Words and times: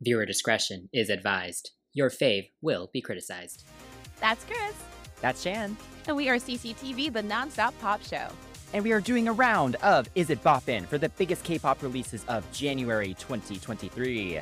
Viewer 0.00 0.24
discretion 0.24 0.88
is 0.92 1.10
advised. 1.10 1.72
Your 1.92 2.08
fave 2.08 2.50
will 2.62 2.88
be 2.92 3.00
criticized. 3.00 3.64
That's 4.20 4.44
Chris. 4.44 4.74
That's 5.20 5.42
Shan. 5.42 5.76
And 6.06 6.16
we 6.16 6.28
are 6.28 6.36
CCTV, 6.36 7.12
the 7.12 7.22
nonstop 7.22 7.72
pop 7.80 8.02
show. 8.04 8.28
And 8.72 8.84
we 8.84 8.92
are 8.92 9.00
doing 9.00 9.26
a 9.26 9.32
round 9.32 9.74
of 9.76 10.08
Is 10.14 10.30
It 10.30 10.42
Boppin' 10.44 10.86
for 10.86 10.98
the 10.98 11.08
biggest 11.10 11.42
K 11.42 11.58
pop 11.58 11.82
releases 11.82 12.24
of 12.26 12.50
January 12.52 13.14
2023. 13.14 14.40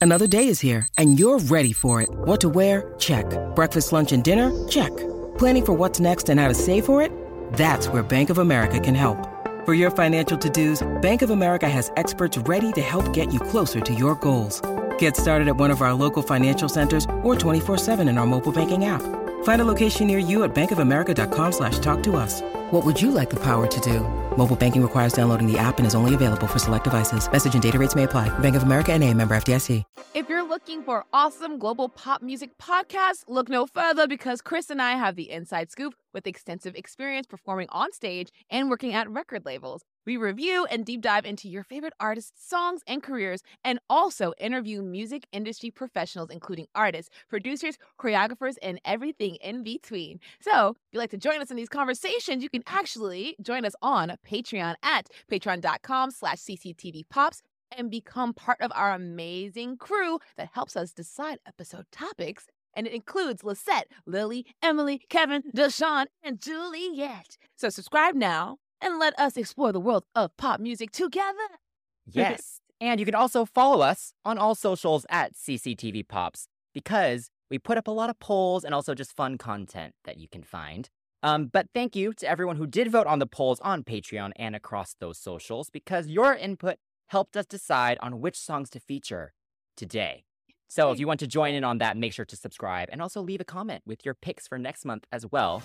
Another 0.00 0.26
day 0.26 0.48
is 0.48 0.60
here, 0.60 0.86
and 0.98 1.18
you're 1.18 1.38
ready 1.38 1.72
for 1.72 2.02
it. 2.02 2.10
What 2.12 2.40
to 2.42 2.48
wear? 2.50 2.94
Check. 2.98 3.24
Breakfast, 3.56 3.90
lunch, 3.92 4.12
and 4.12 4.22
dinner? 4.22 4.52
Check. 4.68 4.94
Planning 5.38 5.64
for 5.64 5.72
what's 5.72 5.98
next 5.98 6.28
and 6.28 6.38
how 6.38 6.46
to 6.46 6.54
save 6.54 6.84
for 6.84 7.00
it? 7.00 7.10
That's 7.54 7.88
where 7.88 8.02
Bank 8.02 8.28
of 8.30 8.38
America 8.38 8.78
can 8.78 8.94
help. 8.94 9.33
For 9.64 9.72
your 9.72 9.90
financial 9.90 10.36
to-dos, 10.36 10.86
Bank 11.00 11.22
of 11.22 11.30
America 11.30 11.66
has 11.66 11.90
experts 11.96 12.36
ready 12.36 12.70
to 12.72 12.82
help 12.82 13.14
get 13.14 13.32
you 13.32 13.40
closer 13.40 13.80
to 13.80 13.94
your 13.94 14.14
goals. 14.16 14.60
Get 14.98 15.16
started 15.16 15.48
at 15.48 15.56
one 15.56 15.70
of 15.70 15.80
our 15.80 15.94
local 15.94 16.20
financial 16.20 16.68
centers 16.68 17.06
or 17.22 17.34
24-7 17.34 18.06
in 18.06 18.18
our 18.18 18.26
mobile 18.26 18.52
banking 18.52 18.84
app. 18.84 19.00
Find 19.44 19.62
a 19.62 19.64
location 19.64 20.06
near 20.06 20.18
you 20.18 20.44
at 20.44 20.54
bankofamerica.com 20.54 21.52
slash 21.52 21.78
talk 21.78 22.02
to 22.02 22.16
us. 22.16 22.42
What 22.72 22.84
would 22.84 23.00
you 23.00 23.10
like 23.10 23.30
the 23.30 23.40
power 23.40 23.66
to 23.66 23.80
do? 23.80 24.00
Mobile 24.36 24.54
banking 24.54 24.82
requires 24.82 25.14
downloading 25.14 25.50
the 25.50 25.56
app 25.56 25.78
and 25.78 25.86
is 25.86 25.94
only 25.94 26.12
available 26.12 26.46
for 26.46 26.58
select 26.58 26.84
devices. 26.84 27.26
Message 27.32 27.54
and 27.54 27.62
data 27.62 27.78
rates 27.78 27.94
may 27.94 28.02
apply. 28.02 28.28
Bank 28.40 28.56
of 28.56 28.64
America 28.64 28.92
and 28.92 29.02
a 29.02 29.14
member 29.14 29.34
FDIC. 29.34 29.82
If 30.12 30.28
you're 30.28 30.46
looking 30.46 30.82
for 30.82 31.06
awesome 31.12 31.58
global 31.58 31.88
pop 31.88 32.20
music 32.20 32.58
podcasts, 32.58 33.24
look 33.28 33.48
no 33.48 33.64
further 33.66 34.06
because 34.06 34.42
Chris 34.42 34.68
and 34.68 34.82
I 34.82 34.92
have 34.92 35.16
the 35.16 35.30
inside 35.30 35.70
scoop 35.70 35.94
with 36.14 36.26
extensive 36.26 36.74
experience 36.76 37.26
performing 37.26 37.68
on 37.70 37.92
stage 37.92 38.30
and 38.48 38.70
working 38.70 38.94
at 38.94 39.10
record 39.10 39.44
labels. 39.44 39.84
We 40.06 40.16
review 40.16 40.66
and 40.70 40.84
deep 40.84 41.00
dive 41.00 41.24
into 41.24 41.48
your 41.48 41.64
favorite 41.64 41.94
artists' 41.98 42.48
songs 42.48 42.82
and 42.86 43.02
careers, 43.02 43.42
and 43.64 43.78
also 43.90 44.32
interview 44.38 44.82
music 44.82 45.26
industry 45.32 45.70
professionals, 45.70 46.30
including 46.30 46.66
artists, 46.74 47.10
producers, 47.28 47.76
choreographers, 47.98 48.56
and 48.62 48.80
everything 48.84 49.36
in 49.36 49.62
between. 49.62 50.20
So, 50.40 50.70
if 50.70 50.76
you'd 50.92 51.00
like 51.00 51.10
to 51.10 51.16
join 51.16 51.40
us 51.40 51.50
in 51.50 51.56
these 51.56 51.68
conversations, 51.68 52.42
you 52.42 52.50
can 52.50 52.62
actually 52.66 53.36
join 53.42 53.64
us 53.64 53.74
on 53.82 54.12
Patreon 54.26 54.74
at 54.82 55.08
patreon.com 55.30 56.10
slash 56.10 56.38
cctvpops 56.38 57.40
and 57.76 57.90
become 57.90 58.34
part 58.34 58.60
of 58.60 58.70
our 58.74 58.92
amazing 58.92 59.76
crew 59.76 60.18
that 60.36 60.50
helps 60.52 60.76
us 60.76 60.92
decide 60.92 61.38
episode 61.46 61.86
topics. 61.90 62.46
And 62.76 62.86
it 62.86 62.92
includes 62.92 63.44
Lisette, 63.44 63.88
Lily, 64.06 64.46
Emily, 64.62 65.02
Kevin, 65.08 65.42
Deshawn, 65.54 66.06
and 66.22 66.40
Juliet. 66.40 67.36
So 67.56 67.68
subscribe 67.68 68.14
now 68.14 68.58
and 68.80 68.98
let 68.98 69.18
us 69.18 69.36
explore 69.36 69.72
the 69.72 69.80
world 69.80 70.04
of 70.14 70.36
pop 70.36 70.60
music 70.60 70.90
together. 70.90 71.58
Yes. 72.06 72.60
and 72.80 73.00
you 73.00 73.06
can 73.06 73.14
also 73.14 73.44
follow 73.46 73.80
us 73.80 74.12
on 74.24 74.36
all 74.36 74.54
socials 74.54 75.06
at 75.08 75.34
CCTV 75.34 76.06
Pops 76.06 76.48
because 76.74 77.30
we 77.50 77.58
put 77.58 77.78
up 77.78 77.86
a 77.88 77.90
lot 77.90 78.10
of 78.10 78.18
polls 78.18 78.64
and 78.64 78.74
also 78.74 78.94
just 78.94 79.16
fun 79.16 79.38
content 79.38 79.94
that 80.04 80.18
you 80.18 80.28
can 80.28 80.42
find. 80.42 80.90
Um, 81.22 81.46
but 81.46 81.68
thank 81.72 81.96
you 81.96 82.12
to 82.14 82.28
everyone 82.28 82.56
who 82.56 82.66
did 82.66 82.90
vote 82.90 83.06
on 83.06 83.18
the 83.18 83.26
polls 83.26 83.58
on 83.60 83.84
Patreon 83.84 84.32
and 84.36 84.54
across 84.54 84.94
those 85.00 85.18
socials 85.18 85.70
because 85.70 86.08
your 86.08 86.34
input 86.34 86.76
helped 87.06 87.36
us 87.36 87.46
decide 87.46 87.96
on 88.02 88.20
which 88.20 88.36
songs 88.38 88.68
to 88.70 88.80
feature 88.80 89.32
today. 89.76 90.24
So 90.68 90.90
if 90.90 90.98
you 90.98 91.06
want 91.06 91.20
to 91.20 91.26
join 91.26 91.54
in 91.54 91.62
on 91.62 91.78
that, 91.78 91.96
make 91.96 92.12
sure 92.12 92.24
to 92.24 92.36
subscribe 92.36 92.88
and 92.90 93.00
also 93.00 93.20
leave 93.20 93.40
a 93.40 93.44
comment 93.44 93.82
with 93.86 94.04
your 94.04 94.14
picks 94.14 94.48
for 94.48 94.58
next 94.58 94.84
month 94.84 95.06
as 95.12 95.24
well. 95.30 95.62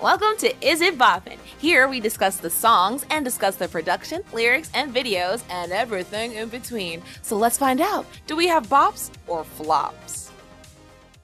Welcome 0.00 0.36
to 0.38 0.66
Is 0.66 0.80
It 0.80 0.98
Boppin'? 0.98 1.38
Here 1.58 1.88
we 1.88 1.98
discuss 2.00 2.36
the 2.36 2.50
songs 2.50 3.04
and 3.10 3.24
discuss 3.24 3.56
the 3.56 3.68
production, 3.68 4.22
lyrics, 4.32 4.70
and 4.74 4.94
videos, 4.94 5.42
and 5.50 5.72
everything 5.72 6.34
in 6.34 6.48
between. 6.48 7.02
So 7.22 7.36
let's 7.36 7.58
find 7.58 7.80
out 7.80 8.06
do 8.26 8.36
we 8.36 8.46
have 8.48 8.68
bops 8.68 9.10
or 9.26 9.44
flops? 9.44 10.30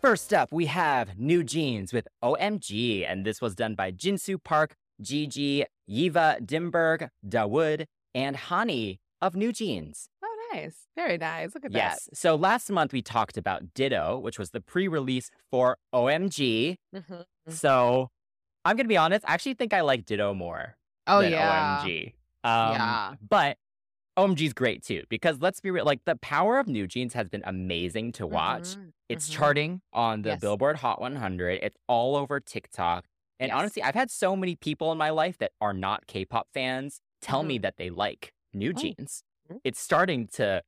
First 0.01 0.33
up, 0.33 0.49
we 0.51 0.67
have 0.67 1.19
New 1.19 1.45
Jeans 1.45 1.93
with 1.93 2.09
OMG, 2.25 3.05
and 3.07 3.27
this 3.27 3.41
was 3.41 3.55
done 3.55 3.75
by 3.75 3.93
Jinsu 3.93 4.43
Park, 4.43 4.75
Gigi, 5.01 5.67
Ylva 5.87 6.39
Dimberg, 6.43 7.11
Dawood, 7.29 7.85
and 8.15 8.35
Hanni 8.35 8.99
of 9.21 9.35
New 9.37 9.53
Jeans. 9.53 10.09
Nice. 10.53 10.87
Very 10.97 11.17
nice. 11.19 11.55
Look 11.55 11.65
at 11.65 11.73
Yes. 11.73 12.09
So 12.13 12.35
last 12.35 12.71
month 12.71 12.93
we 12.93 13.03
talked 13.03 13.37
about 13.37 13.75
Ditto, 13.75 14.19
which 14.19 14.39
was 14.39 14.51
the 14.51 14.61
pre-release 14.61 15.31
for 15.51 15.79
OMG. 15.95 16.77
that. 16.93 17.03
Mhm. 17.09 17.25
So 17.49 18.11
I'm 18.65 18.77
gonna 18.77 18.89
be 18.89 18.97
honest, 18.97 19.25
I 19.29 19.35
actually 19.35 19.55
think 19.55 19.73
I 19.73 19.81
like 19.83 20.05
Ditto 20.05 20.35
more 20.35 20.77
Oh, 21.07 21.23
than 21.23 21.33
yeah. 21.33 21.81
OMG. 21.83 22.15
Um, 22.45 22.73
Yeah. 22.73 23.15
But 23.27 23.59
OMG's 24.17 24.53
great 24.53 24.83
too 24.83 25.05
because 25.09 25.41
let's 25.41 25.61
be 25.61 25.71
real, 25.71 25.85
like 25.85 26.05
the 26.05 26.17
power 26.17 26.59
of 26.59 26.67
New 26.67 26.87
Jeans 26.87 27.15
has 27.15 27.29
been 27.29 27.43
amazing 27.47 28.13
to 28.13 28.27
watch. 28.27 28.77
Mhm. 28.77 28.93
It's 29.09 29.29
Mhm. 29.29 29.33
charting 29.33 29.83
on 29.93 30.23
the 30.23 30.31
Yes. 30.31 30.41
Billboard 30.41 30.77
Hot 30.79 31.01
100. 31.01 31.61
It's 31.63 31.77
all 31.87 32.17
over 32.17 32.41
TikTok. 32.41 33.07
And 33.39 33.49
Yes. 33.51 33.57
honestly, 33.59 33.83
I've 33.83 33.95
had 33.95 34.11
so 34.11 34.37
many 34.37 34.57
people 34.57 34.93
in 34.93 34.99
my 34.99 35.11
life 35.11 35.39
that 35.39 35.53
are 35.61 35.73
not 35.73 36.07
K-pop 36.07 36.49
fans 36.53 37.01
tell 37.23 37.43
me 37.43 37.57
that 37.59 37.77
they 37.77 37.89
like 37.89 38.35
New 38.53 38.71
Mm-hmm. 38.75 38.79
Oh. 38.79 38.95
Jeans. 38.99 39.25
Mm. 39.51 39.61
It's 39.65 39.81
starting 39.81 40.29
to 40.35 40.63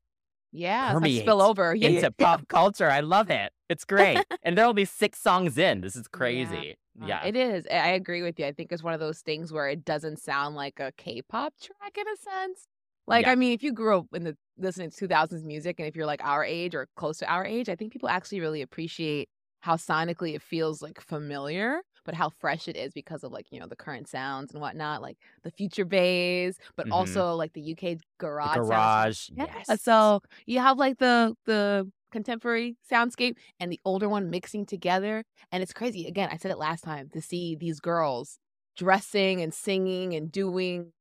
Yeah, 0.52 0.98
spill 1.00 1.40
over. 1.42 1.74
Yeah, 1.74 1.88
into 1.88 2.10
pop 2.12 2.46
culture. 2.48 2.88
I 2.90 3.00
love 3.00 3.30
it. 3.30 3.52
It's 3.68 3.84
great. 3.84 4.24
and 4.42 4.56
there 4.56 4.66
will 4.66 4.74
be 4.74 4.84
six 4.84 5.18
songs 5.18 5.56
in. 5.58 5.80
This 5.80 5.96
is 5.96 6.08
crazy. 6.08 6.76
Uh, 7.00 7.06
Yeah. 7.06 7.24
It 7.24 7.36
is. 7.36 7.66
I 7.70 7.76
I 7.76 7.88
agree 7.88 8.22
with 8.22 8.38
you. 8.38 8.46
I 8.46 8.52
think 8.52 8.70
it's 8.72 8.82
one 8.82 8.92
of 8.94 9.00
those 9.00 9.20
things 9.22 9.52
where 9.52 9.68
it 9.68 9.84
doesn't 9.84 10.18
sound 10.18 10.56
like 10.56 10.78
a 10.78 10.92
K-pop 10.98 11.54
track 11.60 11.96
in 11.96 12.06
a 12.08 12.16
sense. 12.16 12.66
Like, 13.06 13.24
Yeah. 13.24 13.32
I 13.32 13.34
mean, 13.34 13.52
if 13.52 13.62
you 13.62 13.72
grew 13.72 13.98
up 13.98 14.06
in 14.12 14.24
the 14.24 14.36
listening 14.58 14.90
to 14.90 14.96
2000s 14.96 15.44
music 15.44 15.78
and 15.80 15.88
if 15.88 15.96
you're 15.96 16.06
like 16.06 16.22
our 16.22 16.44
age 16.44 16.74
or 16.74 16.88
close 16.96 17.18
to 17.18 17.26
our 17.26 17.44
age, 17.46 17.68
I 17.68 17.76
think 17.76 17.92
people 17.92 18.08
actually 18.08 18.40
really 18.40 18.62
appreciate 18.62 19.28
how 19.60 19.76
sonically 19.76 20.34
it 20.34 20.42
feels 20.42 20.82
like 20.82 21.00
familiar, 21.00 21.82
but 22.04 22.14
how 22.14 22.28
fresh 22.30 22.68
it 22.68 22.76
is 22.76 22.92
because 22.92 23.24
of 23.24 23.32
like, 23.32 23.46
you 23.52 23.60
know, 23.60 23.66
the 23.66 23.76
current 23.76 24.08
sounds 24.08 24.52
and 24.52 24.60
whatnot, 24.60 25.02
like 25.02 25.18
the 25.42 25.50
future 25.50 25.84
bass, 25.84 26.56
but 26.76 26.86
Mhm. 26.86 26.90
also 26.90 27.34
like 27.34 27.52
the 27.54 27.60
UK 27.62 27.98
The 28.42 28.48
garage. 28.48 28.64
sounds. 28.64 28.98
garage. 29.28 29.30
Yes. 29.34 29.80
So 29.82 30.20
you 30.46 30.58
have 30.60 30.78
like 30.78 30.98
the 30.98 31.34
the 31.46 31.90
contemporary 32.10 32.76
soundscape 32.90 33.38
and 33.58 33.72
the 33.72 33.80
older 33.84 34.08
one 34.08 34.28
mixing 34.30 34.66
together. 34.66 35.24
And 35.50 35.62
it's 35.62 35.72
crazy. 35.72 36.06
Again, 36.06 36.28
I 36.30 36.36
said 36.36 36.50
it 36.50 36.58
last 36.58 36.82
time 36.84 37.08
to 37.10 37.22
see 37.22 37.56
these 37.56 37.80
girls 37.80 38.38
dressing 38.76 39.40
and 39.40 39.52
singing 39.54 40.14
and 40.14 40.30
doing 40.30 40.92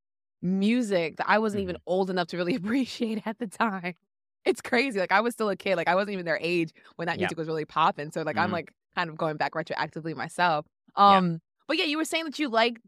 music 0.41 1.17
that 1.17 1.29
I 1.29 1.39
wasn't 1.39 1.63
even 1.63 1.77
old 1.85 2.09
enough 2.09 2.27
to 2.29 2.37
really 2.37 2.55
appreciate 2.61 3.25
at 3.27 3.37
the 3.39 3.47
time. 3.47 3.95
It's 4.45 4.61
crazy. 4.61 4.99
Like 4.99 5.11
I 5.11 5.21
was 5.21 5.33
still 5.33 5.49
a 5.49 5.55
kid. 5.55 5.75
Like 5.75 5.87
I 5.87 5.95
wasn't 5.95 6.13
even 6.13 6.25
their 6.25 6.39
age 6.41 6.71
when 6.95 7.05
that 7.07 7.19
music 7.19 7.37
was 7.37 7.47
really 7.47 7.65
popping. 7.65 8.11
So 8.11 8.23
like 8.23 8.37
I'm 8.37 8.49
Mhm. 8.49 8.51
like 8.51 8.71
kind 8.95 9.09
of 9.09 9.17
going 9.17 9.37
back 9.37 9.53
retroactively 9.53 10.15
myself. 10.15 10.65
Yeah. 10.97 11.17
Um 11.17 11.41
but 11.67 11.77
yeah, 11.77 11.85
you 11.85 11.97
were 11.97 12.05
saying 12.05 12.25
that 12.25 12.37
you 12.39 12.49
like 12.49 12.79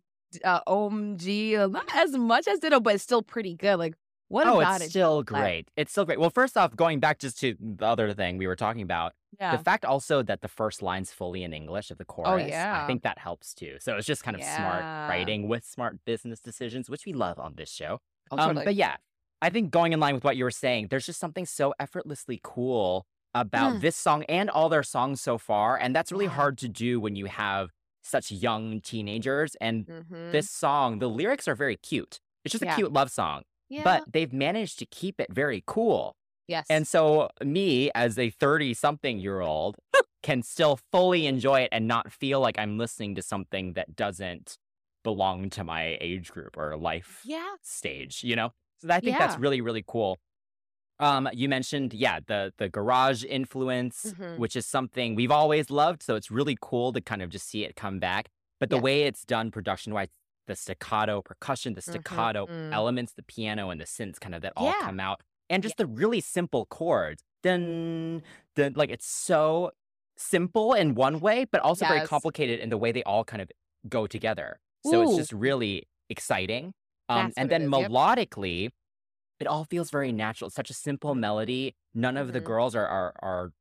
uh, 0.43 0.61
OMG 0.67 1.71
not 1.71 1.85
as 1.95 2.11
much 2.17 2.47
as 2.47 2.59
Ditto, 2.59 2.79
but 2.79 2.95
it's 2.95 3.03
still 3.03 3.21
pretty 3.21 3.55
good. 3.55 3.77
Like 3.77 3.95
what 4.29 4.47
oh, 4.47 4.59
about 4.61 4.77
it's 4.77 4.85
it? 4.85 4.89
still 4.89 5.17
like- 5.17 5.25
great. 5.27 5.67
It's 5.77 5.91
still 5.91 6.05
great. 6.05 6.19
Well, 6.19 6.31
first 6.31 6.57
off, 6.57 6.75
going 6.75 6.99
back 6.99 7.19
just 7.19 7.39
to 7.41 7.55
the 7.59 7.85
other 7.85 8.13
thing 8.13 8.37
we 8.37 8.47
were 8.47 8.55
talking 8.55 8.81
about, 8.81 9.13
Yeah. 9.39 9.55
the 9.55 9.63
fact 9.63 9.85
also 9.85 10.23
that 10.23 10.41
the 10.41 10.47
first 10.47 10.81
line's 10.81 11.11
fully 11.11 11.43
in 11.43 11.53
English 11.53 11.91
of 11.91 11.99
the 11.99 12.05
chorus, 12.05 12.29
I 12.29 12.33
Oh, 12.33 12.37
yeah. 12.47 12.87
think 12.87 13.03
that 13.03 13.19
helps 13.19 13.53
too. 13.53 13.75
So 13.79 13.95
it's 13.95 14.07
just 14.07 14.23
kind 14.23 14.35
of 14.35 14.43
smart 14.43 14.81
writing 15.09 15.47
with 15.49 15.63
smart 15.63 16.03
business 16.03 16.39
decisions, 16.39 16.89
which 16.89 17.05
we 17.05 17.13
love 17.13 17.37
on 17.39 17.53
this 17.55 17.69
show. 17.69 17.99
Oh, 18.31 18.37
Um, 18.37 18.47
totally. 18.49 18.65
but 18.65 18.75
yeah, 18.75 18.95
I 19.41 19.51
think 19.51 19.69
going 19.69 19.93
in 19.93 19.99
line 19.99 20.15
with 20.15 20.23
what 20.23 20.35
you 20.35 20.45
were 20.45 20.51
saying, 20.51 20.87
there's 20.89 21.05
just 21.05 21.19
something 21.19 21.45
so 21.45 21.75
effortlessly 21.79 22.39
cool 22.41 23.05
about 23.35 23.75
Mm. 23.75 23.81
this 23.81 23.95
song 23.95 24.23
and 24.23 24.49
all 24.49 24.67
their 24.69 24.83
songs 24.83 25.21
so 25.21 25.37
far. 25.37 25.77
And 25.77 25.95
that's 25.95 26.11
really 26.11 26.25
Yeah. 26.25 26.31
hard 26.31 26.57
to 26.59 26.67
do 26.69 26.99
when 26.99 27.15
you 27.15 27.25
have 27.27 27.69
such 28.03 28.31
young 28.31 28.81
teenagers. 28.81 29.55
And 29.61 29.85
Mhm. 29.87 30.31
this 30.31 30.49
song, 30.49 30.99
the 30.99 31.09
lyrics 31.09 31.47
are 31.47 31.55
very 31.55 31.77
cute. 31.77 32.19
It's 32.45 32.51
just 32.51 32.63
Yeah. 32.63 32.73
a 32.73 32.75
cute 32.75 32.93
love 32.93 33.09
song, 33.11 33.43
yeah. 33.69 33.83
but 33.83 34.11
they've 34.11 34.31
managed 34.33 34.77
to 34.79 34.85
keep 34.85 35.19
it 35.19 35.31
very 35.31 35.63
cool. 35.65 36.15
yes. 36.45 36.65
And 36.69 36.85
so, 36.85 37.29
me 37.41 37.89
as 37.95 38.19
a 38.19 38.29
30 38.29 38.73
something 38.73 39.17
year 39.17 39.39
old 39.39 39.77
can 40.21 40.43
still 40.43 40.77
fully 40.91 41.25
enjoy 41.25 41.61
it 41.61 41.69
and 41.71 41.87
not 41.87 42.11
feel 42.11 42.41
like 42.41 42.59
I'm 42.59 42.77
listening 42.77 43.15
to 43.15 43.21
something 43.21 43.73
that 43.73 43.95
doesn't 43.95 44.57
belong 45.03 45.49
to 45.51 45.63
my 45.63 45.97
age 46.01 46.31
group 46.31 46.57
or 46.57 46.75
life 46.75 47.21
yeah. 47.23 47.55
stage, 47.61 48.23
you 48.25 48.35
know? 48.35 48.51
So 48.79 48.89
I 48.89 48.99
think 48.99 49.17
that's 49.17 49.37
really, 49.37 49.61
really 49.61 49.83
cool. 49.87 50.17
Um, 50.99 51.27
you 51.33 51.49
mentioned, 51.49 51.93
yeah, 51.93 52.19
the 52.25 52.53
the 52.57 52.69
garage 52.69 53.23
influence, 53.25 54.13
Mhm. 54.17 54.37
which 54.37 54.55
is 54.55 54.65
something 54.65 55.15
we've 55.15 55.31
always 55.31 55.69
loved. 55.69 56.03
So 56.03 56.15
it's 56.15 56.29
really 56.31 56.57
cool 56.61 56.93
to 56.93 57.01
kind 57.01 57.21
of 57.21 57.29
just 57.29 57.47
see 57.47 57.63
it 57.65 57.75
come 57.75 57.99
back. 57.99 58.29
But 58.59 58.69
the 58.69 58.77
Yes. 58.77 58.83
way 58.83 59.03
it's 59.03 59.25
done 59.25 59.51
production 59.51 59.93
wise, 59.93 60.09
the 60.47 60.55
staccato 60.55 61.21
percussion, 61.21 61.73
the 61.73 61.81
staccato 61.81 62.45
mm. 62.45 62.71
elements, 62.71 63.13
the 63.13 63.23
piano 63.23 63.69
and 63.69 63.81
the 63.81 63.85
synths 63.85 64.19
kind 64.19 64.35
of 64.35 64.41
that 64.43 64.53
all 64.55 64.67
Yeah. 64.67 64.81
come 64.81 64.99
out. 64.99 65.21
And 65.49 65.63
just 65.63 65.77
the 65.77 65.85
really 65.87 66.21
simple 66.21 66.65
chords. 66.67 67.23
Then 67.41 68.23
dun, 68.55 68.73
like 68.75 68.89
it's 68.89 69.07
so 69.07 69.71
simple 70.15 70.73
in 70.73 70.95
one 70.95 71.19
way, 71.19 71.45
but 71.45 71.59
also 71.61 71.85
very 71.85 72.07
complicated 72.07 72.59
in 72.59 72.69
the 72.69 72.77
way 72.77 72.91
they 72.91 73.03
all 73.03 73.25
kind 73.25 73.41
of 73.41 73.51
go 73.89 74.07
together. 74.07 74.59
So 74.85 75.01
it's 75.01 75.15
just 75.17 75.33
really 75.33 75.87
exciting. 76.09 76.73
Um, 77.09 77.33
and 77.35 77.49
then 77.49 77.63
is, 77.63 77.69
yep. 77.71 77.91
It 79.43 79.47
all 79.47 79.65
feels 79.65 79.91
very 79.91 80.11
natural. 80.11 80.47
It's 80.47 80.55
such 80.55 80.69
a 80.69 80.73
simple 80.73 81.15
melody. 81.15 81.75
None 81.93 82.17
of 82.17 82.33
the 82.33 82.41
Mhm. 82.41 82.41
girls 82.41 82.75
are 82.75 82.87
are 82.87 83.13
are 83.21 83.51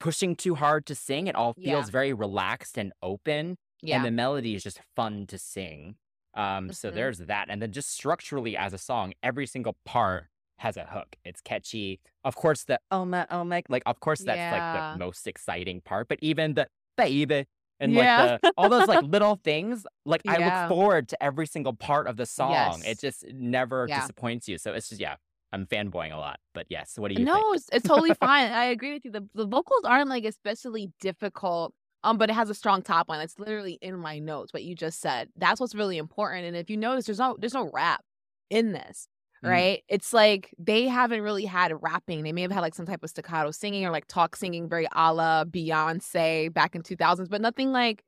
pushing 0.00 0.36
too 0.36 0.54
hard 0.56 0.86
to 0.86 0.94
sing. 0.94 1.26
It 1.28 1.34
all 1.36 1.54
Yeah. 1.56 1.64
feels 1.64 1.90
very 1.90 2.12
relaxed 2.12 2.78
and 2.78 2.92
open. 3.02 3.56
Yeah. 3.82 3.96
And 3.96 4.04
the 4.04 4.10
melody 4.10 4.54
is 4.54 4.62
just 4.62 4.80
fun 4.96 5.26
to 5.28 5.38
sing. 5.38 5.96
Um, 6.34 6.72
so 6.72 6.90
Mhm. 6.90 6.92
there's 6.92 7.18
that. 7.18 7.50
And 7.50 7.60
then 7.62 7.72
just 7.72 7.90
structurally 7.90 8.56
as 8.56 8.72
a 8.72 8.78
song, 8.78 9.12
every 9.22 9.46
single 9.46 9.76
part 9.84 10.28
has 10.58 10.76
a 10.76 10.86
hook. 10.86 11.16
It's 11.24 11.40
catchy. 11.40 12.00
Of 12.24 12.36
course, 12.36 12.64
the 12.64 12.80
oh 12.90 13.04
my 13.04 13.26
oh 13.30 13.44
my 13.44 13.62
like 13.68 13.82
of 13.86 14.00
course 14.00 14.22
that's 14.24 14.46
like 14.50 14.64
the 14.72 14.84
most 14.90 15.26
exciting 15.26 15.80
part. 15.82 16.08
But 16.08 16.18
even 16.22 16.54
the 16.54 16.68
baby 16.96 17.46
and 17.82 17.92
Yeah. 17.92 18.22
like 18.22 18.40
the 18.40 18.52
all 18.56 18.68
those 18.68 18.88
like 18.88 19.02
little 19.04 19.36
things, 19.36 19.86
like 20.06 20.22
I 20.26 20.38
look 20.38 20.68
forward 20.68 21.08
to 21.08 21.22
every 21.22 21.46
single 21.46 21.74
part 21.74 22.06
of 22.06 22.16
the 22.16 22.26
song. 22.26 22.82
It 22.86 23.00
just 23.00 23.24
never 23.32 23.86
disappoints 23.86 24.48
you. 24.48 24.56
So 24.58 24.72
it's 24.72 24.88
just 24.88 25.00
yeah, 25.00 25.16
I'm 25.52 25.66
fanboying 25.66 26.12
a 26.12 26.16
lot. 26.16 26.38
But 26.54 26.66
yes, 26.70 26.98
what 26.98 27.08
do 27.12 27.20
you 27.20 27.26
no, 27.26 27.34
think? 27.34 27.56
it's, 27.56 27.68
it's 27.72 27.88
totally 27.88 28.14
fine. 28.14 28.50
I 28.52 28.66
agree 28.66 28.94
with 28.94 29.04
you. 29.04 29.10
The 29.10 29.28
the 29.34 29.46
vocals 29.46 29.84
aren't 29.84 30.08
like 30.08 30.24
especially 30.24 30.92
difficult. 31.00 31.74
Um, 32.04 32.18
but 32.18 32.30
it 32.30 32.32
has 32.32 32.50
a 32.50 32.54
strong 32.54 32.82
top 32.82 33.08
line. 33.08 33.20
It's 33.20 33.38
literally 33.38 33.78
in 33.80 33.96
my 33.96 34.18
notes. 34.18 34.52
What 34.52 34.64
you 34.64 34.74
just 34.74 35.00
said. 35.00 35.28
That's 35.36 35.60
what's 35.60 35.74
really 35.74 35.98
important. 35.98 36.46
And 36.46 36.56
if 36.56 36.68
you 36.68 36.76
notice, 36.76 37.06
there's 37.06 37.20
no 37.20 37.36
there's 37.38 37.54
no 37.54 37.70
rap 37.72 38.02
in 38.50 38.72
this, 38.72 39.06
Mm. 39.44 39.48
right? 39.48 39.82
It's 39.88 40.12
like 40.12 40.54
they 40.58 40.86
haven't 40.86 41.22
really 41.22 41.44
had 41.44 41.72
rapping. 41.82 42.22
They 42.22 42.32
may 42.32 42.42
have 42.42 42.52
had 42.52 42.60
like 42.60 42.74
some 42.74 42.86
type 42.86 43.02
of 43.02 43.10
staccato 43.10 43.50
singing 43.50 43.84
or 43.84 43.90
like 43.90 44.06
talk 44.06 44.36
singing, 44.36 44.68
very 44.68 44.86
a 44.94 45.12
la 45.12 45.44
Beyonce 45.44 46.52
back 46.52 46.74
in 46.74 46.82
2000s, 46.82 47.28
but 47.28 47.40
nothing 47.40 47.72
like. 47.72 48.04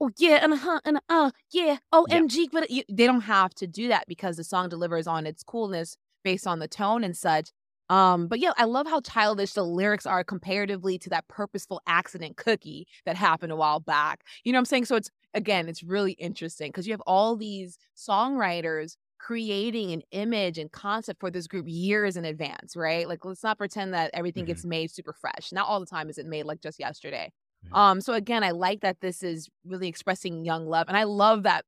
Oh 0.00 0.10
yeah, 0.18 0.40
and 0.42 0.52
uh, 0.54 0.80
and 0.84 1.00
uh, 1.08 1.30
yeah, 1.52 1.78
OMG, 1.92 2.48
but 2.52 2.70
you, 2.70 2.82
they 2.90 3.06
don't 3.06 3.22
have 3.22 3.54
to 3.54 3.66
do 3.66 3.88
that 3.88 4.04
because 4.08 4.36
the 4.36 4.44
song 4.44 4.68
delivers 4.68 5.06
on 5.06 5.24
its 5.26 5.42
coolness 5.42 5.96
based 6.24 6.46
on 6.46 6.58
the 6.58 6.68
tone 6.68 7.04
and 7.04 7.16
such. 7.16 7.50
Um, 7.90 8.28
but 8.28 8.40
yeah, 8.40 8.52
I 8.56 8.64
love 8.64 8.86
how 8.86 9.00
childish 9.00 9.52
the 9.52 9.62
lyrics 9.62 10.06
are 10.06 10.24
comparatively 10.24 10.98
to 10.98 11.10
that 11.10 11.28
purposeful 11.28 11.80
accident 11.86 12.36
cookie 12.36 12.86
that 13.04 13.16
happened 13.16 13.52
a 13.52 13.56
while 13.56 13.78
back. 13.78 14.24
You 14.42 14.52
know 14.52 14.56
what 14.56 14.62
I'm 14.62 14.66
saying? 14.66 14.86
So 14.86 14.96
it's 14.96 15.10
again, 15.32 15.68
it's 15.68 15.82
really 15.82 16.12
interesting 16.12 16.68
because 16.70 16.86
you 16.86 16.92
have 16.92 17.02
all 17.02 17.36
these 17.36 17.78
songwriters 17.96 18.96
creating 19.24 19.92
an 19.92 20.02
image 20.10 20.58
and 20.58 20.70
concept 20.70 21.18
for 21.20 21.30
this 21.30 21.46
group 21.46 21.64
years 21.68 22.16
in 22.16 22.24
advance, 22.26 22.76
right? 22.76 23.08
Like 23.08 23.24
let's 23.24 23.42
not 23.42 23.56
pretend 23.58 23.94
that 23.94 24.10
everything 24.12 24.44
Mhm. 24.44 24.48
gets 24.48 24.64
made 24.64 24.90
super 24.90 25.14
fresh. 25.14 25.50
Not 25.52 25.66
all 25.66 25.80
the 25.80 25.86
time 25.86 26.10
is 26.10 26.18
it 26.18 26.26
made 26.26 26.44
like 26.44 26.60
just 26.60 26.78
yesterday. 26.78 27.32
Mhm. 27.66 27.76
Um, 27.76 28.00
so 28.02 28.12
again, 28.12 28.44
I 28.44 28.50
like 28.50 28.80
that 28.82 29.00
this 29.00 29.22
is 29.22 29.48
really 29.64 29.88
expressing 29.88 30.44
young 30.44 30.66
love. 30.66 30.88
And 30.88 30.96
I 30.96 31.04
love 31.04 31.44
that 31.44 31.64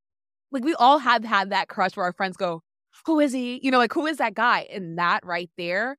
like 0.52 0.64
we 0.64 0.74
all 0.74 0.98
have 0.98 1.24
had 1.24 1.50
that 1.50 1.68
crush 1.68 1.96
where 1.96 2.06
our 2.06 2.12
friends 2.12 2.36
go, 2.36 2.62
Who 3.06 3.20
is 3.20 3.32
he? 3.32 3.60
You 3.62 3.70
know, 3.70 3.78
like 3.78 3.92
who 3.94 4.06
is 4.06 4.18
that 4.18 4.34
guy? 4.34 4.62
And 4.72 4.98
that 4.98 5.24
right 5.24 5.50
there 5.56 5.96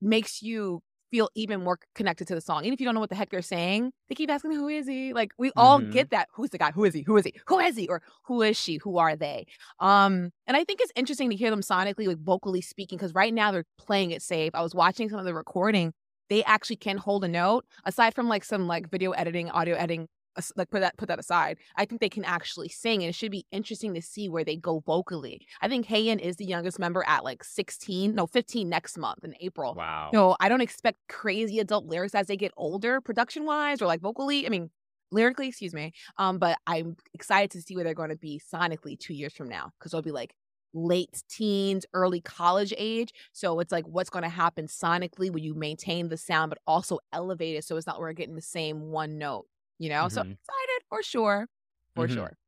makes 0.00 0.42
you 0.42 0.82
feel 1.10 1.28
even 1.34 1.62
more 1.62 1.78
connected 1.94 2.26
to 2.28 2.34
the 2.34 2.40
song. 2.40 2.64
Even 2.64 2.74
if 2.74 2.80
you 2.80 2.84
don't 2.86 2.94
know 2.94 3.00
what 3.00 3.10
the 3.10 3.16
heck 3.16 3.30
they're 3.30 3.42
saying, 3.42 3.92
they 4.08 4.14
keep 4.14 4.30
asking, 4.30 4.52
Who 4.52 4.68
is 4.68 4.86
he? 4.86 5.12
Like 5.12 5.32
we 5.38 5.50
all 5.56 5.80
Mhm. 5.80 5.90
get 5.92 6.10
that. 6.10 6.28
Who's 6.34 6.50
the 6.50 6.58
guy? 6.58 6.70
Who 6.72 6.84
is 6.84 6.94
he? 6.94 7.02
Who 7.02 7.16
is 7.16 7.24
he? 7.24 7.34
Who 7.46 7.58
is 7.58 7.76
he? 7.76 7.88
Or 7.88 8.02
who 8.24 8.42
is 8.42 8.56
she? 8.56 8.76
Who 8.76 8.98
are 8.98 9.16
they? 9.16 9.46
Um, 9.80 10.30
and 10.46 10.56
I 10.56 10.64
think 10.64 10.80
it's 10.80 10.92
interesting 10.96 11.30
to 11.30 11.36
hear 11.36 11.50
them 11.50 11.60
sonically, 11.60 12.06
like 12.06 12.18
vocally 12.18 12.60
speaking, 12.60 12.98
because 12.98 13.14
right 13.14 13.32
now 13.32 13.52
they're 13.52 13.64
playing 13.78 14.10
it 14.10 14.22
safe. 14.22 14.52
I 14.54 14.62
was 14.62 14.74
watching 14.74 15.08
some 15.08 15.18
of 15.18 15.24
the 15.24 15.34
recording. 15.34 15.92
They 16.30 16.44
actually 16.44 16.76
can 16.76 16.98
hold 16.98 17.24
a 17.24 17.28
note, 17.28 17.64
aside 17.84 18.14
from 18.14 18.28
like 18.28 18.44
some 18.44 18.66
like 18.66 18.90
video 18.90 19.12
editing, 19.12 19.50
audio 19.50 19.74
editing, 19.76 20.08
like 20.56 20.70
put 20.70 20.80
that 20.80 20.96
put 20.96 21.08
that 21.08 21.18
aside. 21.18 21.58
I 21.76 21.84
think 21.84 22.00
they 22.00 22.08
can 22.08 22.24
actually 22.24 22.68
sing, 22.68 23.02
and 23.02 23.10
it 23.10 23.14
should 23.14 23.30
be 23.30 23.46
interesting 23.50 23.94
to 23.94 24.02
see 24.02 24.28
where 24.28 24.44
they 24.44 24.56
go 24.56 24.80
vocally. 24.80 25.46
I 25.60 25.68
think 25.68 25.86
Hyein 25.86 26.20
is 26.20 26.36
the 26.36 26.44
youngest 26.44 26.78
member 26.78 27.04
at 27.06 27.24
like 27.24 27.44
16, 27.44 28.14
no 28.14 28.26
15 28.26 28.68
next 28.68 28.98
month 28.98 29.24
in 29.24 29.34
April. 29.40 29.74
Wow. 29.74 30.10
No, 30.12 30.36
I 30.40 30.48
don't 30.48 30.60
expect 30.60 30.98
crazy 31.08 31.58
adult 31.58 31.86
lyrics 31.86 32.14
as 32.14 32.26
they 32.26 32.36
get 32.36 32.52
older, 32.56 33.00
production 33.00 33.44
wise 33.44 33.82
or 33.82 33.86
like 33.86 34.00
vocally. 34.00 34.46
I 34.46 34.50
mean, 34.50 34.70
lyrically, 35.10 35.48
excuse 35.48 35.74
me. 35.74 35.92
Um, 36.16 36.38
but 36.38 36.58
I'm 36.66 36.96
excited 37.14 37.50
to 37.52 37.62
see 37.62 37.74
where 37.74 37.84
they're 37.84 37.94
going 37.94 38.10
to 38.10 38.16
be 38.16 38.40
sonically 38.52 38.98
two 38.98 39.14
years 39.14 39.34
from 39.34 39.48
now 39.48 39.70
because 39.78 39.92
they'll 39.92 40.02
be 40.02 40.12
like 40.12 40.34
late 40.74 41.22
teens, 41.28 41.86
early 41.94 42.20
college 42.20 42.74
age. 42.76 43.12
So 43.32 43.60
it's 43.60 43.72
like 43.72 43.86
what's 43.86 44.10
going 44.10 44.24
to 44.24 44.28
happen 44.28 44.66
sonically 44.66 45.30
when 45.30 45.42
you 45.42 45.54
maintain 45.54 46.08
the 46.08 46.16
sound 46.16 46.50
but 46.50 46.58
also 46.66 46.98
elevate 47.12 47.56
it 47.56 47.64
so 47.64 47.76
it's 47.76 47.86
not 47.86 48.00
we're 48.00 48.12
getting 48.12 48.34
the 48.34 48.42
same 48.42 48.90
one 48.90 49.18
note. 49.18 49.46
You 49.78 49.88
know, 49.90 50.08
so 50.08 50.20
Mhm. 50.20 50.38
excited 50.40 50.82
for 50.88 51.02
sure, 51.02 51.48
for 51.94 52.08
Mhm. 52.08 52.08
sure. 52.08 52.38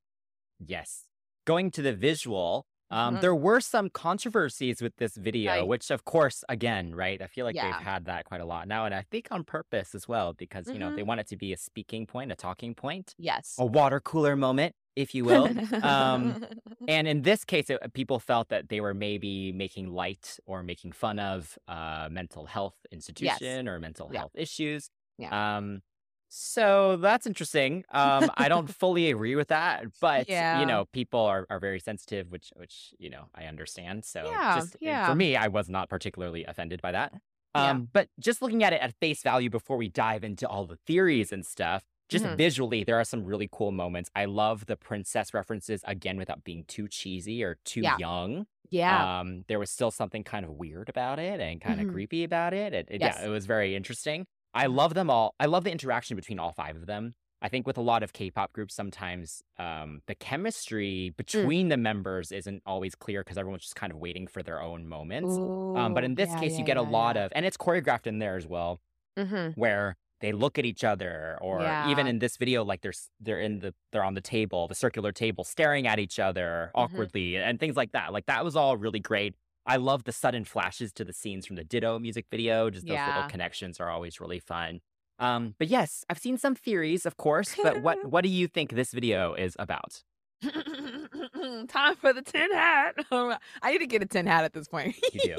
Yes. 0.58 1.06
Going 1.46 1.70
to 1.72 1.82
the 1.82 1.94
visual, 1.94 2.66
um, 2.90 3.18
Mhm. 3.18 3.20
there 3.20 3.34
were 3.34 3.60
some 3.60 3.90
controversies 3.90 4.82
with 4.82 4.96
this 4.96 5.16
video, 5.16 5.64
Right. 5.64 5.66
which, 5.66 5.90
of 5.90 6.04
course, 6.04 6.44
again, 6.48 6.94
right? 6.94 7.22
I 7.22 7.26
feel 7.28 7.44
like 7.46 7.58
Yeah. 7.58 7.60
they've 7.60 7.78
had 7.78 8.04
that 8.06 8.24
quite 8.26 8.40
a 8.40 8.44
lot 8.44 8.68
now, 8.68 8.84
and 8.86 8.94
I 8.94 9.02
think 9.10 9.28
on 9.30 9.44
purpose 9.44 9.94
as 9.94 10.08
well, 10.08 10.34
because 10.34 10.70
you 10.72 10.78
know 10.80 10.90
Mhm. 10.90 10.94
they 10.94 11.02
want 11.04 11.20
it 11.20 11.28
to 11.28 11.36
be 11.36 11.52
a 11.52 11.56
speaking 11.56 12.06
point, 12.06 12.32
a 12.32 12.36
talking 12.36 12.74
point, 12.74 13.14
Yes. 13.18 13.58
a 13.58 13.66
water 13.66 14.00
cooler 14.00 14.36
moment, 14.36 14.74
if 14.96 15.14
you 15.14 15.24
will. 15.24 15.54
um, 15.82 16.38
and 16.88 17.08
in 17.08 17.22
this 17.22 17.44
case, 17.44 17.70
it, 17.70 17.80
people 17.94 18.18
felt 18.20 18.48
that 18.50 18.68
they 18.68 18.80
were 18.80 18.94
maybe 18.94 19.52
making 19.52 19.88
light 19.92 20.38
or 20.46 20.62
making 20.62 20.92
fun 20.92 21.18
of 21.18 21.58
uh, 21.68 22.08
mental 22.10 22.46
health 22.46 22.76
institution 22.92 23.68
or 23.68 23.78
mental 23.80 24.08
Yeah. 24.08 24.20
health 24.20 24.32
issues. 24.34 24.90
Yeah. 25.18 25.32
Um, 25.32 25.82
so 26.32 26.96
that's 26.96 27.26
interesting. 27.26 27.84
Um, 27.90 28.30
I 28.36 28.48
don't 28.48 28.68
fully 28.82 29.10
agree 29.10 29.34
with 29.34 29.48
that, 29.48 29.84
but 30.00 30.28
Yeah. 30.28 30.60
you 30.60 30.66
know, 30.66 30.86
people 30.92 31.20
are, 31.20 31.46
are 31.50 31.58
very 31.58 31.80
sensitive, 31.80 32.30
which 32.30 32.52
which 32.56 32.94
you 32.98 33.10
know 33.10 33.24
I 33.34 33.44
understand. 33.44 34.04
So 34.04 34.24
Yeah, 34.26 34.56
just 34.60 34.76
uh, 34.76 34.78
yeah. 34.80 35.06
for 35.08 35.14
me, 35.16 35.36
I 35.36 35.48
was 35.48 35.68
not 35.68 35.88
particularly 35.88 36.44
offended 36.44 36.80
by 36.80 36.92
that. 36.92 37.12
Yeah. 37.56 37.70
Um, 37.70 37.88
but 37.92 38.08
just 38.20 38.42
looking 38.42 38.62
at 38.62 38.72
it 38.72 38.80
at 38.80 38.94
face 39.00 39.22
value 39.24 39.50
before 39.50 39.76
we 39.76 39.88
dive 39.88 40.22
into 40.22 40.48
all 40.48 40.66
the 40.66 40.76
theories 40.86 41.32
and 41.32 41.44
stuff, 41.44 41.82
just 42.08 42.24
Mhm. 42.24 42.36
visually, 42.36 42.84
there 42.84 42.96
are 43.00 43.04
some 43.04 43.24
really 43.24 43.48
cool 43.50 43.72
moments. 43.72 44.08
I 44.14 44.26
love 44.26 44.66
the 44.66 44.76
princess 44.76 45.34
references 45.34 45.82
again 45.84 46.16
without 46.16 46.44
being 46.44 46.64
too 46.66 46.86
cheesy 46.86 47.42
or 47.42 47.56
too 47.64 47.80
Yeah. 47.82 47.96
young. 47.98 48.46
yeah. 48.72 49.18
Um, 49.18 49.42
there 49.48 49.58
was 49.58 49.68
still 49.68 49.90
something 49.90 50.22
kind 50.22 50.44
of 50.44 50.52
weird 50.52 50.88
about 50.88 51.18
it 51.18 51.40
and 51.40 51.60
kind 51.60 51.80
of 51.80 51.88
Mhm. 51.88 51.92
creepy 51.92 52.22
about 52.22 52.54
it. 52.54 52.72
It, 52.72 52.86
it- 52.88 53.00
Yes. 53.00 53.16
Yeah, 53.18 53.26
it 53.26 53.28
was 53.28 53.44
very 53.46 53.74
interesting. 53.74 54.28
I 54.54 54.66
love 54.66 54.94
them 54.94 55.10
all. 55.10 55.34
I 55.38 55.46
love 55.46 55.64
the 55.64 55.70
interaction 55.70 56.16
between 56.16 56.38
all 56.38 56.52
five 56.52 56.76
of 56.76 56.86
them. 56.86 57.14
I 57.42 57.48
think 57.48 57.66
with 57.66 57.78
a 57.78 57.82
lot 57.82 58.02
of 58.02 58.12
K-pop 58.12 58.52
groups, 58.52 58.74
sometimes 58.74 59.42
um, 59.58 60.02
the 60.06 60.14
Mm. 60.14 60.18
chemistry 60.18 61.10
between 61.16 61.68
the 61.68 61.76
members 61.76 62.32
isn't 62.32 62.62
always 62.66 62.94
clear 62.94 63.22
because 63.24 63.38
everyone's 63.38 63.62
just 63.62 63.76
kind 63.76 63.92
of 63.92 63.98
waiting 63.98 64.26
for 64.26 64.42
their 64.42 64.60
own 64.60 64.86
moments. 64.88 65.38
Um, 65.74 65.94
but 65.94 66.04
in 66.04 66.16
this 66.16 66.30
yeah, 66.30 66.34
case, 66.34 66.54
yeah, 66.54 66.58
you 66.58 66.64
get 66.64 66.76
a 66.76 66.82
lot 66.82 67.16
yeah. 67.16 67.24
of, 67.26 67.32
and 67.34 67.46
it's 67.46 67.56
choreographed 67.56 68.06
in 68.06 68.18
there 68.18 68.36
as 68.36 68.46
well, 68.46 68.80
Mhm. 69.16 69.56
where 69.56 69.96
they 70.20 70.32
look 70.32 70.58
at 70.58 70.66
each 70.66 70.84
other, 70.84 71.38
or 71.40 71.76
even 71.80 72.06
in 72.06 72.18
this 72.18 72.36
video, 72.36 72.64
like 72.64 72.82
they're 72.82 72.92
they're 73.20 73.40
in 73.40 73.60
the 73.60 73.74
they're 73.92 74.04
on 74.04 74.14
the 74.14 74.20
table, 74.20 74.68
the 74.68 74.74
circular 74.74 75.12
table, 75.12 75.44
staring 75.44 75.86
at 75.86 75.98
each 75.98 76.18
other 76.18 76.70
Mhm. 76.76 77.10
awkwardly, 77.14 77.36
and 77.38 77.58
things 77.60 77.76
like 77.76 77.92
that. 77.92 78.12
Like 78.12 78.26
that 78.26 78.44
was 78.44 78.56
all 78.56 78.76
really 78.76 79.00
great. 79.00 79.34
I 79.70 79.76
love 79.76 80.02
the 80.02 80.10
sudden 80.10 80.44
flashes 80.44 80.92
to 80.94 81.04
the 81.04 81.12
scenes 81.12 81.46
from 81.46 81.54
the 81.54 81.62
Ditto 81.62 82.00
music 82.00 82.26
video. 82.28 82.70
Just 82.70 82.88
those 82.88 82.98
little 82.98 83.30
connections 83.30 83.78
are 83.78 83.88
always 83.88 84.20
really 84.20 84.40
fun. 84.40 84.80
Um, 85.20 85.54
but 85.60 85.68
yes, 85.68 86.04
I've 86.10 86.18
seen 86.18 86.38
some 86.38 86.56
theories, 86.56 87.06
of 87.06 87.16
course. 87.16 87.54
But 87.62 87.80
what 87.80 88.04
what 88.10 88.24
do 88.24 88.28
you 88.30 88.48
think 88.48 88.72
this 88.72 88.90
video 88.90 89.34
is 89.34 89.54
about? 89.60 90.02
Time 90.42 91.94
for 91.96 92.12
the 92.12 92.22
tin 92.22 92.50
hat. 92.52 92.96
I 93.12 93.70
need 93.70 93.78
to 93.78 93.86
get 93.86 94.02
a 94.02 94.06
tin 94.06 94.26
hat 94.26 94.42
at 94.42 94.54
this 94.54 94.66
point. 94.66 94.96
You 95.12 95.36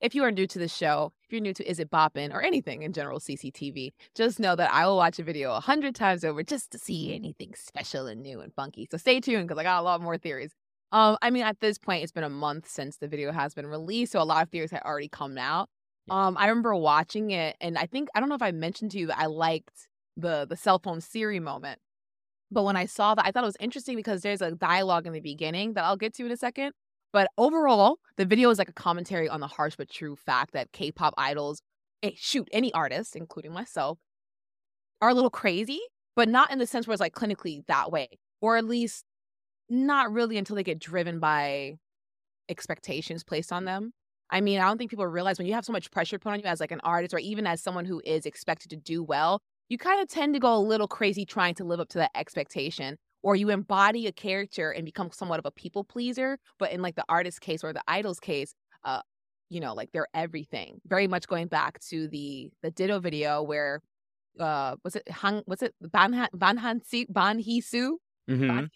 if 0.00 0.14
you 0.14 0.22
are 0.22 0.30
new 0.30 0.46
to 0.46 0.60
the 0.60 0.68
show, 0.68 1.12
if 1.24 1.32
you're 1.32 1.40
new 1.40 1.54
to 1.54 1.68
Is 1.68 1.80
It 1.80 1.90
Boppin' 1.90 2.32
or 2.32 2.40
anything 2.40 2.82
in 2.82 2.92
general 2.92 3.18
CCTV, 3.18 3.94
just 4.14 4.38
know 4.38 4.54
that 4.54 4.72
I 4.72 4.86
will 4.86 4.96
watch 4.96 5.18
a 5.18 5.24
video 5.24 5.54
a 5.54 5.60
hundred 5.60 5.96
times 5.96 6.24
over 6.24 6.44
just 6.44 6.70
to 6.70 6.78
see 6.78 7.12
anything 7.12 7.54
special 7.56 8.06
and 8.06 8.22
new 8.22 8.42
and 8.42 8.54
funky. 8.54 8.86
So 8.88 8.96
stay 8.96 9.18
tuned 9.18 9.48
because 9.48 9.58
I 9.58 9.64
got 9.64 9.80
a 9.80 9.82
lot 9.82 10.00
more 10.00 10.18
theories. 10.18 10.52
Um, 10.92 11.16
I 11.22 11.30
mean, 11.30 11.42
at 11.42 11.58
this 11.60 11.78
point, 11.78 12.02
it's 12.02 12.12
been 12.12 12.22
a 12.22 12.28
month 12.28 12.68
since 12.68 12.98
the 12.98 13.08
video 13.08 13.32
has 13.32 13.54
been 13.54 13.66
released, 13.66 14.12
so 14.12 14.20
a 14.20 14.24
lot 14.24 14.42
of 14.42 14.50
theories 14.50 14.70
had 14.70 14.82
already 14.82 15.08
come 15.08 15.38
out. 15.38 15.70
Yeah. 16.06 16.26
Um, 16.26 16.36
I 16.38 16.48
remember 16.48 16.74
watching 16.74 17.30
it, 17.30 17.56
and 17.60 17.78
I 17.78 17.86
think 17.86 18.10
I 18.14 18.20
don't 18.20 18.28
know 18.28 18.34
if 18.34 18.42
I 18.42 18.50
mentioned 18.50 18.90
to 18.92 18.98
you 18.98 19.06
that 19.06 19.18
I 19.18 19.26
liked 19.26 19.88
the 20.16 20.46
the 20.48 20.56
cell 20.56 20.78
phone 20.78 21.00
Siri 21.00 21.40
moment. 21.40 21.80
But 22.50 22.64
when 22.64 22.76
I 22.76 22.84
saw 22.84 23.14
that, 23.14 23.24
I 23.24 23.30
thought 23.30 23.44
it 23.44 23.46
was 23.46 23.56
interesting 23.60 23.96
because 23.96 24.20
there's 24.20 24.42
a 24.42 24.50
dialogue 24.50 25.06
in 25.06 25.14
the 25.14 25.20
beginning 25.20 25.72
that 25.72 25.84
I'll 25.84 25.96
get 25.96 26.14
to 26.16 26.26
in 26.26 26.32
a 26.32 26.36
second. 26.36 26.72
But 27.10 27.28
overall, 27.38 27.98
the 28.18 28.26
video 28.26 28.50
is 28.50 28.58
like 28.58 28.68
a 28.68 28.74
commentary 28.74 29.28
on 29.28 29.40
the 29.40 29.46
harsh 29.46 29.74
but 29.76 29.88
true 29.88 30.16
fact 30.16 30.52
that 30.52 30.72
K-pop 30.72 31.14
idols, 31.16 31.62
eh, 32.02 32.10
shoot, 32.14 32.48
any 32.52 32.72
artist, 32.74 33.16
including 33.16 33.52
myself, 33.52 33.98
are 35.00 35.08
a 35.08 35.14
little 35.14 35.30
crazy, 35.30 35.80
but 36.14 36.28
not 36.28 36.50
in 36.50 36.58
the 36.58 36.66
sense 36.66 36.86
where 36.86 36.92
it's 36.92 37.00
like 37.00 37.14
clinically 37.14 37.64
that 37.68 37.90
way, 37.90 38.08
or 38.42 38.58
at 38.58 38.66
least 38.66 39.04
not 39.72 40.12
really 40.12 40.38
until 40.38 40.56
they 40.56 40.64
get 40.64 40.78
driven 40.80 41.20
by 41.20 41.78
expectations 42.48 43.24
placed 43.24 43.52
on 43.52 43.64
them. 43.64 43.92
I 44.30 44.40
mean, 44.40 44.60
I 44.60 44.66
don't 44.66 44.78
think 44.78 44.90
people 44.90 45.06
realize 45.06 45.38
when 45.38 45.46
you 45.46 45.54
have 45.54 45.64
so 45.64 45.72
much 45.72 45.90
pressure 45.90 46.18
put 46.18 46.32
on 46.32 46.40
you 46.40 46.46
as 46.46 46.60
like 46.60 46.72
an 46.72 46.80
artist 46.80 47.14
or 47.14 47.18
even 47.18 47.46
as 47.46 47.62
someone 47.62 47.84
who 47.84 48.00
is 48.04 48.26
expected 48.26 48.70
to 48.70 48.76
do 48.76 49.02
well, 49.02 49.40
you 49.68 49.78
kind 49.78 50.00
of 50.00 50.08
tend 50.08 50.34
to 50.34 50.40
go 50.40 50.54
a 50.56 50.58
little 50.60 50.88
crazy 50.88 51.24
trying 51.24 51.54
to 51.56 51.64
live 51.64 51.80
up 51.80 51.88
to 51.90 51.98
that 51.98 52.10
expectation 52.14 52.96
or 53.22 53.36
you 53.36 53.50
embody 53.50 54.06
a 54.06 54.12
character 54.12 54.70
and 54.70 54.84
become 54.84 55.10
somewhat 55.12 55.38
of 55.38 55.46
a 55.46 55.50
people 55.50 55.84
pleaser, 55.84 56.38
but 56.58 56.72
in 56.72 56.82
like 56.82 56.96
the 56.96 57.04
artist 57.08 57.40
case 57.40 57.62
or 57.62 57.72
the 57.72 57.82
idol's 57.88 58.20
case, 58.20 58.54
uh 58.84 59.02
you 59.50 59.60
know, 59.60 59.74
like 59.74 59.92
they're 59.92 60.08
everything. 60.14 60.80
Very 60.86 61.06
much 61.06 61.26
going 61.28 61.46
back 61.48 61.78
to 61.90 62.08
the 62.08 62.50
the 62.62 62.70
Ditto 62.70 63.00
video 63.00 63.42
where 63.42 63.80
uh 64.40 64.76
was 64.84 64.96
it 64.96 65.08
Han 65.10 65.42
was 65.46 65.62
it 65.62 65.74
Ban 65.80 66.12
Han 66.14 66.28
Ban 66.34 66.56
Han 66.58 66.82
Si 66.82 67.06
Ban 67.10 67.38
Hee 67.38 67.60
Soo? 67.60 67.98
Mhm. 68.28 68.70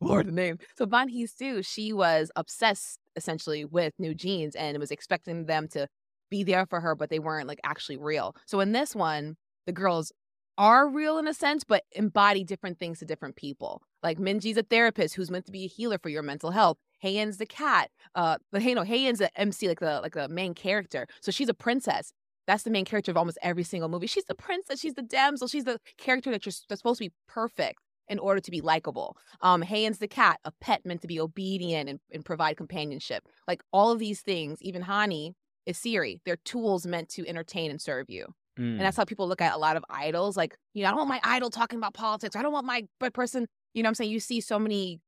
Lord 0.00 0.26
the 0.26 0.32
name. 0.32 0.58
So 0.76 0.86
Hee 1.08 1.26
Soo, 1.26 1.62
she 1.62 1.92
was 1.92 2.30
obsessed 2.36 3.00
essentially 3.16 3.64
with 3.64 3.94
New 3.98 4.14
Jeans 4.14 4.54
and 4.54 4.78
was 4.78 4.90
expecting 4.90 5.46
them 5.46 5.68
to 5.68 5.86
be 6.30 6.42
there 6.42 6.66
for 6.66 6.80
her, 6.80 6.94
but 6.94 7.10
they 7.10 7.18
weren't 7.18 7.48
like 7.48 7.60
actually 7.64 7.96
real. 7.96 8.34
So 8.46 8.60
in 8.60 8.72
this 8.72 8.94
one, 8.94 9.36
the 9.66 9.72
girls 9.72 10.12
are 10.58 10.88
real 10.88 11.18
in 11.18 11.28
a 11.28 11.34
sense, 11.34 11.64
but 11.64 11.84
embody 11.92 12.44
different 12.44 12.78
things 12.78 12.98
to 12.98 13.04
different 13.04 13.36
people. 13.36 13.82
Like 14.02 14.18
Minji's 14.18 14.56
a 14.56 14.62
therapist 14.62 15.14
who's 15.14 15.30
meant 15.30 15.46
to 15.46 15.52
be 15.52 15.64
a 15.64 15.68
healer 15.68 15.98
for 15.98 16.08
your 16.08 16.22
mental 16.22 16.50
health. 16.50 16.78
Heian's 17.02 17.36
the 17.36 17.46
cat. 17.46 17.90
Uh, 18.14 18.38
but 18.52 18.62
hey, 18.62 18.74
no, 18.74 18.82
Hyein's 18.82 19.18
the 19.18 19.30
MC, 19.38 19.68
like 19.68 19.80
the 19.80 20.00
like 20.00 20.14
the 20.14 20.28
main 20.28 20.54
character. 20.54 21.06
So 21.20 21.30
she's 21.30 21.48
a 21.48 21.54
princess. 21.54 22.12
That's 22.46 22.62
the 22.62 22.70
main 22.70 22.84
character 22.84 23.10
of 23.10 23.16
almost 23.16 23.38
every 23.42 23.64
single 23.64 23.88
movie. 23.88 24.06
She's 24.06 24.24
the 24.24 24.34
princess. 24.34 24.80
She's 24.80 24.94
the 24.94 25.02
damsel. 25.02 25.48
She's 25.48 25.64
the 25.64 25.78
character 25.98 26.30
that 26.30 26.46
you're 26.46 26.52
that's 26.68 26.80
supposed 26.80 26.98
to 26.98 27.08
be 27.08 27.12
perfect 27.28 27.80
in 28.08 28.18
order 28.18 28.40
to 28.40 28.50
be 28.50 28.60
likable. 28.60 29.16
Um, 29.40 29.62
Haerin's 29.62 29.98
the 29.98 30.08
cat, 30.08 30.38
a 30.44 30.52
pet 30.60 30.84
meant 30.84 31.02
to 31.02 31.08
be 31.08 31.20
obedient 31.20 31.88
and, 31.88 32.00
and 32.12 32.24
provide 32.24 32.56
companionship. 32.56 33.24
Like 33.48 33.62
all 33.72 33.90
of 33.90 33.98
these 33.98 34.20
things, 34.20 34.58
even 34.62 34.82
Hanni 34.82 35.34
is 35.66 35.78
Siri. 35.78 36.20
They're 36.24 36.36
tools 36.36 36.86
meant 36.86 37.08
to 37.10 37.26
entertain 37.28 37.70
and 37.70 37.80
serve 37.80 38.06
you. 38.08 38.26
Mm. 38.58 38.72
And 38.72 38.80
that's 38.80 38.96
how 38.96 39.04
people 39.04 39.28
look 39.28 39.42
at 39.42 39.54
a 39.54 39.58
lot 39.58 39.76
of 39.76 39.84
idols. 39.90 40.36
Like, 40.36 40.56
you 40.72 40.82
know, 40.82 40.88
I 40.88 40.90
don't 40.92 40.98
want 40.98 41.08
my 41.08 41.20
idol 41.24 41.50
talking 41.50 41.78
about 41.78 41.94
politics. 41.94 42.36
I 42.36 42.42
don't 42.42 42.52
want 42.52 42.66
my 42.66 42.84
but 43.00 43.12
person, 43.12 43.46
you 43.74 43.82
know 43.82 43.88
what 43.88 43.90
I'm 43.90 43.94
saying? 43.96 44.10
You 44.10 44.20
see 44.20 44.40
so 44.40 44.58
many 44.58 45.00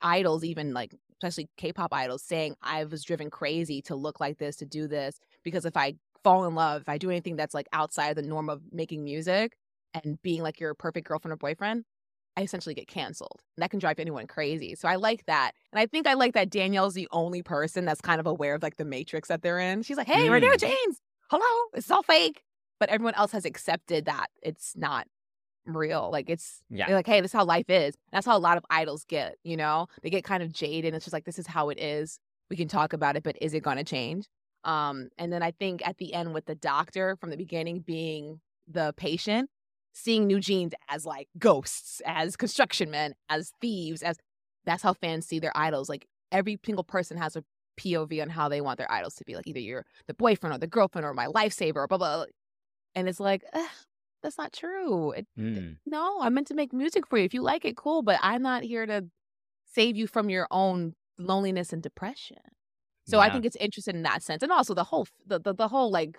idols, 0.00 0.44
even 0.44 0.74
like 0.74 0.94
especially 1.22 1.48
K-pop 1.56 1.92
idols, 1.92 2.22
saying 2.22 2.56
I 2.62 2.84
was 2.84 3.04
driven 3.04 3.30
crazy 3.30 3.80
to 3.82 3.94
look 3.94 4.20
like 4.20 4.38
this, 4.38 4.56
to 4.56 4.66
do 4.66 4.88
this, 4.88 5.18
because 5.44 5.64
if 5.64 5.76
I 5.76 5.94
fall 6.24 6.44
in 6.46 6.54
love, 6.54 6.82
if 6.82 6.88
I 6.88 6.98
do 6.98 7.10
anything 7.10 7.36
that's 7.36 7.54
like 7.54 7.68
outside 7.72 8.16
the 8.16 8.22
norm 8.22 8.48
of 8.48 8.60
making 8.72 9.04
music 9.04 9.52
and 9.94 10.20
being 10.22 10.42
like 10.42 10.58
your 10.58 10.74
perfect 10.74 11.06
girlfriend 11.06 11.32
or 11.32 11.36
boyfriend, 11.36 11.84
I 12.36 12.42
essentially 12.42 12.74
get 12.74 12.88
canceled. 12.88 13.40
And 13.56 13.62
that 13.62 13.70
can 13.70 13.78
drive 13.78 13.98
anyone 14.00 14.26
crazy. 14.26 14.74
So 14.74 14.88
I 14.88 14.96
like 14.96 15.26
that. 15.26 15.52
And 15.72 15.78
I 15.80 15.86
think 15.86 16.06
I 16.06 16.14
like 16.14 16.32
that 16.34 16.48
Danielle's 16.50 16.94
the 16.94 17.08
only 17.12 17.42
person 17.42 17.84
that's 17.84 18.00
kind 18.00 18.20
of 18.20 18.26
aware 18.26 18.54
of 18.54 18.62
like 18.62 18.76
the 18.76 18.84
matrix 18.84 19.28
that 19.28 19.42
they're 19.42 19.58
in. 19.58 19.82
She's 19.82 19.96
like, 19.98 20.06
hey, 20.06 20.30
we're 20.30 20.38
new 20.38 20.50
Mm. 20.52 20.60
jeans. 20.60 21.00
Hello. 21.30 21.68
It's 21.74 21.90
all 21.90 22.02
fake. 22.02 22.42
But 22.80 22.88
everyone 22.88 23.14
else 23.14 23.32
has 23.32 23.44
accepted 23.44 24.06
that 24.06 24.28
it's 24.42 24.74
not 24.76 25.06
real. 25.66 26.08
Like 26.10 26.28
it's 26.30 26.62
Yeah. 26.70 26.86
they're 26.86 26.96
like, 26.96 27.06
hey, 27.06 27.20
this 27.20 27.30
is 27.30 27.34
how 27.34 27.44
life 27.44 27.68
is. 27.68 27.94
That's 28.12 28.26
how 28.26 28.36
a 28.36 28.40
lot 28.40 28.56
of 28.56 28.64
idols 28.70 29.04
get, 29.04 29.36
you 29.44 29.56
know? 29.56 29.86
They 30.02 30.10
get 30.10 30.24
kind 30.24 30.42
of 30.42 30.52
jaded. 30.52 30.94
It's 30.94 31.04
just 31.04 31.12
like 31.12 31.24
this 31.24 31.38
is 31.38 31.46
how 31.46 31.68
it 31.68 31.78
is. 31.78 32.18
We 32.50 32.56
can 32.56 32.68
talk 32.68 32.92
about 32.92 33.16
it, 33.16 33.22
but 33.22 33.36
is 33.40 33.54
it 33.54 33.62
gonna 33.62 33.84
change? 33.84 34.26
Um, 34.64 35.08
and 35.18 35.32
then 35.32 35.42
I 35.42 35.50
think 35.52 35.86
at 35.86 35.98
the 35.98 36.14
end 36.14 36.34
with 36.34 36.46
the 36.46 36.54
doctor 36.54 37.16
from 37.16 37.30
the 37.30 37.36
beginning 37.36 37.80
being 37.80 38.40
the 38.68 38.94
patient, 38.96 39.50
seeing 39.92 40.26
New 40.26 40.40
Jeans 40.40 40.72
as 40.88 41.04
like 41.06 41.28
ghosts, 41.38 42.00
as 42.06 42.36
construction 42.36 42.90
men, 42.90 43.14
as 43.28 43.52
thieves, 43.60 44.02
as 44.02 44.18
that's 44.64 44.82
how 44.82 44.92
fans 44.94 45.26
see 45.26 45.38
their 45.38 45.52
idols. 45.56 45.88
Like 45.88 46.06
every 46.30 46.58
single 46.64 46.84
person 46.84 47.16
has 47.16 47.36
a 47.36 47.44
POV 47.80 48.22
on 48.22 48.28
how 48.30 48.48
they 48.48 48.60
want 48.60 48.78
their 48.78 48.90
idols 48.90 49.14
to 49.16 49.24
be. 49.24 49.34
Like 49.34 49.46
either 49.46 49.60
you're 49.60 49.84
the 50.06 50.14
boyfriend 50.14 50.54
or 50.54 50.58
the 50.58 50.66
girlfriend 50.66 51.04
or 51.06 51.14
my 51.14 51.26
lifesaver 51.26 51.76
or 51.76 51.86
blah 51.88 51.98
blah. 51.98 52.16
blah. 52.16 52.26
And 52.94 53.08
it's 53.08 53.20
like, 53.20 53.42
"Ugh, 53.54 53.68
that's 54.22 54.36
not 54.38 54.52
true. 54.52 55.12
It, 55.12 55.26
Mm. 55.38 55.78
no, 55.86 56.20
I 56.20 56.28
meant 56.28 56.46
to 56.48 56.54
make 56.54 56.72
music 56.72 57.06
for 57.06 57.16
you. 57.18 57.24
If 57.24 57.34
you 57.34 57.42
like 57.42 57.64
it, 57.64 57.76
cool. 57.76 58.02
But 58.02 58.18
I'm 58.22 58.42
not 58.42 58.62
here 58.62 58.84
to 58.86 59.06
save 59.64 59.96
you 59.96 60.06
from 60.06 60.28
your 60.30 60.46
own 60.50 60.94
loneliness 61.18 61.72
and 61.72 61.82
depression. 61.82 62.36
So 63.06 63.18
I 63.18 63.26
think 63.32 63.44
it's 63.46 63.56
interesting 63.56 63.96
in 63.96 64.02
that 64.04 64.22
sense, 64.22 64.42
and 64.42 64.52
also 64.52 64.74
the 64.74 64.84
whole 64.84 65.06
the 65.26 65.38
the, 65.40 65.54
the 65.54 65.68
whole 65.68 65.90
like 65.90 66.18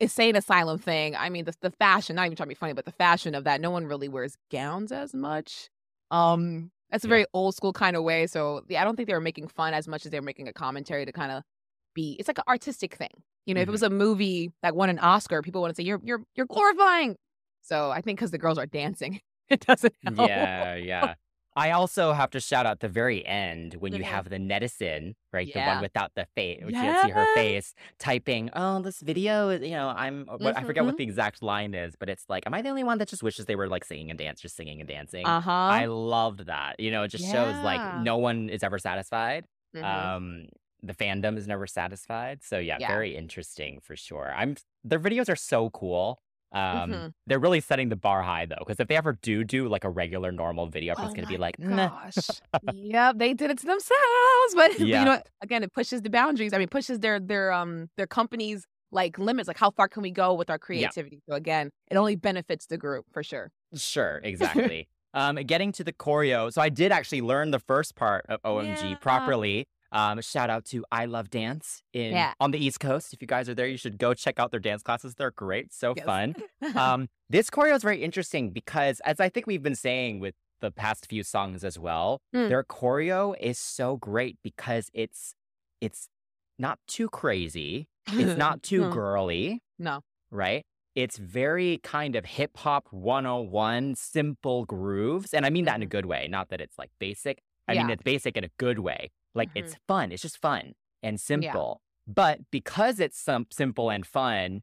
insane 0.00 0.36
asylum 0.36 0.78
thing. 0.78 1.16
I 1.16 1.28
mean, 1.30 1.44
the 1.44 1.54
the 1.60 1.70
fashion. 1.72 2.16
Not 2.16 2.26
even 2.26 2.36
trying 2.36 2.46
to 2.46 2.50
be 2.50 2.54
funny, 2.54 2.72
but 2.72 2.84
the 2.84 2.92
fashion 2.92 3.34
of 3.34 3.44
that. 3.44 3.60
No 3.60 3.70
one 3.70 3.86
really 3.86 4.08
wears 4.08 4.36
gowns 4.50 4.92
as 4.92 5.14
much. 5.14 5.68
Um, 6.10 6.70
that's 6.90 7.04
a 7.04 7.08
Yeah. 7.08 7.10
very 7.10 7.26
old 7.34 7.54
school 7.54 7.72
kind 7.72 7.96
of 7.96 8.02
way. 8.04 8.26
So 8.26 8.62
yeah, 8.68 8.80
I 8.80 8.84
don't 8.84 8.96
think 8.96 9.06
they 9.08 9.14
were 9.14 9.20
making 9.20 9.48
fun 9.48 9.74
as 9.74 9.88
much 9.88 10.04
as 10.04 10.10
they 10.12 10.18
were 10.20 10.24
making 10.24 10.48
a 10.48 10.52
commentary 10.52 11.04
to 11.06 11.12
kind 11.12 11.32
of 11.32 11.42
be. 11.94 12.16
It's 12.18 12.28
like 12.28 12.38
an 12.38 12.44
artistic 12.48 12.94
thing. 12.94 13.10
You 13.46 13.54
know, 13.54 13.60
if 13.62 13.68
it 13.68 13.70
Mhm. 13.70 13.72
was 13.72 13.82
a 13.82 13.90
movie 13.90 14.52
that 14.62 14.76
won 14.76 14.88
an 14.90 14.98
Oscar, 14.98 15.42
people 15.42 15.60
want 15.62 15.74
to 15.74 15.82
say 15.82 15.86
you're 15.86 16.00
you're 16.04 16.22
you're 16.36 16.46
glorifying. 16.46 17.16
So 17.62 17.90
I 17.90 18.00
think 18.00 18.18
because 18.18 18.30
the 18.30 18.38
girls 18.38 18.58
are 18.58 18.66
dancing, 18.66 19.20
it 19.48 19.60
doesn't 19.66 19.94
help. 20.16 20.32
Yeah, 20.32 20.74
yeah. 20.76 21.14
I 21.54 21.70
also 21.72 22.12
have 22.12 22.30
to 22.30 22.40
shout 22.40 22.64
out 22.64 22.80
the 22.80 22.88
very 22.88 23.24
end 23.26 23.74
when 23.74 23.94
you 23.94 24.04
have 24.04 24.30
the 24.30 24.38
netizen, 24.38 25.14
right? 25.32 25.52
The 25.52 25.60
one 25.60 25.80
without 25.80 26.12
the 26.14 26.26
face, 26.34 26.60
which 26.64 26.80
you 26.80 26.86
can't 26.86 26.96
see 26.98 27.08
her 27.10 27.26
face, 27.26 27.74
typing, 27.98 28.48
"Oh, 28.54 28.80
this 28.80 29.00
video 29.02 29.50
is, 29.50 29.60
you 29.62 29.70
know, 29.76 29.88
I'm." 29.90 30.26
What, 30.38 30.56
I 30.56 30.64
forget 30.64 30.84
what 30.86 30.96
the 30.96 31.04
exact 31.04 31.42
line 31.42 31.74
is, 31.74 31.94
but 31.96 32.08
it's 32.08 32.24
like, 32.28 32.46
"Am 32.46 32.54
I 32.54 32.62
the 32.62 32.70
only 32.70 32.84
one 32.84 32.98
that 32.98 33.08
just 33.08 33.22
wishes 33.22 33.44
they 33.46 33.56
were 33.56 33.68
like 33.68 33.84
singing 33.84 34.08
and 34.10 34.18
dance, 34.18 34.40
just 34.40 34.56
singing 34.56 34.80
and 34.80 34.88
dancing?" 34.88 35.26
Uh 35.26 35.40
huh. 35.40 35.68
I 35.68 35.86
loved 35.86 36.46
that. 36.46 36.80
You 36.80 36.90
know, 36.90 37.02
it 37.02 37.08
just 37.08 37.28
shows 37.28 37.62
like 37.62 37.84
no 37.90 38.16
one 38.16 38.48
is 38.48 38.62
ever 38.62 38.78
satisfied. 38.78 39.44
Mhm. 39.74 39.84
Um, 39.86 40.46
the 40.82 40.94
fandom 40.94 41.36
is 41.36 41.46
never 41.46 41.66
satisfied. 41.66 42.42
So 42.42 42.58
yeah, 42.58 42.78
Yeah. 42.78 42.86
very 42.86 43.14
interesting 43.16 43.80
for 43.80 43.94
sure. 43.96 44.32
I'm 44.34 44.56
their 44.84 44.98
videos 45.00 45.28
are 45.28 45.36
so 45.36 45.70
cool. 45.70 46.22
Um, 46.52 47.04
Mhm. 47.04 47.12
they're 47.26 47.38
really 47.38 47.60
setting 47.60 47.88
the 47.88 47.96
bar 47.96 48.22
high 48.22 48.46
though, 48.46 48.56
because 48.58 48.80
if 48.80 48.88
they 48.88 48.96
ever 48.96 49.14
do 49.22 49.44
do 49.44 49.68
like 49.68 49.84
a 49.84 49.90
regular 49.90 50.32
normal 50.32 50.66
video, 50.66 50.92
everyone's 50.92 51.12
Oh 51.12 51.14
gonna 51.14 51.26
be 51.26 51.38
like, 51.38 51.58
gosh. 51.60 52.42
yep, 52.60 53.16
they 53.18 53.34
did 53.34 53.50
it 53.50 53.58
to 53.58 53.66
themselves. 53.66 54.54
But 54.54 54.78
Yeah. 54.78 54.98
you 54.98 55.04
know, 55.04 55.22
again, 55.40 55.62
it 55.62 55.72
pushes 55.72 56.02
the 56.02 56.10
boundaries. 56.10 56.52
I 56.52 56.58
mean, 56.58 56.68
pushes 56.68 56.98
their 57.00 57.18
their 57.20 57.52
um 57.52 57.88
their 57.96 58.06
companies 58.06 58.66
like 58.90 59.18
limits. 59.18 59.48
Like 59.48 59.58
how 59.58 59.70
far 59.70 59.88
can 59.88 60.02
we 60.02 60.10
go 60.10 60.34
with 60.34 60.50
our 60.50 60.58
creativity? 60.58 61.20
So 61.28 61.34
again, 61.34 61.70
it 61.90 61.96
only 61.96 62.16
benefits 62.16 62.66
the 62.66 62.78
group 62.78 63.06
for 63.12 63.22
sure. 63.22 63.50
Sure, 63.74 64.20
exactly. 64.22 64.88
um, 65.14 65.36
getting 65.36 65.72
to 65.72 65.84
the 65.84 65.92
choreo. 65.92 66.52
So 66.52 66.60
I 66.60 66.68
did 66.68 66.92
actually 66.92 67.22
learn 67.22 67.50
the 67.50 67.58
first 67.58 67.94
part 67.94 68.24
of 68.28 68.40
OMG 68.44 68.94
Yeah. 68.94 68.98
properly. 69.00 69.66
Um, 69.92 70.20
shout 70.22 70.48
out 70.50 70.64
to 70.66 70.84
I 70.90 71.04
Love 71.04 71.28
Dance 71.30 71.82
in 71.92 72.12
Yeah. 72.12 72.32
on 72.40 72.50
the 72.50 72.58
East 72.64 72.80
Coast. 72.80 73.12
If 73.12 73.20
you 73.20 73.28
guys 73.28 73.48
are 73.48 73.54
there, 73.54 73.66
you 73.66 73.76
should 73.76 73.98
go 73.98 74.14
check 74.14 74.40
out 74.40 74.50
their 74.50 74.60
dance 74.60 74.82
classes. 74.82 75.14
They're 75.14 75.30
great, 75.30 75.72
so 75.72 75.92
Yes. 75.96 76.06
fun. 76.06 76.34
um, 76.76 77.08
this 77.28 77.50
choreo 77.50 77.74
is 77.76 77.82
very 77.82 78.02
interesting 78.02 78.50
because, 78.50 79.00
as 79.04 79.20
I 79.20 79.28
think 79.28 79.46
we've 79.46 79.62
been 79.62 79.74
saying 79.74 80.18
with 80.20 80.34
the 80.60 80.70
past 80.70 81.06
few 81.08 81.22
songs 81.22 81.62
as 81.62 81.78
well, 81.78 82.20
Mm. 82.34 82.48
their 82.48 82.64
choreo 82.64 83.34
is 83.38 83.58
so 83.58 83.96
great 83.96 84.38
because 84.42 84.90
it's 84.94 85.34
it's 85.80 86.08
not 86.58 86.78
too 86.86 87.08
crazy, 87.08 87.88
it's 88.06 88.38
not 88.38 88.62
too 88.62 88.84
Hmm. 88.84 88.90
girly, 88.92 89.60
no. 89.78 90.00
right? 90.30 90.64
It's 90.94 91.16
very 91.18 91.78
kind 91.82 92.14
of 92.14 92.24
hip 92.24 92.56
hop 92.58 92.86
101, 92.92 93.94
simple 93.96 94.64
grooves. 94.64 95.34
And 95.34 95.44
I 95.44 95.50
mean 95.50 95.64
that 95.64 95.76
in 95.76 95.82
a 95.82 95.86
Mhm. 95.86 95.90
good 95.90 96.06
way, 96.06 96.28
not 96.28 96.50
that 96.50 96.60
it's 96.60 96.78
like 96.78 96.90
basic. 96.98 97.42
I 97.68 97.74
mean, 97.74 97.90
it's 97.90 98.02
basic 98.02 98.36
in 98.36 98.44
a 98.44 98.48
good 98.58 98.78
way. 98.80 99.10
Like 99.34 99.50
it's 99.54 99.76
fun. 99.88 100.12
It's 100.12 100.22
just 100.22 100.38
fun 100.38 100.72
and 101.02 101.20
simple. 101.20 101.80
But 102.06 102.40
because 102.50 103.00
it's 103.00 103.18
some 103.18 103.46
simple 103.50 103.90
and 103.90 104.06
fun, 104.06 104.62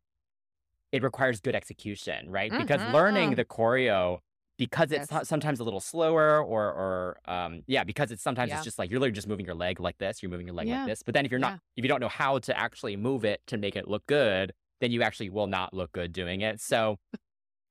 it 0.92 1.04
requires 1.04 1.40
good 1.40 1.56
execution, 1.56 2.30
right? 2.30 2.52
Because 2.58 2.82
learning 2.94 3.32
Mhm. 3.32 3.36
the 3.38 3.46
choreo, 3.46 4.20
because 4.58 4.92
it's 4.92 5.10
Yes. 5.12 5.28
sometimes 5.30 5.60
a 5.60 5.64
little 5.64 5.80
slower 5.80 6.44
or 6.44 6.66
or 6.74 7.20
um 7.26 7.64
yeah, 7.68 7.84
because 7.84 8.12
it's 8.12 8.22
sometimes 8.24 8.50
Yeah. 8.50 8.56
it's 8.56 8.64
just 8.66 8.78
like 8.80 8.90
you're 8.90 9.00
literally 9.00 9.16
just 9.16 9.28
moving 9.28 9.46
your 9.46 9.56
leg 9.56 9.80
like 9.80 9.98
this, 10.00 10.22
you're 10.22 10.30
moving 10.30 10.48
your 10.48 10.56
leg 10.56 10.68
Yeah. 10.68 10.80
like 10.80 10.88
this. 10.88 11.04
But 11.04 11.14
then 11.14 11.26
if 11.26 11.32
you're 11.32 11.40
not 11.40 11.54
Yeah. 11.54 11.60
if 11.78 11.84
you 11.86 11.88
don't 11.90 12.02
know 12.02 12.10
how 12.10 12.40
to 12.40 12.58
actually 12.58 12.96
move 12.98 13.24
it 13.24 13.42
to 13.48 13.58
make 13.58 13.76
it 13.76 13.88
look 13.88 14.06
good, 14.08 14.54
then 14.82 14.92
you 14.92 15.02
actually 15.02 15.30
will 15.30 15.48
not 15.48 15.74
look 15.74 15.92
good 15.94 16.12
doing 16.12 16.42
it. 16.42 16.60
So 16.60 16.98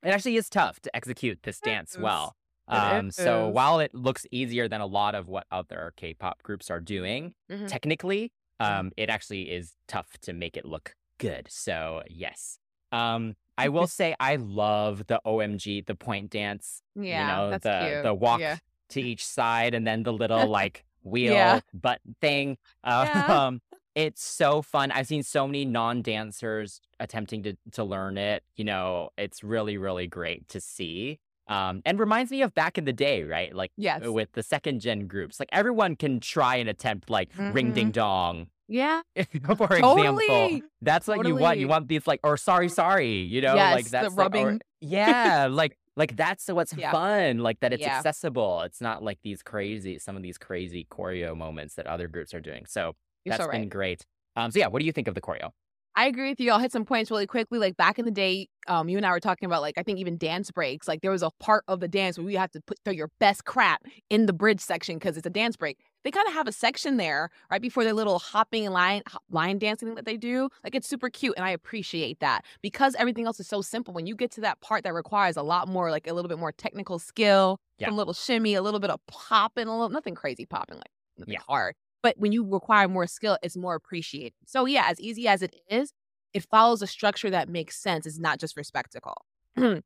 it 0.02 0.10
actually 0.10 0.36
is 0.36 0.48
tough 0.48 0.80
to 0.80 0.96
execute 0.96 1.42
this 1.42 1.60
dance 1.60 1.98
well. 1.98 2.36
Um, 2.68 3.10
so 3.10 3.48
while 3.48 3.80
it 3.80 3.94
looks 3.94 4.26
easier 4.30 4.68
than 4.68 4.80
a 4.80 4.86
lot 4.86 5.14
of 5.14 5.28
what 5.28 5.46
other 5.50 5.92
K-pop 5.96 6.42
groups 6.42 6.70
are 6.70 6.80
doing, 6.80 7.34
Mhm. 7.50 7.66
technically, 7.68 8.32
Mhm. 8.60 8.66
um, 8.66 8.92
it 8.96 9.08
actually 9.10 9.50
is 9.50 9.74
tough 9.86 10.18
to 10.22 10.32
make 10.32 10.56
it 10.56 10.64
look 10.64 10.94
good. 11.18 11.46
So 11.50 12.02
yes. 12.08 12.58
Um, 12.92 13.36
I 13.56 13.68
will 13.68 13.86
say 14.00 14.14
I 14.20 14.36
love 14.36 15.06
the 15.08 15.20
OMG, 15.24 15.80
the 15.84 15.94
point 15.94 16.30
dance. 16.30 16.82
Yeah, 16.94 17.20
you 17.20 17.26
know, 17.36 17.50
that's 17.50 17.64
the 17.64 17.88
cute. 17.90 18.02
the 18.04 18.14
walk 18.14 18.40
Yeah. 18.40 18.56
to 18.90 19.00
each 19.00 19.24
side 19.24 19.74
and 19.74 19.86
then 19.86 20.02
the 20.04 20.12
little 20.12 20.46
like 20.60 20.84
wheel 21.02 21.32
Yeah. 21.34 21.60
butt 21.72 22.00
thing. 22.20 22.56
Uh, 22.84 23.04
Yeah. 23.08 23.24
um, 23.46 23.62
it's 23.94 24.22
so 24.22 24.62
fun. 24.62 24.92
I've 24.92 25.06
seen 25.08 25.22
so 25.24 25.46
many 25.46 25.64
non-dancers 25.64 26.80
attempting 27.00 27.42
to 27.42 27.56
to 27.72 27.84
learn 27.84 28.16
it. 28.18 28.44
You 28.56 28.64
know, 28.64 29.10
it's 29.18 29.42
really 29.42 29.76
really 29.78 30.06
great 30.06 30.48
to 30.48 30.60
see. 30.60 31.18
Um, 31.48 31.82
and 31.86 31.98
reminds 31.98 32.30
me 32.30 32.42
of 32.42 32.54
back 32.54 32.76
in 32.76 32.84
the 32.84 32.92
day, 32.92 33.22
right? 33.24 33.54
Like 33.54 33.72
Yes. 33.76 34.06
with 34.06 34.32
the 34.32 34.42
second 34.42 34.80
gen 34.80 35.06
groups, 35.06 35.40
like 35.40 35.48
everyone 35.52 35.96
can 35.96 36.20
try 36.20 36.56
and 36.56 36.68
attempt 36.68 37.08
like 37.08 37.30
ring 37.38 37.70
Mhm. 37.70 37.74
ding 37.74 37.90
dong. 37.90 38.48
Yeah. 38.68 39.00
For 39.56 39.66
Totally. 39.66 40.24
example, 40.26 40.68
that's 40.82 41.06
what 41.08 41.26
you 41.26 41.34
want. 41.36 41.58
You 41.58 41.68
want 41.68 41.88
these 41.88 42.06
like 42.06 42.20
or 42.22 42.36
sorry, 42.36 42.68
sorry. 42.68 43.20
You 43.20 43.40
know, 43.40 43.54
like 43.54 43.76
Yes, 43.78 43.84
the 43.84 43.90
that's 43.90 44.14
like, 44.14 44.34
or- 44.34 44.38
rubbing. 44.44 44.60
yeah, 44.80 45.48
like 45.50 45.78
like 45.96 46.16
that's 46.16 46.48
what's 46.48 46.74
Yeah. 46.76 46.92
fun. 46.92 47.38
Like 47.38 47.60
that 47.60 47.72
it's 47.72 47.80
Yeah. 47.80 47.96
accessible. 47.96 48.60
It's 48.62 48.80
not 48.82 49.02
like 49.02 49.18
these 49.22 49.42
crazy 49.42 49.98
some 49.98 50.16
of 50.16 50.22
these 50.22 50.36
crazy 50.36 50.86
choreo 50.90 51.34
moments 51.34 51.76
that 51.76 51.86
other 51.86 52.08
groups 52.08 52.34
are 52.34 52.40
doing. 52.40 52.66
So 52.66 52.94
You're 53.24 53.32
that's 53.32 53.44
so 53.44 53.50
been 53.50 53.70
great. 53.70 54.04
Um, 54.36 54.50
so 54.50 54.58
yeah, 54.58 54.66
what 54.68 54.80
do 54.80 54.86
you 54.86 54.92
think 54.92 55.08
of 55.08 55.14
the 55.14 55.22
choreo? 55.22 55.50
I 55.98 56.06
agree 56.06 56.28
with 56.28 56.38
you. 56.38 56.52
I'll 56.52 56.60
hit 56.60 56.70
some 56.70 56.84
points 56.84 57.10
really 57.10 57.26
quickly. 57.26 57.58
Like 57.58 57.76
back 57.76 57.98
in 57.98 58.04
the 58.04 58.12
day, 58.12 58.48
um, 58.68 58.88
you 58.88 58.96
and 58.98 59.04
I 59.04 59.10
were 59.10 59.18
talking 59.18 59.46
about 59.46 59.62
like 59.62 59.76
I 59.76 59.82
think 59.82 59.98
even 59.98 60.16
dance 60.16 60.48
breaks. 60.48 60.86
Like 60.86 61.00
there 61.00 61.10
was 61.10 61.24
a 61.24 61.30
part 61.40 61.64
of 61.66 61.80
the 61.80 61.88
dance 61.88 62.16
where 62.16 62.24
we 62.24 62.36
have 62.36 62.52
to 62.52 62.60
put 62.60 62.78
throw 62.84 62.92
your 62.92 63.10
best 63.18 63.46
crap 63.46 63.82
in 64.08 64.26
the 64.26 64.32
bridge 64.32 64.60
section 64.60 64.94
because 64.96 65.16
it's 65.16 65.26
a 65.26 65.30
dance 65.30 65.56
break. 65.56 65.80
They 66.04 66.12
kind 66.12 66.28
of 66.28 66.34
have 66.34 66.46
a 66.46 66.52
section 66.52 66.98
there 66.98 67.30
right 67.50 67.60
before 67.60 67.82
their 67.82 67.94
little 67.94 68.20
hopping 68.20 68.64
and 68.64 68.72
line 68.72 69.02
line 69.28 69.58
dancing 69.58 69.96
that 69.96 70.04
they 70.04 70.16
do. 70.16 70.48
Like 70.62 70.76
it's 70.76 70.86
super 70.86 71.10
cute, 71.10 71.34
and 71.36 71.44
I 71.44 71.50
appreciate 71.50 72.20
that 72.20 72.44
because 72.62 72.94
everything 72.94 73.26
else 73.26 73.40
is 73.40 73.48
so 73.48 73.60
simple. 73.60 73.92
When 73.92 74.06
you 74.06 74.14
get 74.14 74.30
to 74.32 74.40
that 74.42 74.60
part 74.60 74.84
that 74.84 74.94
requires 74.94 75.36
a 75.36 75.42
lot 75.42 75.66
more, 75.66 75.90
like 75.90 76.06
a 76.06 76.12
little 76.12 76.28
bit 76.28 76.38
more 76.38 76.52
technical 76.52 77.00
skill, 77.00 77.58
Yeah. 77.78 77.88
some 77.88 77.96
little 77.96 78.14
shimmy, 78.14 78.54
a 78.54 78.62
little 78.62 78.78
bit 78.78 78.90
of 78.90 79.00
popping, 79.08 79.66
a 79.66 79.72
little 79.72 79.88
nothing 79.88 80.14
crazy 80.14 80.46
popping, 80.46 80.76
like 80.76 80.92
nothing 81.18 81.34
Yeah. 81.34 81.40
hard. 81.48 81.74
But 82.02 82.16
when 82.18 82.32
you 82.32 82.44
require 82.44 82.88
more 82.88 83.06
skill, 83.06 83.38
it's 83.42 83.56
more 83.56 83.74
appreciated. 83.74 84.34
So 84.46 84.66
yeah, 84.66 84.86
as 84.88 85.00
easy 85.00 85.26
as 85.28 85.42
it 85.42 85.54
is, 85.68 85.92
it 86.32 86.44
follows 86.44 86.82
a 86.82 86.86
structure 86.86 87.30
that 87.30 87.48
makes 87.48 87.76
sense. 87.76 88.06
It's 88.06 88.18
not 88.18 88.38
just 88.38 88.54
for 88.54 88.62
spectacle. 88.62 89.24
so 89.56 89.82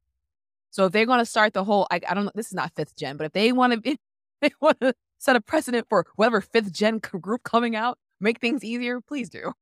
if 0.86 0.92
they're 0.92 1.06
going 1.06 1.20
to 1.20 1.26
start 1.26 1.54
the 1.54 1.64
whole, 1.64 1.86
I, 1.90 2.00
I 2.08 2.14
don't 2.14 2.24
know, 2.24 2.32
this 2.34 2.48
is 2.48 2.54
not 2.54 2.72
fifth 2.74 2.96
gen, 2.96 3.16
but 3.16 3.24
if 3.26 3.32
they 3.32 3.52
want 3.52 3.72
to 3.72 3.80
be, 3.80 3.98
they 4.40 4.50
want 4.60 4.80
to 4.80 4.94
set 5.18 5.36
a 5.36 5.40
precedent 5.40 5.86
for 5.88 6.06
whatever 6.16 6.40
fifth 6.40 6.72
gen 6.72 6.98
group 6.98 7.44
coming 7.44 7.76
out, 7.76 7.98
make 8.20 8.40
things 8.40 8.64
easier, 8.64 9.00
please 9.00 9.30
do. 9.30 9.52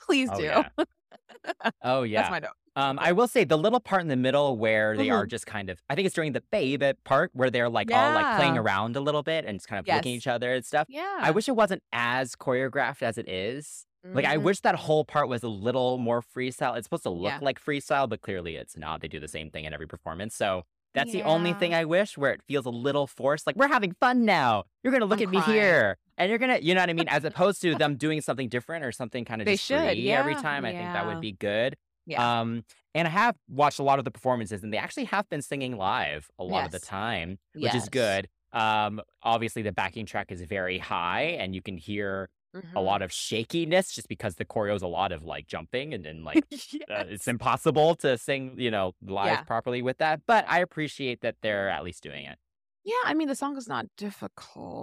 Please 0.00 0.30
Oh 0.32 0.38
do. 0.38 0.44
yeah. 0.44 0.68
oh 1.82 2.02
yeah. 2.04 2.20
That's 2.20 2.30
my 2.30 2.38
note. 2.38 2.52
Um, 2.78 2.96
I 3.00 3.10
will 3.10 3.26
say 3.26 3.42
the 3.42 3.58
little 3.58 3.80
part 3.80 4.02
in 4.02 4.08
the 4.08 4.16
middle 4.16 4.56
where 4.56 4.96
they 4.96 5.06
Mm-hmm. 5.08 5.12
are 5.16 5.26
just 5.26 5.46
kind 5.46 5.68
of, 5.68 5.82
I 5.90 5.96
think 5.96 6.06
it's 6.06 6.14
during 6.14 6.32
the 6.32 6.42
baby 6.52 6.92
part 7.04 7.30
where 7.34 7.50
they're 7.50 7.68
like 7.68 7.90
all 7.92 8.14
like 8.14 8.36
playing 8.36 8.54
Yeah. 8.54 8.60
around 8.60 8.94
a 8.94 9.00
little 9.00 9.24
bit 9.24 9.44
and 9.44 9.58
just 9.58 9.66
kind 9.68 9.80
of 9.80 9.86
looking 9.86 9.98
at 9.98 10.06
Yes. 10.06 10.16
each 10.18 10.26
other 10.28 10.54
and 10.54 10.64
stuff. 10.64 10.86
Yeah. 10.88 11.18
I 11.20 11.32
wish 11.32 11.48
it 11.48 11.56
wasn't 11.56 11.82
as 11.92 12.36
choreographed 12.36 13.02
as 13.02 13.18
it 13.18 13.28
is. 13.28 13.84
Like 14.04 14.24
I 14.24 14.36
Mhm. 14.36 14.42
wish 14.42 14.60
that 14.60 14.76
whole 14.76 15.04
part 15.04 15.28
was 15.28 15.42
a 15.42 15.48
little 15.48 15.98
more 15.98 16.22
freestyle. 16.22 16.76
It's 16.76 16.86
supposed 16.86 17.02
to 17.02 17.10
look 17.10 17.32
Yeah. 17.32 17.38
like 17.42 17.60
freestyle, 17.60 18.08
but 18.08 18.20
clearly 18.20 18.54
it's 18.54 18.76
not. 18.76 19.00
They 19.00 19.08
do 19.08 19.18
the 19.18 19.26
same 19.28 19.50
thing 19.50 19.64
in 19.64 19.74
every 19.74 19.88
performance. 19.88 20.36
So 20.36 20.62
that's 20.94 21.10
the 21.10 21.22
only 21.24 21.50
Yeah. 21.50 21.58
thing 21.58 21.74
I 21.74 21.84
wish 21.84 22.16
where 22.16 22.32
it 22.32 22.42
feels 22.46 22.64
a 22.64 22.70
little 22.70 23.08
forced. 23.08 23.44
Like 23.46 23.56
we're 23.56 23.68
having 23.68 23.92
fun 23.98 24.24
now. 24.24 24.64
You're 24.84 24.92
gonna 24.92 25.04
look 25.04 25.18
I'm 25.20 25.24
at 25.26 25.30
me 25.32 25.40
crying. 25.42 25.58
here. 25.60 25.98
And 26.16 26.30
you're 26.30 26.38
gonna, 26.38 26.58
you 26.60 26.74
know 26.74 26.80
what 26.80 26.90
I 26.90 26.92
mean? 26.92 27.08
As 27.08 27.24
opposed 27.24 27.60
to 27.62 27.74
them 27.84 27.96
doing 27.96 28.20
something 28.20 28.48
different 28.48 28.84
or 28.84 28.92
something 28.92 29.24
kind 29.24 29.42
of 29.42 29.46
They 29.46 29.54
just 29.54 29.64
should, 29.64 29.80
free 29.80 30.10
every 30.12 30.34
yeah, 30.34 30.42
time. 30.42 30.64
I 30.64 30.70
think 30.72 30.92
that 30.92 31.04
yeah. 31.04 31.06
would 31.12 31.20
be 31.20 31.32
good. 31.32 31.76
Yeah. 32.08 32.22
Um, 32.40 32.64
and 32.94 33.06
I 33.06 33.10
have 33.10 33.36
watched 33.48 33.78
a 33.78 33.82
lot 33.82 33.98
of 33.98 34.04
the 34.04 34.10
performances, 34.10 34.62
and 34.62 34.72
they 34.72 34.78
actually 34.78 35.04
have 35.04 35.28
been 35.28 35.42
singing 35.42 35.76
live 35.76 36.30
a 36.38 36.44
lot 36.44 36.64
of 36.66 36.72
the 36.72 36.80
time, 36.80 37.38
which 37.60 37.74
is 37.74 37.88
good. 37.88 38.28
Um, 38.52 39.00
obviously 39.22 39.62
the 39.62 39.72
backing 39.72 40.06
track 40.06 40.32
is 40.32 40.42
very 40.42 40.78
high, 40.78 41.22
and 41.22 41.54
you 41.54 41.62
can 41.62 41.76
hear 41.76 42.28
a 42.74 42.80
Mhm. 42.80 42.82
lot 42.82 43.02
of 43.02 43.12
shakiness 43.12 43.92
just 43.92 44.08
because 44.08 44.36
the 44.36 44.44
choreo 44.44 44.74
is 44.74 44.82
a 44.82 44.86
lot 44.88 45.12
of 45.12 45.22
like 45.24 45.46
jumping, 45.46 45.94
and 45.94 46.04
then 46.04 46.24
like 46.24 46.46
uh, 46.90 47.04
it's 47.08 47.28
impossible 47.28 47.94
to 47.96 48.16
sing, 48.18 48.58
you 48.58 48.70
know, 48.70 48.92
live 49.02 49.38
Yeah. 49.38 49.44
properly 49.44 49.82
with 49.82 49.98
that. 49.98 50.22
But 50.26 50.44
I 50.48 50.60
appreciate 50.60 51.20
that 51.22 51.36
they're 51.42 51.68
at 51.68 51.84
least 51.84 52.02
doing 52.02 52.24
it. 52.24 52.38
Yeah, 52.84 52.94
I 53.04 53.14
mean 53.14 53.28
the 53.28 53.34
song 53.34 53.56
is 53.56 53.68
not 53.68 53.86
difficult. 53.96 54.30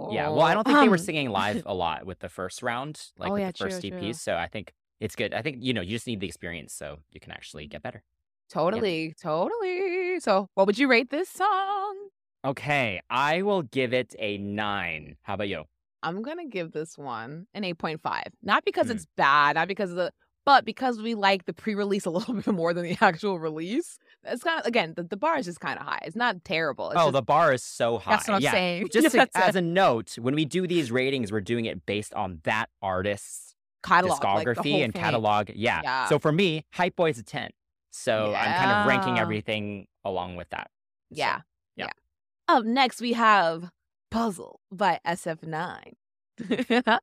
Yeah. 0.08 0.28
Well, 0.28 0.44
I 0.44 0.54
don't 0.54 0.66
think 0.66 0.78
they 0.80 0.88
were 0.88 0.98
Um, 0.98 0.98
singing 0.98 1.30
live 1.30 1.62
a 1.66 1.74
lot 1.74 2.06
with 2.06 2.20
the 2.20 2.28
first 2.28 2.62
round, 2.62 3.10
like 3.18 3.32
Oh, 3.32 3.34
with 3.34 3.42
yeah, 3.42 3.50
the 3.50 3.52
first 3.58 3.80
true, 3.80 3.82
two 3.82 3.92
true. 3.92 4.18
So 4.20 4.36
I 4.36 4.46
think 4.48 4.72
it's 5.00 5.16
good. 5.16 5.34
I 5.34 5.42
think 5.42 5.58
you 5.60 5.72
know 5.74 5.80
you 5.80 5.90
just 5.90 6.06
need 6.06 6.20
the 6.20 6.26
experience 6.26 6.72
so 6.72 6.98
you 7.10 7.20
can 7.20 7.32
actually 7.32 7.66
get 7.66 7.82
better. 7.82 8.02
Totally, 8.48 9.14
totally. 9.20 10.20
So, 10.20 10.48
what 10.54 10.66
would 10.66 10.78
you 10.78 10.88
rate 10.88 11.10
this 11.10 11.28
song? 11.28 11.96
Okay, 12.44 13.00
I 13.10 13.42
will 13.42 13.62
give 13.62 13.92
it 13.92 14.14
a 14.18 14.38
nine. 14.38 15.16
How 15.22 15.34
about 15.34 15.48
you? 15.48 15.64
I'm 16.02 16.22
gonna 16.22 16.46
give 16.46 16.70
this 16.70 16.96
one 16.96 17.46
an 17.54 17.64
8.5. 17.64 18.32
Not 18.42 18.64
because 18.64 18.86
Mm. 18.86 18.92
it's 18.92 19.06
bad, 19.16 19.56
not 19.56 19.66
because 19.66 19.90
of 19.90 19.96
the, 19.96 20.12
but 20.44 20.64
because 20.64 21.02
we 21.02 21.16
like 21.16 21.46
the 21.46 21.52
pre-release 21.52 22.06
a 22.06 22.10
little 22.16 22.34
bit 22.34 22.46
more 22.46 22.72
than 22.72 22.84
the 22.84 22.96
actual 23.00 23.40
release. 23.40 23.98
It's 24.22 24.44
kind 24.44 24.60
of 24.60 24.66
again 24.66 24.94
the, 24.94 25.02
the 25.02 25.16
bar 25.16 25.36
is 25.38 25.46
just 25.46 25.58
kind 25.58 25.76
of 25.80 25.84
high. 25.84 25.98
It's 26.04 26.14
not 26.14 26.44
terrible. 26.44 26.90
It's 26.90 27.00
oh, 27.00 27.06
just, 27.06 27.14
the 27.14 27.22
bar 27.22 27.52
is 27.52 27.64
so 27.64 27.98
high. 27.98 28.12
that's 28.12 28.28
what 28.28 28.34
I'm 28.34 28.42
yeah. 28.42 28.52
saying. 28.52 28.88
Just 28.92 29.10
to- 29.10 29.28
as 29.34 29.56
a 29.56 29.62
note, 29.62 30.16
when 30.16 30.36
we 30.36 30.44
do 30.44 30.68
these 30.68 30.92
ratings, 30.92 31.32
we're 31.32 31.40
doing 31.40 31.64
it 31.64 31.84
based 31.84 32.14
on 32.14 32.38
that 32.44 32.68
artist's 32.80 33.55
catalog, 33.86 34.20
discography 34.20 34.70
whole 34.72 34.82
and 34.82 34.92
thing. 34.92 35.02
catalog. 35.02 35.50
Yeah. 35.54 35.80
Yeah. 35.82 36.08
So 36.08 36.18
for 36.18 36.32
me, 36.32 36.64
Hype 36.72 36.96
Boy 36.96 37.10
is 37.10 37.18
a 37.18 37.22
10. 37.22 37.50
So 37.90 38.34
I'm 38.34 38.54
kind 38.58 38.70
of 38.70 38.86
ranking 38.86 39.18
everything 39.18 39.86
along 40.04 40.36
with 40.36 40.48
that. 40.50 40.70
So, 41.12 41.16
Yeah, 41.18 41.40
yeah. 41.76 41.86
yeah. 41.86 42.54
Up 42.56 42.64
next, 42.64 43.00
we 43.00 43.14
have 43.14 43.70
"Puzzle" 44.10 44.60
by 44.70 45.00
SF9, 45.06 45.92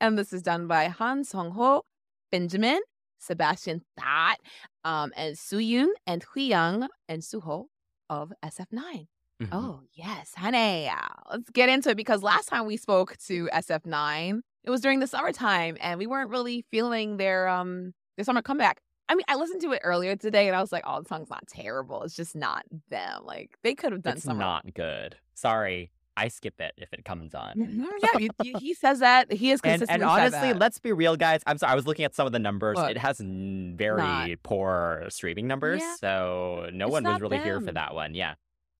and 0.00 0.18
this 0.18 0.32
is 0.32 0.42
done 0.42 0.66
by 0.66 0.88
Han 0.88 1.24
Song 1.24 1.50
Ho, 1.52 1.82
Benjamin, 2.30 2.80
Sebastian 3.18 3.82
Thott, 3.98 4.38
um, 4.84 5.12
and 5.16 5.36
Suyun 5.36 5.88
and 6.06 6.24
Hwiyoung 6.26 6.88
and 7.08 7.22
Zuho 7.22 7.66
of 8.10 8.32
SF9. 8.44 9.06
mhm. 9.42 9.48
Oh, 9.50 9.80
yes, 9.94 10.32
honey. 10.36 10.90
Let's 11.30 11.50
get 11.50 11.68
into 11.68 11.90
it 11.90 11.96
because 11.96 12.22
last 12.22 12.46
time 12.48 12.66
we 12.66 12.76
spoke 12.76 13.16
to 13.26 13.48
SF9, 13.52 14.40
it 14.64 14.70
was 14.70 14.80
during 14.80 15.00
the 15.00 15.06
summertime 15.06 15.76
and 15.80 15.98
we 15.98 16.06
weren't 16.06 16.30
really 16.30 16.64
feeling 16.70 17.16
their 17.18 17.48
um 17.48 17.92
their 18.16 18.24
summer 18.24 18.42
comeback. 18.42 18.80
I 19.08 19.14
mean, 19.14 19.24
I 19.28 19.36
listened 19.36 19.60
to 19.62 19.72
it 19.72 19.82
earlier 19.84 20.16
today 20.16 20.46
and 20.48 20.56
I 20.56 20.60
was 20.60 20.72
like, 20.72 20.84
oh, 20.86 21.02
the 21.02 21.08
song's 21.08 21.28
not 21.28 21.46
terrible. 21.46 22.02
It's 22.04 22.16
just 22.16 22.34
not 22.34 22.64
them. 22.88 23.22
Like 23.24 23.50
they 23.62 23.74
could 23.74 23.92
have 23.92 24.02
done 24.02 24.14
It's 24.16 24.24
some 24.24 24.38
not 24.38 24.72
good. 24.74 25.16
Sorry. 25.34 25.90
I 26.16 26.28
skip 26.28 26.60
it 26.60 26.74
if 26.76 26.92
it 26.92 27.04
comes 27.04 27.34
on. 27.34 27.52
yeah, 28.00 28.18
you- 28.20 28.28
you- 28.44 28.54
he 28.60 28.72
says 28.72 29.00
that. 29.00 29.32
He 29.32 29.50
is 29.50 29.60
consistent. 29.60 29.90
And, 29.90 30.02
and 30.02 30.10
honestly, 30.10 30.52
let's 30.52 30.78
be 30.78 30.92
real, 30.92 31.16
guys. 31.16 31.40
I'm 31.44 31.58
sorry. 31.58 31.72
I 31.72 31.74
was 31.74 31.88
looking 31.88 32.04
at 32.04 32.14
some 32.14 32.24
of 32.24 32.32
the 32.32 32.38
numbers. 32.38 32.76
What? 32.76 32.92
It 32.92 32.98
has 32.98 33.20
n- 33.20 33.74
very 33.76 34.00
Not. 34.00 34.30
poor 34.44 35.06
streaming 35.08 35.48
numbers. 35.48 35.80
Yeah. 35.82 35.96
So 36.00 36.70
no 36.72 36.86
It's 36.86 36.92
one 36.92 37.02
was 37.02 37.20
really 37.20 37.38
here 37.38 37.60
for 37.60 37.72
that 37.72 37.94
one. 37.96 38.14
Yeah. 38.14 38.34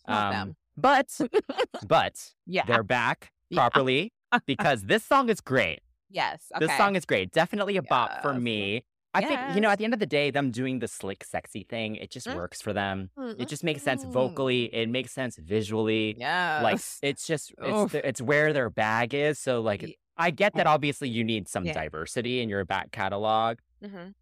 Um, 0.06 0.30
them. 0.32 0.56
But, 0.76 1.18
but 1.88 2.32
Yeah. 2.46 2.64
they're 2.66 2.82
back 2.84 3.32
properly 3.52 4.12
because 4.46 4.82
this 4.82 5.04
song 5.04 5.28
is 5.28 5.40
great. 5.40 5.80
Yes. 6.10 6.44
Okay. 6.54 6.66
This 6.66 6.76
song 6.76 6.96
is 6.96 7.04
great. 7.04 7.32
Definitely 7.32 7.76
a 7.76 7.82
bop 7.82 8.22
for 8.22 8.34
me. 8.34 8.84
I 9.16 9.20
think, 9.24 9.40
you 9.54 9.60
know, 9.60 9.68
at 9.70 9.78
the 9.78 9.84
end 9.84 9.94
of 9.94 10.00
the 10.00 10.06
day, 10.06 10.32
them 10.32 10.50
doing 10.50 10.80
the 10.80 10.88
slick, 10.88 11.22
sexy 11.24 11.62
thing, 11.62 11.94
it 11.96 12.10
just 12.10 12.26
Mm. 12.26 12.34
works 12.34 12.60
for 12.60 12.72
them. 12.72 13.10
It 13.38 13.46
just 13.48 13.62
makes 13.62 13.82
sense 13.82 14.04
Mm. 14.04 14.10
vocally. 14.12 14.64
It 14.74 14.88
makes 14.88 15.12
sense 15.12 15.36
visually. 15.36 16.16
Yeah. 16.18 16.60
Like, 16.62 16.80
it's 17.00 17.24
just, 17.24 17.54
it's, 17.62 17.92
the, 17.92 18.08
it's 18.08 18.20
where 18.20 18.52
their 18.52 18.70
bag 18.70 19.14
is. 19.14 19.38
So, 19.38 19.60
like, 19.60 19.82
Ye- 19.82 19.98
I 20.16 20.30
get 20.32 20.54
that 20.54 20.66
obviously 20.66 21.08
you 21.08 21.22
need 21.22 21.48
some 21.48 21.64
Yeah. 21.64 21.74
diversity 21.74 22.40
in 22.40 22.48
your 22.48 22.64
back 22.64 22.90
catalog, 22.90 23.58
Mhm. 23.84 24.14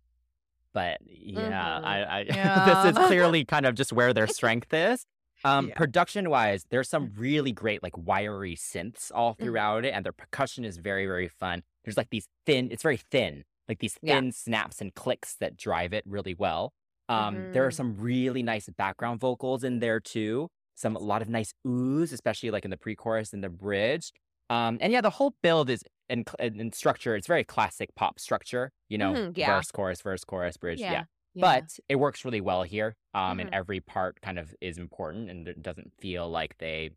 but 0.74 0.98
yeah, 1.06 1.40
Mhm. 1.80 1.84
I, 1.84 2.02
I 2.02 2.20
Yeah. 2.28 2.82
this 2.84 2.92
is 2.92 3.06
clearly 3.08 3.44
kind 3.46 3.64
of 3.66 3.74
just 3.74 3.92
where 3.94 4.12
their 4.12 4.26
strength 4.26 4.72
is. 4.74 5.06
Um, 5.44 5.70
Yeah. 5.70 5.74
production 5.74 6.30
wise, 6.30 6.64
there's 6.70 6.88
some 6.88 7.12
really 7.16 7.52
great 7.52 7.82
like 7.82 7.96
wiry 7.98 8.54
synths 8.54 9.10
all 9.14 9.34
Mhm. 9.38 9.62
throughout 9.62 9.84
it, 9.84 9.90
and 9.94 10.04
their 10.04 10.12
percussion 10.12 10.64
is 10.64 10.76
very, 10.78 11.06
very 11.06 11.28
fun. 11.28 11.62
There's 11.84 11.96
like 11.96 12.10
these 12.10 12.28
thin, 12.46 12.70
it's 12.70 12.82
very 12.82 12.96
thin, 12.98 13.44
like 13.68 13.80
these 13.80 13.98
Yeah. 14.02 14.22
thin 14.22 14.32
snaps 14.32 14.80
and 14.80 14.94
clicks 14.94 15.36
that 15.36 15.56
drive 15.56 15.92
it 15.92 16.04
really 16.06 16.34
well. 16.34 16.72
Um, 17.08 17.48
there 17.52 17.66
are 17.66 17.70
Mhm. 17.70 17.82
some 17.82 17.96
really 17.96 18.42
nice 18.42 18.68
background 18.70 19.20
vocals 19.20 19.64
in 19.64 19.80
there 19.80 20.00
too. 20.00 20.48
Some 20.76 20.94
a 20.96 21.00
lot 21.00 21.22
of 21.22 21.28
nice 21.28 21.52
oohs, 21.66 22.12
especially 22.12 22.50
like 22.50 22.64
in 22.64 22.70
the 22.70 22.76
pre-chorus 22.78 23.32
and 23.32 23.42
the 23.42 23.50
bridge. 23.50 24.12
Um, 24.48 24.78
and 24.80 24.92
yeah, 24.92 25.00
the 25.00 25.10
whole 25.10 25.34
build 25.42 25.70
is 25.70 25.82
and, 26.08 26.28
in 26.38 26.72
structure. 26.72 27.16
It's 27.16 27.26
very 27.26 27.44
classic 27.44 27.90
pop 27.96 28.18
structure, 28.20 28.70
you 28.88 28.98
know, 28.98 29.18
Mhm, 29.18 29.36
yeah. 29.36 29.62
verse, 29.62 29.70
chorus, 29.72 30.02
verse, 30.02 30.24
chorus, 30.24 30.56
bridge. 30.56 30.84
Yeah. 30.86 30.88
Yeah. 30.88 31.04
Yeah. 31.34 31.60
But 31.62 31.78
it 31.88 31.96
works 31.96 32.24
really 32.24 32.40
well 32.40 32.62
here. 32.62 32.96
Um, 33.14 33.40
and 33.40 33.50
Mhm. 33.50 33.54
every 33.54 33.80
part 33.80 34.20
kind 34.22 34.38
of 34.38 34.54
is 34.60 34.78
important 34.78 35.30
and 35.30 35.48
it 35.48 35.62
doesn't 35.62 35.92
feel 36.00 36.28
like 36.28 36.58
they, 36.58 36.90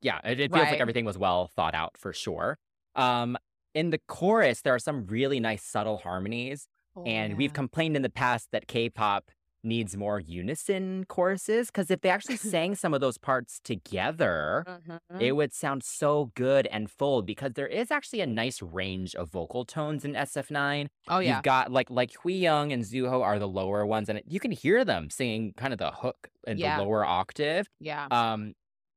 yeah, 0.00 0.20
it, 0.24 0.40
it 0.40 0.52
feels 0.52 0.70
like 0.70 0.80
everything 0.80 1.04
was 1.04 1.18
well 1.18 1.48
thought 1.48 1.74
out 1.74 1.96
for 1.96 2.12
sure. 2.12 2.58
Um, 2.94 3.36
in 3.74 3.90
the 3.90 3.98
chorus, 4.06 4.62
there 4.62 4.74
are 4.74 4.78
some 4.78 5.06
really 5.06 5.40
nice 5.40 5.64
subtle 5.64 5.96
harmonies. 5.98 6.68
Oh, 6.96 7.04
And 7.04 7.36
we've 7.36 7.52
complained 7.52 7.96
in 7.96 8.02
the 8.02 8.10
past 8.10 8.50
that 8.52 8.68
K-pop 8.68 9.30
needs 9.64 9.96
more 9.96 10.20
unison 10.20 11.04
choruses 11.08 11.68
because 11.68 11.90
if 11.90 12.00
they 12.02 12.10
actually 12.10 12.36
sang 12.54 12.74
some 12.74 12.92
of 12.94 13.00
those 13.00 13.18
parts 13.18 13.60
together, 13.64 14.64
Mhm. 14.66 15.20
it 15.20 15.32
would 15.32 15.52
sound 15.52 15.82
so 15.82 16.30
good 16.34 16.66
and 16.68 16.90
full 16.90 17.22
because 17.22 17.52
there 17.54 17.66
is 17.66 17.90
actually 17.90 18.20
a 18.20 18.26
nice 18.26 18.60
range 18.62 19.14
of 19.14 19.30
vocal 19.30 19.64
tones 19.64 20.04
in 20.04 20.14
SF9. 20.14 20.88
oh 21.08 21.18
yeah. 21.18 21.34
You've 21.36 21.42
got 21.42 21.70
like 21.72 21.90
like 21.90 22.12
Hwiyoung 22.12 22.72
and 22.72 22.82
Zuho 22.84 23.22
are 23.22 23.38
the 23.38 23.48
lower 23.48 23.86
ones, 23.86 24.08
and 24.08 24.20
you 24.26 24.40
can 24.40 24.50
hear 24.50 24.84
them 24.84 25.10
singing 25.10 25.52
kind 25.56 25.72
of 25.72 25.78
the 25.78 25.90
hook 25.90 26.28
in 26.46 26.58
Yeah. 26.58 26.76
the 26.78 26.82
lower 26.84 27.04
octave. 27.04 27.68
yeah. 27.80 28.06
Um, 28.10 28.54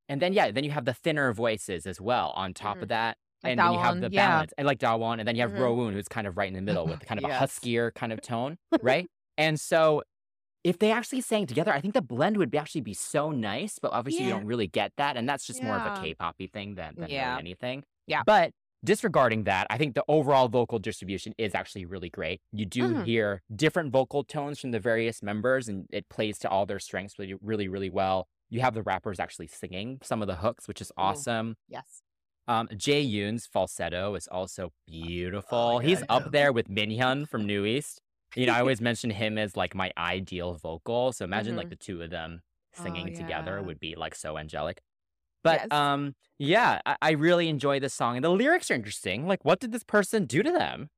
and 0.10 0.22
then 0.22 0.34
yeah, 0.34 0.52
then 0.52 0.64
you 0.64 0.72
have 0.72 0.86
the 0.86 0.94
thinner 0.94 1.34
voices 1.34 1.86
as 1.86 2.00
well 2.02 2.32
on 2.36 2.54
top 2.54 2.78
Mhm. 2.78 2.82
of 2.84 2.88
that. 2.90 3.18
Like 3.44 3.52
and 3.52 3.60
then 3.60 3.74
you 3.74 3.80
have 3.80 4.02
the 4.02 4.10
yeah. 4.12 4.30
balance, 4.30 4.54
and 4.58 4.66
like 4.66 4.80
Dawon, 4.80 5.20
and 5.20 5.28
then 5.28 5.36
you 5.36 5.42
have 5.44 5.52
Mhm. 5.52 5.60
Rowoon, 5.60 5.94
who's 5.94 6.08
kind 6.08 6.26
of 6.28 6.38
right 6.38 6.48
in 6.48 6.54
the 6.56 6.62
middle 6.62 6.88
with 6.88 7.00
kind 7.06 7.20
of 7.24 7.30
a 7.30 7.34
huskier 7.34 7.92
kind 7.94 8.12
of 8.12 8.22
tone, 8.22 8.58
right? 8.82 9.08
and 9.38 9.60
so, 9.60 10.02
if 10.64 10.80
they 10.80 10.92
actually 10.92 11.22
sang 11.22 11.46
together, 11.48 11.72
I 11.72 11.80
think 11.82 11.94
the 11.94 12.02
blend 12.02 12.38
would 12.38 12.52
be 12.52 12.58
actually 12.58 12.82
be 12.82 12.94
so 12.94 13.32
nice. 13.32 13.80
But 13.80 13.92
obviously, 13.94 14.26
you 14.26 14.32
don't 14.32 14.46
really 14.46 14.68
get 14.68 14.92
that, 14.98 15.16
and 15.18 15.28
that's 15.28 15.46
just 15.46 15.64
more 15.64 15.76
of 15.76 15.84
a 15.84 15.96
Yeah. 15.96 16.02
K-poppy 16.02 16.48
thing 16.48 16.76
than, 16.76 16.96
than 16.98 17.10
Yeah. 17.10 17.30
really 17.32 17.40
anything. 17.40 17.84
Yeah. 18.08 18.24
But 18.26 18.52
disregarding 18.84 19.44
that, 19.46 19.68
I 19.70 19.78
think 19.78 19.96
the 19.96 20.04
overall 20.08 20.48
vocal 20.50 20.80
distribution 20.80 21.34
is 21.38 21.56
actually 21.56 21.86
really 21.86 22.10
great. 22.10 22.42
You 22.52 22.66
do 22.66 22.84
Mhm. 22.94 23.06
hear 23.06 23.42
different 23.56 23.92
vocal 23.92 24.24
tones 24.24 24.60
from 24.60 24.72
the 24.72 24.80
various 24.80 25.24
members, 25.24 25.68
and 25.68 25.88
it 25.92 26.08
plays 26.10 26.38
to 26.40 26.50
all 26.50 26.66
their 26.66 26.80
strengths 26.80 27.18
really, 27.20 27.34
really, 27.42 27.68
really 27.68 27.90
well. 27.90 28.28
You 28.50 28.62
have 28.62 28.74
the 28.76 28.84
rappers 28.84 29.20
actually 29.20 29.48
singing 29.48 30.00
some 30.04 30.22
of 30.22 30.28
the 30.28 30.38
hooks, 30.38 30.68
which 30.68 30.80
is 30.82 30.92
Ooh. 30.92 31.02
awesome. 31.02 31.58
Yes. 31.68 32.02
Um, 32.48 32.70
Jae 32.70 33.06
Yoon's 33.06 33.46
falsetto 33.46 34.16
is 34.16 34.28
also 34.30 34.72
beautiful. 34.86 35.80
my 35.80 35.84
He's 35.86 36.04
up 36.08 36.32
there 36.32 36.54
with 36.54 36.70
Minhyun 36.70 37.28
from 37.28 37.46
NU'EST. 37.46 38.00
You 38.36 38.46
know, 38.48 38.54
I 38.54 38.60
always 38.60 38.82
mention 38.82 39.10
him 39.10 39.38
as 39.38 39.56
like 39.58 39.76
my 39.76 39.92
ideal 39.98 40.54
vocal. 40.56 41.12
So 41.14 41.26
imagine 41.26 41.56
like 41.56 41.68
Mhm. 41.68 41.70
the 41.70 41.76
two 41.76 42.02
of 42.02 42.10
them 42.10 42.42
Oh, 42.78 42.84
singing 42.84 43.14
together 43.14 43.62
would 43.64 43.80
be 43.80 43.96
like 43.96 44.16
so 44.16 44.38
angelic. 44.38 44.82
But 45.44 45.64
Yes. 45.64 45.72
um, 45.72 46.16
yeah, 46.40 46.82
I, 46.86 46.98
I 47.02 47.12
really 47.12 47.50
enjoy 47.50 47.80
this 47.80 47.94
song, 47.94 48.18
and 48.18 48.24
the 48.26 48.30
lyrics 48.32 48.72
are 48.72 48.76
interesting. 48.76 49.28
Like, 49.28 49.46
what 49.46 49.60
did 49.60 49.72
this 49.72 49.84
person 49.84 50.26
do 50.26 50.44
to 50.44 50.52
them? 50.52 50.90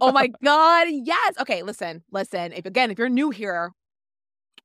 oh 0.00 0.12
my 0.12 0.28
god, 0.44 0.88
yes. 0.90 1.34
Okay, 1.40 1.62
listen, 1.62 2.02
listen. 2.10 2.52
If 2.52 2.66
again, 2.66 2.90
if 2.90 2.98
you're 2.98 3.08
new 3.08 3.30
here, 3.30 3.72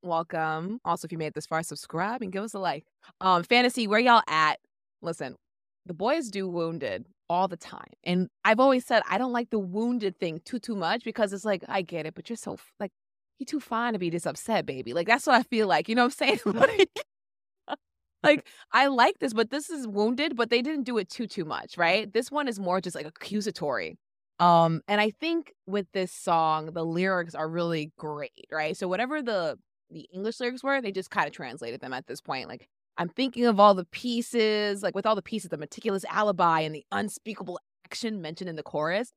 welcome. 0.03 0.79
Also, 0.85 1.05
if 1.07 1.11
you 1.11 1.17
made 1.17 1.27
it 1.27 1.33
this 1.35 1.47
far, 1.47 1.63
subscribe 1.63 2.21
and 2.21 2.31
give 2.31 2.43
us 2.43 2.53
a 2.53 2.59
like. 2.59 2.85
Um, 3.21 3.43
fantasy, 3.43 3.87
where 3.87 3.99
y'all 3.99 4.23
at? 4.27 4.59
Listen, 5.01 5.35
the 5.85 5.93
boys 5.93 6.29
do 6.29 6.47
wounded 6.47 7.05
all 7.31 7.47
the 7.47 7.57
time, 7.57 7.93
and 8.03 8.29
I've 8.45 8.59
always 8.59 8.85
said 8.85 9.03
I 9.09 9.17
don't 9.17 9.31
like 9.31 9.49
the 9.49 9.59
wounded 9.59 10.19
thing 10.19 10.41
too 10.45 10.59
too 10.59 10.75
much 10.75 11.03
because 11.03 11.33
it's 11.33 11.45
like 11.45 11.63
I 11.67 11.81
get 11.81 12.05
it, 12.05 12.15
but 12.15 12.29
you're 12.29 12.37
so 12.37 12.57
like 12.79 12.91
you're 13.39 13.45
too 13.45 13.59
fine 13.59 13.93
to 13.93 13.99
be 13.99 14.09
this 14.09 14.25
upset, 14.25 14.65
baby. 14.65 14.93
Like 14.93 15.07
that's 15.07 15.25
what 15.27 15.35
I 15.37 15.43
feel 15.43 15.67
like. 15.67 15.89
You 15.89 15.95
know 15.95 16.03
what 16.05 16.15
I'm 16.21 16.39
saying? 16.43 16.87
like, 18.23 18.45
I 18.71 18.87
like 18.87 19.19
this, 19.19 19.33
but 19.33 19.49
this 19.49 19.69
is 19.69 19.87
wounded, 19.87 20.35
but 20.35 20.49
they 20.49 20.61
didn't 20.61 20.83
do 20.83 20.97
it 20.97 21.09
too 21.09 21.27
too 21.27 21.45
much, 21.45 21.77
right? 21.77 22.11
This 22.11 22.31
one 22.31 22.47
is 22.47 22.59
more 22.59 22.81
just 22.81 22.95
like 22.95 23.07
accusatory. 23.07 23.97
Um, 24.39 24.81
and 24.87 24.99
I 24.99 25.11
think 25.11 25.53
with 25.67 25.87
this 25.93 26.11
song, 26.11 26.71
the 26.73 26.85
lyrics 26.85 27.35
are 27.35 27.47
really 27.47 27.91
great, 27.97 28.47
right? 28.51 28.75
So 28.75 28.87
whatever 28.87 29.21
the 29.21 29.57
the 29.89 30.07
English 30.13 30.39
lyrics 30.39 30.63
were, 30.63 30.81
they 30.81 30.91
just 30.91 31.11
kind 31.11 31.27
of 31.27 31.33
translated 31.33 31.81
them 31.81 31.93
at 31.93 32.07
this 32.07 32.21
point. 32.21 32.47
Like 32.47 32.67
I'm 32.97 33.09
thinking 33.09 33.45
of 33.45 33.59
all 33.59 33.73
the 33.73 33.85
pieces, 33.85 34.83
like 34.83 34.95
with 34.95 35.05
all 35.05 35.15
the 35.15 35.21
pieces, 35.21 35.49
the 35.49 35.57
meticulous 35.57 36.05
alibi 36.09 36.61
and 36.61 36.75
the 36.75 36.85
unspeakable 36.91 37.59
action 37.85 38.21
mentioned 38.21 38.49
in 38.49 38.55
the 38.55 38.63
chorus. 38.63 39.11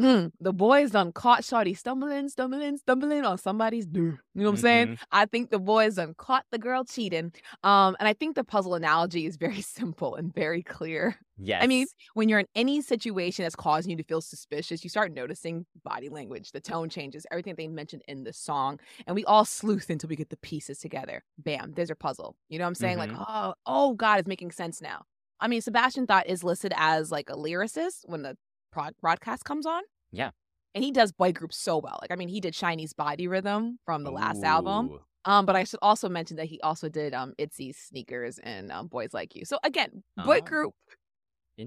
Mm, 0.00 0.32
the 0.40 0.52
boys 0.52 0.92
done 0.92 1.12
caught 1.12 1.42
Shawty 1.42 1.76
stumbling, 1.76 2.28
stumbling, 2.28 2.76
stumbling 2.78 3.24
on 3.24 3.38
somebody's 3.38 3.86
door. 3.86 4.20
You 4.34 4.42
know 4.42 4.44
what 4.46 4.50
I'm 4.52 4.56
saying? 4.56 4.88
Mhm. 4.88 4.98
I 5.12 5.26
think 5.26 5.50
the 5.50 5.58
boys 5.58 5.96
done 5.96 6.14
caught 6.16 6.44
the 6.50 6.58
girl 6.58 6.84
cheating. 6.84 7.32
Um, 7.62 7.96
and 8.00 8.08
I 8.08 8.12
think 8.14 8.34
the 8.36 8.44
puzzle 8.44 8.74
analogy 8.74 9.26
is 9.26 9.36
very 9.36 9.60
simple 9.60 10.14
and 10.14 10.32
very 10.32 10.62
clear. 10.62 11.16
Yes. 11.36 11.62
I 11.62 11.66
mean, 11.66 11.86
when 12.14 12.28
you're 12.28 12.40
in 12.40 12.46
any 12.54 12.80
situation 12.82 13.44
that's 13.44 13.56
causing 13.56 13.90
you 13.90 13.96
to 13.96 14.02
feel 14.04 14.20
suspicious, 14.20 14.84
you 14.84 14.90
start 14.90 15.12
noticing 15.12 15.66
body 15.84 16.08
language, 16.08 16.52
the 16.52 16.60
tone 16.60 16.88
changes, 16.88 17.26
everything 17.30 17.54
they 17.56 17.68
mentioned 17.68 18.02
in 18.08 18.24
the 18.24 18.32
song, 18.32 18.78
and 19.06 19.14
we 19.16 19.24
all 19.24 19.44
sleuth 19.44 19.88
until 19.90 20.08
we 20.08 20.16
get 20.16 20.28
the 20.30 20.36
pieces 20.38 20.78
together. 20.78 21.22
Bam, 21.38 21.72
there's 21.74 21.88
your 21.88 21.96
puzzle. 21.96 22.36
You 22.48 22.58
know 22.58 22.64
what 22.64 22.68
I'm 22.68 22.74
saying? 22.74 22.98
Like, 22.98 23.10
oh, 23.14 23.54
oh 23.66 23.94
God, 23.94 24.18
it's 24.18 24.28
making 24.28 24.50
sense 24.52 24.80
now. 24.82 25.04
I 25.40 25.48
mean, 25.48 25.62
Sebastian 25.62 26.06
Thott 26.06 26.26
is 26.26 26.44
listed 26.44 26.74
as 26.76 27.10
like 27.10 27.30
a 27.30 27.34
lyricist 27.34 28.00
when 28.04 28.20
the 28.22 28.36
prod- 28.70 28.94
broadcast 29.00 29.44
comes 29.44 29.66
on. 29.66 29.82
Yeah. 30.10 30.30
And 30.74 30.84
he 30.84 30.92
does 30.92 31.12
boy 31.12 31.32
groups 31.32 31.56
so 31.56 31.78
well. 31.78 31.98
Like, 32.00 32.12
I 32.12 32.16
mean, 32.16 32.28
he 32.28 32.40
did 32.40 32.54
Chinese 32.54 32.92
Body 32.92 33.26
Rhythm 33.26 33.78
from 33.84 34.04
the 34.04 34.12
last 34.12 34.44
album. 34.44 34.98
Um, 35.24 35.44
but 35.44 35.54
I 35.56 35.64
should 35.64 35.80
also 35.82 36.08
mention 36.08 36.36
that 36.38 36.46
he 36.46 36.60
also 36.62 36.88
did 36.88 37.12
um 37.12 37.34
Itzy 37.36 37.72
Sneakers 37.72 38.38
and 38.38 38.72
um, 38.72 38.86
Boys 38.86 39.12
Like 39.12 39.34
You. 39.36 39.44
So 39.44 39.58
again, 39.62 40.02
boy 40.16 40.38
Oh, 40.38 40.44
group 40.44 40.74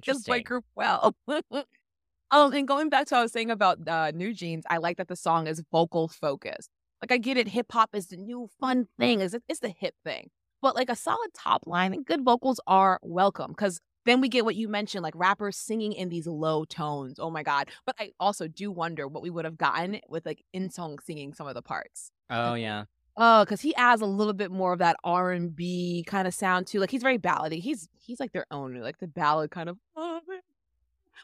just 0.02 0.28
Interesting. 0.28 0.34
boy 0.34 0.42
group 0.44 0.66
well. 0.76 1.16
um, 2.32 2.54
and 2.54 2.68
going 2.68 2.90
back 2.90 3.08
to 3.08 3.16
what 3.16 3.20
I 3.20 3.24
was 3.24 3.32
saying 3.32 3.52
about 3.52 3.88
uh, 3.88 4.12
New 4.12 4.34
Jeans, 4.34 4.64
I 4.70 4.78
like 4.78 4.98
that 4.98 5.08
the 5.08 5.16
song 5.16 5.48
is 5.48 5.62
vocal 5.72 6.08
focused. 6.08 6.70
Like 7.02 7.12
I 7.12 7.18
get 7.18 7.38
it, 7.38 7.50
hip 7.50 7.68
hop 7.72 7.90
is 7.94 8.08
the 8.08 8.18
new 8.18 8.50
fun 8.60 8.88
thing. 8.98 9.20
Is 9.22 9.36
it's 9.48 9.60
the 9.60 9.74
hip 9.78 9.96
thing, 10.04 10.30
but 10.62 10.76
like 10.76 10.90
a 10.90 10.96
solid 10.96 11.32
top 11.36 11.64
line 11.66 11.94
and 11.94 12.06
good 12.06 12.24
vocals 12.24 12.60
are 12.66 13.00
welcome 13.04 13.52
because 13.52 13.82
then 14.06 14.22
we 14.22 14.30
get 14.30 14.46
what 14.46 14.56
you 14.56 14.68
mentioned, 14.68 15.04
like 15.04 15.16
rappers 15.16 15.58
singing 15.58 15.94
in 15.94 16.10
these 16.10 16.28
low 16.28 16.66
tones. 16.66 17.20
Oh 17.20 17.30
my 17.30 17.44
god! 17.44 17.70
But 17.86 17.96
I 18.00 18.12
also 18.20 18.48
do 18.48 18.72
wonder 18.72 19.08
what 19.08 19.24
we 19.24 19.30
would 19.30 19.46
have 19.46 19.58
gotten 19.58 20.00
with 20.10 20.26
like 20.26 20.44
Inseong 20.54 21.02
singing 21.04 21.34
some 21.34 21.48
of 21.48 21.56
the 21.56 21.62
parts. 21.62 22.12
Oh 22.30 22.54
yeah. 22.56 22.86
Oh, 23.16 23.44
because 23.46 23.62
he 23.62 23.76
adds 23.76 24.02
a 24.02 24.08
little 24.08 24.34
bit 24.34 24.52
more 24.52 24.74
of 24.74 24.80
that 24.80 24.98
R 25.04 25.32
and 25.32 25.56
B 25.56 26.04
kind 26.08 26.28
of 26.28 26.34
sound 26.34 26.68
too. 26.68 26.80
Like 26.80 26.90
he's 26.90 27.04
very 27.04 27.20
ballady. 27.20 27.60
He's 27.60 27.88
he's 28.00 28.20
like 28.20 28.32
their 28.32 28.46
own, 28.52 28.76
like 28.76 29.00
the 29.00 29.08
ballad 29.08 29.52
kind 29.52 29.70
of. 29.70 29.78
"Oh. 29.96 30.20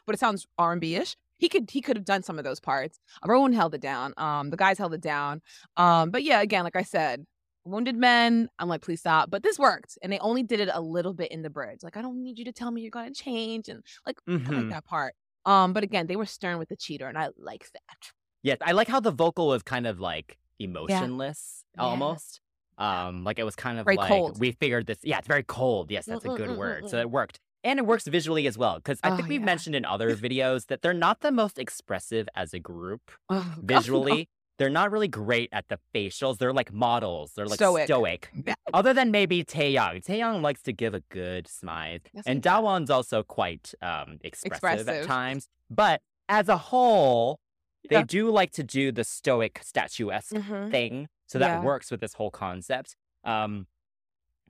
But 0.06 0.14
it 0.14 0.18
sounds 0.18 0.46
R 0.58 0.72
and 0.72 0.80
B 0.80 0.94
ish. 0.94 1.16
He 1.38 1.48
could 1.48 1.70
he 1.70 1.80
could 1.80 1.96
have 1.96 2.04
done 2.04 2.22
some 2.22 2.38
of 2.38 2.44
those 2.44 2.60
parts. 2.60 3.00
Rowoon 3.24 3.54
held 3.54 3.74
it 3.74 3.80
down. 3.80 4.14
Um, 4.16 4.50
the 4.50 4.56
guys 4.56 4.78
held 4.78 4.94
it 4.94 5.00
down. 5.00 5.42
Um, 5.76 6.10
but 6.10 6.22
yeah, 6.22 6.40
again, 6.40 6.64
like 6.64 6.76
I 6.76 6.82
said, 6.82 7.26
Wounded 7.70 7.96
Men. 7.96 8.48
I'm 8.58 8.68
like, 8.68 8.82
please 8.82 9.00
stop. 9.00 9.30
But 9.30 9.42
this 9.42 9.58
worked, 9.58 9.98
and 10.02 10.12
they 10.12 10.18
only 10.18 10.42
did 10.42 10.60
it 10.60 10.68
a 10.72 10.80
little 10.80 11.14
bit 11.14 11.30
in 11.30 11.42
the 11.42 11.50
bridge. 11.50 11.82
Like 11.82 11.96
I 11.96 12.02
don't 12.02 12.22
need 12.22 12.38
you 12.38 12.44
to 12.46 12.52
tell 12.52 12.70
me 12.70 12.82
you're 12.82 12.90
gonna 12.90 13.12
change, 13.14 13.68
and 13.68 13.82
like 14.06 14.18
I 14.28 14.50
like 14.50 14.70
that 14.70 14.84
part. 14.84 15.14
Um, 15.46 15.72
but 15.72 15.82
again, 15.84 16.06
they 16.06 16.16
were 16.16 16.26
stern 16.26 16.58
with 16.58 16.68
the 16.68 16.76
cheater, 16.76 17.06
and 17.08 17.16
I 17.16 17.28
like 17.38 17.66
that. 17.72 18.12
Yes, 18.42 18.58
I 18.62 18.72
like 18.72 18.88
how 18.88 19.00
the 19.00 19.10
vocal 19.10 19.48
was 19.48 19.62
kind 19.62 19.86
of 19.86 20.00
like 20.00 20.38
emotionless 20.58 21.64
Yeah. 21.76 21.82
almost. 21.82 22.40
Um, 22.78 23.24
like 23.24 23.38
it 23.38 23.44
was 23.44 23.56
kind 23.56 23.78
of 23.78 23.84
Very 23.84 23.96
like 23.96 24.08
cold. 24.08 24.40
we 24.40 24.52
figured 24.52 24.86
this. 24.86 24.98
Yeah, 25.02 25.18
it's 25.18 25.28
very 25.28 25.42
cold. 25.42 25.90
Yes, 25.90 26.06
that's 26.06 26.24
a 26.24 26.28
Mm, 26.28 26.32
mm, 26.32 26.36
good 26.38 26.48
mm, 26.50 26.54
mm, 26.54 26.58
word. 26.58 26.88
So 26.88 26.96
mm. 26.96 27.00
it 27.00 27.10
worked. 27.10 27.38
And 27.62 27.78
it 27.78 27.84
works 27.84 28.06
visually 28.06 28.46
as 28.46 28.56
well. 28.56 28.76
Because 28.76 28.98
I 29.02 29.10
Oh, 29.10 29.16
think 29.16 29.28
we've 29.28 29.40
yeah. 29.40 29.44
mentioned 29.46 29.76
in 29.76 29.84
other 29.84 30.16
videos 30.16 30.66
that 30.68 30.80
they're 30.80 30.94
not 30.94 31.20
the 31.20 31.30
most 31.30 31.58
expressive 31.58 32.26
as 32.34 32.54
a 32.54 32.58
group 32.58 33.10
Oh, 33.28 33.54
visually. 33.62 34.28
They're 34.60 34.68
not 34.68 34.92
really 34.92 35.08
great 35.08 35.48
at 35.52 35.68
the 35.70 35.78
facials. 35.94 36.36
They're 36.36 36.52
like 36.52 36.70
models. 36.70 37.32
They're 37.34 37.46
like 37.46 37.54
Stoic. 37.58 37.86
stoic. 37.86 38.30
Other 38.74 38.92
than 38.92 39.10
maybe 39.10 39.42
Taeyang. 39.42 40.04
Taeyang 40.04 40.42
likes 40.42 40.60
to 40.64 40.72
give 40.74 40.92
a 40.92 41.00
good 41.08 41.48
smile. 41.48 41.98
Yes, 42.12 42.24
and. 42.26 42.42
Dawon's 42.42 42.90
also 42.90 43.22
quite 43.22 43.72
um, 43.80 44.18
expressive, 44.22 44.86
at 44.86 45.06
times. 45.06 45.48
But 45.70 46.02
as 46.28 46.50
a 46.50 46.58
whole, 46.58 47.40
they 47.88 47.96
Yeah. 47.96 48.04
do 48.06 48.30
like 48.30 48.50
to 48.52 48.62
do 48.62 48.92
the 48.92 49.02
stoic 49.02 49.60
statuesque 49.62 50.34
Mhm. 50.34 50.70
thing. 50.70 51.08
So 51.26 51.38
that 51.38 51.46
Yeah. 51.46 51.62
works 51.62 51.90
with 51.90 52.00
this 52.00 52.12
whole 52.14 52.30
concept. 52.30 52.96
Um, 53.24 53.66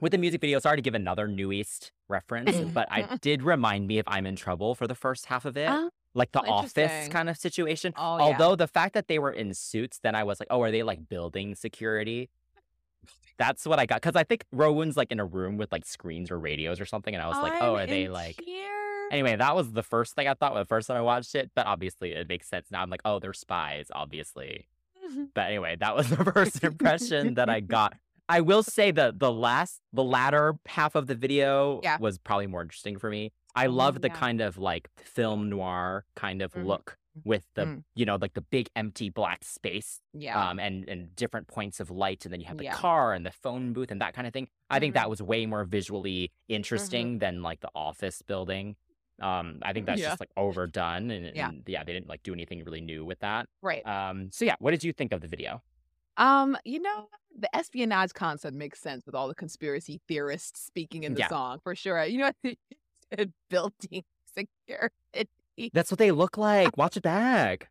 with 0.01 0.11
the 0.11 0.18
music 0.18 0.40
video, 0.40 0.59
sorry 0.59 0.77
to 0.79 0.83
give 0.83 0.94
another 0.96 1.29
NU'EST 1.29 1.92
reference, 2.09 2.59
but 2.73 2.88
I 2.90 3.16
did 3.20 3.44
remind 3.44 3.87
me 3.87 3.99
of 4.01 4.07
I'm 4.09 4.27
in 4.27 4.35
Trouble 4.35 4.75
for 4.75 4.88
the 4.88 4.94
first 4.96 5.27
half 5.27 5.44
of 5.44 5.57
it. 5.57 5.68
Oh, 5.70 5.90
like 6.14 6.33
the 6.33 6.40
office 6.40 7.09
kind 7.09 7.29
of 7.29 7.37
situation. 7.37 7.92
Oh, 7.96 8.18
yeah. 8.18 8.25
Although 8.25 8.57
the 8.57 8.66
fact 8.66 8.94
that 8.94 9.09
they 9.09 9.18
were 9.18 9.31
in 9.33 9.55
suits, 9.55 9.99
then 10.03 10.14
I 10.14 10.25
was 10.25 10.40
like, 10.40 10.49
oh, 10.51 10.61
are 10.62 10.70
they 10.70 10.83
like 10.83 11.09
building 11.09 11.55
security? 11.55 12.31
That's 13.38 13.64
what 13.64 13.79
I 13.79 13.87
got. 13.87 14.03
Because 14.03 14.16
I 14.16 14.25
think 14.25 14.44
Rowoon's 14.53 14.96
like 14.96 15.11
in 15.12 15.20
a 15.20 15.25
room 15.25 15.57
with 15.57 15.73
like 15.73 15.87
screens 15.87 16.31
or 16.31 16.38
radios 16.38 16.81
or 16.81 16.85
something. 16.85 17.14
And 17.14 17.23
I 17.23 17.29
was 17.29 17.38
like, 17.38 17.55
oh, 17.61 17.75
I'm 17.77 17.83
are 17.85 17.87
they 17.87 18.09
like. 18.09 18.40
here. 18.44 18.66
Anyway, 19.11 19.35
that 19.37 19.57
was 19.57 19.73
the 19.73 19.83
first 19.83 20.14
thing 20.14 20.29
I 20.29 20.35
thought 20.35 20.53
when 20.53 20.61
the 20.62 20.66
first 20.66 20.88
time 20.88 20.96
I 20.96 21.01
watched 21.01 21.35
it. 21.35 21.51
But 21.55 21.66
obviously, 21.66 22.12
it 22.12 22.29
makes 22.29 22.49
sense 22.49 22.66
now. 22.70 22.83
I'm 22.83 22.90
like, 22.90 23.01
oh, 23.05 23.18
they're 23.18 23.33
spies, 23.33 23.87
obviously. 23.94 24.66
But 25.35 25.46
anyway, 25.46 25.77
that 25.81 25.96
was 25.96 26.09
the 26.16 26.23
first 26.25 26.62
impression 26.62 27.35
that 27.35 27.49
I 27.49 27.59
got. 27.77 27.94
I 28.29 28.42
will 28.42 28.62
say 28.62 28.92
that 28.92 29.18
the 29.18 29.33
last, 29.33 29.81
the 29.92 30.05
latter 30.05 30.55
half 30.68 30.94
of 30.94 31.09
the 31.09 31.16
video 31.16 31.81
Yeah. 31.83 31.96
was 31.99 32.16
probably 32.18 32.46
more 32.46 32.62
interesting 32.62 32.96
for 32.96 33.11
me. 33.11 33.33
I 33.54 33.66
Oh, 33.66 33.70
loved 33.70 34.02
the 34.02 34.08
yeah. 34.08 34.14
kind 34.14 34.40
of 34.40 34.58
like 34.58 34.88
film 34.96 35.48
noir 35.48 36.04
kind 36.14 36.42
of 36.42 36.52
Mhm. 36.52 36.66
look 36.66 36.96
with 37.24 37.44
the, 37.54 37.66
Mm. 37.66 37.84
you 37.96 38.06
know, 38.06 38.16
like 38.16 38.34
the 38.34 38.40
big 38.40 38.70
empty 38.76 39.10
black 39.10 39.42
space 39.44 40.00
Yeah. 40.12 40.50
um, 40.50 40.58
and 40.60 40.88
and 40.88 41.14
different 41.16 41.48
points 41.48 41.80
of 41.80 41.90
light, 41.90 42.24
and 42.24 42.32
then 42.32 42.40
you 42.40 42.46
have 42.46 42.58
the 42.58 42.64
Yeah. 42.64 42.74
car 42.74 43.12
and 43.14 43.26
the 43.26 43.32
phone 43.32 43.72
booth 43.72 43.90
and 43.90 44.00
that 44.00 44.14
kind 44.14 44.26
of 44.26 44.32
thing. 44.32 44.48
I 44.70 44.78
think 44.78 44.92
Mhm. 44.92 44.98
that 45.00 45.10
was 45.10 45.20
way 45.20 45.44
more 45.46 45.64
visually 45.64 46.30
interesting 46.48 47.18
than 47.18 47.42
like 47.42 47.60
the 47.60 47.70
office 47.74 48.22
building. 48.22 48.76
Um, 49.20 49.58
I 49.62 49.72
think 49.72 49.86
that's 49.86 50.00
Yeah. 50.00 50.10
just 50.10 50.20
like 50.20 50.30
overdone, 50.36 51.10
and, 51.10 51.36
Yeah. 51.36 51.48
and 51.48 51.64
yeah, 51.68 51.82
they 51.84 51.92
didn't 51.92 52.08
like 52.08 52.22
do 52.22 52.32
anything 52.32 52.62
really 52.64 52.80
new 52.80 53.04
with 53.04 53.18
that. 53.20 53.48
right. 53.62 53.84
Um, 53.86 54.30
so 54.30 54.44
yeah, 54.44 54.56
what 54.60 54.70
did 54.70 54.84
you 54.84 54.92
think 54.92 55.12
of 55.12 55.20
the 55.20 55.28
video? 55.28 55.62
Um, 56.16 56.56
you 56.64 56.80
know, 56.80 57.08
the 57.36 57.54
espionage 57.54 58.12
concept 58.14 58.54
makes 58.56 58.80
sense 58.80 59.06
with 59.06 59.14
all 59.14 59.28
the 59.28 59.34
conspiracy 59.34 60.00
theorists 60.08 60.60
speaking 60.60 61.04
in 61.04 61.14
the 61.14 61.20
Yeah. 61.20 61.28
song 61.28 61.60
for 61.60 61.74
sure. 61.74 62.04
You 62.04 62.18
know, 62.18 62.32
said 63.16 63.33
building 63.51 64.05
security. 64.35 65.70
That's 65.73 65.90
what 65.90 65.99
they 65.99 66.11
look 66.11 66.38
like. 66.38 66.77
Watch 66.77 66.96
it 66.96 67.03
back 67.03 67.68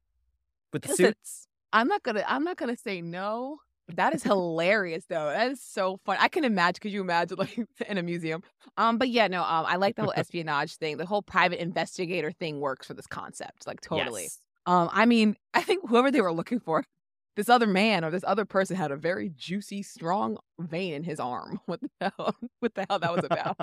with 0.72 0.84
the 0.84 0.90
Listen, 0.90 1.06
suits. 1.08 1.48
I'm 1.74 1.88
not 1.88 2.04
gonna. 2.04 2.24
I'm 2.28 2.44
not 2.44 2.58
gonna 2.58 2.78
say 2.78 3.02
no. 3.02 3.60
That 3.96 4.14
is 4.14 4.24
hilarious, 4.24 5.06
though. 5.06 5.30
That 5.30 5.52
is 5.52 5.62
so 5.62 6.00
fun. 6.06 6.18
I 6.20 6.28
can 6.28 6.44
imagine. 6.44 6.80
Could 6.82 6.92
you 6.92 7.02
imagine, 7.02 7.38
like 7.40 7.58
in 7.88 7.98
a 7.98 8.04
museum? 8.04 8.44
Um, 8.78 8.98
but 8.98 9.10
yeah, 9.10 9.28
no. 9.28 9.42
Um, 9.42 9.66
I 9.68 9.78
like 9.78 9.96
the 9.96 10.04
whole 10.04 10.14
espionage 10.16 10.76
thing. 10.76 10.98
The 10.98 11.06
whole 11.06 11.22
private 11.22 11.62
investigator 11.62 12.32
thing 12.32 12.60
works 12.60 12.88
for 12.88 12.94
this 12.94 13.08
concept, 13.08 13.68
like 13.68 13.82
totally. 13.82 14.24
Yes. 14.24 14.40
Um, 14.66 14.90
I 14.92 15.06
mean, 15.06 15.36
I 15.54 15.62
think 15.62 15.88
whoever 15.90 16.12
they 16.12 16.22
were 16.22 16.34
looking 16.34 16.60
for, 16.60 16.84
this 17.36 17.50
other 17.50 17.66
man 17.66 18.04
or 18.04 18.12
this 18.12 18.24
other 18.28 18.46
person 18.46 18.76
had 18.76 18.92
a 18.92 18.96
very 18.96 19.32
juicy, 19.36 19.82
strong 19.82 20.38
vein 20.60 20.94
in 20.94 21.04
his 21.04 21.20
arm. 21.20 21.60
What 21.66 21.80
the 21.82 21.90
hell? 22.18 22.36
What 22.60 22.76
the 22.76 22.86
hell 22.88 23.00
that 23.00 23.16
was 23.16 23.26
about? 23.26 23.58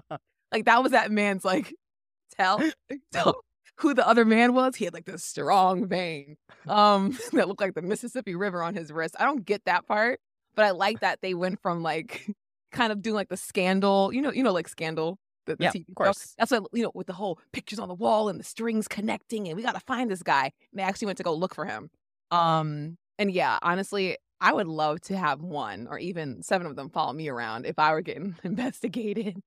Like 0.53 0.65
that 0.67 0.83
was 0.83 0.93
that 0.93 1.11
man's 1.11 1.45
like 1.45 1.75
tell, 2.37 2.67
tell 3.13 3.37
who 3.79 3.95
the 3.95 4.07
other 4.07 4.25
man 4.25 4.55
was. 4.55 4.77
He 4.77 4.85
had 4.85 4.95
like 4.95 5.05
this 5.07 5.25
strong 5.25 5.87
vein 5.89 6.37
um 6.67 7.17
that 7.33 7.49
looked 7.49 7.61
like 7.61 7.75
the 7.75 7.83
Mississippi 7.83 8.35
River 8.35 8.63
on 8.63 8.75
his 8.75 8.93
wrist. 8.93 9.17
I 9.19 9.25
don't 9.25 9.45
get 9.45 9.65
that 9.67 9.87
part, 9.87 10.21
but 10.55 10.65
I 10.65 10.71
like 10.73 11.01
that 11.01 11.21
they 11.23 11.35
went 11.35 11.61
from 11.63 11.83
like 11.83 12.31
kind 12.73 12.93
of 12.93 13.03
doing 13.03 13.15
like 13.15 13.29
the 13.29 13.37
scandal, 13.37 14.13
you 14.13 14.23
know, 14.23 14.33
you 14.33 14.43
know, 14.43 14.53
like 14.53 14.69
scandal. 14.69 15.19
The, 15.47 15.55
the 15.55 15.65
Yeah, 15.65 15.69
TV 15.69 15.85
of 15.91 15.95
show. 15.95 15.95
course. 15.95 16.35
That's 16.39 16.51
what 16.51 16.65
you 16.73 16.83
know, 16.83 16.91
with 16.93 17.07
the 17.07 17.13
whole 17.13 17.39
pictures 17.53 17.79
on 17.79 17.87
the 17.87 17.95
wall 17.95 18.29
and 18.29 18.41
the 18.41 18.45
strings 18.45 18.89
connecting, 18.89 19.47
and 19.47 19.57
we 19.57 19.63
gotta 19.63 19.79
find 19.87 20.11
this 20.11 20.23
guy. 20.25 20.51
And 20.73 20.79
they 20.81 20.83
actually 20.83 21.07
went 21.07 21.19
to 21.19 21.25
go 21.25 21.35
look 21.35 21.55
for 21.55 21.65
him. 21.65 21.89
Um, 22.33 22.99
and 23.19 23.31
yeah, 23.31 23.59
honestly, 23.63 24.17
I 24.41 24.53
would 24.53 24.67
love 24.67 25.01
to 25.03 25.17
have 25.17 25.41
one 25.41 25.87
or 25.89 25.99
even 26.01 26.43
seven 26.43 26.67
of 26.67 26.75
them 26.75 26.91
follow 26.91 27.13
me 27.13 27.29
around 27.29 27.65
if 27.67 27.79
I 27.79 27.93
were 27.93 28.01
getting 28.03 28.37
investigated. 28.45 29.41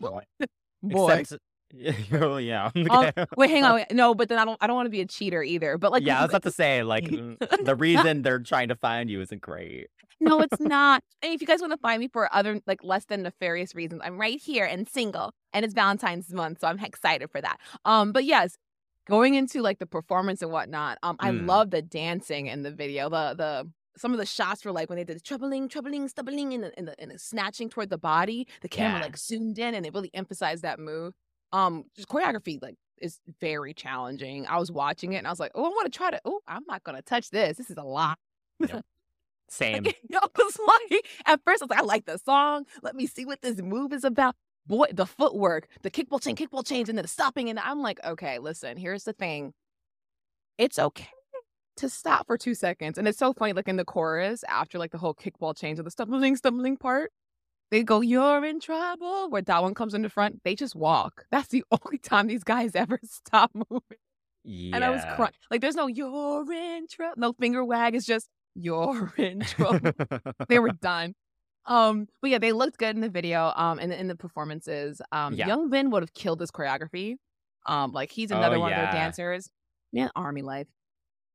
Boy. 0.00 0.22
Boy. 0.82 1.12
Except, 1.18 1.42
oh, 2.14 2.38
yeah. 2.38 2.70
Oh, 2.74 3.06
okay. 3.06 3.24
wait, 3.36 3.50
hang 3.50 3.64
on. 3.64 3.74
Wait. 3.76 3.86
No, 3.92 4.14
but 4.14 4.28
then 4.28 4.38
I 4.38 4.44
don't. 4.44 4.58
I 4.60 4.66
don't 4.66 4.74
want 4.74 4.86
to 4.86 4.90
be 4.90 5.00
a 5.02 5.06
cheater 5.06 5.42
either. 5.42 5.78
But 5.78 5.92
like, 5.92 6.02
yeah, 6.04 6.18
I 6.18 6.22
was 6.22 6.30
about 6.30 6.42
to 6.42 6.50
say, 6.50 6.82
like, 6.82 7.08
the 7.08 7.76
reason 7.78 8.22
they're 8.22 8.40
trying 8.40 8.68
to 8.68 8.74
find 8.76 9.08
you 9.08 9.20
isn't 9.20 9.40
great. 9.40 9.86
no, 10.20 10.40
it's 10.40 10.58
not. 10.58 11.02
And 11.22 11.32
if 11.32 11.40
you 11.40 11.46
guys 11.46 11.60
want 11.60 11.72
to 11.72 11.78
find 11.78 12.00
me 12.00 12.08
for 12.08 12.32
other 12.34 12.60
like 12.66 12.82
less 12.82 13.04
than 13.04 13.22
nefarious 13.22 13.74
reasons, 13.76 14.00
I'm 14.04 14.18
right 14.18 14.40
here 14.40 14.64
and 14.64 14.88
single, 14.88 15.32
and 15.52 15.64
it's 15.64 15.74
Valentine's 15.74 16.32
month, 16.32 16.60
so 16.60 16.66
I'm 16.66 16.80
excited 16.80 17.30
for 17.30 17.40
that. 17.40 17.58
Um, 17.84 18.10
but 18.12 18.24
yes, 18.24 18.56
going 19.08 19.34
into 19.34 19.62
like 19.62 19.78
the 19.78 19.86
performance 19.86 20.42
and 20.42 20.50
whatnot, 20.50 20.98
um, 21.04 21.16
I 21.20 21.30
Mm. 21.30 21.46
love 21.46 21.70
the 21.70 21.82
dancing 21.82 22.46
in 22.48 22.62
the 22.64 22.70
video. 22.72 23.08
The 23.08 23.34
the 23.36 23.70
some 23.96 24.12
of 24.12 24.18
the 24.18 24.26
shots 24.26 24.64
were 24.64 24.72
like 24.72 24.88
when 24.88 24.96
they 24.96 25.04
did 25.04 25.16
the 25.16 25.20
troubling, 25.20 25.68
troubling, 25.68 26.08
stumbling, 26.08 26.54
and 26.54 26.64
the, 26.64 26.78
and 26.78 26.88
the 26.88 27.00
and 27.00 27.10
the 27.10 27.18
snatching 27.18 27.68
toward 27.68 27.90
the 27.90 27.98
body. 27.98 28.46
The 28.62 28.68
camera 28.68 28.98
Yeah. 28.98 29.04
like 29.04 29.16
zoomed 29.16 29.58
in, 29.58 29.74
and 29.74 29.84
it 29.84 29.92
really 29.94 30.10
emphasized 30.14 30.62
that 30.62 30.78
move. 30.78 31.14
Um, 31.52 31.84
just 31.96 32.08
choreography 32.08 32.60
like 32.62 32.76
is 33.00 33.18
very 33.40 33.74
challenging. 33.74 34.46
I 34.46 34.58
was 34.58 34.70
watching 34.70 35.12
it, 35.14 35.16
and 35.16 35.26
I 35.26 35.30
was 35.30 35.40
like, 35.40 35.52
oh, 35.54 35.64
I 35.64 35.68
want 35.68 35.92
to 35.92 35.96
try 35.96 36.10
to. 36.10 36.20
Oh, 36.24 36.40
I'm 36.46 36.64
not 36.68 36.84
gonna 36.84 37.02
touch 37.02 37.30
this. 37.30 37.56
This 37.56 37.70
is 37.70 37.76
a 37.76 37.82
lot. 37.82 38.18
Same. 39.48 39.84
I 40.14 40.26
was 40.38 40.58
like, 40.90 41.06
at 41.26 41.40
first, 41.44 41.62
I 41.62 41.64
was 41.64 41.70
like, 41.70 41.80
I 41.80 41.82
like 41.82 42.06
the 42.06 42.18
song. 42.18 42.66
Let 42.82 42.94
me 42.94 43.06
see 43.06 43.24
what 43.24 43.42
this 43.42 43.60
move 43.60 43.92
is 43.92 44.04
about. 44.04 44.36
Boy, 44.66 44.86
the 44.92 45.06
footwork, 45.06 45.66
the 45.82 45.90
kickball 45.90 46.22
chain, 46.22 46.36
kickball 46.36 46.64
change, 46.64 46.88
and 46.88 46.96
then 46.96 47.02
the 47.02 47.08
stopping. 47.08 47.50
And 47.50 47.58
I'm 47.58 47.80
like, 47.80 47.98
okay, 48.04 48.38
listen, 48.38 48.76
here's 48.76 49.02
the 49.02 49.12
thing. 49.12 49.52
It's 50.58 50.78
okay 50.78 51.08
to 51.80 51.88
stop 51.88 52.26
for 52.26 52.38
two 52.38 52.54
seconds. 52.54 52.96
And 52.98 53.06
it's 53.08 53.18
so 53.18 53.32
funny, 53.32 53.52
like 53.52 53.68
in 53.68 53.76
the 53.76 53.84
chorus, 53.84 54.44
after 54.48 54.78
like 54.78 54.90
the 54.92 54.98
whole 54.98 55.14
kickball 55.14 55.56
change 55.56 55.78
of 55.78 55.84
the 55.84 55.90
stumbling, 55.90 56.36
stumbling 56.36 56.76
part, 56.76 57.10
they 57.70 57.82
go, 57.82 58.00
You're 58.00 58.44
in 58.44 58.60
trouble. 58.60 59.28
Where 59.30 59.42
that 59.42 59.62
one 59.62 59.74
comes 59.74 59.94
in 59.94 60.02
the 60.02 60.08
front, 60.08 60.40
they 60.44 60.54
just 60.54 60.74
walk. 60.74 61.24
That's 61.30 61.48
the 61.48 61.64
only 61.84 61.98
time 61.98 62.26
these 62.26 62.44
guys 62.44 62.74
ever 62.74 62.98
stop 63.04 63.50
moving. 63.54 63.98
Yeah. 64.44 64.76
And 64.76 64.84
I 64.84 64.90
was 64.90 65.02
crying. 65.16 65.32
Like, 65.50 65.60
there's 65.60 65.74
no, 65.76 65.86
You're 65.86 66.50
in 66.52 66.86
trouble. 66.88 67.14
No 67.16 67.32
finger 67.34 67.64
wag. 67.64 67.94
It's 67.94 68.06
just, 68.06 68.28
You're 68.54 69.12
in 69.18 69.40
trouble 69.40 69.92
they 70.48 70.58
were 70.58 70.70
done. 70.72 71.14
Um, 71.66 72.08
but 72.22 72.30
yeah, 72.30 72.38
they 72.38 72.52
looked 72.52 72.78
good 72.78 72.94
in 72.96 73.02
the 73.02 73.10
video. 73.10 73.52
Um, 73.54 73.78
and 73.78 73.92
in 73.92 74.08
the 74.08 74.16
performances. 74.16 75.00
Um, 75.12 75.34
Yeah. 75.34 75.48
Youngbin 75.48 75.90
would 75.90 76.02
have 76.02 76.14
killed 76.14 76.38
this 76.38 76.50
choreography. 76.50 77.16
Um, 77.66 77.92
like 77.92 78.10
he's 78.10 78.30
another 78.30 78.56
Oh, 78.56 78.60
one 78.60 78.72
of 78.72 78.78
their 78.78 78.90
dancers. 78.92 79.50
Man, 79.92 80.10
army 80.16 80.40
life. 80.42 80.66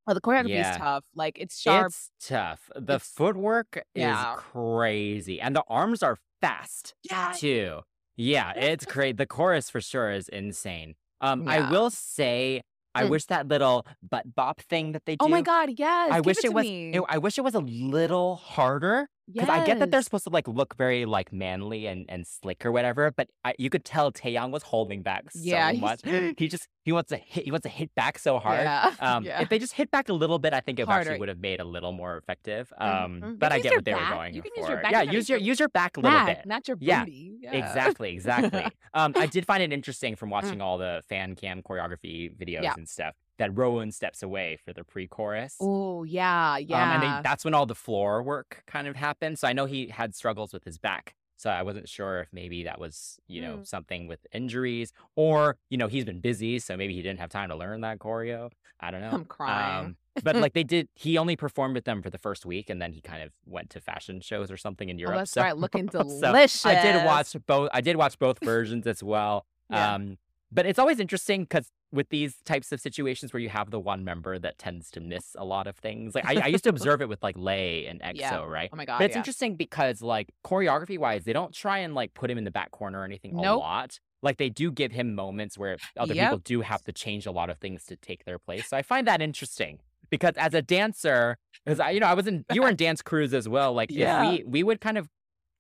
Oh, 0.08 0.14
the 0.14 0.22
choreography 0.22 0.50
Yeah. 0.50 0.72
is 0.72 0.78
tough. 0.78 1.04
Like 1.16 1.38
it's 1.40 1.60
sharp. 1.60 1.88
It's 1.88 2.12
tough. 2.20 2.70
The 2.76 2.82
It's- 2.96 3.12
footwork 3.12 3.84
yeah. 3.96 4.36
is 4.36 4.40
crazy. 4.52 5.42
And 5.42 5.56
the 5.56 5.64
arms 5.68 6.04
are 6.04 6.18
fast 6.42 6.94
yeah. 7.04 7.34
too. 7.36 7.82
Yeah, 8.16 8.52
it's 8.56 8.86
great. 8.86 9.18
The 9.18 9.26
chorus 9.26 9.70
for 9.70 9.82
sure 9.82 10.12
is 10.12 10.30
insane. 10.30 10.96
Um, 11.22 11.48
I 11.48 11.70
will 11.70 11.90
say, 11.90 12.62
I 12.94 13.04
Mm. 13.06 13.10
wish 13.10 13.26
that 13.26 13.48
little 13.48 13.86
butt 14.02 14.36
bop 14.36 14.62
thing 14.62 14.92
that 14.94 15.06
they 15.06 15.16
do. 15.18 15.26
Oh 15.26 15.28
my 15.28 15.42
god, 15.42 15.72
yes. 15.78 16.12
I 16.12 16.22
wish 16.22 16.38
it, 16.40 16.46
it, 16.46 16.54
was. 16.54 16.66
it- 16.66 17.02
I 17.10 17.18
wish 17.18 17.38
it 17.38 17.42
was 17.44 17.56
a 17.56 17.60
little 17.60 18.36
harder 18.36 19.10
because 19.32 19.50
I 19.50 19.66
get 19.66 19.80
that 19.80 19.92
they're 19.92 20.02
supposed 20.02 20.24
to 20.26 20.30
like 20.30 20.48
look 20.48 20.76
very 20.76 21.06
like 21.06 21.34
manly 21.34 21.88
and, 21.88 22.06
and 22.10 22.26
slick 22.28 22.66
or 22.66 22.72
whatever, 22.72 23.12
but 23.12 23.30
I, 23.44 23.56
you 23.58 23.70
could 23.70 23.84
tell 23.86 24.12
Taeyang 24.12 24.52
was 24.52 24.64
holding 24.64 25.02
back 25.02 25.32
so 25.32 25.40
Yeah, 25.42 25.72
much. 25.74 26.02
He 26.38 26.48
just 26.48 26.68
he 26.84 26.92
wants 26.92 27.10
to 27.10 27.18
hit 27.18 27.46
he 27.46 27.52
wants 27.52 27.64
to 27.64 27.70
hit 27.70 27.94
back 27.96 28.20
so 28.20 28.40
hard. 28.40 28.60
Yeah. 28.62 28.94
Um, 29.00 29.24
yeah. 29.24 29.42
If 29.42 29.50
they 29.50 29.60
just 29.60 29.74
hit 29.74 29.90
back 29.92 30.10
a 30.10 30.14
little 30.14 30.40
bit, 30.40 30.54
I 30.54 30.60
think 30.62 30.80
it 30.80 30.86
Harder. 30.88 31.02
actually 31.12 31.20
would 31.20 31.30
have 31.30 31.40
made 31.40 31.60
a 31.60 31.64
little 31.66 31.92
more 31.92 32.18
effective. 32.18 32.72
Mhm. 32.80 33.04
Um, 33.06 33.24
You 33.24 33.36
but 33.38 33.52
I 33.52 33.60
get 33.60 33.76
what 33.76 33.86
they 33.86 33.94
were 33.94 34.00
going 34.10 34.34
You 34.36 34.42
can 34.42 34.52
for. 34.56 34.60
use 34.62 34.70
your 34.70 34.82
back. 34.82 34.92
Yeah, 34.92 35.02
use 35.02 35.30
your 35.30 35.38
use 35.40 35.60
your 35.60 35.70
back 35.70 35.98
a 35.98 36.00
little 36.02 36.18
Back, 36.18 36.38
bit. 36.38 36.46
not 36.46 36.68
your 36.68 36.78
Yeah, 36.80 37.04
booty. 37.06 37.38
Yeah. 37.42 37.52
Exactly, 37.54 38.14
exactly. 38.14 38.66
um, 38.94 39.14
I 39.16 39.26
did 39.26 39.46
find 39.46 39.62
it 39.64 39.72
interesting 39.74 40.14
Mm. 40.14 40.18
from 40.18 40.30
watching 40.30 40.62
all 40.62 40.78
the 40.78 41.02
fan 41.10 41.36
cam 41.36 41.62
choreography 41.62 42.36
videos 42.38 42.64
Yeah. 42.64 42.74
and 42.78 42.88
stuff 42.88 43.16
that 43.38 43.54
Rowoon 43.54 43.94
steps 43.94 44.24
away 44.24 44.58
for 44.64 44.74
the 44.74 44.84
pre-chorus. 44.84 45.56
Oh 45.60 46.04
yeah, 46.04 46.58
yeah. 46.58 46.84
Um, 46.84 46.90
and 46.90 47.04
they, 47.04 47.22
that's 47.28 47.44
when 47.44 47.54
all 47.54 47.66
the 47.66 47.76
floor 47.76 48.24
work 48.24 48.64
kind 48.68 48.88
of 48.88 48.96
happened. 48.96 49.40
So 49.40 49.48
I 49.48 49.54
know 49.54 49.66
he 49.66 49.88
had 49.88 50.16
struggles 50.16 50.54
with 50.54 50.64
his 50.64 50.78
back. 50.78 51.16
So 51.38 51.50
I 51.50 51.64
wasn't 51.64 51.90
sure 51.90 52.22
if 52.22 52.30
maybe 52.32 52.64
that 52.64 52.80
was, 52.80 53.20
you 53.28 53.42
know, 53.42 53.58
Mm. 53.58 53.68
something 53.68 54.08
with 54.08 54.26
injuries 54.32 54.94
or, 55.18 55.58
you 55.70 55.78
know, 55.78 55.88
he's 55.88 56.06
been 56.06 56.22
busy. 56.22 56.60
So 56.60 56.78
maybe 56.78 56.94
he 56.94 57.02
didn't 57.02 57.20
have 57.20 57.30
time 57.30 57.50
to 57.50 57.56
learn 57.56 57.82
that 57.82 58.00
choreo. 58.00 58.52
I 58.80 58.90
don't 58.90 59.02
know. 59.02 59.10
I'm 59.12 59.26
crying. 59.26 59.86
Um, 59.86 59.98
but 60.24 60.38
like 60.38 60.54
they 60.54 60.64
did, 60.64 60.88
he 60.96 61.18
only 61.18 61.36
performed 61.36 61.76
with 61.76 61.84
them 61.84 62.02
for 62.02 62.10
the 62.10 62.18
first 62.18 62.46
week 62.46 62.70
and 62.70 62.82
then 62.82 62.94
he 62.94 63.02
kind 63.02 63.22
of 63.22 63.32
went 63.46 63.70
to 63.72 63.82
fashion 63.82 64.22
shows 64.22 64.50
or 64.50 64.56
something 64.56 64.88
in 64.88 64.96
oh, 64.96 65.00
Europe. 65.00 65.18
that's 65.18 65.32
so, 65.32 65.42
right. 65.42 65.58
Looking 65.58 65.90
so 65.92 66.04
delicious. 66.04 66.66
I 66.66 66.82
did 66.82 67.06
watch 67.06 67.36
both. 67.46 67.70
I 67.74 67.82
did 67.82 67.98
watch 67.98 68.18
both 68.18 68.40
versions 68.42 68.88
as 68.88 69.04
well. 69.04 69.46
Yeah. 69.70 69.96
Um, 69.96 70.18
but 70.52 70.66
it's 70.66 70.80
always 70.80 71.02
interesting 71.02 71.42
because 71.44 71.70
with 71.96 72.10
these 72.10 72.36
types 72.46 72.72
of 72.72 72.80
situations 72.80 73.34
where 73.34 73.40
you 73.42 73.50
have 73.50 73.72
the 73.72 73.80
one 73.80 74.04
member 74.04 74.38
that 74.38 74.58
tends 74.58 74.92
to 74.92 75.00
miss 75.00 75.36
a 75.38 75.46
lot 75.46 75.66
of 75.68 75.76
things, 75.78 76.14
like 76.14 76.26
I, 76.26 76.42
I 76.42 76.48
used 76.48 76.64
to 76.66 76.70
observe 76.76 77.02
it 77.02 77.10
with 77.10 77.24
like 77.24 77.36
Lay 77.38 77.88
and 77.88 78.02
EXO, 78.02 78.16
Yeah. 78.20 78.44
right? 78.46 78.70
Oh 78.72 78.76
my 78.76 78.86
god. 78.86 79.00
But 79.00 79.06
it's 79.06 79.16
yeah. 79.16 79.20
interesting 79.20 79.56
because 79.56 80.02
like 80.02 80.30
choreography 80.46 81.00
wise, 81.00 81.24
they 81.24 81.34
don't 81.34 81.54
try 81.54 81.80
and 81.80 81.96
like 81.96 82.14
put 82.14 82.30
him 82.30 82.38
in 82.38 82.44
the 82.44 82.52
back 82.52 82.72
corner 82.72 83.00
or 83.00 83.06
anything 83.06 83.34
a 83.34 83.56
lot. 83.58 84.00
Like 84.22 84.38
they 84.38 84.50
do 84.50 84.72
give 84.72 84.92
him 84.92 85.16
moments 85.16 85.58
where 85.58 85.78
other 85.98 86.14
Yep. 86.14 86.26
people 86.26 86.38
do 86.44 86.62
have 86.62 86.84
to 86.84 86.92
change 86.92 87.26
a 87.26 87.32
lot 87.32 87.50
of 87.50 87.58
things 87.60 87.86
to 87.86 87.96
take 87.96 88.26
their 88.26 88.40
place. 88.40 88.68
So 88.68 88.78
I 88.78 88.82
find 88.82 89.08
that 89.08 89.22
interesting 89.22 89.80
because 90.10 90.34
as 90.38 90.54
a 90.54 90.62
dancer, 90.62 91.38
because 91.64 91.80
I, 91.80 91.92
you 91.92 92.00
know, 92.00 92.08
I 92.08 92.14
was 92.14 92.28
in, 92.28 92.46
you 92.54 92.62
were 92.64 92.70
in 92.70 92.76
dance 92.76 93.02
crews 93.02 93.34
as 93.34 93.48
well. 93.50 93.74
Like 93.74 93.90
Yeah. 93.92 94.24
if 94.32 94.40
we, 94.40 94.44
we 94.46 94.64
would 94.64 94.82
kind 94.82 94.98
of 94.98 95.10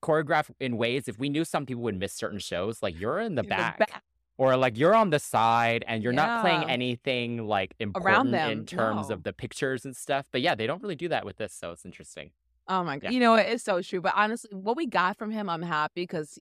choreograph 0.03 0.49
in 0.59 0.77
ways 0.77 1.07
if 1.07 1.17
we 1.17 1.29
knew 1.29 1.43
some 1.45 1.65
people 1.65 1.81
would 1.83 1.97
miss 1.99 2.13
certain 2.13 2.39
shows, 2.39 2.83
like 2.83 2.99
you're 2.99 3.19
in 3.19 3.35
the 3.35 3.43
In 3.43 3.49
back. 3.49 4.03
Or 4.37 4.57
like 4.57 4.77
you're 4.77 4.93
on 4.95 5.11
the 5.11 5.19
side 5.19 5.85
and 5.87 6.03
you're 6.03 6.11
not 6.11 6.41
playing 6.41 6.69
anything 6.69 7.47
like 7.47 7.73
important 7.79 8.31
them, 8.31 8.51
in 8.51 8.65
terms 8.65 9.07
no. 9.09 9.15
of 9.15 9.23
the 9.23 9.31
pictures 9.31 9.85
and 9.85 9.95
stuff. 9.95 10.25
But 10.31 10.41
yeah, 10.41 10.55
they 10.55 10.67
don't 10.67 10.81
really 10.81 10.95
do 10.95 11.07
that 11.07 11.25
with 11.25 11.37
this, 11.37 11.53
so 11.53 11.71
it's 11.71 11.85
interesting. 11.85 12.31
Oh 12.67 12.83
my 12.83 12.97
god. 12.97 13.05
Yeah. 13.05 13.09
You 13.11 13.19
know, 13.19 13.35
it 13.35 13.47
is 13.47 13.63
so 13.63 13.81
true. 13.81 14.01
But 14.01 14.13
honestly, 14.15 14.49
what 14.53 14.75
we 14.75 14.87
got 14.87 15.17
from 15.17 15.31
him, 15.31 15.49
I'm 15.49 15.61
happy 15.61 16.01
because 16.03 16.37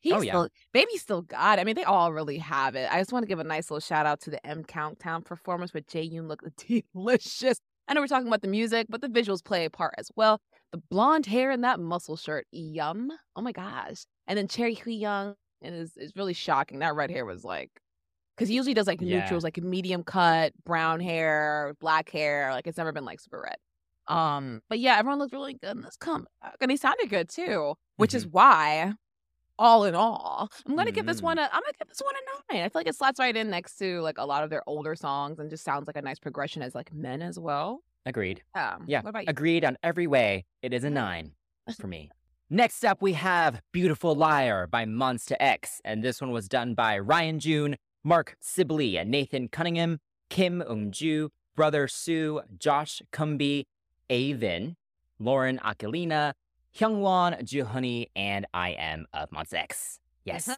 he's 0.00 0.12
Oh, 0.12 0.20
yeah. 0.20 0.32
still 0.32 0.48
baby 0.72 0.96
still 0.96 1.22
got 1.22 1.58
it. 1.58 1.62
I 1.62 1.64
mean, 1.64 1.76
they 1.76 1.84
all 1.84 2.12
really 2.12 2.38
have 2.38 2.74
it. 2.74 2.92
I 2.92 2.98
just 2.98 3.12
want 3.12 3.22
to 3.22 3.28
give 3.28 3.38
a 3.38 3.44
nice 3.44 3.70
little 3.70 3.80
shout 3.80 4.04
out 4.04 4.20
to 4.22 4.30
the 4.30 4.44
M 4.46 4.64
Countdown 4.64 5.22
performance 5.22 5.72
where 5.72 5.82
Jae 5.82 6.12
Yoon 6.12 6.28
looked 6.28 6.44
delicious. 6.94 7.58
I 7.88 7.94
know 7.94 8.02
we're 8.02 8.06
talking 8.06 8.28
about 8.28 8.42
the 8.42 8.48
music, 8.48 8.86
but 8.90 9.00
the 9.00 9.08
visuals 9.08 9.42
play 9.42 9.64
a 9.64 9.70
part 9.70 9.94
as 9.96 10.10
well. 10.14 10.40
The 10.72 10.82
blonde 10.90 11.24
hair 11.24 11.50
and 11.50 11.64
that 11.64 11.80
muscle 11.80 12.16
shirt, 12.16 12.46
yum. 12.52 13.10
Oh 13.34 13.40
my 13.40 13.52
gosh. 13.52 14.04
And 14.26 14.36
then 14.36 14.46
Cherry 14.46 14.76
Hwiyoung, 14.76 15.34
and 15.62 15.74
it's, 15.74 15.96
it's 15.96 16.16
really 16.16 16.34
shocking. 16.34 16.78
That 16.80 16.94
red 16.94 17.10
hair 17.10 17.24
was 17.24 17.44
like, 17.44 17.70
because 18.36 18.48
he 18.48 18.54
usually 18.54 18.74
does 18.74 18.86
like 18.86 19.00
Yeah. 19.00 19.16
neutrals, 19.20 19.44
like 19.44 19.56
medium 19.58 20.02
cut, 20.04 20.52
brown 20.64 21.00
hair, 21.00 21.74
black 21.80 22.10
hair. 22.10 22.50
Like 22.52 22.66
it's 22.66 22.78
never 22.78 22.92
been 22.92 23.04
like 23.04 23.20
super 23.20 23.40
red. 23.42 23.56
Um, 24.14 24.62
but 24.68 24.78
yeah, 24.78 24.96
everyone 24.98 25.18
looked 25.18 25.32
really 25.34 25.54
good 25.54 25.76
in 25.76 25.82
this 25.82 25.96
comeback, 25.96 26.56
and 26.60 26.70
he 26.70 26.76
sounded 26.78 27.10
good 27.10 27.28
too, 27.28 27.74
which 27.96 28.14
is 28.14 28.26
why, 28.26 28.94
all 29.58 29.84
in 29.84 29.94
all, 29.94 30.48
I'm 30.66 30.76
gonna 30.76 30.92
give 30.92 31.04
this 31.04 31.20
one 31.20 31.36
a. 31.38 31.42
I'm 31.42 31.60
gonna 31.60 31.72
give 31.78 31.88
this 31.88 32.00
one 32.00 32.14
a 32.14 32.54
nine. 32.54 32.62
I 32.64 32.68
feel 32.68 32.80
like 32.80 32.86
it 32.86 32.94
slots 32.94 33.18
right 33.18 33.36
in 33.36 33.50
next 33.50 33.76
to 33.78 34.00
like 34.00 34.16
a 34.18 34.24
lot 34.24 34.44
of 34.44 34.50
their 34.50 34.62
older 34.66 34.94
songs, 34.94 35.38
and 35.40 35.50
just 35.50 35.64
sounds 35.64 35.86
like 35.88 35.96
a 35.96 36.00
nice 36.02 36.18
progression 36.18 36.62
as 36.62 36.74
like 36.74 36.90
men 36.94 37.20
as 37.20 37.38
well. 37.38 37.82
Agreed. 38.06 38.42
Um, 38.54 38.84
Yeah, 38.86 39.02
What 39.02 39.10
about 39.10 39.24
you? 39.24 39.30
Agreed 39.30 39.64
on 39.64 39.76
every 39.82 40.06
way. 40.06 40.46
It 40.62 40.72
is 40.72 40.84
a 40.84 40.90
nine 41.04 41.32
for 41.78 41.86
me. 41.88 42.10
Next 42.50 42.82
up, 42.84 43.02
we 43.02 43.12
have 43.12 43.60
Beautiful 43.72 44.14
Liar 44.14 44.66
by 44.66 44.86
Monsta 44.86 45.36
X. 45.38 45.80
And 45.84 46.02
this 46.02 46.20
one 46.20 46.30
was 46.30 46.48
done 46.48 46.74
by 46.74 46.98
Ryan 46.98 47.38
Jhun, 47.38 47.74
Mark 48.02 48.36
Sibley, 48.40 48.96
and 48.96 49.10
Nathan 49.10 49.48
Cunningham, 49.48 50.00
Kim 50.30 50.62
Ungju, 50.66 51.28
BrotherSu, 51.58 52.40
Josh 52.58 53.02
Cumbee, 53.12 53.66
Avin, 54.08 54.76
Lauren 55.18 55.58
Aquilina, 55.58 56.32
Hyungwon 56.74 57.42
Joohoney, 57.42 58.06
and 58.16 58.46
I 58.54 58.70
am 58.70 59.06
of 59.12 59.28
Monsta 59.30 59.54
X. 59.58 59.98
Yes. 60.24 60.48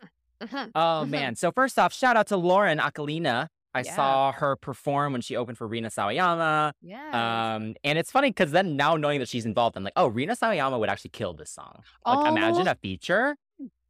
Mhm. 0.41 0.71
Oh 0.75 1.03
Mhm. 1.05 1.09
man. 1.11 1.37
So 1.37 1.51
first 1.51 1.79
off, 1.79 1.93
shout 1.93 2.17
out 2.17 2.29
to 2.29 2.37
Lauren 2.37 2.79
Aquilina. 2.79 3.49
I 3.75 3.81
Yeah. 3.83 3.95
saw 3.97 4.33
her 4.33 4.57
perform 4.57 5.13
when 5.13 5.21
she 5.21 5.37
opened 5.37 5.57
for 5.59 5.67
Rina 5.67 5.89
Sawayama. 5.89 6.73
Yeah. 6.83 7.55
Um, 7.55 7.75
and 7.85 7.99
it's 7.99 8.11
funny 8.11 8.31
because 8.31 8.51
then 8.51 8.77
now 8.77 8.97
knowing 8.97 9.21
that 9.21 9.29
she's 9.29 9.47
involved, 9.47 9.77
I'm 9.77 9.85
like, 9.85 9.93
oh, 9.97 10.09
Rina 10.09 10.35
Sawayama 10.35 10.79
would 10.81 10.89
actually 10.89 11.11
kill 11.11 11.35
this 11.35 11.51
song. 11.51 11.83
Like, 12.05 12.27
imagine 12.27 12.67
Oh. 12.67 12.73
a 12.73 12.75
feature. 12.75 13.37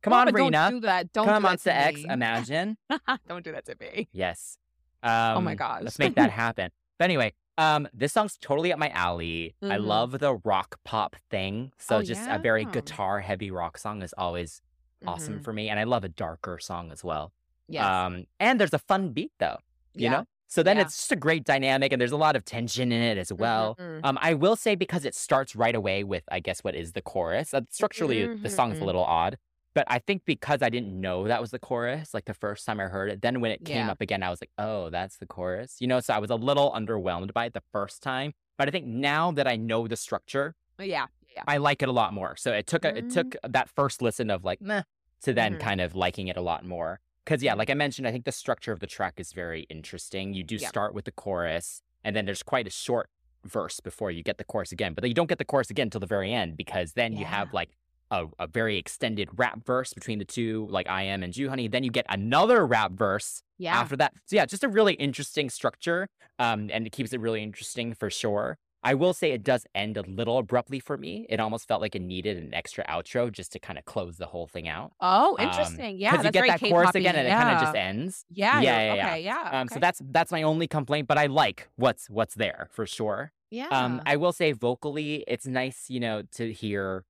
Come 0.03 0.13
on, 0.13 0.33
Rina. 0.33 0.51
Don't 0.71 0.73
do 0.73 0.81
that. 0.87 1.13
Don't 1.13 1.27
Come 1.27 1.43
do 1.43 1.49
on 1.49 1.53
that 1.55 1.59
to 1.61 1.65
to 1.65 1.75
X. 1.75 1.97
me. 2.03 2.07
Imagine. 2.11 2.77
don't 3.29 3.45
do 3.45 3.53
that 3.53 3.65
to 3.67 3.77
me. 3.81 4.09
yes. 4.13 4.59
Um, 5.03 5.39
Oh 5.39 5.41
my 5.41 5.55
gosh. 5.55 5.81
Let's 5.83 5.99
make 5.99 6.15
that 6.17 6.31
happen. 6.31 6.71
But 6.99 7.05
anyway, 7.07 7.33
um, 7.57 7.89
this 7.95 8.13
song's 8.13 8.37
totally 8.39 8.73
up 8.73 8.79
my 8.79 8.91
alley. 8.91 9.55
I 9.63 9.77
Mhm. 9.77 9.87
love 9.87 10.19
the 10.19 10.35
rock 10.45 10.79
pop 10.85 11.17
thing. 11.31 11.73
So 11.79 11.97
Oh, 11.99 12.03
just 12.03 12.23
a 12.29 12.39
very 12.39 12.65
guitar 12.67 13.21
heavy 13.21 13.51
rock 13.51 13.79
song 13.79 14.03
is 14.03 14.13
always 14.19 14.61
awesome 15.07 15.41
Mhm. 15.41 15.45
for 15.45 15.53
me. 15.55 15.69
And 15.71 15.79
I 15.81 15.85
love 15.85 16.05
a 16.05 16.09
darker 16.11 16.59
song 16.59 16.93
as 16.93 17.03
well. 17.03 17.33
Yes. 17.69 17.85
Um, 17.85 18.27
and 18.39 18.59
there's 18.61 18.75
a 18.75 18.79
fun 18.79 19.13
beat 19.13 19.33
though, 19.39 19.59
you 19.97 20.05
Yeah. 20.05 20.11
know? 20.11 20.25
So 20.49 20.63
then 20.63 20.77
Yeah. 20.77 20.83
it's 20.83 20.97
just 20.97 21.13
a 21.13 21.17
great 21.17 21.45
dynamic 21.45 21.93
and 21.93 22.01
there's 22.01 22.13
a 22.13 22.17
lot 22.17 22.35
of 22.37 22.45
tension 22.45 22.91
in 22.93 23.03
it 23.03 23.19
as 23.19 23.33
well. 23.33 23.79
Mhm. 23.79 24.01
Um, 24.03 24.19
I 24.21 24.35
will 24.35 24.57
say 24.57 24.75
because 24.75 25.05
it 25.05 25.15
starts 25.15 25.55
right 25.55 25.75
away 25.75 26.03
with, 26.05 26.25
I 26.31 26.41
guess, 26.41 26.65
what 26.65 26.75
is 26.75 26.93
the 26.93 27.03
chorus. 27.03 27.55
Uh, 27.55 27.61
structurally, 27.71 28.31
the 28.43 28.51
song's 28.51 28.81
a 28.81 28.85
Mhm. 28.85 28.87
little 28.87 29.05
odd, 29.05 29.37
but 29.75 29.85
I 29.89 30.01
think 30.01 30.25
because 30.25 30.63
I 30.63 30.69
didn't 30.71 30.99
know 31.01 31.29
that 31.29 31.41
was 31.41 31.51
the 31.53 31.59
chorus, 31.61 32.13
like 32.15 32.25
the 32.25 32.35
first 32.35 32.67
time 32.67 32.81
I 32.81 32.85
heard 32.85 33.11
it, 33.11 33.23
then 33.23 33.41
when 33.41 33.53
it 33.53 33.65
came 33.65 33.89
Yeah. 33.89 33.91
up 33.91 34.01
again, 34.01 34.23
I 34.23 34.31
was 34.31 34.41
like, 34.41 34.51
oh, 34.59 34.91
that's 34.91 35.19
the 35.19 35.27
chorus. 35.27 35.77
You 35.81 35.87
know, 35.87 36.01
so 36.01 36.15
I 36.15 36.19
was 36.19 36.31
a 36.31 36.35
little 36.37 36.73
underwhelmed 36.73 37.33
by 37.33 37.45
it 37.47 37.55
the 37.55 37.63
first 37.73 38.03
time, 38.03 38.33
but 38.59 38.67
I 38.69 38.71
think 38.73 38.87
now 38.87 39.31
that 39.33 39.47
I 39.47 39.57
know 39.57 39.87
the 39.87 39.97
structure, 39.97 40.55
Yeah. 40.79 41.07
Yeah. 41.37 41.45
I 41.47 41.59
like 41.59 41.83
it 41.83 41.89
a 41.89 41.93
lot 41.93 42.13
more. 42.13 42.37
So 42.37 42.53
it 42.53 42.67
took 42.67 42.85
a, 42.85 42.97
it 42.99 43.09
Mhm. 43.09 43.13
took 43.13 43.37
that 43.49 43.69
first 43.69 44.03
listen 44.03 44.31
of 44.31 44.45
like 44.45 44.61
meh 44.61 44.83
to 45.23 45.33
then 45.33 45.57
Mhm. 45.57 45.61
kind 45.61 45.81
of 45.81 45.95
liking 45.95 46.29
it 46.29 46.37
a 46.37 46.41
lot 46.41 46.65
more. 46.65 47.01
Because 47.25 47.43
yeah, 47.43 47.55
like 47.55 47.71
I 47.71 47.75
mentioned, 47.75 48.07
I 48.09 48.13
think 48.13 48.25
the 48.25 48.33
structure 48.33 48.73
of 48.73 48.81
the 48.81 48.87
track 48.87 49.15
is 49.19 49.33
very 49.33 49.63
interesting. 49.71 50.35
You 50.35 50.43
do 50.43 50.57
Yeah. 50.57 50.69
start 50.69 50.95
with 50.95 51.05
the 51.05 51.13
chorus, 51.13 51.83
and 52.05 52.17
then 52.17 52.25
there's 52.25 52.43
quite 52.43 52.67
a 52.67 52.71
short 52.71 53.09
verse 53.45 53.81
before 53.81 54.11
you 54.11 54.23
get 54.23 54.39
the 54.39 54.45
chorus 54.45 54.73
again. 54.73 54.95
But 54.95 55.03
then 55.03 55.09
you 55.11 55.15
don't 55.15 55.29
get 55.29 55.39
the 55.39 55.45
chorus 55.45 55.71
again 55.71 55.87
until 55.87 56.01
the 56.01 56.07
very 56.07 56.33
end 56.33 56.57
because 56.57 56.93
then 56.93 57.17
you 57.17 57.25
have 57.25 57.53
like 57.55 57.71
a, 58.11 58.27
a 58.39 58.47
very 58.47 58.77
extended 58.77 59.29
rap 59.37 59.65
verse 59.65 59.93
between 59.95 60.19
the 60.19 60.25
two, 60.25 60.67
like 60.71 60.89
I.M 60.89 61.23
and 61.23 61.33
Joohoney. 61.33 61.71
Then 61.71 61.85
you 61.85 61.91
get 61.91 62.07
another 62.09 62.67
rap 62.67 62.93
verse 62.93 63.43
Yeah. 63.59 63.79
after 63.79 63.97
that. 63.97 64.13
So 64.27 64.37
yeah, 64.37 64.47
just 64.47 64.65
a 64.65 64.69
really 64.69 64.95
interesting 64.95 65.49
structure. 65.49 66.09
Um, 66.39 66.71
and 66.73 66.87
it 66.87 66.91
keeps 66.91 67.13
it 67.13 67.21
really 67.21 67.43
interesting 67.43 67.95
for 67.95 68.11
sure. 68.11 68.59
I 68.83 68.95
will 68.95 69.13
say 69.13 69.33
it 69.33 69.43
does 69.43 69.67
end 69.75 69.97
a 69.99 70.03
little 70.03 70.39
abruptly 70.39 70.81
for 70.81 70.97
me. 70.97 71.27
It 71.29 71.39
almost 71.39 71.69
felt 71.69 71.83
like 71.83 71.95
it 71.95 72.01
needed 72.03 72.39
an 72.39 72.55
extra 72.55 72.85
outro 72.87 73.31
just 73.31 73.53
to 73.53 73.59
kind 73.59 73.79
of 73.79 73.85
close 73.85 74.17
the 74.17 74.27
whole 74.27 74.47
thing 74.47 74.69
out. 74.69 74.93
Oh, 75.01 75.37
Um, 75.39 75.49
interesting. 75.49 75.99
yeah. 75.99 76.13
Because 76.13 76.25
you 76.27 76.31
get 76.33 76.47
that 76.47 76.61
chorus 76.61 76.95
again 76.95 77.15
and 77.15 77.29
yeah. 77.29 77.39
it 77.39 77.43
kind 77.43 77.57
of 77.57 77.63
just 77.63 77.77
ends. 77.77 78.25
Yeah. 78.31 78.61
Yeah, 78.61 78.81
yeah, 78.81 78.95
yeah. 78.95 79.07
Okay. 79.07 79.23
Yeah. 79.25 79.49
Um, 79.61 79.69
so 79.69 79.79
that's 79.81 80.01
that's 80.11 80.33
my 80.33 80.43
only 80.43 80.67
complaint, 80.67 81.09
but 81.09 81.19
I 81.19 81.27
like 81.27 81.69
what's 81.77 82.09
what's 82.09 82.35
there 82.35 82.69
for 82.71 82.87
sure. 82.87 83.33
yeah. 83.51 83.69
Um, 83.69 84.01
I 84.07 84.17
will 84.17 84.33
say 84.33 84.53
vocally, 84.53 85.25
it's 85.29 85.47
nice, 85.47 85.91
you 85.91 86.01
know, 86.01 86.23
to 86.37 86.53
hear 86.53 87.05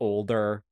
older 0.00 0.64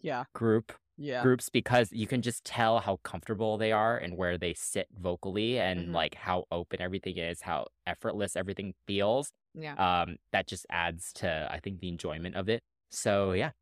yeah. 0.00 0.24
group 0.34 0.72
Yeah. 1.02 1.22
groups 1.22 1.48
because 1.48 1.90
you 1.92 2.06
can 2.06 2.20
just 2.20 2.44
tell 2.44 2.78
how 2.80 2.96
comfortable 3.02 3.56
they 3.56 3.72
are 3.72 3.96
and 3.96 4.16
where 4.18 4.36
they 4.36 4.52
sit 4.54 4.86
vocally 4.92 5.58
and 5.58 5.88
Mhm. 5.88 5.94
like 5.94 6.14
how 6.14 6.44
open 6.52 6.80
everything 6.82 7.16
is, 7.16 7.40
how 7.40 7.68
effortless 7.86 8.36
everything 8.36 8.74
feels. 8.86 9.32
Yeah. 9.54 9.74
Um, 9.74 10.18
that 10.32 10.46
just 10.46 10.66
adds 10.70 11.12
to 11.14 11.48
I 11.50 11.58
think 11.60 11.80
the 11.80 11.88
enjoyment 11.88 12.36
of 12.36 12.48
it. 12.50 12.62
So 12.90 13.32
yeah, 13.32 13.52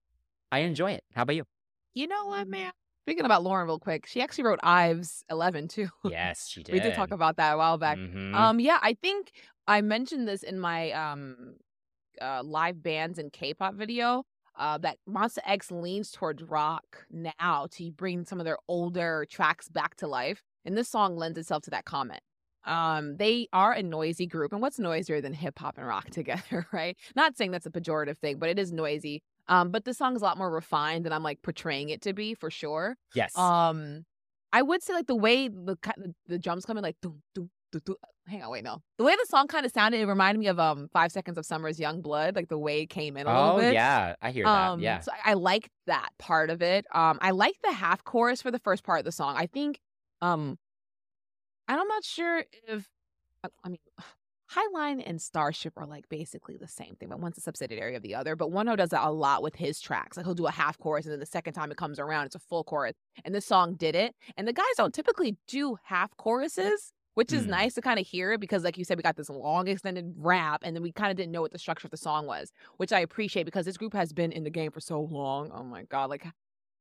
I 0.51 0.61
enjoy 0.61 0.93
it. 0.93 1.05
How 1.15 1.23
about 1.23 1.37
you? 1.37 1.45
You 1.95 2.09
know 2.09 2.27
what, 2.27 2.49
man? 2.49 2.73
Speaking 3.07 3.25
about 3.25 3.43
Lauren, 3.45 3.67
real 3.67 3.79
quick, 3.79 4.07
she 4.07 4.21
actually 4.21 4.45
wrote 4.45 4.61
IVE's 4.63 5.25
11 5.31 5.69
too. 5.69 5.89
Yes, 6.05 6.49
she 6.49 6.63
did. 6.63 6.73
we 6.73 6.81
did 6.81 6.95
talk 6.95 7.11
about 7.13 7.37
that 7.37 7.55
a 7.55 7.57
while 7.57 7.79
back. 7.79 7.99
Mhm. 7.99 8.35
Um, 8.35 8.61
yeah, 8.61 8.79
I 8.83 8.95
think 8.95 9.31
I 9.67 9.81
mentioned 9.81 10.27
this 10.29 10.43
in 10.43 10.59
my 10.59 10.91
um 10.93 11.57
uh, 12.21 12.43
live 12.43 12.83
bands 12.83 13.19
and 13.19 13.33
K-pop 13.33 13.75
video. 13.75 14.25
Uh, 14.59 14.77
that 14.79 14.99
Monsta 15.09 15.39
X 15.47 15.71
leans 15.71 16.11
towards 16.11 16.43
rock 16.43 17.07
now 17.11 17.69
to 17.71 17.93
bring 17.93 18.25
some 18.25 18.41
of 18.41 18.45
their 18.45 18.59
older 18.67 19.25
tracks 19.31 19.69
back 19.69 19.95
to 19.97 20.09
life, 20.09 20.43
and 20.65 20.77
this 20.77 20.89
song 20.89 21.17
lends 21.17 21.39
itself 21.39 21.63
to 21.63 21.71
that 21.71 21.85
comment. 21.85 22.21
Um, 22.65 23.17
they 23.17 23.49
are 23.53 23.73
a 23.73 23.83
noisy 23.83 24.27
group, 24.27 24.53
and 24.53 24.61
what's 24.61 24.79
noisier 24.79 25.21
than 25.21 25.33
hip 25.33 25.59
hop 25.59 25.79
and 25.79 25.87
rock 25.87 26.11
together, 26.11 26.67
right? 26.73 26.97
Not 27.15 27.37
saying 27.37 27.53
that's 27.53 27.67
a 27.67 27.71
pejorative 27.71 28.19
thing, 28.19 28.39
but 28.39 28.49
it 28.49 28.59
is 28.59 28.73
noisy. 28.73 29.23
Um, 29.49 29.71
but 29.71 29.85
the 29.85 29.95
song 29.95 30.15
is 30.15 30.23
a 30.23 30.25
lot 30.25 30.37
more 30.37 30.51
refined 30.51 31.07
than 31.07 31.13
I'm 31.13 31.23
like 31.23 31.41
portraying 31.43 31.89
it 31.89 32.03
to 32.03 32.13
be 32.13 32.35
for 32.35 32.51
sure. 32.51 32.97
yes. 33.15 33.37
Um, 33.37 34.05
I 34.53 34.63
would 34.63 34.83
say 34.83 34.95
like 34.95 35.07
the 35.07 35.15
way 35.15 35.49
the 35.49 35.77
the, 36.27 36.39
drums 36.39 36.65
come 36.65 36.79
in, 36.79 36.83
like 36.83 36.97
doo, 37.03 37.17
doo, 37.35 37.49
doo. 37.73 37.97
Hang 38.29 38.43
on, 38.43 38.51
wait, 38.51 38.63
no, 38.65 38.83
the 38.99 39.05
way 39.05 39.15
the 39.17 39.27
song 39.29 39.47
kind 39.49 39.65
of 39.67 39.73
sounded, 39.73 40.01
it 40.01 40.07
reminded 40.07 40.39
me 40.39 40.47
of 40.49 40.59
um 40.59 40.89
Five 40.93 41.11
Seconds 41.13 41.39
of 41.39 41.47
Summer's 41.47 41.81
Young 41.81 42.01
Blood, 42.03 42.37
like 42.37 42.49
the 42.49 42.59
way 42.59 42.81
it 42.83 42.87
came 42.91 43.17
in 43.17 43.27
a 43.27 43.33
little 43.33 43.57
oh 43.57 43.61
bit. 43.61 43.73
yeah, 43.75 44.15
I 44.23 44.31
hear 44.31 44.47
Um, 44.47 44.81
that. 44.81 44.85
Yeah. 44.85 45.01
so 45.01 45.13
I, 45.25 45.31
I 45.31 45.35
like 45.35 45.71
that 45.87 46.11
part 46.19 46.51
of 46.51 46.63
it. 46.63 46.87
Um, 46.95 47.19
I 47.21 47.31
like 47.33 47.55
the 47.63 47.73
half 47.73 48.05
chorus 48.05 48.43
for 48.43 48.51
the 48.51 48.59
first 48.59 48.85
part 48.85 48.99
of 49.01 49.05
the 49.05 49.13
song. 49.13 49.35
I 49.37 49.47
think, 49.47 49.81
um, 50.21 50.59
and 51.69 51.81
I'm 51.81 51.89
not 51.89 52.05
sure 52.05 52.45
if, 52.67 52.87
I- 53.45 53.49
I 53.65 53.69
mean, 53.71 53.81
Highline 54.51 55.03
and 55.05 55.21
Starship 55.21 55.75
are 55.77 55.85
like 55.85 56.09
basically 56.09 56.57
the 56.57 56.67
same 56.67 56.97
thing, 56.99 57.11
but 57.11 57.21
one's 57.21 57.37
a 57.37 57.43
subsidiary 57.43 57.97
of 57.97 58.03
the 58.03 58.15
other. 58.15 58.35
But 58.35 58.51
One 58.51 58.65
does 58.65 58.89
that 58.91 59.05
a 59.07 59.11
lot 59.11 59.43
with 59.43 59.55
his 59.55 59.79
tracks. 59.79 60.17
Like 60.17 60.25
he'll 60.25 60.35
do 60.35 60.47
a 60.47 60.51
half 60.51 60.79
chorus, 60.79 61.05
and 61.05 61.13
then 61.13 61.21
the 61.21 61.27
second 61.27 61.53
time 61.53 61.71
it 61.71 61.77
comes 61.77 61.99
around, 61.99 62.25
it's 62.25 62.35
a 62.35 62.39
full 62.39 62.65
chorus. 62.65 62.95
And 63.27 63.35
this 63.35 63.45
song 63.45 63.75
did 63.75 63.95
it. 63.95 64.15
And 64.39 64.49
the 64.49 64.55
guys 64.55 64.65
don't 64.79 64.95
typically 64.95 65.37
do 65.49 65.77
half 65.85 66.17
choruses, 66.17 66.95
which 67.19 67.33
is 67.33 67.47
Hmm. 67.47 67.49
nice 67.49 67.75
to 67.75 67.81
kind 67.81 67.99
of 67.99 68.07
hear 68.07 68.33
it 68.33 68.41
because, 68.41 68.63
like 68.63 68.79
you 68.79 68.85
said, 68.85 68.97
we 68.97 69.03
got 69.03 69.17
this 69.17 69.29
long 69.29 69.67
extended 69.67 70.15
rap, 70.17 70.61
and 70.63 70.77
then 70.77 70.85
we 70.85 70.93
kind 70.93 71.11
of 71.11 71.17
didn't 71.17 71.33
know 71.33 71.41
what 71.41 71.51
the 71.51 71.59
structure 71.59 71.89
of 71.89 71.91
the 71.91 71.97
song 71.97 72.27
was, 72.27 72.53
which 72.77 72.93
I 72.93 73.01
appreciate 73.01 73.43
because 73.43 73.67
this 73.67 73.77
group 73.77 73.93
has 73.93 74.13
been 74.13 74.31
in 74.31 74.45
the 74.45 74.51
game 74.51 74.71
for 74.71 74.79
so 74.79 75.01
long. 75.01 75.51
Oh 75.53 75.65
my 75.65 75.83
god, 75.83 76.11
like 76.11 76.25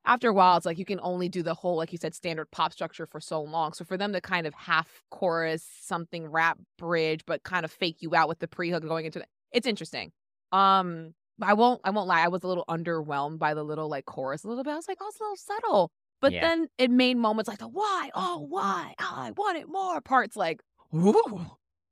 after 0.06 0.30
a 0.30 0.34
while, 0.34 0.56
it's 0.58 0.65
like 0.67 0.78
you 0.78 0.86
can 0.86 1.00
only 1.02 1.28
do 1.28 1.41
the 1.41 1.56
whole, 1.56 1.76
like 1.76 1.91
you 1.91 1.97
said, 1.97 2.13
standard 2.13 2.52
pop 2.52 2.71
structure 2.71 3.08
for 3.08 3.19
so 3.19 3.41
long. 3.41 3.73
So 3.73 3.84
for 3.84 3.97
them 3.97 4.13
to 4.13 4.21
kind 4.21 4.45
of 4.45 4.54
half 4.54 5.02
chorus 5.10 5.67
something 5.82 6.28
rap 6.28 6.60
bridge, 6.78 7.26
but 7.26 7.41
kind 7.43 7.65
of 7.65 7.71
fake 7.71 7.97
you 8.02 8.15
out 8.15 8.30
with 8.30 8.38
the 8.39 8.47
pre 8.47 8.69
hook 8.69 8.84
going 8.84 9.06
into 9.08 9.19
it, 9.19 9.28
it's 9.52 9.67
interesting. 9.67 10.12
Um, 10.52 11.15
I 11.41 11.54
won't, 11.56 11.82
I 11.84 11.89
won't 11.89 12.08
lie, 12.08 12.21
I 12.21 12.28
was 12.30 12.43
a 12.43 12.47
little 12.47 12.65
underwhelmed 12.69 13.39
by 13.39 13.56
the 13.56 13.63
little 13.63 13.89
like 13.89 14.06
chorus 14.06 14.43
a 14.43 14.47
little 14.47 14.63
bit. 14.63 14.71
I 14.73 14.76
was 14.76 14.88
like, 14.88 15.00
oh, 15.02 15.08
it's 15.08 15.19
a 15.19 15.23
little 15.23 15.36
subtle. 15.36 15.91
But 16.19 16.34
Yeah. 16.34 16.41
then 16.41 16.67
it 16.77 16.89
made 16.89 17.15
moments 17.17 17.47
like 17.47 17.60
the 17.60 17.67
why, 17.67 18.10
oh 18.15 18.39
why, 18.39 18.95
oh, 18.99 19.13
I 19.15 19.32
want 19.32 19.58
it 19.58 19.67
more 19.67 20.01
parts 20.01 20.36
like, 20.36 20.62
ooh, 20.93 21.45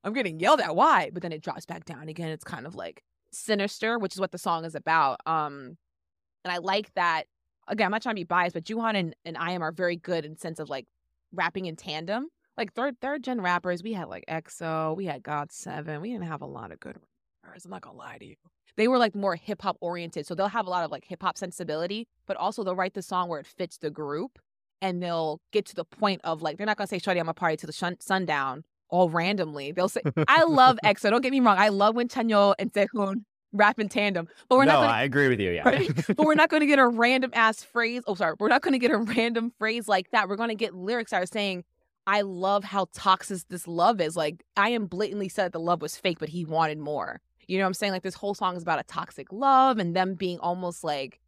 I'm 0.04 0.14
getting 0.14 0.40
yelled 0.40 0.62
at 0.62 0.76
why, 0.76 1.10
but 1.14 1.22
then 1.22 1.32
it 1.32 1.42
drops 1.42 1.66
back 1.66 1.86
down 1.86 2.08
again. 2.10 2.30
It's 2.30 2.44
kind 2.44 2.66
of 2.66 2.76
like 2.76 3.04
sinister, 3.32 4.00
which 4.00 4.14
is 4.16 4.20
what 4.20 4.32
the 4.32 4.38
song 4.38 4.66
is 4.66 4.76
about. 4.76 5.20
Um, 5.26 5.78
and 6.44 6.52
I 6.52 6.58
like 6.58 6.94
that. 6.96 7.24
Again, 7.68 7.86
I'm 7.86 7.92
not 7.92 8.04
trying 8.04 8.16
to 8.16 8.20
be 8.20 8.24
biased, 8.26 8.54
but 8.54 8.64
Joohoney 8.64 9.00
and, 9.00 9.16
and 9.26 9.38
I.M 9.38 9.62
are 9.64 9.72
very 9.72 9.96
good 9.96 10.26
in 10.26 10.38
sense 10.38 10.60
of 10.60 10.70
like 10.70 10.88
rapping 11.32 11.66
in 11.66 11.76
tandem. 11.76 12.28
Like 12.58 12.74
third 12.74 13.00
third 13.02 13.24
gen 13.24 13.42
rappers, 13.42 13.84
we 13.84 13.94
had 13.94 14.08
like 14.08 14.24
EXO, 14.30 14.96
we 14.96 15.06
had 15.06 15.24
GOT7, 15.24 16.02
we 16.02 16.12
didn't 16.12 16.28
have 16.28 16.42
a 16.42 16.46
lot 16.46 16.72
of 16.72 16.80
good. 16.80 16.98
I'm 17.54 17.72
not 17.72 17.82
gonna 17.82 17.98
lie 17.98 18.18
to 18.18 18.26
you. 18.26 18.36
They 18.78 18.88
were 18.88 18.98
like 18.98 19.16
more 19.16 19.36
hip 19.36 19.62
hop 19.62 19.78
oriented, 19.80 20.26
so 20.26 20.36
they'll 20.36 20.48
have 20.48 20.68
a 20.68 20.70
lot 20.70 20.84
of 20.84 20.92
like 20.92 21.06
hip 21.06 21.22
hop 21.22 21.38
sensibility, 21.38 22.08
but 22.28 22.38
also 22.38 22.64
they'll 22.64 22.76
write 22.76 22.94
the 22.94 23.02
song 23.02 23.30
where 23.30 23.40
it 23.40 23.48
fits 23.48 23.78
the 23.78 23.90
group, 23.90 24.40
and 24.82 25.02
they'll 25.02 25.42
get 25.52 25.66
to 25.68 25.76
the 25.76 25.86
point 25.86 26.22
of 26.24 26.42
like 26.42 26.58
they're 26.58 26.68
not 26.68 26.78
gonna 26.78 26.88
say 26.88 27.00
"Shorty, 27.00 27.20
I'm 27.20 27.30
a 27.30 27.34
party 27.34 27.58
to 27.58 27.68
the 27.68 27.74
shun- 27.74 28.00
sundown" 28.00 28.64
all 28.90 29.10
randomly. 29.10 29.72
They'll 29.72 29.90
say, 29.90 30.02
"I 30.28 30.44
love 30.44 30.78
EXO." 30.86 31.10
Don't 31.10 31.22
get 31.22 31.32
me 31.32 31.40
wrong, 31.40 31.58
I 31.58 31.70
love 31.70 31.96
when 31.96 32.08
Chanyeol 32.08 32.56
and 32.60 32.72
Sehun 32.74 33.24
rap 33.56 33.80
in 33.80 33.90
tandem, 33.90 34.28
but 34.50 34.58
we're 34.58 34.66
no, 34.66 34.74
not 34.74 34.82
gonna 34.82 34.94
I 34.94 35.04
agree 35.04 35.28
with 35.28 35.40
you. 35.40 35.52
Yeah. 35.52 35.68
Right? 35.68 36.08
but 36.08 36.26
we're 36.26 36.36
not 36.36 36.50
going 36.52 36.62
to 36.62 36.68
get 36.68 36.80
a 36.80 36.88
random 36.88 37.32
ass 37.34 37.64
phrase. 37.64 38.04
Oh, 38.08 38.16
sorry. 38.16 38.36
We're 38.40 38.50
not 38.50 38.62
going 38.62 38.74
to 38.74 38.80
get 38.80 38.92
a 38.92 38.98
random 38.98 39.52
phrase 39.58 39.88
like 39.88 40.12
that. 40.12 40.28
We're 40.30 40.36
to 40.36 40.56
get 40.56 40.76
lyrics 40.76 41.12
that 41.12 41.24
are 41.24 41.28
saying, 41.28 41.64
I 42.08 42.22
love 42.22 42.64
how 42.64 42.88
toxic 42.94 43.48
this 43.50 43.68
love 43.68 44.00
is. 44.00 44.16
Like, 44.16 44.44
I.M 44.56 44.86
blatantly 44.86 45.30
said 45.30 45.54
the 45.54 45.60
love 45.60 45.82
was 45.82 45.98
fake, 45.98 46.20
but 46.20 46.30
he 46.30 46.46
wanted 46.46 46.78
more. 46.78 47.22
You 47.48 47.58
know 47.58 47.64
what 47.64 47.68
I'm 47.70 47.74
saying? 47.74 47.94
Like, 47.94 48.04
this 48.04 48.16
whole 48.16 48.34
song 48.34 48.56
is 48.56 48.64
about 48.64 48.80
a 48.80 48.84
toxic 48.84 49.32
love 49.32 49.78
and 49.78 49.96
them 49.96 50.16
being 50.16 50.40
almost 50.40 50.84
like 50.84 51.20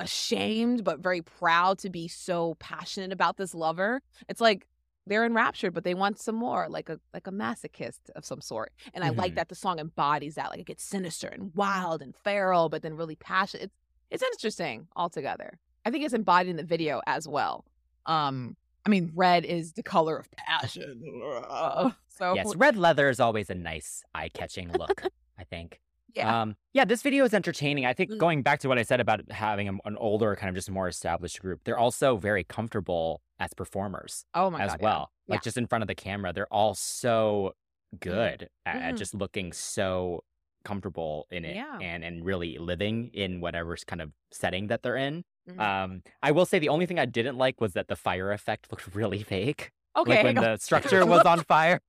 ashamed, 0.00 0.84
but 0.84 1.00
very 1.00 1.22
proud 1.22 1.78
to 1.78 1.90
be 1.90 2.08
so 2.08 2.54
passionate 2.58 3.12
about 3.12 3.36
this 3.36 3.54
lover. 3.54 4.02
It's 4.28 4.40
like, 4.40 4.66
they're 5.08 5.24
enraptured, 5.24 5.72
but 5.72 5.84
they 5.84 5.94
want 5.94 6.18
some 6.18 6.34
more, 6.34 6.66
like 6.68 6.88
a 6.88 6.98
like 7.14 7.28
a 7.28 7.30
masochist 7.30 8.00
of 8.16 8.24
some 8.24 8.40
sort. 8.40 8.72
And 8.92 9.04
I 9.04 9.10
like 9.10 9.32
Mhm. 9.32 9.36
that 9.36 9.48
the 9.48 9.54
song 9.54 9.78
embodies 9.78 10.34
that. 10.34 10.50
Like 10.50 10.58
it 10.58 10.66
gets 10.66 10.82
sinister 10.82 11.28
and 11.28 11.54
wild 11.54 12.02
and 12.02 12.12
feral, 12.16 12.68
but 12.68 12.82
then 12.82 12.94
really 12.94 13.14
passionate. 13.14 13.64
It's 13.66 13.76
it's 14.10 14.22
interesting 14.24 14.88
altogether. 14.96 15.60
I 15.84 15.92
think 15.92 16.04
it's 16.04 16.12
embodied 16.12 16.50
in 16.50 16.56
the 16.56 16.64
video 16.64 17.02
as 17.06 17.28
well. 17.28 17.64
Um, 18.06 18.56
I 18.84 18.88
mean, 18.88 19.12
red 19.14 19.44
is 19.44 19.74
the 19.74 19.82
color 19.84 20.16
of 20.16 20.28
passion. 20.36 21.02
So 22.08 22.34
yes, 22.34 22.56
red 22.56 22.76
leather 22.76 23.08
is 23.08 23.20
always 23.20 23.48
a 23.50 23.54
nice 23.54 24.02
eye-catching 24.14 24.72
look. 24.76 25.02
I 25.38 25.44
think. 25.44 25.80
yeah, 26.14 26.40
Um, 26.42 26.56
yeah, 26.72 26.86
this 26.86 27.02
video 27.02 27.24
is 27.24 27.34
entertaining. 27.34 27.84
I 27.84 27.92
think 27.92 28.10
Mm. 28.10 28.18
going 28.18 28.42
back 28.42 28.60
to 28.60 28.68
what 28.68 28.78
I 28.78 28.82
said 28.84 29.00
about 29.00 29.30
having 29.30 29.68
a, 29.68 29.72
an 29.84 29.96
older, 29.98 30.34
kind 30.34 30.48
of 30.48 30.54
just 30.54 30.70
more 30.70 30.88
established 30.88 31.40
group, 31.40 31.60
they're 31.64 31.76
also 31.78 32.16
very 32.16 32.42
comfortable 32.42 33.20
as 33.38 33.52
performers 33.52 34.24
oh 34.32 34.48
my 34.50 34.62
as 34.62 34.70
god, 34.70 34.78
yeah. 34.80 34.84
well. 34.86 35.10
Like 35.28 35.38
Yeah. 35.40 35.44
just 35.44 35.58
in 35.58 35.66
front 35.66 35.82
of 35.82 35.88
the 35.88 35.94
camera, 35.94 36.32
they're 36.32 36.50
all 36.50 36.74
so 36.74 37.52
good 38.00 38.48
at, 38.64 38.76
at 38.76 38.96
just 38.96 39.14
looking 39.14 39.52
so 39.52 40.24
comfortable 40.64 41.26
in 41.30 41.44
it 41.44 41.54
Yeah. 41.56 41.78
and 41.80 42.02
and 42.02 42.24
really 42.24 42.56
living 42.58 43.10
in 43.12 43.40
whatever 43.40 43.76
kind 43.86 44.00
of 44.02 44.12
setting 44.32 44.66
that 44.68 44.82
they're 44.82 44.96
in. 44.96 45.22
Mhm. 45.48 45.60
Um, 45.60 46.02
I 46.22 46.32
will 46.32 46.46
say 46.46 46.58
the 46.58 46.68
only 46.70 46.86
thing 46.86 46.98
I 46.98 47.04
didn't 47.06 47.36
like 47.36 47.60
was 47.60 47.74
that 47.74 47.88
the 47.88 47.94
fire 47.96 48.32
effect 48.32 48.68
looked 48.72 48.94
really 48.94 49.22
fake. 49.22 49.70
Okay, 49.96 50.10
like 50.16 50.24
when 50.24 50.34
the 50.46 50.56
structure 50.60 51.04
was 51.06 51.24
on 51.26 51.40
fire. 51.44 51.80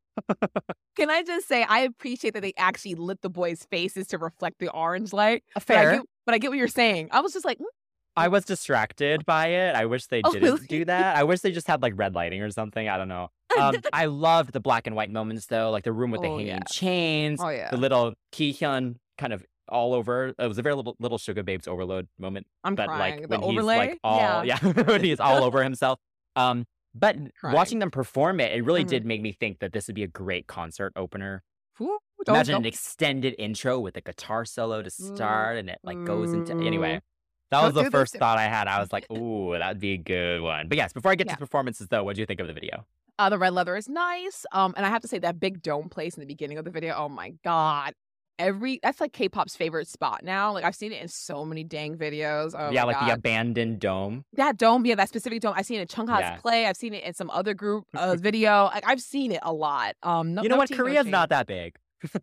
Can 0.96 1.10
I 1.10 1.24
just 1.24 1.48
say 1.48 1.64
I 1.64 1.80
appreciate 1.80 2.34
that 2.34 2.42
they 2.42 2.54
actually 2.58 2.96
lit 2.96 3.22
the 3.22 3.30
boys' 3.30 3.66
faces 3.70 4.08
to 4.08 4.18
reflect 4.18 4.60
the 4.60 4.70
orange 4.72 5.14
light. 5.14 5.44
But 5.54 5.62
I 5.62 5.66
Fair. 5.66 5.92
get, 5.98 6.02
but 6.26 6.36
I 6.36 6.38
get 6.40 6.50
what 6.50 6.58
you're 6.58 6.68
saying. 6.68 7.10
I 7.12 7.22
was 7.22 7.34
just 7.34 7.46
like, 7.46 7.60
mm, 7.60 7.66
I 8.16 8.28
was 8.30 8.46
distracted 8.46 9.26
by 9.26 9.48
it. 9.48 9.76
I 9.76 9.86
wish 9.86 10.08
they 10.08 10.22
Oh, 10.26 10.32
didn't 10.32 10.44
really? 10.54 10.68
do 10.68 10.86
that. 10.86 11.16
I 11.16 11.24
wish 11.24 11.42
they 11.42 11.52
just 11.52 11.68
had 11.68 11.82
like 11.82 11.94
red 11.96 12.16
lighting 12.16 12.42
or 12.42 12.50
something. 12.50 12.90
I 12.90 12.98
don't 12.98 13.08
know. 13.10 13.30
Um, 13.60 13.76
I 13.94 14.06
loved 14.06 14.54
the 14.54 14.60
black 14.60 14.88
and 14.88 14.96
white 14.96 15.12
moments 15.12 15.46
though, 15.46 15.70
like 15.72 15.84
the 15.84 15.94
room 15.94 16.12
with 16.12 16.22
the 16.22 16.28
Oh, 16.28 16.38
hanging 16.38 16.48
yeah. 16.48 16.60
chains, 16.70 17.40
oh 17.44 17.50
yeah, 17.50 17.70
the 17.70 17.78
little 17.78 18.14
Kihyun 18.34 18.96
kind 19.18 19.34
of 19.34 19.46
all 19.70 19.94
over. 19.94 20.34
It 20.40 20.48
was 20.48 20.58
a 20.58 20.62
very 20.62 20.76
little, 20.76 20.96
little 21.00 21.18
Sugar 21.18 21.44
Babes 21.44 21.68
overload 21.68 22.08
moment. 22.18 22.48
I'm 22.64 22.74
but 22.76 22.88
crying. 22.88 23.20
like 23.20 23.30
the 23.30 23.40
when 23.40 23.44
overlay, 23.44 23.76
he's 23.76 23.90
like 23.92 24.00
all 24.04 24.44
yeah, 24.46 24.58
when 24.60 25.04
he's 25.04 25.20
all 25.20 25.44
over 25.44 25.64
himself. 25.64 26.00
Um, 26.36 26.66
but 26.96 27.16
watching 27.44 27.80
them 27.80 27.92
perform 27.92 28.40
it, 28.40 28.52
it 28.52 28.64
really 28.64 28.84
Mhm. 28.84 28.90
did 28.90 29.06
make 29.06 29.22
me 29.22 29.32
think 29.32 29.60
that 29.60 29.74
this 29.74 29.88
would 29.88 29.96
be 29.96 30.04
a 30.04 30.08
great 30.08 30.48
concert 30.48 30.94
opener. 30.96 31.44
Ooh, 31.82 32.00
don't- 32.26 32.36
Imagine 32.36 32.54
don't- 32.54 32.62
an 32.64 32.68
extended 32.68 33.36
intro 33.38 33.80
with 33.80 33.96
a 33.98 34.02
guitar 34.02 34.46
solo 34.46 34.82
to 34.82 34.90
Mm, 34.90 35.16
start, 35.16 35.58
and 35.58 35.70
it 35.70 35.80
like 35.84 36.04
goes 36.06 36.34
into 36.34 36.54
mm. 36.54 36.66
anyway. 36.66 37.02
That 37.50 37.62
Don't 37.62 37.66
was 37.66 37.74
the 37.76 37.82
do 37.82 37.86
this 37.86 37.92
first 37.92 38.16
thought 38.18 38.38
I 38.38 38.44
had. 38.46 38.68
I 38.68 38.80
was 38.80 38.92
like, 38.92 39.06
"Ooh, 39.12 39.56
that'd 39.58 39.80
be 39.80 39.94
a 39.94 39.98
good 39.98 40.42
one." 40.42 40.68
But 40.68 40.78
yes, 40.78 40.92
before 40.92 41.12
I 41.12 41.16
get 41.16 41.28
Yeah. 41.28 41.34
to 41.34 41.40
performances, 41.40 41.88
though, 41.88 42.04
what 42.04 42.16
do 42.16 42.22
you 42.22 42.26
think 42.26 42.40
of 42.42 42.48
the 42.48 42.54
video? 42.54 42.86
Uh, 43.20 43.30
the 43.30 43.38
red 43.38 43.54
leather 43.54 43.76
is 43.76 43.88
nice. 43.88 44.46
Um, 44.52 44.74
and 44.76 44.86
I 44.86 44.90
have 44.90 45.02
to 45.02 45.08
say 45.08 45.18
that 45.20 45.40
big 45.40 45.62
dome 45.62 45.88
place 45.90 46.16
in 46.16 46.20
the 46.22 46.28
beginning 46.28 46.58
of 46.58 46.66
the 46.66 46.72
video. 46.72 46.94
Oh 46.96 47.10
my 47.10 47.32
god, 47.44 47.94
every 48.40 48.80
that's 48.84 49.00
like 49.02 49.14
K-pop's 49.14 49.56
favorite 49.56 49.88
spot 49.88 50.24
now. 50.24 50.54
Like 50.54 50.64
I've 50.64 50.76
seen 50.76 50.92
it 50.92 51.02
in 51.02 51.08
so 51.08 51.46
many 51.46 51.64
dang 51.64 51.98
videos. 51.98 52.54
Oh 52.58 52.72
yeah, 52.72 52.84
like 52.84 53.00
the 53.00 53.14
abandoned 53.14 53.80
dome. 53.80 54.24
that 54.34 54.58
dome. 54.58 54.86
Yeah, 54.86 54.96
that 54.96 55.10
specific 55.10 55.42
dome. 55.42 55.54
I've 55.56 55.66
seen 55.66 55.80
it 55.80 55.82
in 55.82 55.88
Chungha's 55.88 56.20
Yeah. 56.22 56.38
play. 56.38 56.66
I've 56.66 56.78
seen 56.78 56.94
it 56.94 57.04
in 57.04 57.14
some 57.14 57.30
other 57.30 57.54
group 57.54 57.86
uh, 57.96 58.16
video. 58.20 58.66
Like 58.66 58.84
I've 58.88 59.02
seen 59.02 59.32
it 59.32 59.40
a 59.44 59.54
lot. 59.54 59.96
Um, 60.04 60.34
no, 60.34 60.44
you 60.44 60.50
know 60.50 60.56
no 60.56 60.60
what? 60.60 60.70
no 60.72 60.78
Korea's 60.78 61.06
shade. 61.06 61.12
not 61.12 61.30
that 61.30 61.48
big. 61.48 61.76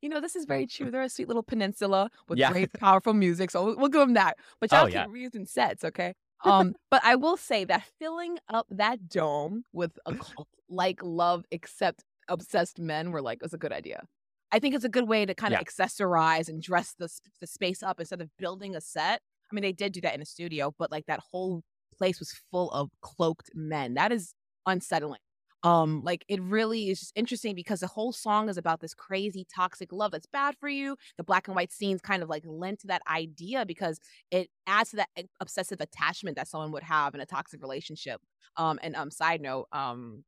You 0.00 0.08
know, 0.08 0.20
this 0.20 0.34
is 0.34 0.46
very 0.46 0.66
true. 0.66 0.90
They're 0.90 1.02
a 1.02 1.08
sweet 1.08 1.28
little 1.28 1.42
peninsula 1.44 2.10
with 2.26 2.38
Yeah. 2.38 2.50
great, 2.50 2.72
powerful 2.80 3.12
music. 3.14 3.50
So 3.52 3.64
we'll, 3.64 3.76
we'll 3.76 3.88
give 3.88 4.00
them 4.00 4.14
that. 4.14 4.36
But 4.60 4.72
y'all 4.72 4.82
Oh, 4.82 4.86
keep 4.86 4.94
yeah. 4.94 5.06
reusing 5.06 5.46
sets, 5.46 5.84
okay? 5.84 6.14
Um, 6.44 6.74
but 6.90 7.02
I 7.04 7.14
will 7.14 7.36
say 7.36 7.62
that 7.66 7.84
filling 8.00 8.38
up 8.48 8.66
that 8.70 9.08
dome 9.08 9.64
with 9.72 9.96
a 10.06 10.16
cult 10.16 10.48
like 10.68 10.98
love, 11.04 11.44
except 11.52 12.02
obsessed 12.28 12.78
men, 12.80 13.10
were 13.12 13.22
like 13.22 13.42
was 13.42 13.54
a 13.54 13.58
good 13.58 13.72
idea. 13.72 14.04
I 14.50 14.58
think 14.58 14.74
it's 14.74 14.84
a 14.84 14.88
good 14.88 15.08
way 15.08 15.24
to 15.26 15.34
kind 15.34 15.54
of 15.54 15.58
Yeah. 15.58 15.60
accessorize 15.60 16.48
and 16.48 16.62
dress 16.62 16.94
the 16.98 17.08
the 17.40 17.46
space 17.46 17.82
up 17.82 18.00
instead 18.00 18.20
of 18.20 18.30
building 18.38 18.76
a 18.76 18.80
set. 18.80 19.22
I 19.50 19.54
mean, 19.54 19.62
they 19.62 19.72
did 19.72 19.92
do 19.92 20.00
that 20.02 20.14
in 20.14 20.22
a 20.22 20.26
studio, 20.26 20.74
but 20.78 20.90
like 20.90 21.06
that 21.06 21.20
whole 21.32 21.62
place 21.96 22.18
was 22.18 22.32
full 22.50 22.70
of 22.70 22.90
cloaked 23.02 23.50
men. 23.54 23.94
That 23.94 24.12
is 24.12 24.34
unsettling. 24.66 25.20
Um, 25.64 26.02
like 26.02 26.24
it 26.28 26.40
really 26.42 26.88
is 26.90 26.98
just 26.98 27.12
interesting 27.14 27.54
because 27.54 27.80
the 27.80 27.86
whole 27.86 28.12
song 28.12 28.48
is 28.48 28.56
about 28.56 28.80
this 28.80 28.94
crazy 28.94 29.46
toxic 29.54 29.92
love 29.92 30.10
that's 30.10 30.26
bad 30.26 30.56
for 30.58 30.68
you. 30.68 30.96
The 31.18 31.22
black 31.24 31.46
and 31.46 31.54
white 31.54 31.70
scenes 31.70 32.00
kind 32.00 32.20
of 32.22 32.28
like 32.28 32.42
lend 32.44 32.80
to 32.80 32.88
that 32.88 33.02
idea 33.08 33.64
because 33.64 34.00
it 34.32 34.50
adds 34.66 34.90
to 34.90 34.96
that 34.96 35.08
e- 35.16 35.28
obsessive 35.40 35.80
attachment 35.80 36.36
that 36.36 36.48
someone 36.48 36.72
would 36.72 36.82
have 36.82 37.14
in 37.14 37.20
a 37.20 37.26
toxic 37.26 37.62
relationship. 37.62 38.20
Um, 38.56 38.80
and 38.82 38.96
um, 38.96 39.10
side 39.12 39.40
note, 39.40 39.68
um, 39.72 40.24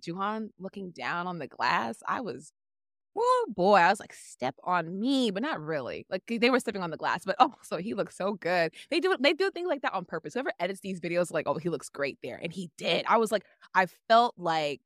Joohoney 0.00 0.48
looking 0.58 0.90
down 0.90 1.26
on 1.26 1.38
the 1.38 1.48
glass, 1.48 2.02
I 2.06 2.20
was, 2.20 2.52
oh 3.16 3.46
boy, 3.56 3.76
I 3.76 3.90
was 3.90 4.00
like, 4.00 4.12
step 4.14 4.56
on 4.64 5.00
me, 5.00 5.30
but 5.30 5.42
not 5.42 5.60
really. 5.60 6.06
Like 6.10 6.22
they 6.28 6.50
were 6.50 6.60
stepping 6.60 6.82
on 6.82 6.90
the 6.90 6.96
glass, 6.96 7.24
but 7.24 7.36
oh, 7.38 7.54
so 7.62 7.76
he 7.78 7.94
looks 7.94 8.16
so 8.16 8.34
good. 8.34 8.74
They 8.90 9.00
do 9.00 9.16
they 9.20 9.32
do 9.34 9.50
things 9.50 9.68
like 9.68 9.82
that 9.82 9.94
on 9.94 10.04
purpose. 10.04 10.34
Whoever 10.34 10.52
edits 10.60 10.80
these 10.80 11.00
videos, 11.00 11.32
like, 11.32 11.46
oh, 11.48 11.58
he 11.58 11.68
looks 11.70 11.88
great 11.88 12.18
there, 12.22 12.40
and 12.42 12.52
he 12.52 12.70
did. 12.78 13.04
I 13.08 13.18
was 13.18 13.32
like, 13.32 13.44
I 13.74 13.86
felt 14.08 14.34
like 14.38 14.80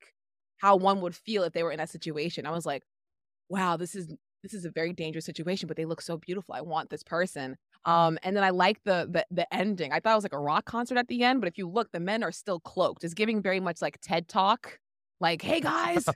how 0.59 0.77
one 0.77 1.01
would 1.03 1.15
feel 1.15 1.45
if 1.45 1.53
they 1.53 1.63
were 1.63 1.73
in 1.73 1.79
that 1.79 1.91
situation. 1.91 2.47
I 2.47 2.51
was 2.51 2.67
like, 2.67 2.83
wow, 3.49 3.77
this 3.77 3.95
is 3.95 4.09
this 4.43 4.55
is 4.55 4.65
a 4.65 4.71
very 4.71 4.93
dangerous 4.93 5.25
situation, 5.25 5.67
but 5.67 5.77
they 5.77 5.85
look 5.85 6.01
so 6.01 6.17
beautiful. 6.17 6.55
I 6.55 6.61
want 6.61 6.91
this 6.91 7.03
person. 7.03 7.57
Um, 7.85 8.19
and 8.23 8.37
then 8.37 8.45
I 8.45 8.51
like 8.51 8.81
the 8.85 9.09
the 9.11 9.27
the 9.31 9.53
ending. 9.55 9.93
I 9.93 10.01
thought 10.01 10.13
it 10.13 10.17
was 10.17 10.25
like 10.25 10.33
a 10.33 10.39
rock 10.39 10.65
concert 10.65 10.99
at 10.99 11.09
the 11.09 11.25
end, 11.25 11.41
but 11.41 11.49
if 11.49 11.59
you 11.59 11.69
look, 11.69 11.91
the 11.93 12.01
men 12.01 12.23
are 12.23 12.33
still 12.33 12.61
cloaked. 12.61 13.05
It's 13.05 13.15
giving 13.15 13.43
very 13.43 13.61
much 13.61 13.83
like 13.83 13.99
TED 14.01 14.29
Talk. 14.29 14.79
Like, 15.21 15.43
hey 15.43 15.61
guys, 15.61 16.07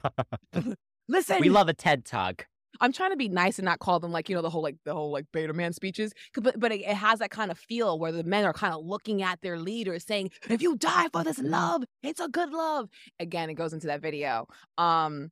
listen. 1.08 1.40
we 1.40 1.48
love 1.48 1.68
a 1.68 1.74
TED 1.74 2.04
Talk. 2.04 2.46
I'm 2.80 2.92
trying 2.92 3.10
to 3.10 3.16
be 3.16 3.28
nice 3.28 3.58
and 3.58 3.64
not 3.66 3.80
call 3.80 4.00
them 4.00 4.12
like 4.12 4.28
you 4.28 4.34
know 4.34 4.42
the 4.42 4.48
whole 4.50 4.62
like 4.62 4.76
the 4.84 4.94
whole 4.94 5.12
like 5.12 5.26
beta 5.32 5.52
man 5.52 5.72
speeches, 5.72 6.12
but 6.40 6.58
but 6.58 6.72
it, 6.72 6.80
it 6.80 6.94
has 6.96 7.18
that 7.18 7.30
kind 7.30 7.50
of 7.50 7.58
feel 7.58 7.98
where 7.98 8.12
the 8.12 8.24
men 8.24 8.44
are 8.44 8.52
kind 8.52 8.72
of 8.74 8.84
looking 8.84 9.22
at 9.22 9.40
their 9.42 9.58
leaders, 9.58 10.04
saying, 10.06 10.30
"If 10.48 10.62
you 10.62 10.76
die 10.76 11.08
for 11.12 11.22
this 11.22 11.38
love, 11.38 11.82
it's 12.02 12.20
a 12.20 12.28
good 12.28 12.50
love." 12.50 12.88
Again, 13.20 13.50
it 13.50 13.54
goes 13.54 13.72
into 13.72 13.88
that 13.88 14.00
video. 14.00 14.46
Um, 14.78 15.30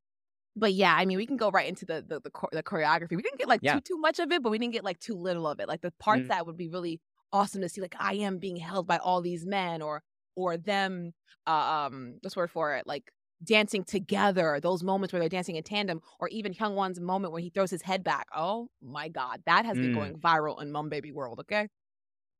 but 0.56 0.74
yeah, 0.74 0.94
I 0.96 1.06
mean, 1.06 1.18
we 1.18 1.26
can 1.26 1.36
go 1.38 1.50
right 1.50 1.68
into 1.68 1.86
the 1.86 2.02
the 2.06 2.20
the, 2.20 2.30
the 2.52 2.62
choreography. 2.62 3.16
We 3.16 3.22
didn't 3.22 3.38
get 3.38 3.48
like 3.48 3.62
Yeah. 3.62 3.74
too 3.74 3.82
too 3.82 3.98
much 3.98 4.18
of 4.20 4.32
it, 4.32 4.42
but 4.42 4.50
we 4.50 4.58
didn't 4.58 4.74
get 4.74 4.84
like 4.84 5.00
too 5.00 5.14
little 5.16 5.46
of 5.48 5.60
it. 5.60 5.68
Like 5.68 5.82
the 5.82 5.92
parts 6.00 6.24
Mm. 6.24 6.28
that 6.28 6.46
would 6.46 6.56
be 6.58 6.68
really 6.68 7.00
awesome 7.32 7.62
to 7.62 7.68
see, 7.68 7.80
like 7.80 7.96
I.M 7.98 8.38
being 8.38 8.56
held 8.56 8.86
by 8.86 8.98
all 8.98 9.22
these 9.22 9.46
men, 9.46 9.82
or 9.82 10.02
or 10.36 10.56
them, 10.58 11.12
uh, 11.46 11.50
um, 11.90 12.18
what's 12.22 12.34
the 12.34 12.40
word 12.40 12.50
for 12.50 12.74
it, 12.76 12.86
like 12.86 13.10
dancing 13.42 13.84
together, 13.84 14.60
those 14.62 14.82
moments 14.82 15.12
where 15.12 15.20
they're 15.20 15.28
dancing 15.28 15.56
in 15.56 15.62
tandem, 15.62 16.00
or 16.18 16.28
even 16.28 16.52
Hyungwon's 16.54 17.00
moment 17.00 17.32
where 17.32 17.42
he 17.42 17.50
throws 17.50 17.70
his 17.70 17.82
head 17.82 18.04
back. 18.04 18.26
Oh 18.34 18.68
my 18.82 19.08
God, 19.08 19.42
that 19.46 19.64
has 19.64 19.78
been 19.78 19.90
Mm. 19.90 19.94
going 19.94 20.14
viral 20.18 20.60
in 20.62 20.70
Monbebe 20.72 21.12
World. 21.12 21.40
Okay, 21.40 21.68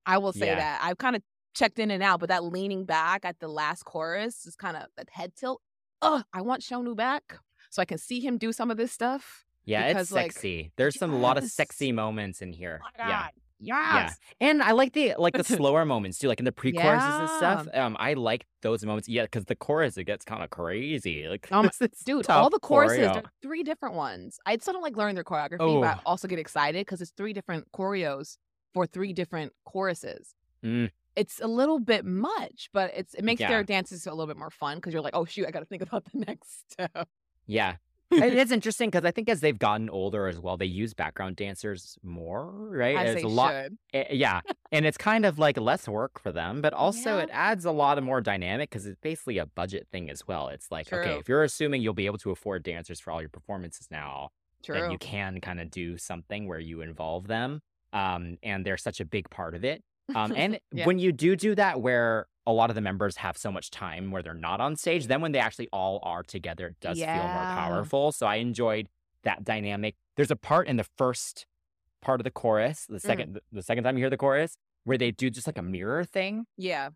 I 0.06 0.18
will 0.18 0.32
say 0.32 0.46
Yeah. 0.46 0.56
that 0.56 0.80
I've 0.82 0.98
kind 0.98 1.16
of 1.16 1.22
checked 1.54 1.78
in 1.78 1.90
and 1.90 2.02
out, 2.02 2.20
but 2.20 2.28
that 2.28 2.44
leaning 2.44 2.84
back 2.84 3.24
at 3.24 3.40
the 3.40 3.48
last 3.48 3.84
chorus 3.84 4.46
is 4.46 4.56
kind 4.56 4.76
of 4.76 4.84
that 4.96 5.10
head 5.10 5.34
tilt. 5.36 5.60
Oh, 6.02 6.22
I 6.32 6.42
want 6.42 6.62
Shonu 6.62 6.96
back 6.96 7.38
so 7.70 7.82
I 7.82 7.84
can 7.84 7.98
see 7.98 8.20
him 8.20 8.38
do 8.38 8.52
some 8.52 8.70
of 8.70 8.76
this 8.76 8.92
stuff. 8.92 9.46
Yeah, 9.64 9.86
Because, 9.88 10.02
it's 10.04 10.12
like, 10.12 10.32
sexy. 10.32 10.72
There's 10.76 10.96
some 10.98 11.12
a 11.12 11.16
lot 11.18 11.38
of 11.38 11.44
sexy 11.44 11.92
moments 11.92 12.40
in 12.42 12.52
here. 12.52 12.80
Oh 12.82 12.88
my 12.98 13.08
Yeah. 13.08 13.28
Yes. 13.60 14.16
And 14.40 14.62
I 14.62 14.72
like 14.72 14.92
the 14.94 15.14
like 15.18 15.34
the 15.34 15.44
slower 15.56 15.84
moments 15.84 16.18
too, 16.18 16.28
like 16.28 16.38
in 16.38 16.44
the 16.44 16.52
pre-choruses 16.52 17.14
and 17.20 17.28
stuff. 17.30 17.68
Um, 17.74 17.96
I 18.00 18.14
like 18.14 18.46
those 18.62 18.84
moments. 18.84 19.08
Yeah, 19.08 19.22
because 19.24 19.44
the 19.44 19.54
chorus 19.56 19.96
it 19.98 20.04
gets 20.04 20.24
kind 20.24 20.42
of 20.42 20.50
crazy. 20.50 21.28
Like, 21.28 21.50
Um, 21.52 21.70
Dude, 22.04 22.28
all 22.30 22.48
the 22.50 22.58
choruses, 22.58 23.06
are 23.08 23.22
three 23.42 23.62
different 23.62 23.94
ones. 23.94 24.38
I 24.46 24.56
still 24.56 24.72
don't 24.72 24.82
like 24.82 24.96
learning 24.96 25.14
their 25.14 25.24
choreography, 25.24 25.80
but 25.80 25.86
I 25.86 25.94
Oh. 25.98 26.00
also 26.06 26.26
get 26.26 26.38
excited 26.38 26.80
because 26.86 27.00
it's 27.00 27.10
three 27.12 27.32
different 27.32 27.70
choreos 27.72 28.38
for 28.72 28.86
three 28.86 29.12
different 29.12 29.52
choruses. 29.64 30.34
Mm. 30.64 30.90
It's 31.16 31.40
a 31.40 31.46
little 31.46 31.80
bit 31.80 32.04
much, 32.04 32.70
but 32.72 32.92
it's 32.96 33.14
it 33.14 33.24
makes 33.24 33.40
Yeah. 33.40 33.48
their 33.48 33.64
dances 33.64 34.06
a 34.06 34.10
little 34.10 34.26
bit 34.28 34.36
more 34.38 34.50
fun 34.50 34.76
because 34.78 34.92
you're 34.94 35.02
like, 35.02 35.14
oh 35.16 35.24
shoot, 35.24 35.46
I 35.46 35.50
got 35.50 35.60
to 35.60 35.66
think 35.66 35.82
about 35.82 36.04
the 36.04 36.18
next 36.26 36.70
step. 36.70 37.08
Yeah. 37.46 37.76
It 38.18 38.34
is 38.34 38.50
interesting 38.52 38.90
because 38.90 39.04
I 39.04 39.10
think 39.10 39.28
as 39.28 39.40
they've 39.40 39.58
gotten 39.58 39.88
older 39.90 40.26
as 40.26 40.40
well, 40.40 40.56
they 40.56 40.66
use 40.66 40.94
background 40.94 41.36
dancers 41.36 41.98
more, 42.02 42.50
right? 42.70 43.00
As 43.00 43.12
it's 43.12 43.14
they 43.14 43.24
a 43.24 43.28
lot, 43.28 43.54
should. 43.54 43.78
eh, 43.92 44.04
yeah, 44.10 44.40
and 44.72 44.86
it's 44.86 44.98
kind 44.98 45.24
of 45.24 45.38
like 45.38 45.56
less 45.58 45.88
work 45.88 46.18
for 46.20 46.32
them, 46.32 46.60
but 46.60 46.72
also 46.72 47.16
Yeah. 47.16 47.22
it 47.22 47.30
adds 47.32 47.64
a 47.64 47.70
lot 47.72 47.98
of 47.98 48.04
more 48.04 48.20
dynamic 48.20 48.70
because 48.70 48.86
it's 48.86 49.00
basically 49.00 49.38
a 49.38 49.46
budget 49.46 49.88
thing 49.92 50.10
as 50.10 50.26
well. 50.26 50.48
It's 50.48 50.70
like, 50.70 50.92
okay, 50.92 51.18
if 51.18 51.28
you're 51.28 51.42
assuming 51.44 51.82
you'll 51.82 51.94
be 51.94 52.06
able 52.06 52.18
to 52.18 52.30
afford 52.30 52.62
dancers 52.62 53.00
for 53.00 53.10
all 53.12 53.20
your 53.20 53.30
performances 53.30 53.88
now, 53.90 54.30
True. 54.62 54.74
then 54.74 54.90
you 54.90 54.98
can 54.98 55.40
kind 55.40 55.60
of 55.60 55.70
do 55.70 55.96
something 55.98 56.46
where 56.48 56.60
you 56.60 56.80
involve 56.82 57.26
them, 57.26 57.60
um, 57.92 58.38
and 58.42 58.64
they're 58.64 58.76
such 58.76 59.00
a 59.00 59.04
big 59.04 59.30
part 59.30 59.54
of 59.54 59.64
it. 59.64 59.82
Um, 60.14 60.34
and 60.36 60.58
Yeah. 60.72 60.84
when 60.84 60.98
you 60.98 61.12
do 61.12 61.36
do 61.36 61.54
that, 61.54 61.80
where 61.80 62.26
a 62.46 62.52
lot 62.52 62.70
of 62.70 62.74
the 62.74 62.80
members 62.80 63.16
have 63.16 63.36
so 63.36 63.52
much 63.52 63.70
time 63.70 64.10
where 64.10 64.22
they're 64.22 64.34
not 64.34 64.60
on 64.60 64.76
stage, 64.76 65.06
then 65.06 65.20
when 65.20 65.32
they 65.32 65.38
actually 65.38 65.68
all 65.72 66.00
are 66.02 66.22
together, 66.22 66.68
it 66.68 66.80
does 66.80 66.98
feel 66.98 67.06
more 67.06 67.24
powerful. 67.54 68.12
So 68.12 68.26
I 68.26 68.36
enjoyed 68.36 68.88
that 69.24 69.44
dynamic. 69.44 69.96
There's 70.16 70.30
a 70.30 70.36
part 70.36 70.66
in 70.66 70.76
the 70.76 70.86
first 70.96 71.46
part 72.00 72.18
of 72.20 72.24
the 72.24 72.30
chorus, 72.30 72.86
Mm. 72.86 72.92
the 72.94 73.00
second 73.00 73.40
the 73.52 73.62
second 73.62 73.84
time 73.84 73.96
you 73.98 74.02
hear 74.04 74.10
the 74.10 74.16
chorus, 74.16 74.56
where 74.84 74.96
they 74.96 75.10
do 75.10 75.28
just 75.30 75.46
like 75.46 75.58
a 75.58 75.62
mirror 75.62 76.02
thing, 76.04 76.46
yeah. 76.56 76.88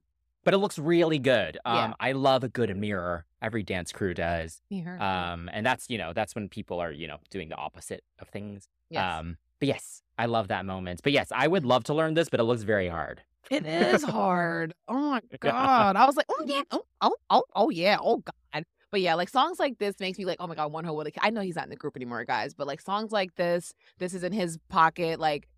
but 0.45 0.55
it 0.55 0.59
looks 0.59 0.79
really 0.79 1.19
good. 1.19 1.59
Um, 1.67 1.77
Yeah. 1.77 1.93
I 2.01 2.13
love 2.13 2.43
a 2.43 2.49
good 2.49 2.75
mirror. 2.77 3.27
Every 3.43 3.63
dance 3.63 3.93
crew 3.93 4.15
does. 4.15 4.63
Yeah. 4.71 4.97
Um, 5.33 5.51
and 5.53 5.65
that's 5.67 5.91
you 5.91 5.99
know 5.99 6.15
that's 6.15 6.35
when 6.35 6.49
people 6.49 6.81
are 6.81 6.91
you 6.91 7.07
know 7.07 7.19
doing 7.31 7.51
the 7.51 7.57
opposite 7.57 8.03
of 8.19 8.29
things. 8.29 8.69
yes. 8.89 9.03
Um, 9.21 9.37
but 9.61 9.69
yes, 9.69 10.03
I 10.19 10.25
love 10.27 10.49
that 10.49 10.65
moment. 10.65 11.01
But 11.03 11.13
yes, 11.13 11.29
I 11.31 11.47
would 11.49 11.65
love 11.67 11.85
to 11.85 11.95
learn 11.95 12.15
this, 12.15 12.29
but 12.31 12.41
it 12.41 12.45
looks 12.45 12.63
very 12.63 12.89
hard. 12.89 13.23
It 13.51 13.67
is 13.67 14.03
hard. 14.03 14.75
Oh 14.89 14.95
my 15.11 15.23
god. 15.41 15.97
I 15.97 16.07
was 16.07 16.17
like, 16.17 16.27
oh 16.29 16.45
yeah, 16.47 16.63
oh 16.71 16.85
oh 17.01 17.15
oh 17.31 17.43
oh 17.55 17.71
yeah, 17.71 17.99
oh 18.01 18.19
god. 18.19 18.65
But 18.91 19.01
yeah, 19.01 19.15
like 19.15 19.29
songs 19.29 19.59
like 19.59 19.79
this 19.79 19.99
makes 19.99 20.19
me 20.19 20.25
like, 20.25 20.37
oh 20.39 20.47
my 20.47 20.55
god, 20.55 20.71
one 20.71 20.85
a 20.85 20.95
I 21.21 21.31
know 21.31 21.41
he's 21.41 21.57
not 21.57 21.65
in 21.65 21.71
the 21.71 21.77
group 21.77 21.97
anymore, 21.97 22.25
guys. 22.25 22.55
But 22.55 22.69
like 22.69 22.81
songs 22.81 23.11
like 23.11 23.35
this, 23.35 23.75
this 23.99 24.15
is 24.15 24.23
in 24.23 24.33
his 24.33 24.57
pocket. 24.69 25.19
Like 25.19 25.49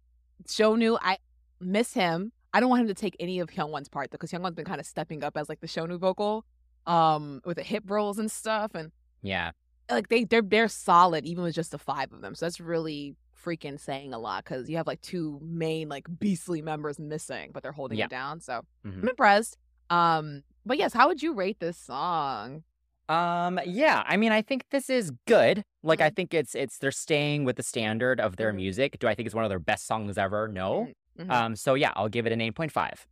Shonu, 0.49 0.99
I 1.03 1.19
miss 1.61 1.93
him. 1.93 2.33
I 2.55 2.61
don't 2.61 2.71
want 2.71 2.81
him 2.81 2.89
to 2.89 2.95
take 2.95 3.15
any 3.21 3.39
of 3.41 3.51
Hyungwon's 3.51 3.91
part 3.91 4.11
though, 4.11 4.15
because 4.17 4.33
Hyungwon's 4.33 4.55
been 4.55 4.65
kind 4.65 4.81
of 4.81 4.87
stepping 4.87 5.23
up 5.23 5.37
as 5.37 5.51
like 5.51 5.61
the 5.61 5.67
Shonu 5.67 5.99
vocal, 5.99 6.47
um, 6.87 7.43
with 7.45 7.59
the 7.59 7.63
hip 7.63 7.85
rolls 7.91 8.19
and 8.19 8.31
stuff, 8.31 8.75
and 8.75 8.91
Yeah. 9.21 9.51
like 9.91 10.09
they 10.09 10.25
they're 10.25 10.41
they're 10.41 10.69
solid 10.69 11.27
even 11.27 11.45
with 11.45 11.55
just 11.55 11.73
the 11.73 11.79
five 11.79 12.15
of 12.15 12.23
them. 12.23 12.35
So 12.35 12.47
that's 12.47 12.59
really 12.59 13.17
freaking 13.47 13.79
saying 13.79 14.13
a 14.13 14.19
lot 14.19 14.45
because 14.45 14.69
you 14.69 14.77
have 14.77 14.87
like 14.87 15.01
two 15.01 15.39
main 15.43 15.89
like 15.89 16.07
beastly 16.19 16.63
members 16.63 16.99
missing, 16.99 17.51
but 17.53 17.63
they're 17.63 17.73
holding 17.73 17.99
Yeah. 17.99 18.07
it 18.07 18.11
down. 18.11 18.41
So 18.41 18.63
Mhm. 18.85 19.03
I'm 19.03 19.09
impressed. 19.09 19.57
Um, 19.91 20.43
But 20.69 20.79
yes, 20.79 20.93
how 20.93 21.07
would 21.07 21.23
you 21.23 21.33
rate 21.33 21.61
this 21.61 21.79
song? 21.79 22.65
Um, 23.09 23.61
yeah, 23.65 24.03
I 24.05 24.17
mean, 24.17 24.33
I 24.33 24.43
think 24.43 24.65
this 24.71 24.91
is 24.91 25.13
good. 25.27 25.63
Like, 25.85 26.01
I 26.01 26.11
Mhm. 26.11 26.17
think 26.17 26.35
it's 26.35 26.57
it's 26.57 26.79
they're 26.79 26.91
staying 26.91 27.45
with 27.45 27.55
the 27.55 27.63
standard 27.63 28.19
of 28.21 28.35
their 28.37 28.53
Mhm. 28.53 28.57
music. 28.57 28.99
Do 28.99 29.07
I 29.07 29.15
think 29.15 29.27
it's 29.27 29.35
one 29.35 29.45
of 29.45 29.49
their 29.49 29.61
best 29.61 29.87
songs 29.87 30.19
ever? 30.19 30.49
No. 30.49 30.89
Mhm. 31.17 31.31
Um, 31.31 31.55
so 31.57 31.75
yeah, 31.75 31.93
I'll 31.95 32.09
give 32.09 32.27
it 32.27 32.33
an 32.33 32.41
8.5. 32.41 33.07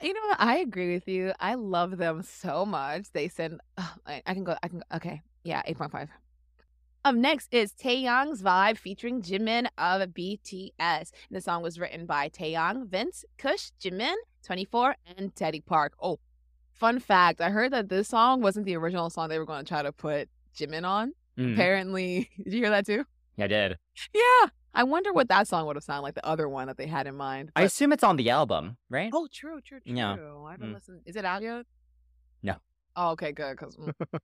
You 0.00 0.12
know 0.14 0.20
what? 0.28 0.38
I 0.40 0.58
agree 0.58 0.94
with 0.94 1.08
you. 1.08 1.32
I 1.40 1.54
love 1.54 1.96
them 1.96 2.22
so 2.22 2.64
much. 2.64 3.10
They 3.12 3.26
send. 3.28 3.60
ugh, 3.76 3.98
I, 4.06 4.22
I 4.26 4.34
can 4.34 4.44
go. 4.44 4.54
I 4.62 4.68
can. 4.68 4.84
Okay. 4.94 5.22
Yeah. 5.42 5.62
Eight 5.66 5.76
point 5.78 5.90
five. 5.90 6.08
Up 7.06 7.14
next 7.14 7.54
is 7.54 7.72
Taeyang's 7.72 8.42
Vibe 8.42 8.76
featuring 8.78 9.22
Jimin 9.22 9.68
of 9.78 10.08
BTS. 10.08 10.72
And 10.80 11.06
the 11.30 11.40
song 11.40 11.62
was 11.62 11.78
written 11.78 12.04
by 12.04 12.28
Taeyang, 12.28 12.88
Vince, 12.88 13.24
Kush, 13.38 13.70
Jimin, 13.80 14.16
24, 14.44 14.96
and 15.16 15.32
Teddy 15.36 15.60
Park. 15.60 15.92
Oh, 16.02 16.18
fun 16.72 16.98
fact. 16.98 17.40
I 17.40 17.50
heard 17.50 17.72
that 17.72 17.88
this 17.88 18.08
song 18.08 18.40
wasn't 18.42 18.66
the 18.66 18.74
original 18.76 19.08
song 19.08 19.28
they 19.28 19.38
were 19.38 19.46
going 19.46 19.64
to 19.64 19.68
try 19.68 19.82
to 19.82 19.92
put 19.92 20.28
Jimin 20.58 20.84
on. 20.84 21.12
Mm, 21.38 21.52
Apparently, 21.52 22.28
did 22.42 22.52
you 22.52 22.58
hear 22.62 22.70
that 22.70 22.84
too? 22.86 23.04
Yeah, 23.36 23.44
I 23.44 23.48
did. 23.48 23.78
Yeah. 24.12 24.48
I 24.74 24.82
wonder 24.82 25.12
what 25.12 25.28
that 25.28 25.46
song 25.46 25.64
would 25.68 25.76
have 25.76 25.84
sounded 25.84 26.02
like, 26.02 26.14
the 26.16 26.26
other 26.26 26.48
one 26.48 26.66
that 26.66 26.76
they 26.76 26.88
had 26.88 27.06
in 27.06 27.14
mind. 27.14 27.52
I 27.54 27.62
assume 27.62 27.92
it's 27.92 28.02
on 28.02 28.16
the 28.16 28.30
album, 28.30 28.78
right? 28.90 29.10
Oh, 29.14 29.28
true, 29.32 29.60
true, 29.64 29.78
true. 29.78 29.94
Yeah. 29.94 30.14
I 30.44 30.50
haven't 30.50 30.70
Mm. 30.70 30.74
listened. 30.74 31.02
Is 31.06 31.14
it 31.14 31.24
out 31.24 31.42
yet? 31.42 31.66
No. 32.42 32.56
Oh, 32.96 33.10
okay, 33.10 33.32
good. 33.32 33.58
Because 33.58 33.76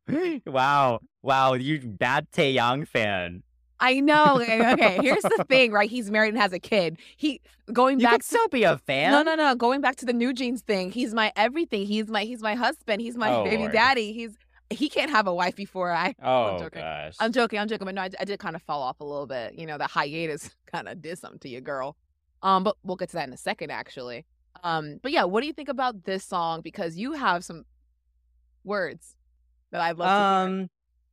wow, 0.46 1.00
wow, 1.22 1.52
you 1.54 1.78
bad 1.80 2.30
Taeyang 2.30 2.86
fan. 2.88 3.42
I 3.80 4.00
know. 4.00 4.40
Okay, 4.40 4.72
okay, 4.72 4.98
here's 5.02 5.22
the 5.22 5.44
thing, 5.48 5.72
right? 5.72 5.90
He's 5.90 6.10
married 6.10 6.30
and 6.34 6.38
has 6.40 6.52
a 6.52 6.58
kid. 6.60 6.98
He 7.16 7.40
going 7.72 7.98
You 8.00 8.06
back. 8.06 8.12
could 8.14 8.24
still 8.24 8.48
be 8.48 8.62
a 8.62 8.78
fan. 8.78 9.10
no, 9.10 9.22
no, 9.22 9.34
no. 9.34 9.54
Going 9.56 9.80
back 9.80 9.96
to 9.96 10.06
the 10.06 10.12
NewJeans 10.12 10.60
thing. 10.60 10.90
He's 10.92 11.12
my 11.12 11.32
everything. 11.36 11.84
He's 11.86 12.06
my 12.08 12.22
he's 12.24 12.40
my 12.40 12.54
husband. 12.54 13.02
He's 13.02 13.16
my 13.16 13.30
Oh, 13.34 13.44
baby 13.44 13.58
Lord. 13.64 13.72
daddy. 13.72 14.12
He's 14.12 14.36
he 14.70 14.88
can't 14.88 15.10
have 15.10 15.26
a 15.26 15.34
wife 15.34 15.56
before 15.56 15.90
I. 15.92 16.14
Oh 16.22 16.58
joking. 16.60 16.80
gosh. 16.80 17.16
I'm 17.20 17.32
joking. 17.32 17.58
I'm 17.58 17.68
joking. 17.68 17.84
But 17.86 17.94
no, 17.96 18.02
I, 18.02 18.10
I 18.20 18.24
did 18.24 18.38
kind 18.38 18.54
of 18.56 18.62
fall 18.62 18.82
off 18.82 19.00
a 19.00 19.04
little 19.04 19.26
bit. 19.26 19.54
You 19.58 19.66
know, 19.66 19.76
the 19.78 19.86
hiatus 19.88 20.48
kind 20.72 20.88
of 20.88 21.02
did 21.02 21.18
something 21.18 21.40
to 21.40 21.48
you, 21.48 21.60
girl. 21.60 21.96
Um, 22.42 22.62
but 22.64 22.76
we'll 22.84 22.96
get 22.96 23.08
to 23.10 23.16
that 23.16 23.26
in 23.28 23.34
a 23.34 23.36
second, 23.36 23.70
actually. 23.70 24.24
Um, 24.64 24.98
but 25.02 25.10
yeah, 25.12 25.24
what 25.24 25.40
do 25.40 25.46
you 25.48 25.52
think 25.52 25.68
about 25.68 26.04
this 26.04 26.24
song? 26.24 26.60
Because 26.60 26.96
you 26.96 27.12
have 27.14 27.44
some 27.44 27.64
words 28.64 29.16
that 29.70 29.80
I'd 29.80 29.96
love 29.98 30.08
to 30.08 30.48
hear. 30.50 30.62
Um, 30.62 30.70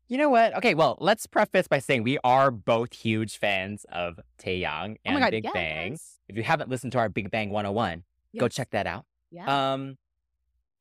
you 0.07 0.17
know 0.17 0.29
what? 0.29 0.55
Okay, 0.57 0.73
well, 0.73 0.97
let's 0.99 1.27
preface 1.27 1.67
by 1.67 1.79
saying 1.79 2.03
we 2.03 2.17
are 2.23 2.49
both 2.49 2.93
huge 2.93 3.37
fans 3.37 3.85
of 3.91 4.19
Taeyang 4.39 4.93
Oh 4.95 4.97
and 5.05 5.13
my 5.15 5.19
god, 5.19 5.31
Big 5.31 5.43
yes. 5.43 5.53
Bang. 5.53 5.97
If 6.27 6.35
you 6.35 6.43
haven't 6.43 6.69
listened 6.69 6.91
to 6.93 6.97
our 6.97 7.09
Big 7.09 7.29
Bang 7.29 7.49
101, 7.51 8.03
go 8.39 8.47
check 8.47 8.71
that 8.71 8.87
out. 8.87 9.05
Yeah. 9.31 9.73
Um, 9.73 9.97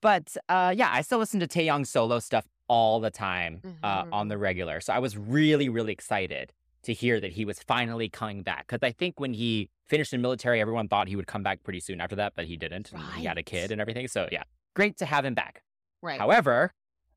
but 0.01 0.37
uh, 0.49 0.73
yeah, 0.77 0.91
I 0.93 1.03
still 1.03 1.19
listen 1.19 1.41
to 1.41 1.47
Taeyang 1.47 1.87
solo 1.87 2.19
stuff 2.21 2.47
all 2.69 3.01
the 3.01 3.11
time 3.11 3.61
uh, 3.83 4.05
Mhm, 4.05 4.09
on 4.13 4.29
the 4.29 4.39
regular. 4.39 4.81
So 4.81 4.93
I 4.93 4.99
was 4.99 5.17
really, 5.17 5.69
really 5.69 5.93
excited 5.93 6.53
to 6.83 6.93
hear 6.95 7.19
that 7.21 7.33
he 7.33 7.45
was 7.45 7.59
finally 7.63 8.09
coming 8.09 8.43
back. 8.43 8.67
Because 8.69 8.87
I 8.87 8.93
think 8.93 9.19
when 9.19 9.33
he 9.35 9.69
finished 9.87 10.13
in 10.13 10.21
military, 10.23 10.61
everyone 10.61 10.87
thought 10.89 11.09
he 11.09 11.17
would 11.17 11.27
come 11.27 11.43
back 11.43 11.63
pretty 11.65 11.81
soon 11.81 12.01
after 12.01 12.17
that, 12.17 12.35
but 12.37 12.45
he 12.47 12.57
didn't. 12.57 12.93
and 12.93 13.03
He 13.17 13.25
had 13.25 13.37
a 13.39 13.43
kid 13.43 13.73
and 13.73 13.81
everything. 13.81 14.07
So 14.09 14.29
yeah, 14.31 14.45
great 14.75 14.97
to 14.99 15.07
have 15.07 15.25
him 15.25 15.35
back. 15.35 15.63
Right. 16.03 16.19
However, 16.21 16.73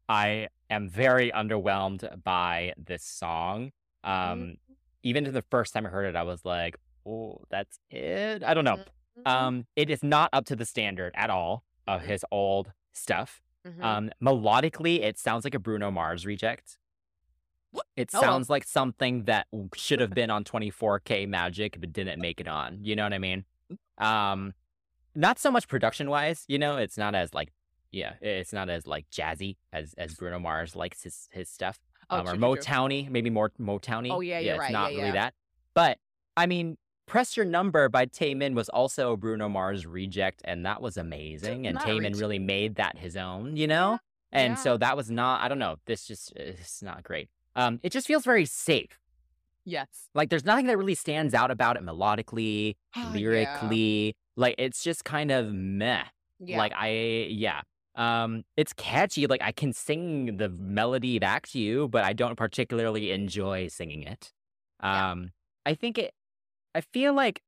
I 0.09 0.47
am 0.69 0.89
very 0.89 1.31
underwhelmed 1.31 2.23
by 2.23 2.73
this 2.77 3.03
song. 3.03 3.71
Um, 4.03 4.11
Mm-hmm. 4.11 4.51
even 5.03 5.23
the 5.33 5.41
first 5.43 5.73
time 5.73 5.85
I 5.85 5.89
heard 5.89 6.05
it, 6.05 6.15
I 6.15 6.23
was 6.23 6.45
like, 6.45 6.75
"Oh, 7.05 7.41
that's 7.49 7.79
it." 7.89 8.43
I 8.43 8.53
don't 8.53 8.65
know. 8.65 8.79
Mhm, 9.19 9.27
Um, 9.27 9.67
it 9.75 9.89
is 9.89 10.03
not 10.03 10.29
up 10.33 10.45
to 10.45 10.55
the 10.55 10.65
standard 10.65 11.11
at 11.15 11.29
all 11.29 11.63
of 11.87 12.01
Mhm. 12.01 12.05
his 12.05 12.25
old 12.31 12.73
stuff. 12.93 13.41
mhm. 13.65 13.83
Um, 13.83 14.11
melodically, 14.21 15.01
it 15.01 15.17
sounds 15.17 15.43
like 15.43 15.53
a 15.55 15.59
Bruno 15.59 15.91
Mars 15.91 16.25
reject. 16.25 16.77
It 17.95 18.11
Oh, 18.13 18.19
sounds 18.19 18.49
like 18.49 18.63
something 18.65 19.23
that 19.25 19.47
should 19.75 19.99
have 20.01 20.09
been 20.13 20.29
on 20.29 20.43
24K 20.43 21.25
Magic 21.25 21.77
but 21.79 21.93
didn't 21.93 22.19
make 22.21 22.41
it 22.41 22.47
on. 22.47 22.79
You 22.83 22.95
know 22.95 23.03
what 23.03 23.13
I 23.13 23.19
mean? 23.19 23.45
Um, 23.97 24.53
not 25.15 25.39
so 25.39 25.51
much 25.51 25.67
production 25.67 26.09
wise. 26.09 26.43
You 26.47 26.59
know, 26.59 26.77
it's 26.77 26.97
not 26.97 27.15
as 27.15 27.33
like, 27.33 27.51
yeah, 27.91 28.13
it's 28.21 28.53
not 28.53 28.69
as 28.69 28.87
like 28.87 29.09
jazzy 29.09 29.57
as 29.73 29.93
as 29.97 30.13
Bruno 30.15 30.39
Mars 30.39 30.75
likes 30.75 31.03
his 31.03 31.27
his 31.31 31.49
stuff. 31.49 31.79
Oh, 32.09 32.17
um, 32.17 32.21
or 32.27 32.31
true, 32.31 32.39
true, 32.39 32.55
true. 32.55 32.63
Motowny, 32.63 33.09
maybe 33.09 33.29
more 33.29 33.51
Motowny. 33.59 34.11
Oh, 34.11 34.19
yeah, 34.21 34.39
you're 34.39 34.55
it's 34.55 34.59
right. 34.59 34.71
not 34.71 34.91
Yeah, 34.91 34.97
really 34.97 35.07
yeah. 35.09 35.13
that. 35.13 35.33
But 35.73 35.97
I 36.35 36.45
mean, 36.45 36.77
Press 37.05 37.35
Your 37.37 37.45
Number 37.45 37.89
by 37.89 38.05
Taemin 38.05 38.53
was 38.53 38.69
also 38.69 39.15
Bruno 39.15 39.47
Mars 39.49 39.85
reject, 39.85 40.41
and 40.45 40.65
that 40.65 40.81
was 40.81 40.97
amazing. 40.97 41.67
And 41.67 41.75
Not 41.75 41.85
Taemin 41.85 42.19
really 42.19 42.39
made 42.39 42.75
that 42.75 42.97
his 42.97 43.15
own, 43.17 43.55
you 43.57 43.67
know? 43.67 43.99
And 44.31 44.51
yeah. 44.51 44.55
so 44.55 44.77
that 44.77 44.95
was 44.95 45.11
not, 45.11 45.41
I 45.41 45.49
don't 45.49 45.59
know, 45.59 45.75
this 45.85 46.05
just 46.07 46.31
it's 46.37 46.81
not 46.81 47.03
great. 47.03 47.29
Um, 47.55 47.79
it 47.83 47.91
just 47.91 48.07
feels 48.07 48.23
very 48.23 48.45
safe. 48.45 48.97
Yes. 49.65 49.87
Like 50.15 50.29
there's 50.29 50.45
nothing 50.45 50.67
that 50.67 50.77
really 50.77 50.95
stands 50.95 51.33
out 51.33 51.51
about 51.51 51.75
it 51.75 51.83
melodically, 51.83 52.75
Oh, 52.95 53.01
yeah. 53.01 53.09
lyrically. 53.13 54.15
Like 54.37 54.55
it's 54.57 54.83
just 54.83 55.03
kind 55.03 55.31
of 55.31 55.53
meh. 55.53 56.03
Yeah. 56.39 56.57
Like 56.57 56.71
I 56.75 57.27
yeah. 57.29 57.61
Um 57.95 58.43
it's 58.55 58.73
catchy. 58.73 59.27
Like 59.27 59.41
I 59.43 59.51
can 59.51 59.73
sing 59.73 60.37
the 60.37 60.49
melody 60.49 61.19
back 61.19 61.47
to 61.49 61.59
you, 61.59 61.87
but 61.89 62.03
I 62.03 62.13
don't 62.13 62.35
particularly 62.37 63.11
enjoy 63.11 63.67
singing 63.67 64.03
it. 64.03 64.31
Yeah. 64.81 65.11
Um 65.11 65.31
I 65.65 65.73
think 65.73 65.97
it 65.97 66.13
I 66.73 66.81
feel 66.81 67.13
like 67.13 67.41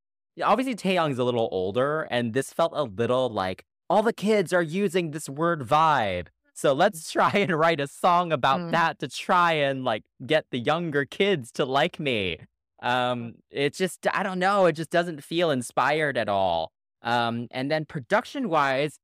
obviously 0.43 0.75
Taeyang's 0.75 1.19
a 1.19 1.23
little 1.23 1.47
older 1.51 2.07
and 2.11 2.33
this 2.33 2.51
felt 2.51 2.73
a 2.75 2.83
little 2.83 3.29
like 3.29 3.63
all 3.89 4.03
the 4.03 4.13
kids 4.13 4.51
are 4.51 4.61
using 4.63 5.11
this 5.11 5.29
word 5.29 5.61
vibe. 5.61 6.27
So 6.53 6.73
let's 6.73 7.11
try 7.11 7.31
and 7.33 7.57
write 7.57 7.79
a 7.79 7.87
song 7.87 8.31
about 8.31 8.59
Mm. 8.59 8.71
that 8.71 8.99
to 8.99 9.07
try 9.07 9.53
and 9.53 9.83
like 9.83 10.03
get 10.25 10.45
the 10.51 10.59
younger 10.59 11.05
kids 11.05 11.51
to 11.53 11.63
like 11.65 11.99
me. 11.99 12.39
Um 12.81 13.35
it 13.49 13.73
just 13.75 14.05
I 14.13 14.23
don't 14.23 14.39
know, 14.39 14.65
it 14.65 14.73
just 14.73 14.89
doesn't 14.89 15.23
feel 15.23 15.49
inspired 15.51 16.17
at 16.17 16.27
all. 16.27 16.71
Um 17.01 17.47
and 17.51 17.71
then 17.71 17.85
production 17.85 18.49
wise, 18.49 18.99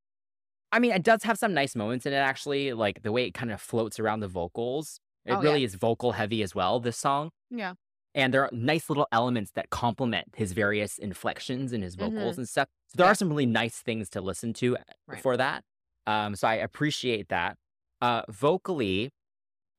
I 0.72 0.78
mean 0.78 0.92
it 0.92 1.02
does 1.02 1.22
have 1.24 1.38
some 1.38 1.52
nice 1.54 1.74
moments 1.74 2.06
in 2.06 2.12
it 2.12 2.16
actually, 2.16 2.72
like 2.72 3.02
the 3.02 3.12
way 3.12 3.24
it 3.26 3.32
kind 3.34 3.50
of 3.50 3.60
floats 3.60 3.98
around 3.98 4.20
the 4.20 4.28
vocals. 4.28 5.00
It 5.24 5.32
Oh, 5.32 5.40
yeah. 5.42 5.48
really 5.48 5.64
is 5.64 5.74
vocal 5.74 6.12
heavy 6.12 6.42
as 6.42 6.54
well, 6.54 6.80
this 6.80 6.96
song. 6.96 7.30
yeah. 7.50 7.74
And 8.14 8.34
there 8.34 8.42
are 8.42 8.50
nice 8.52 8.88
little 8.90 9.06
elements 9.12 9.52
that 9.52 9.70
complement 9.70 10.34
his 10.34 10.52
various 10.52 10.98
inflections 10.98 11.72
and 11.72 11.84
his 11.84 11.94
vocals 11.94 12.34
Mhm. 12.34 12.38
and 12.38 12.48
stuff. 12.48 12.68
So 12.88 12.96
there 12.96 13.06
Yeah. 13.06 13.12
are 13.12 13.14
some 13.14 13.28
really 13.28 13.46
nice 13.46 13.78
things 13.82 14.10
to 14.10 14.20
listen 14.20 14.52
to 14.54 14.76
Right. 15.06 15.20
for 15.22 15.36
that. 15.36 15.64
Um, 16.08 16.34
so 16.34 16.48
I 16.48 16.54
appreciate 16.54 17.28
that. 17.28 17.56
Uh, 18.00 18.22
vocally, 18.28 19.10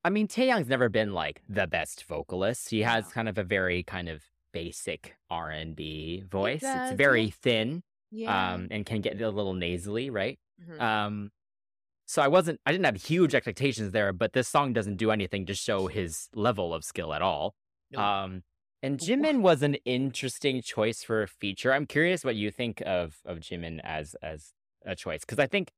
I 0.04 0.08
mean, 0.10 0.28
Taeyang's 0.28 0.68
never 0.68 0.88
been 0.88 1.12
like 1.12 1.42
the 1.48 1.66
best 1.66 2.04
vocalist. 2.04 2.70
He 2.70 2.80
has 2.82 3.04
No. 3.06 3.10
kind 3.10 3.28
of 3.28 3.36
a 3.36 3.44
very 3.44 3.82
kind 3.82 4.08
of 4.08 4.22
basic 4.52 5.16
R 5.28 5.50
and 5.50 5.76
B 5.76 6.22
voice. 6.22 6.60
does, 6.62 6.90
it's 6.92 6.96
very 6.96 7.30
thin, 7.30 7.82
Yeah. 8.14 8.52
um, 8.54 8.68
and 8.70 8.84
can 8.86 9.00
get 9.00 9.20
a 9.20 9.30
little 9.30 9.54
nasally, 9.54 10.10
right? 10.10 10.38
Mhm. 10.62 10.80
Um, 10.80 11.30
so 12.06 12.20
I 12.20 12.28
wasn't, 12.28 12.60
I 12.66 12.72
didn't 12.72 12.84
have 12.84 13.02
huge 13.02 13.34
expectations 13.34 13.92
there, 13.92 14.12
but 14.12 14.34
this 14.34 14.48
song 14.48 14.72
doesn't 14.74 14.96
do 14.96 15.10
anything 15.10 15.46
to 15.46 15.54
show 15.54 15.86
his 15.86 16.28
level 16.34 16.74
of 16.74 16.84
skill 16.84 17.14
at 17.14 17.22
all. 17.22 17.54
Um, 17.96 18.42
and 18.82 18.98
Jimin 18.98 19.40
was 19.40 19.62
an 19.62 19.74
interesting 19.86 20.60
choice 20.62 21.02
for 21.02 21.22
a 21.22 21.28
feature. 21.28 21.72
I'm 21.72 21.86
curious 21.86 22.24
what 22.24 22.36
you 22.36 22.50
think 22.50 22.82
of 22.84 23.20
of 23.24 23.38
Jimin 23.38 23.80
as 23.84 24.14
as 24.22 24.52
a 24.84 24.94
choice 24.96 25.20
because 25.20 25.38
I 25.38 25.46
think 25.46 25.72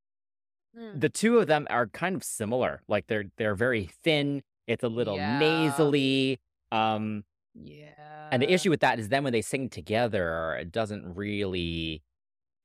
Mm. 0.76 1.01
the 1.01 1.09
two 1.09 1.39
of 1.39 1.47
them 1.47 1.68
are 1.70 1.87
kind 1.87 2.16
of 2.16 2.24
similar. 2.24 2.82
Like 2.89 3.07
they're 3.07 3.26
they're 3.37 3.55
very 3.55 3.87
thin. 4.03 4.43
It's 4.66 4.82
a 4.82 4.89
little 4.89 5.16
Yeah. 5.16 5.39
nasally. 5.39 6.41
Um, 6.72 7.24
yeah. 7.55 8.28
and 8.32 8.43
the 8.43 8.51
issue 8.53 8.70
with 8.70 8.80
that 8.80 8.99
is 8.99 9.09
then 9.11 9.22
when 9.22 9.32
they 9.32 9.43
sing 9.43 9.68
together, 9.68 10.57
it 10.57 10.72
doesn't 10.72 11.14
really 11.14 12.03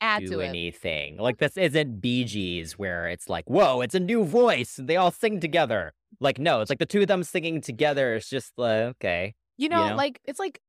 add 0.02 0.22
do 0.24 0.30
to 0.30 0.40
it. 0.40 0.48
anything. 0.48 1.18
Like 1.18 1.38
this 1.38 1.58
isn't 1.58 2.00
Bee 2.02 2.24
Gees 2.24 2.78
where 2.80 3.08
it's 3.08 3.30
like, 3.30 3.50
whoa, 3.50 3.82
it's 3.82 3.96
a 3.96 4.00
new 4.00 4.24
voice. 4.24 4.80
They 4.82 4.96
all 4.96 5.12
sing 5.12 5.40
together. 5.40 5.94
Like 6.20 6.40
no, 6.40 6.62
it's 6.62 6.70
like 6.70 6.80
the 6.80 6.86
two 6.86 7.02
of 7.02 7.08
them 7.08 7.24
singing 7.24 7.62
together. 7.62 8.16
It's 8.16 8.30
just 8.30 8.54
like 8.58 8.82
okay, 8.96 9.36
You 9.58 9.70
know, 9.70 9.90
know? 9.90 9.96
like 9.96 10.20
it's 10.26 10.40
like 10.40 10.60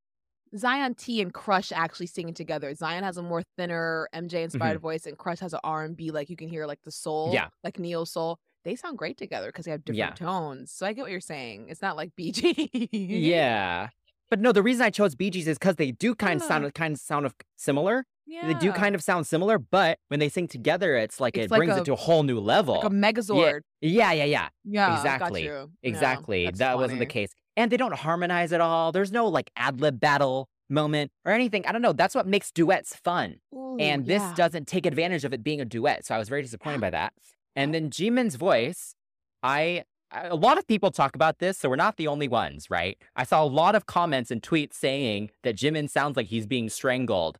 Zion 0.56 0.94
T 0.94 1.20
and 1.22 1.32
Crush 1.32 1.70
actually 1.72 2.06
singing 2.06 2.34
together. 2.34 2.74
Zion 2.74 3.04
has 3.04 3.16
a 3.16 3.22
more 3.22 3.42
thinner 3.56 4.08
MJ 4.14 4.42
inspired 4.42 4.80
voice, 4.80 5.06
and 5.06 5.16
Crush 5.16 5.38
has 5.40 5.52
an 5.54 5.60
R 5.64 5.84
and 5.84 5.96
B, 5.96 6.10
like 6.10 6.28
you 6.28 6.36
can 6.36 6.48
hear 6.48 6.66
like 6.66 6.80
the 6.82 6.90
soul, 6.90 7.28
Mm-hmm. 7.28 7.34
Yeah. 7.34 7.48
like 7.64 7.78
neo 7.78 8.04
soul. 8.04 8.38
They 8.64 8.76
sound 8.76 8.98
great 8.98 9.16
together 9.16 9.46
because 9.46 9.64
they 9.64 9.70
have 9.70 9.84
different 9.84 9.98
Yeah. 10.20 10.26
tones. 10.26 10.70
So 10.72 10.84
I 10.86 10.92
get 10.92 11.02
what 11.02 11.10
you're 11.10 11.20
saying. 11.20 11.66
It's 11.68 11.80
not 11.80 11.96
like 11.96 12.14
Bee 12.16 12.32
Gees. 12.32 12.88
yeah. 12.92 13.88
But 14.28 14.38
no, 14.40 14.52
the 14.52 14.62
reason 14.62 14.82
I 14.82 14.90
chose 14.90 15.14
Bee 15.14 15.30
Gees 15.30 15.48
is 15.48 15.58
because 15.58 15.76
they 15.76 15.90
do 15.92 16.14
kind 16.14 16.40
of 16.40 16.46
sound 16.46 16.72
kind 16.74 16.94
of 16.94 17.00
sound 17.00 17.26
of 17.26 17.34
similar. 17.56 18.04
Yeah. 18.30 18.46
They 18.46 18.54
do 18.54 18.72
kind 18.72 18.94
of 18.94 19.02
sound 19.02 19.26
similar, 19.26 19.58
but 19.58 19.98
when 20.08 20.20
they 20.20 20.28
sing 20.28 20.46
together, 20.48 20.96
it's 20.96 21.20
like 21.20 21.36
It's 21.36 21.46
it 21.46 21.50
like 21.50 21.58
brings 21.58 21.74
a- 21.74 21.78
it 21.80 21.84
to 21.86 21.92
a 21.92 21.96
whole 21.96 22.22
new 22.22 22.38
level. 22.38 22.76
like 22.76 22.84
a 22.84 22.90
Megazord. 22.90 23.60
yeah, 23.80 24.12
yeah, 24.12 24.24
yeah. 24.24 24.48
Yeah, 24.64 24.96
exactly. 24.96 25.44
Yeah, 25.46 25.66
Exactly. 25.82 26.44
that's 26.46 26.58
that 26.58 26.78
wasn't 26.78 27.00
the 27.00 27.06
case. 27.06 27.30
And 27.56 27.70
they 27.72 27.76
don't 27.76 27.94
harmonize 27.94 28.52
at 28.52 28.60
all. 28.60 28.92
There's 28.92 29.12
no 29.12 29.26
like 29.26 29.50
ad 29.56 29.80
lib 29.80 29.98
battle 30.00 30.48
moment 30.68 31.10
or 31.24 31.32
anything. 31.32 31.66
I 31.66 31.72
don't 31.72 31.82
know. 31.82 31.92
That's 31.92 32.14
what 32.14 32.26
makes 32.26 32.50
duets 32.52 32.94
fun. 32.94 33.36
Ooh, 33.54 33.76
and 33.80 34.06
this 34.06 34.22
yeah. 34.22 34.34
doesn't 34.36 34.68
take 34.68 34.86
advantage 34.86 35.24
of 35.24 35.32
it 35.34 35.42
being 35.42 35.60
a 35.60 35.64
duet. 35.64 36.06
So 36.06 36.14
I 36.14 36.18
was 36.18 36.28
very 36.28 36.42
disappointed 36.42 36.80
by 36.80 36.90
that. 36.90 37.12
And 37.56 37.74
then 37.74 37.90
Jimin's 37.90 38.36
voice, 38.36 38.94
I 39.42 39.84
a 40.12 40.34
lot 40.36 40.58
of 40.58 40.66
people 40.66 40.90
talk 40.90 41.14
about 41.14 41.38
this, 41.38 41.58
so 41.58 41.68
we're 41.68 41.76
not 41.76 41.96
the 41.96 42.06
only 42.08 42.26
ones, 42.28 42.68
right? 42.68 42.96
I 43.14 43.24
saw 43.24 43.42
a 43.44 43.46
lot 43.46 43.74
of 43.76 43.86
comments 43.86 44.30
and 44.32 44.42
tweets 44.42 44.74
saying 44.74 45.30
that 45.44 45.56
Jimin 45.56 45.88
sounds 45.88 46.16
like 46.16 46.26
he's 46.26 46.46
being 46.46 46.68
strangled. 46.68 47.38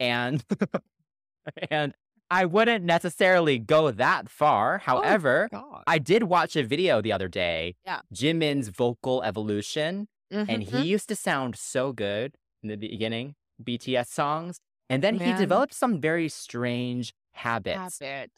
And 0.00 0.42
and 1.70 1.94
I 2.30 2.44
wouldn't 2.44 2.84
necessarily 2.84 3.58
go 3.58 3.90
that 3.90 4.28
far. 4.28 4.78
However, 4.78 5.48
God. 5.50 5.82
I 5.86 5.98
did 5.98 6.24
watch 6.24 6.54
a 6.56 6.62
video 6.62 7.00
the 7.02 7.12
other 7.12 7.28
day. 7.28 7.74
Yeah. 7.84 8.00
Jimin's 8.14 8.68
vocal 8.68 9.22
evolution. 9.22 10.08
And 10.30 10.48
Mhm. 10.48 10.68
he 10.68 10.82
used 10.82 11.08
to 11.08 11.16
sound 11.16 11.56
so 11.56 11.92
good 11.92 12.36
in 12.62 12.68
the 12.68 12.76
beginning, 12.76 13.34
BTS 13.62 14.12
songs. 14.12 14.60
And 14.88 15.02
then 15.02 15.14
he 15.18 15.32
developed 15.32 15.74
some 15.74 16.00
very 16.00 16.28
strange 16.28 17.12
habits, 17.32 17.98
habit. 18.00 18.30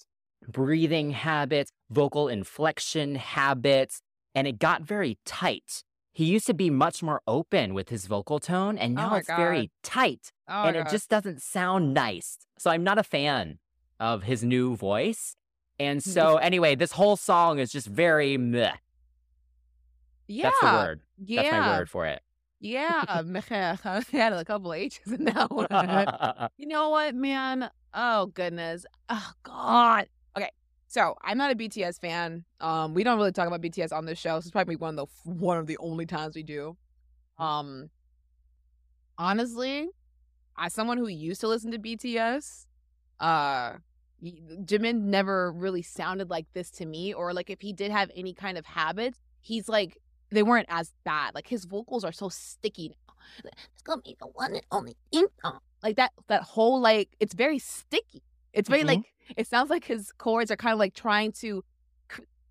breathing 0.48 1.10
habits, 1.10 1.70
vocal 1.90 2.28
inflection 2.28 3.16
habits, 3.16 4.00
and 4.34 4.46
it 4.46 4.58
got 4.58 4.82
very 4.82 5.18
tight. 5.26 5.84
He 6.12 6.26
used 6.26 6.46
to 6.46 6.54
be 6.54 6.68
much 6.68 7.02
more 7.02 7.22
open 7.26 7.72
with 7.72 7.88
his 7.88 8.06
vocal 8.06 8.38
tone, 8.38 8.76
and 8.76 8.98
Oh 8.98 9.02
now 9.02 9.10
my 9.10 9.18
it's 9.18 9.28
very 9.28 9.70
tight 9.82 10.30
Oh 10.46 10.64
and 10.64 10.76
it 10.76 10.88
just 10.90 11.08
doesn't 11.08 11.40
sound 11.40 11.94
nice. 11.94 12.38
So 12.58 12.70
I'm 12.70 12.84
not 12.84 12.98
a 12.98 13.02
fan 13.02 13.58
of 13.98 14.24
his 14.24 14.44
new 14.44 14.76
voice. 14.76 15.36
And 15.80 16.02
so, 16.16 16.36
anyway, 16.36 16.74
this 16.74 16.92
whole 16.92 17.16
song 17.16 17.58
is 17.58 17.72
just 17.72 17.86
very 17.86 18.36
meh. 18.36 18.72
yeah, 20.28 20.50
That's 20.50 20.60
the 20.60 20.66
word. 20.66 21.00
yeah, 21.24 21.42
That's 21.42 21.52
my 21.52 21.78
word 21.78 21.90
for 21.90 22.06
it. 22.06 22.22
yeah. 22.60 23.04
I 23.84 24.02
had 24.12 24.32
a 24.34 24.44
couple 24.44 24.72
of 24.72 24.78
H's 24.78 25.00
in 25.10 25.24
that 25.24 25.50
one. 25.50 25.66
You 26.58 26.66
know 26.68 26.90
what, 26.90 27.14
man? 27.14 27.70
Oh 27.94 28.26
goodness. 28.26 28.84
Oh 29.08 29.30
God. 29.42 30.06
So 30.93 31.16
I'm 31.24 31.38
not 31.38 31.51
a 31.51 31.55
BTS 31.55 31.99
fan. 31.99 32.45
Um, 32.61 32.93
we 32.93 33.03
don't 33.03 33.16
really 33.16 33.32
talk 33.32 33.47
about 33.47 33.62
BTS 33.62 33.93
on 33.93 34.05
this 34.05 34.18
show. 34.18 34.32
So 34.32 34.45
it's 34.45 34.51
probably 34.51 34.76
one 34.76 34.99
of 34.99 35.09
the 35.24 35.30
one 35.30 35.57
of 35.57 35.66
the 35.66 35.78
only 35.78 36.05
times 36.05 36.34
we 36.34 36.43
do. 36.43 36.76
Um, 37.38 37.88
honestly, 39.16 39.88
as 40.59 40.74
someone 40.74 40.99
who 40.99 41.09
used 41.09 41.40
to 41.40 41.49
listen 41.49 41.70
to 41.70 41.78
BTS, 41.78 42.66
uh, 43.20 43.76
Jimin 44.22 45.05
never 45.05 45.51
really 45.53 45.80
sounded 45.80 46.28
like 46.28 46.45
this 46.53 46.70
to 46.72 46.84
me. 46.84 47.14
Or 47.14 47.32
like 47.32 47.49
if 47.49 47.62
he 47.62 47.72
did 47.72 47.90
have 47.90 48.11
any 48.14 48.34
kind 48.34 48.59
of 48.59 48.66
habits, 48.66 49.18
he's 49.40 49.70
like 49.70 49.97
they 50.30 50.43
weren't 50.43 50.68
as 50.68 50.93
bad. 51.05 51.34
Like 51.34 51.49
his 51.49 51.64
vocals 51.64 52.05
are 52.05 52.12
so 52.12 52.28
sticky 52.28 52.90
now. 52.90 53.14
It's 53.72 53.80
gonna 53.82 54.03
be 54.03 54.14
the 54.20 54.26
one 54.26 54.53
and 54.53 54.66
only 54.70 54.95
like 55.82 55.97
that 55.97 56.12
that 56.26 56.43
whole 56.43 56.82
like 56.82 57.16
it's 57.18 57.32
very 57.32 57.59
sticky 57.59 58.22
it's 58.53 58.68
very 58.68 58.82
Mhm. 58.82 58.86
like 58.88 59.03
it 59.36 59.46
sounds 59.46 59.70
like 59.70 59.84
his 59.84 60.12
chords 60.18 60.50
are 60.50 60.57
kind 60.57 60.72
of 60.72 60.78
like 60.78 60.94
trying 60.94 61.32
to 61.32 61.64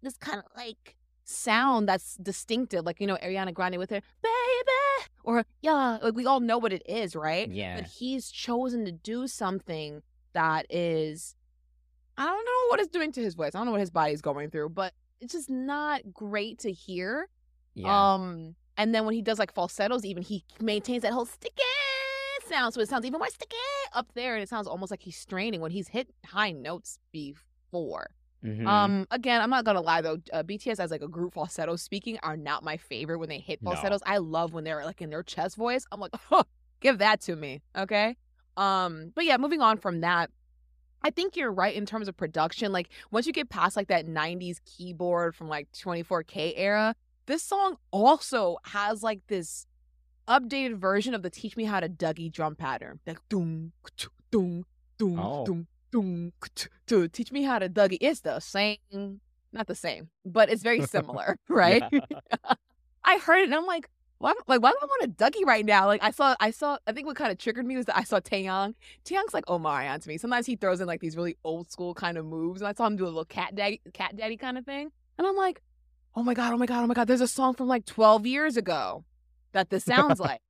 this 0.01 0.17
kind 0.17 0.39
of 0.39 0.45
like 0.55 0.95
sound 1.23 1.87
that's 1.87 2.15
distinctive 2.17 2.83
like 2.85 2.99
you 2.99 3.07
know 3.07 3.17
ariana 3.17 3.53
grande 3.53 3.77
with 3.77 3.89
her 3.91 4.01
baby 4.23 5.07
or 5.23 5.45
yeah 5.61 5.97
like 6.01 6.15
we 6.15 6.25
all 6.25 6.39
know 6.39 6.57
what 6.57 6.73
it 6.73 6.81
is 6.87 7.15
right 7.15 7.49
Yeah. 7.51 7.75
but 7.75 7.85
he's 7.85 8.31
chosen 8.31 8.83
to 8.85 8.91
do 8.91 9.27
something 9.27 10.01
that 10.33 10.65
is 10.69 11.35
i 12.17 12.25
don't 12.25 12.45
know 12.45 12.67
what 12.69 12.79
it's 12.79 12.89
doing 12.89 13.11
to 13.13 13.21
his 13.21 13.35
voice 13.35 13.53
i 13.53 13.59
don't 13.59 13.65
know 13.67 13.71
what 13.71 13.79
his 13.79 13.91
body's 13.91 14.21
going 14.21 14.49
through 14.49 14.69
but 14.69 14.93
it's 15.21 15.33
just 15.33 15.49
not 15.49 16.11
great 16.11 16.57
to 16.59 16.71
hear 16.71 17.29
Yeah. 17.75 18.13
um, 18.15 18.55
and 18.77 18.93
then 18.95 19.05
when 19.05 19.13
he 19.13 19.21
does 19.21 19.37
like 19.37 19.53
falsettos, 19.53 20.03
even 20.05 20.23
he 20.23 20.43
maintains 20.59 21.03
that 21.03 21.13
whole 21.13 21.25
sticky 21.27 21.61
sound, 22.51 22.73
so 22.73 22.81
it 22.81 22.89
sounds 22.89 23.05
even 23.05 23.19
more 23.19 23.29
sticky 23.29 23.55
up 23.93 24.07
there, 24.13 24.35
and 24.35 24.43
it 24.43 24.49
sounds 24.49 24.67
almost 24.67 24.91
like 24.91 25.01
he's 25.03 25.17
straining 25.17 25.61
when 25.61 25.71
he's 25.71 25.87
hit 25.87 26.09
high 26.25 26.51
notes 26.51 26.99
before. 27.11 28.09
Mhm. 28.43 28.65
Um, 28.67 29.07
again, 29.11 29.39
I'm 29.41 29.49
not 29.51 29.65
gonna 29.65 29.81
lie 29.81 30.01
though, 30.01 30.17
uh, 30.33 30.41
BTS 30.43 30.79
as 30.79 30.89
like 30.91 31.01
a 31.03 31.07
group 31.07 31.33
falsetto 31.35 31.75
speaking 31.75 32.17
are 32.23 32.35
not 32.35 32.63
my 32.63 32.77
favorite 32.77 33.19
when 33.19 33.29
they 33.29 33.39
hit 33.39 33.61
No. 33.61 33.71
falsettos. 33.71 34.01
I 34.05 34.17
love 34.17 34.53
when 34.53 34.63
they're 34.63 34.83
like 34.83 35.01
in 35.01 35.09
their 35.11 35.23
chest 35.23 35.55
voice. 35.57 35.85
I'm 35.91 35.99
like, 35.99 36.11
give 36.79 36.97
that 36.97 37.21
to 37.21 37.35
me, 37.35 37.61
okay? 37.77 38.17
Um, 38.57 39.11
but 39.15 39.25
yeah, 39.25 39.37
moving 39.37 39.61
on 39.61 39.77
from 39.77 40.01
that. 40.01 40.31
I 41.03 41.09
think 41.11 41.35
you're 41.35 41.51
right 41.51 41.75
in 41.75 41.85
terms 41.85 42.07
of 42.07 42.17
production. 42.17 42.71
Like 42.71 42.89
once 43.11 43.25
you 43.27 43.33
get 43.33 43.49
past 43.49 43.75
like 43.75 43.87
that 43.87 44.05
90s 44.07 44.59
keyboard 44.65 45.35
from 45.35 45.47
like 45.47 45.71
24K 45.71 46.53
era, 46.57 46.95
this 47.27 47.43
song 47.43 47.77
also 47.91 48.57
has 48.65 49.03
like 49.03 49.21
this 49.27 49.65
updated 50.27 50.77
version 50.77 51.13
of 51.13 51.21
the 51.21 51.29
Teach 51.29 51.55
Me 51.57 51.65
How 51.65 51.79
to 51.79 51.89
Dougie 51.89 52.31
drum 52.31 52.55
pattern. 52.55 52.99
Like 53.05 53.19
doom, 53.29 53.73
doom, 54.31 54.65
doom, 54.97 55.19
Oh. 55.19 55.45
doom, 55.45 55.67
doom, 55.91 56.31
to 56.87 57.07
teach 57.07 57.31
me 57.31 57.43
how 57.43 57.59
to 57.59 57.67
Dougie. 57.69 57.97
It's 58.01 58.21
the 58.21 58.39
same, 58.39 58.77
not 59.51 59.67
the 59.67 59.75
same, 59.75 60.09
but 60.25 60.49
it's 60.49 60.63
very 60.63 60.81
similar, 60.85 61.37
right? 61.49 61.83
I 63.03 63.17
heard 63.17 63.39
it 63.39 63.45
and 63.45 63.55
I'm 63.55 63.65
like, 63.65 63.89
why, 64.19 64.33
like, 64.47 64.61
why 64.61 64.69
do 64.69 64.77
I 64.79 64.85
want 64.85 65.03
a 65.03 65.07
Dougie 65.07 65.43
right 65.45 65.65
now? 65.65 65.87
Like, 65.87 66.03
I 66.03 66.11
saw, 66.11 66.35
I 66.39 66.51
saw, 66.51 66.77
I 66.85 66.91
think 66.91 67.07
what 67.07 67.15
kind 67.15 67.31
of 67.31 67.39
triggered 67.39 67.65
me 67.65 67.75
was 67.75 67.87
that 67.87 67.97
I 67.97 68.03
saw 68.03 68.19
Taeyang. 68.19 68.75
Taeyang's 69.03 69.33
like 69.33 69.45
Omarion 69.47 69.99
to 69.99 70.07
me. 70.07 70.19
Sometimes 70.19 70.45
he 70.45 70.55
throws 70.55 70.79
in 70.79 70.85
like 70.87 71.01
these 71.01 71.17
really 71.17 71.37
old 71.43 71.71
school 71.71 71.95
kind 71.95 72.19
of 72.19 72.25
moves, 72.27 72.61
and 72.61 72.67
I 72.67 72.73
saw 72.73 72.85
him 72.85 72.95
do 72.97 73.05
a 73.05 73.07
little 73.07 73.25
cat 73.25 73.55
daddy, 73.55 73.81
cat 73.93 74.15
daddy 74.15 74.37
kind 74.37 74.59
of 74.59 74.65
thing, 74.65 74.91
and 75.17 75.25
I'm 75.25 75.35
like, 75.35 75.61
oh 76.15 76.21
my 76.21 76.35
god, 76.35 76.53
oh 76.53 76.57
my 76.57 76.67
god, 76.67 76.83
oh 76.83 76.87
my 76.87 76.93
god. 76.93 77.07
There's 77.07 77.21
a 77.21 77.27
song 77.27 77.55
from 77.55 77.67
like 77.67 77.85
12 77.85 78.27
years 78.27 78.57
ago 78.57 79.03
that 79.53 79.69
this 79.69 79.85
sounds 79.85 80.19
like. 80.19 80.41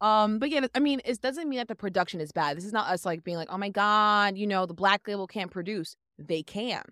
Um, 0.00 0.38
but 0.38 0.50
yeah, 0.50 0.66
I 0.74 0.80
mean, 0.80 1.00
it 1.04 1.20
doesn't 1.20 1.48
mean 1.48 1.58
that 1.58 1.68
the 1.68 1.74
production 1.74 2.20
is 2.20 2.30
bad. 2.32 2.56
This 2.56 2.64
is 2.66 2.72
not 2.72 2.88
us 2.88 3.06
like 3.06 3.24
being 3.24 3.36
like, 3.38 3.48
oh 3.50 3.56
my 3.58 3.70
god, 3.70 4.36
you 4.36 4.46
know, 4.46 4.66
the 4.66 4.74
black 4.74 5.06
label 5.08 5.26
can't 5.26 5.50
produce. 5.50 5.96
They 6.18 6.42
can, 6.42 6.82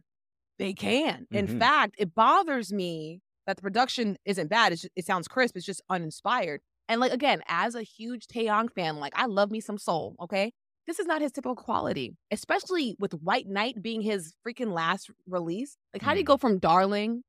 they 0.58 0.72
can. 0.72 1.26
In 1.30 1.46
Mhm. 1.46 1.58
fact, 1.58 1.96
it 1.98 2.14
bothers 2.14 2.72
me 2.72 3.20
that 3.46 3.56
the 3.56 3.62
production 3.62 4.16
isn't 4.24 4.48
bad. 4.48 4.72
It's 4.72 4.82
just, 4.82 4.92
it 4.96 5.04
sounds 5.04 5.28
crisp. 5.28 5.56
It's 5.56 5.66
just 5.66 5.82
uninspired. 5.90 6.60
And 6.88 7.00
like 7.00 7.12
again, 7.12 7.42
as 7.46 7.74
a 7.74 7.82
huge 7.82 8.26
Taeyang 8.26 8.72
fan, 8.72 8.96
like 8.96 9.12
I 9.16 9.26
love 9.26 9.50
me 9.50 9.60
some 9.60 9.76
soul. 9.78 10.16
Okay, 10.20 10.52
this 10.86 10.98
is 10.98 11.06
not 11.06 11.20
his 11.22 11.32
typical 11.32 11.56
quality, 11.56 12.16
especially 12.30 12.96
with 12.98 13.12
White 13.14 13.46
Night 13.48 13.82
being 13.82 14.00
his 14.00 14.34
freaking 14.46 14.72
last 14.72 15.10
release. 15.26 15.76
Like, 15.92 16.02
how 16.02 16.12
do 16.12 16.18
you 16.18 16.24
Mhm. 16.24 16.28
go 16.28 16.36
from 16.38 16.58
Darling 16.58 17.22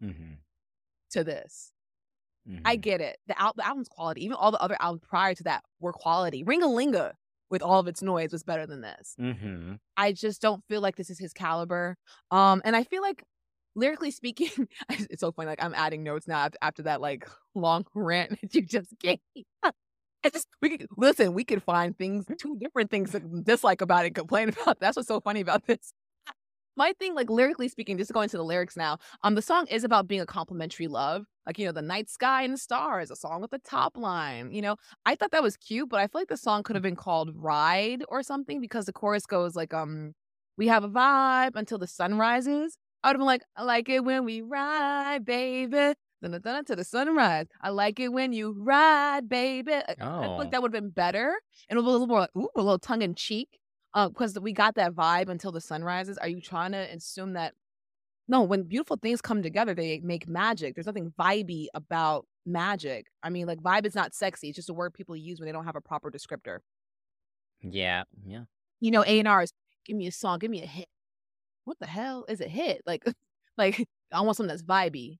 Mhm. 0.00 0.38
to 1.10 1.24
this? 1.24 1.72
I 2.64 2.76
Mhm. 2.76 2.80
get 2.80 3.00
it. 3.00 3.18
The, 3.26 3.40
al- 3.40 3.54
the 3.56 3.66
album's 3.66 3.88
quality. 3.88 4.24
Even 4.24 4.36
all 4.36 4.50
the 4.52 4.60
other 4.60 4.76
albums 4.80 5.02
prior 5.08 5.34
to 5.34 5.42
that 5.44 5.64
were 5.80 5.92
quality. 5.92 6.44
Ringa 6.44 6.72
Linga, 6.72 7.14
with 7.50 7.62
all 7.62 7.80
of 7.80 7.88
its 7.88 8.02
noise, 8.02 8.32
was 8.32 8.42
better 8.44 8.66
than 8.66 8.80
this. 8.82 9.14
Mhm. 9.18 9.78
I 9.96 10.12
just 10.12 10.40
don't 10.42 10.62
feel 10.68 10.80
like 10.80 10.96
this 10.96 11.10
is 11.10 11.18
his 11.18 11.32
caliber. 11.32 11.96
Um, 12.30 12.62
and 12.64 12.76
I 12.76 12.84
feel 12.84 13.02
like 13.02 13.24
lyrically 13.74 14.10
speaking, 14.10 14.68
it's 15.10 15.20
so 15.20 15.32
funny. 15.32 15.46
Like 15.48 15.62
I'm 15.62 15.74
adding 15.74 16.02
notes 16.02 16.26
now 16.28 16.38
after, 16.38 16.58
after 16.62 16.82
that 16.84 17.00
like 17.00 17.28
long 17.54 17.84
rant 17.94 18.40
that 18.40 18.54
you 18.54 18.62
just 18.62 18.96
gave. 19.00 19.18
I 20.24 20.30
just 20.30 20.48
we 20.60 20.76
could 20.76 20.88
listen. 20.96 21.34
We 21.34 21.44
could 21.44 21.62
find 21.62 21.96
things, 21.96 22.26
two 22.40 22.56
different 22.58 22.90
things 22.90 23.12
to 23.12 23.20
dislike 23.20 23.80
about 23.80 24.04
it, 24.04 24.08
and 24.08 24.14
complain 24.16 24.48
about. 24.48 24.80
That's 24.80 24.96
what's 24.96 25.08
so 25.08 25.20
funny 25.20 25.40
about 25.40 25.66
this. 25.66 25.92
My 26.76 26.92
thing, 26.98 27.14
like 27.14 27.30
lyrically 27.30 27.68
speaking, 27.68 27.96
just 27.96 28.12
going 28.12 28.28
to 28.30 28.36
the 28.36 28.44
lyrics 28.44 28.76
now. 28.76 28.98
Um, 29.22 29.34
the 29.34 29.42
song 29.42 29.66
is 29.68 29.84
about 29.84 30.06
being 30.08 30.20
a 30.20 30.26
complimentary 30.26 30.88
love. 30.88 31.26
Like 31.46 31.58
you 31.58 31.66
know, 31.66 31.72
the 31.72 31.82
night 31.82 32.08
sky 32.08 32.42
and 32.42 32.54
the 32.54 32.58
stars, 32.58 33.10
a 33.10 33.16
song 33.16 33.40
with 33.40 33.50
the 33.52 33.58
top 33.60 33.96
line. 33.96 34.50
You 34.52 34.62
know, 34.62 34.76
I 35.04 35.14
thought 35.14 35.30
that 35.32 35.42
was 35.42 35.56
cute, 35.56 35.88
but 35.88 36.00
I 36.00 36.06
feel 36.08 36.20
like 36.22 36.28
the 36.28 36.36
song 36.36 36.62
could 36.62 36.76
have 36.76 36.82
been 36.82 36.96
called 36.96 37.30
"Ride" 37.36 38.04
or 38.08 38.22
something 38.22 38.60
because 38.60 38.86
the 38.86 38.92
chorus 38.92 39.26
goes 39.26 39.54
like, 39.56 39.72
um, 39.74 40.14
we 40.56 40.66
have 40.68 40.84
a 40.84 40.88
vibe 40.88 41.56
until 41.56 41.78
the 41.78 41.86
sun 41.86 42.18
rises. 42.18 42.76
I 43.02 43.08
would 43.08 43.14
have 43.16 43.20
been 43.20 43.26
like, 43.26 43.42
I 43.56 43.62
like 43.62 43.88
it 43.88 44.04
when 44.04 44.24
we 44.24 44.40
ride, 44.42 45.24
baby. 45.24 45.94
Dun, 46.22 46.40
dun, 46.40 46.64
to 46.64 46.74
the 46.76 46.84
sunrise. 46.84 47.46
I 47.60 47.68
like 47.70 48.00
it 48.00 48.08
when 48.08 48.32
you 48.32 48.52
ride, 48.52 49.28
baby. 49.28 49.74
I, 49.74 49.96
I 50.18 50.28
feel 50.28 50.32
Oh. 50.38 50.44
like 50.44 50.50
that 50.50 50.62
would 50.62 50.74
have 50.74 50.82
been 50.82 50.90
better 50.90 51.38
and 51.68 51.78
a 51.78 51.82
little 51.82 52.06
more, 52.06 52.20
like, 52.20 52.36
ooh, 52.36 52.48
a 52.56 52.62
little 52.62 52.78
tongue 52.78 53.02
in 53.02 53.14
cheek. 53.14 53.58
Uh, 53.94 54.08
because 54.08 54.38
we 54.38 54.52
got 54.52 54.74
that 54.74 54.92
vibe 54.92 55.28
until 55.28 55.52
the 55.52 55.60
sun 55.60 55.82
rises. 55.82 56.18
Are 56.18 56.28
you 56.28 56.40
trying 56.40 56.72
to 56.72 56.78
assume 56.78 57.32
that? 57.34 57.54
No, 58.28 58.42
when 58.42 58.64
beautiful 58.64 58.96
things 58.96 59.20
come 59.20 59.42
together, 59.42 59.74
they 59.74 60.00
make 60.02 60.26
magic. 60.28 60.74
There's 60.74 60.86
nothing 60.86 61.12
vibey 61.18 61.66
about 61.74 62.26
magic. 62.44 63.06
I 63.22 63.30
mean, 63.30 63.46
like 63.46 63.60
vibe 63.60 63.86
is 63.86 63.94
not 63.94 64.14
sexy. 64.14 64.48
It's 64.48 64.56
just 64.56 64.68
a 64.70 64.74
word 64.74 64.94
people 64.94 65.14
use 65.16 65.38
when 65.38 65.46
they 65.46 65.52
don't 65.52 65.64
have 65.64 65.76
a 65.76 65.80
proper 65.80 66.10
descriptor. 66.10 66.58
Yeah. 67.62 68.04
Yeah. 68.26 68.44
You 68.80 68.90
know, 68.90 69.04
A 69.04 69.18
and 69.18 69.28
R's 69.28 69.52
give 69.84 69.96
me 69.96 70.06
a 70.08 70.12
song, 70.12 70.38
give 70.40 70.50
me 70.50 70.62
a 70.62 70.66
hit. 70.66 70.88
What 71.64 71.78
the 71.78 71.86
hell 71.86 72.24
is 72.28 72.40
a 72.40 72.48
hit? 72.48 72.82
Like, 72.86 73.04
like 73.58 73.86
I 74.12 74.20
want 74.20 74.36
something 74.36 74.48
that's 74.48 74.62
vibey. 74.62 75.18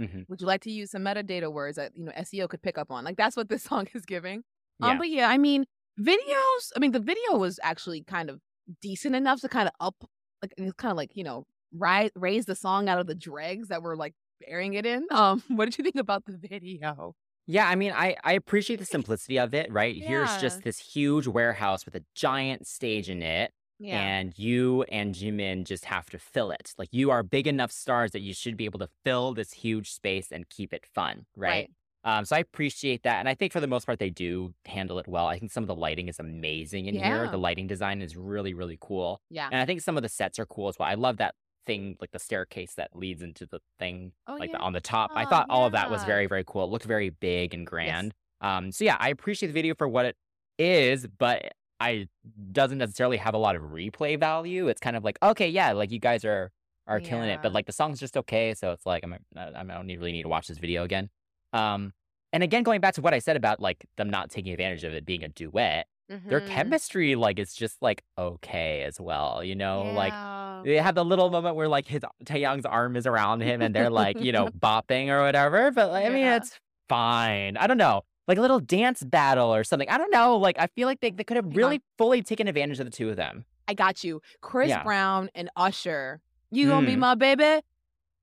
Mhm. 0.00 0.28
Would 0.28 0.40
you 0.40 0.46
like 0.46 0.62
to 0.62 0.70
use 0.72 0.90
some 0.90 1.02
metadata 1.02 1.52
words 1.52 1.76
that 1.76 1.92
you 1.96 2.04
know 2.04 2.12
SEO 2.12 2.48
could 2.48 2.62
pick 2.62 2.78
up 2.78 2.90
on? 2.90 3.04
Like 3.04 3.16
that's 3.16 3.36
what 3.36 3.48
this 3.48 3.62
song 3.70 3.86
is 3.94 4.04
giving. 4.04 4.42
Um, 4.82 4.90
Yeah. 4.92 4.98
but 4.98 5.08
yeah, 5.10 5.28
I 5.28 5.38
mean, 5.38 5.64
videos. 6.00 6.70
I 6.76 6.80
mean, 6.80 6.92
the 6.92 7.00
video 7.00 7.36
was 7.36 7.58
actually 7.62 8.02
kind 8.02 8.30
of 8.30 8.40
decent 8.80 9.14
enough 9.14 9.40
to 9.42 9.48
kind 9.48 9.68
of 9.68 9.74
up, 9.80 9.94
like 10.42 10.52
it's 10.56 10.72
kind 10.74 10.90
of 10.90 10.96
like 10.96 11.10
you 11.14 11.22
know, 11.24 11.44
rise 11.76 12.10
raise 12.14 12.46
the 12.46 12.54
song 12.54 12.88
out 12.88 12.98
of 12.98 13.06
the 13.06 13.14
dregs 13.14 13.68
that 13.68 13.82
were 13.82 13.96
like 13.96 14.14
burying 14.46 14.74
it 14.74 14.86
in. 14.86 15.06
Um, 15.10 15.42
what 15.48 15.66
did 15.66 15.78
you 15.78 15.84
think 15.84 15.96
about 15.96 16.24
the 16.26 16.36
video? 16.36 17.14
Yeah, 17.46 17.68
I 17.68 17.74
mean, 17.74 17.92
I 17.92 18.16
I 18.24 18.32
appreciate 18.32 18.78
the 18.78 18.86
simplicity 18.86 19.38
of 19.38 19.52
it, 19.54 19.70
right? 19.70 19.94
Here's 19.94 20.34
just 20.38 20.62
this 20.62 20.78
huge 20.78 21.26
warehouse 21.26 21.84
with 21.84 21.94
a 21.94 22.02
giant 22.14 22.66
stage 22.66 23.10
in 23.10 23.22
it, 23.22 23.52
Yeah. 23.78 24.00
and 24.00 24.32
you 24.38 24.84
and 24.84 25.14
Jimin 25.14 25.64
just 25.64 25.84
have 25.84 26.08
to 26.10 26.18
fill 26.18 26.50
it. 26.52 26.72
Like 26.78 26.88
you 26.92 27.10
are 27.10 27.22
big 27.22 27.46
enough 27.46 27.70
stars 27.70 28.12
that 28.12 28.20
you 28.20 28.32
should 28.32 28.56
be 28.56 28.64
able 28.64 28.78
to 28.78 28.88
fill 29.04 29.34
this 29.34 29.52
huge 29.52 29.92
space 29.92 30.32
and 30.32 30.48
keep 30.48 30.72
it 30.72 30.86
fun, 30.86 31.26
right? 31.36 31.70
Um, 32.06 32.24
so 32.26 32.36
I 32.36 32.38
appreciate 32.40 33.02
that, 33.04 33.18
and 33.20 33.28
I 33.28 33.34
think 33.34 33.52
for 33.52 33.60
the 33.60 33.66
most 33.66 33.86
part 33.86 33.98
they 33.98 34.10
do 34.10 34.52
handle 34.66 34.98
it 34.98 35.08
well. 35.08 35.26
I 35.26 35.38
think 35.38 35.50
some 35.52 35.64
of 35.64 35.68
the 35.68 35.74
lighting 35.74 36.08
is 36.08 36.18
amazing 36.18 36.86
in 36.86 36.94
here. 36.94 37.28
The 37.30 37.38
lighting 37.38 37.66
design 37.66 38.02
is 38.02 38.14
really, 38.16 38.52
really 38.54 38.76
cool, 38.80 39.20
Yeah. 39.30 39.48
and 39.50 39.60
I 39.60 39.64
think 39.66 39.80
some 39.82 39.96
of 39.98 40.02
the 40.02 40.08
sets 40.10 40.38
are 40.38 40.46
cool 40.46 40.68
as 40.68 40.78
well. 40.78 40.88
I 40.88 40.94
love 40.94 41.16
that 41.18 41.34
thing, 41.66 41.96
like 42.00 42.10
the 42.12 42.18
staircase 42.18 42.74
that 42.74 42.90
leads 42.94 43.22
into 43.22 43.46
the 43.46 43.60
thing, 43.78 44.12
Oh, 44.26 44.34
like 44.36 44.52
the, 44.52 44.58
on 44.58 44.72
the 44.72 44.80
top. 44.80 45.10
I 45.14 45.24
thought 45.24 45.46
all 45.50 45.66
of 45.66 45.72
that 45.72 45.90
was 45.90 46.02
very, 46.04 46.26
very 46.26 46.44
cool. 46.46 46.64
It 46.64 46.70
looked 46.70 46.84
very 46.84 47.10
big 47.10 47.54
and 47.54 47.66
grand. 47.66 48.14
Um, 48.40 48.72
so 48.72 48.84
yeah, 48.84 48.96
I 49.00 49.08
appreciate 49.08 49.48
the 49.48 49.54
video 49.54 49.74
for 49.74 49.88
what 49.88 50.04
it 50.06 50.16
is, 50.58 51.06
but 51.18 51.52
I 51.80 52.08
doesn't 52.52 52.78
necessarily 52.78 53.16
have 53.16 53.34
a 53.34 53.38
lot 53.38 53.56
of 53.56 53.62
replay 53.62 54.18
value. 54.18 54.68
It's 54.68 54.80
kind 54.80 54.96
of 54.96 55.04
like, 55.04 55.18
okay, 55.22 55.48
yeah, 55.48 55.72
like 55.72 55.90
you 55.90 55.98
guys 55.98 56.24
are 56.24 56.50
are 56.86 57.00
killing 57.00 57.28
it, 57.30 57.40
but 57.42 57.52
like 57.54 57.64
the 57.66 57.72
song's 57.72 57.98
just 57.98 58.16
okay. 58.16 58.52
So 58.54 58.70
it's 58.72 58.84
like 58.86 59.02
I'm 59.04 59.14
I 59.36 59.48
I 59.56 59.62
don't 59.64 59.86
need- 59.86 59.98
really 59.98 60.12
need 60.12 60.22
to 60.24 60.28
watch 60.28 60.46
this 60.48 60.58
video 60.58 60.84
again. 60.84 61.08
Um, 61.52 61.92
and 62.32 62.42
again, 62.42 62.62
going 62.62 62.80
back 62.80 62.94
to 62.94 63.00
what 63.00 63.14
I 63.14 63.20
said 63.20 63.36
about 63.36 63.58
like 63.60 63.86
them 63.96 64.10
not 64.10 64.30
taking 64.30 64.52
advantage 64.52 64.84
of 64.84 64.92
it 64.92 65.06
being 65.06 65.22
a 65.24 65.28
duet, 65.28 65.86
their 66.08 66.40
Mhm. 66.42 66.46
chemistry 66.48 67.14
like 67.16 67.38
is 67.38 67.54
just 67.54 67.80
like 67.80 68.02
okay 68.18 68.82
as 68.82 69.00
well. 69.00 69.42
You 69.42 69.54
know, 69.54 69.92
like 69.94 70.12
Yeah. 70.12 70.33
They 70.64 70.76
have 70.76 70.94
the 70.94 71.04
little 71.04 71.30
moment 71.30 71.56
where 71.56 71.68
like 71.68 71.86
his 71.86 72.02
Taeyang's 72.24 72.64
arm 72.66 72.96
is 72.96 73.06
around 73.06 73.42
him 73.42 73.60
and 73.62 73.74
they're 73.74 73.90
like, 73.90 74.20
you 74.20 74.32
know, 74.32 74.46
bopping 74.60 75.08
or 75.08 75.22
whatever. 75.22 75.70
But 75.70 75.90
like, 75.90 76.06
I 76.06 76.08
mean, 76.08 76.18
Yeah. 76.24 76.36
it's 76.36 76.58
fine. 76.88 77.56
I 77.56 77.66
don't 77.66 77.78
know. 77.78 78.02
Like 78.26 78.38
a 78.38 78.40
little 78.40 78.60
dance 78.60 79.02
battle 79.04 79.54
or 79.54 79.64
something. 79.64 79.88
I 79.88 79.98
don't 79.98 80.10
know. 80.10 80.36
Like 80.36 80.56
I 80.58 80.68
feel 80.68 80.88
like 80.88 81.00
they, 81.00 81.10
they 81.10 81.24
could 81.24 81.36
have 81.36 81.54
really 81.54 81.82
fully 81.98 82.22
taken 82.22 82.48
advantage 82.48 82.80
of 82.80 82.86
the 82.86 82.90
two 82.92 83.10
of 83.10 83.16
them. 83.16 83.44
I 83.68 83.74
got 83.74 84.02
you. 84.04 84.20
Chris 84.40 84.68
Yeah. 84.70 84.82
Brown 84.82 85.28
and 85.34 85.50
Usher. 85.56 86.20
You 86.50 86.68
gonna 86.68 86.86
be 86.86 86.94
Mm. 86.94 86.98
my 87.00 87.14
baby? 87.14 87.62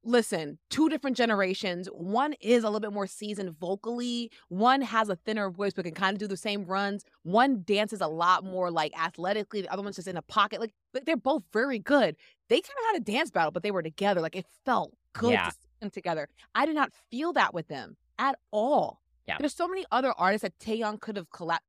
Listen, 0.04 0.58
two 0.72 0.90
different 0.90 1.16
generations. 1.16 1.88
One 1.94 2.34
is 2.42 2.64
a 2.64 2.68
little 2.68 2.80
bit 2.80 2.92
more 2.92 3.06
seasoned 3.06 3.52
vocally. 3.60 4.32
One 4.50 4.82
has 4.82 5.10
a 5.10 5.16
thinner 5.16 5.50
voice 5.52 5.74
but 5.74 5.86
can 5.86 5.94
kind 5.94 6.16
of 6.16 6.20
do 6.20 6.28
the 6.28 6.38
same 6.38 6.66
runs. 6.66 7.06
One 7.24 7.62
dances 7.64 8.02
a 8.02 8.08
lot 8.08 8.44
more 8.44 8.72
like 8.72 8.98
athletically. 9.00 9.62
The 9.62 9.72
other 9.72 9.84
one's 9.84 9.98
just 9.98 10.08
in 10.08 10.18
a 10.18 10.24
pocket. 10.24 10.60
Like, 10.60 10.74
but 10.92 11.06
they're 11.06 11.16
both 11.18 11.44
very 11.54 11.78
good. 11.78 12.16
They 12.50 12.56
kind 12.62 12.74
of 12.80 12.94
had 12.96 13.02
a 13.02 13.12
dance 13.12 13.30
battle, 13.30 13.52
but 13.52 13.62
they 13.62 13.70
were 13.72 13.84
together. 13.84 14.22
Like 14.22 14.36
it 14.36 14.46
felt 14.66 14.92
good 15.14 15.34
Yeah. 15.34 15.46
to 15.50 15.52
see 15.52 15.68
them 15.82 15.90
together. 15.92 16.30
I 16.56 16.66
did 16.66 16.74
not 16.76 16.92
feel 17.12 17.32
that 17.34 17.54
with 17.54 17.68
them 17.68 17.96
at 18.18 18.40
all. 18.50 19.02
Yeah. 19.28 19.38
There's 19.40 19.54
so 19.56 19.68
many 19.68 19.86
other 19.92 20.14
artists 20.18 20.42
that 20.42 20.58
Taeyang 20.58 21.00
could 21.00 21.16
have 21.16 21.30
collab. 21.30 21.60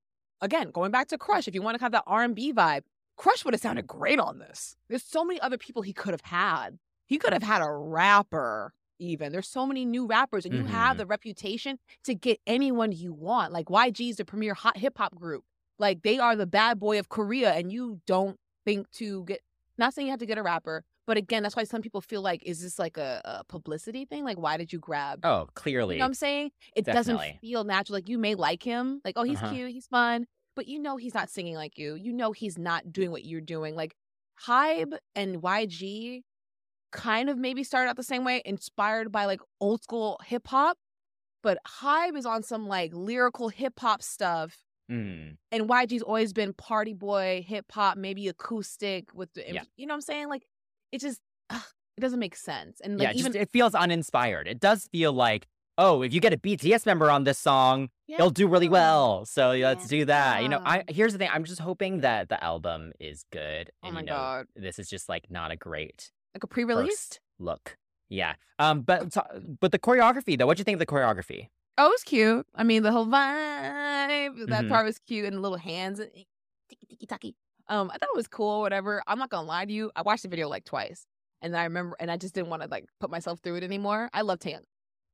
Again, 0.41 0.71
going 0.71 0.91
back 0.91 1.09
to 1.09 1.19
Crush, 1.19 1.47
if 1.47 1.55
you 1.55 1.61
want 1.61 1.77
to 1.77 1.85
have 1.85 1.93
that 1.93 2.05
R&B 2.07 2.55
vibe, 2.55 2.83
Crush 3.17 3.45
would 3.45 3.53
have 3.53 3.61
sounded 3.61 3.87
great 3.87 4.19
on 4.19 4.39
this. 4.39 4.75
There's 4.89 5.05
so 5.05 5.23
many 5.23 5.39
other 5.41 5.59
people 5.59 5.83
he 5.83 5.93
could 5.93 6.13
have 6.15 6.23
had. 6.23 6.79
He 7.13 7.19
could 7.19 7.35
have 7.35 7.43
had 7.43 7.61
a 7.61 7.71
rapper, 7.71 8.73
even. 8.99 9.33
There's 9.33 9.47
so 9.47 9.67
many 9.67 9.85
new 9.85 10.07
rappers, 10.07 10.47
and 10.47 10.55
you 10.57 10.65
have 10.65 10.95
Mhm. 10.95 10.99
the 11.01 11.07
reputation 11.07 11.79
to 12.05 12.15
get 12.15 12.41
anyone 12.47 12.91
you 12.91 13.13
want. 13.13 13.53
Like 13.53 13.67
YG 13.67 14.09
is 14.09 14.17
the 14.17 14.25
premier 14.25 14.55
hot 14.55 14.79
hip 14.79 14.97
hop 14.97 15.15
group. 15.15 15.45
Like 15.79 16.01
they 16.05 16.19
are 16.19 16.35
the 16.37 16.47
bad 16.47 16.81
boy 16.81 16.99
of 16.99 17.11
Korea, 17.11 17.53
and 17.53 17.71
you 17.71 18.01
don't 18.07 18.39
think 18.65 18.91
to 18.93 19.25
get. 19.27 19.43
Not 19.77 19.93
saying 19.93 20.07
you 20.07 20.11
have 20.13 20.21
to 20.21 20.27
get 20.27 20.39
a 20.39 20.43
rapper, 20.43 20.85
but 21.07 21.19
again, 21.19 21.43
that's 21.43 21.55
why 21.55 21.65
some 21.65 21.83
people 21.83 22.01
feel 22.01 22.23
like, 22.23 22.43
is 22.45 22.63
this 22.63 22.79
like 22.79 22.97
a, 22.97 23.21
a 23.27 23.45
publicity 23.45 24.07
thing? 24.07 24.25
Like, 24.25 24.39
why 24.39 24.57
did 24.57 24.73
you 24.73 24.79
grab? 24.79 25.21
Oh, 25.23 25.49
clearly. 25.55 25.97
You 25.97 25.99
know 25.99 26.05
what 26.05 26.09
I'm 26.09 26.15
saying? 26.15 26.51
It 26.75 26.87
Definitely. 26.87 27.13
doesn't 27.17 27.41
feel 27.43 27.65
natural. 27.65 27.97
Like 27.99 28.09
you 28.09 28.17
may 28.17 28.35
like 28.37 28.63
him, 28.63 29.03
like 29.05 29.17
oh 29.19 29.25
he's 29.25 29.37
Uh-huh. 29.43 29.53
cute, 29.53 29.71
he's 29.73 29.87
fun, 29.87 30.27
but 30.57 30.67
you 30.67 30.79
know 30.79 30.97
he's 30.97 31.13
not 31.13 31.29
singing 31.29 31.57
like 31.57 31.77
you. 31.77 31.95
You 31.95 32.15
know 32.15 32.33
he's 32.33 32.57
not 32.57 32.91
doing 32.91 33.11
what 33.11 33.25
you're 33.27 33.43
doing. 33.43 33.75
Like 33.75 33.95
Hybe 34.47 34.97
and 35.15 35.43
YG 35.43 36.23
kind 36.93 37.29
of 37.29 37.39
maybe 37.39 37.65
started 37.65 37.91
out 37.91 37.97
the 37.97 38.03
same 38.03 38.25
way, 38.25 38.43
inspired 38.45 39.11
by 39.11 39.25
like 39.25 39.41
old 39.61 39.83
school 39.83 40.19
hip 40.25 40.47
hop, 40.47 40.77
but 41.43 41.59
Hybe 41.81 42.17
is 42.17 42.27
on 42.27 42.43
some 42.43 42.69
like 42.69 42.93
lyrical 42.95 43.49
hip 43.49 43.75
hop 43.79 44.03
stuff. 44.03 44.59
Mm. 44.91 45.37
And 45.51 45.69
YG's 45.69 46.03
always 46.03 46.33
been 46.33 46.53
party 46.53 46.93
boy, 46.93 47.45
hip 47.47 47.67
hop, 47.73 47.97
maybe 47.97 48.29
acoustic 48.29 49.15
with 49.15 49.33
the, 49.35 49.45
Yeah. 49.53 49.63
you 49.77 49.87
know 49.87 49.93
what 49.93 49.97
I'm 49.97 50.01
saying? 50.03 50.29
Like 50.29 50.45
it 50.93 51.01
just, 51.01 51.21
ugh, 51.51 51.63
it 51.97 52.01
doesn't 52.01 52.19
make 52.19 52.37
sense. 52.37 52.81
And 52.81 53.01
yeah, 53.01 53.09
like 53.09 53.17
it 53.17 53.23
just, 53.23 53.35
it 53.35 53.51
feels 53.51 53.75
uninspired. 53.75 54.47
It 54.47 54.61
does 54.61 54.89
feel 54.93 55.13
like, 55.13 55.47
oh, 55.79 56.03
if 56.03 56.13
you 56.13 56.21
get 56.21 56.35
a 56.35 56.37
BTS 56.37 56.85
member 56.85 57.11
on 57.11 57.25
this 57.25 57.39
song, 57.39 57.89
they'll 58.19 58.31
do 58.31 58.47
really 58.47 58.69
well. 58.69 59.25
So 59.25 59.53
let's 59.53 59.89
do 59.89 60.05
that. 60.05 60.43
You 60.43 60.51
know, 60.51 60.61
I 60.63 60.85
here's 60.89 61.13
the 61.13 61.19
thing. 61.19 61.31
I'm 61.33 61.45
just 61.45 61.61
hoping 61.61 62.01
that 62.01 62.29
the 62.29 62.43
album 62.45 62.93
is 63.01 63.25
good. 63.33 63.71
Oh 63.83 63.91
my 63.91 64.01
you 64.01 64.07
know, 64.07 64.13
God. 64.13 64.47
this 64.55 64.79
is 64.79 64.89
just 64.89 65.09
like 65.09 65.31
not 65.31 65.51
a 65.51 65.57
great 65.57 66.11
like 66.35 66.45
a 66.45 66.47
pre-release. 66.47 67.19
look. 67.39 67.77
Yeah. 68.09 68.35
Um. 68.59 68.83
But 68.83 69.17
but 69.61 69.73
the 69.73 69.79
choreography 69.79 70.39
though. 70.39 70.47
What 70.47 70.57
do 70.57 70.61
you 70.61 70.65
think 70.65 70.75
of 70.77 70.81
the 70.81 70.87
choreography? 70.87 71.49
Oh, 71.79 71.87
it 71.87 71.91
was 71.91 72.03
cute. 72.03 72.47
I 72.55 72.65
mean, 72.65 72.83
the 72.83 72.93
whole 72.93 73.07
vibe, 73.07 74.47
that 74.49 74.65
Mhm. 74.65 74.69
part 74.69 74.85
was 74.85 74.99
cute, 74.99 75.25
and 75.25 75.37
the 75.37 75.41
little 75.41 75.57
hands, 75.59 75.99
and 75.99 76.11
tiki 76.69 76.87
tiki 76.87 77.07
taki. 77.07 77.35
Um, 77.69 77.91
I 77.91 77.97
thought 77.97 78.11
it 78.13 78.17
was 78.17 78.29
cool. 78.29 78.61
Whatever. 78.61 79.03
I'm 79.07 79.19
not 79.19 79.31
gonna 79.31 79.47
lie 79.47 79.65
to 79.65 79.73
you. 79.73 79.91
I 79.97 80.03
watched 80.03 80.23
the 80.25 80.29
video 80.29 80.49
like 80.49 80.65
twice, 80.65 81.07
and 81.41 81.57
I 81.57 81.65
remember, 81.65 81.97
and 81.99 82.11
I 82.11 82.17
just 82.19 82.35
didn't 82.35 82.51
want 82.51 82.63
to 82.63 82.69
like 82.69 82.85
put 83.01 83.11
myself 83.11 83.41
through 83.41 83.57
it 83.57 83.63
anymore. 83.65 84.11
I 84.13 84.21
love 84.23 84.41
Tan. 84.41 84.63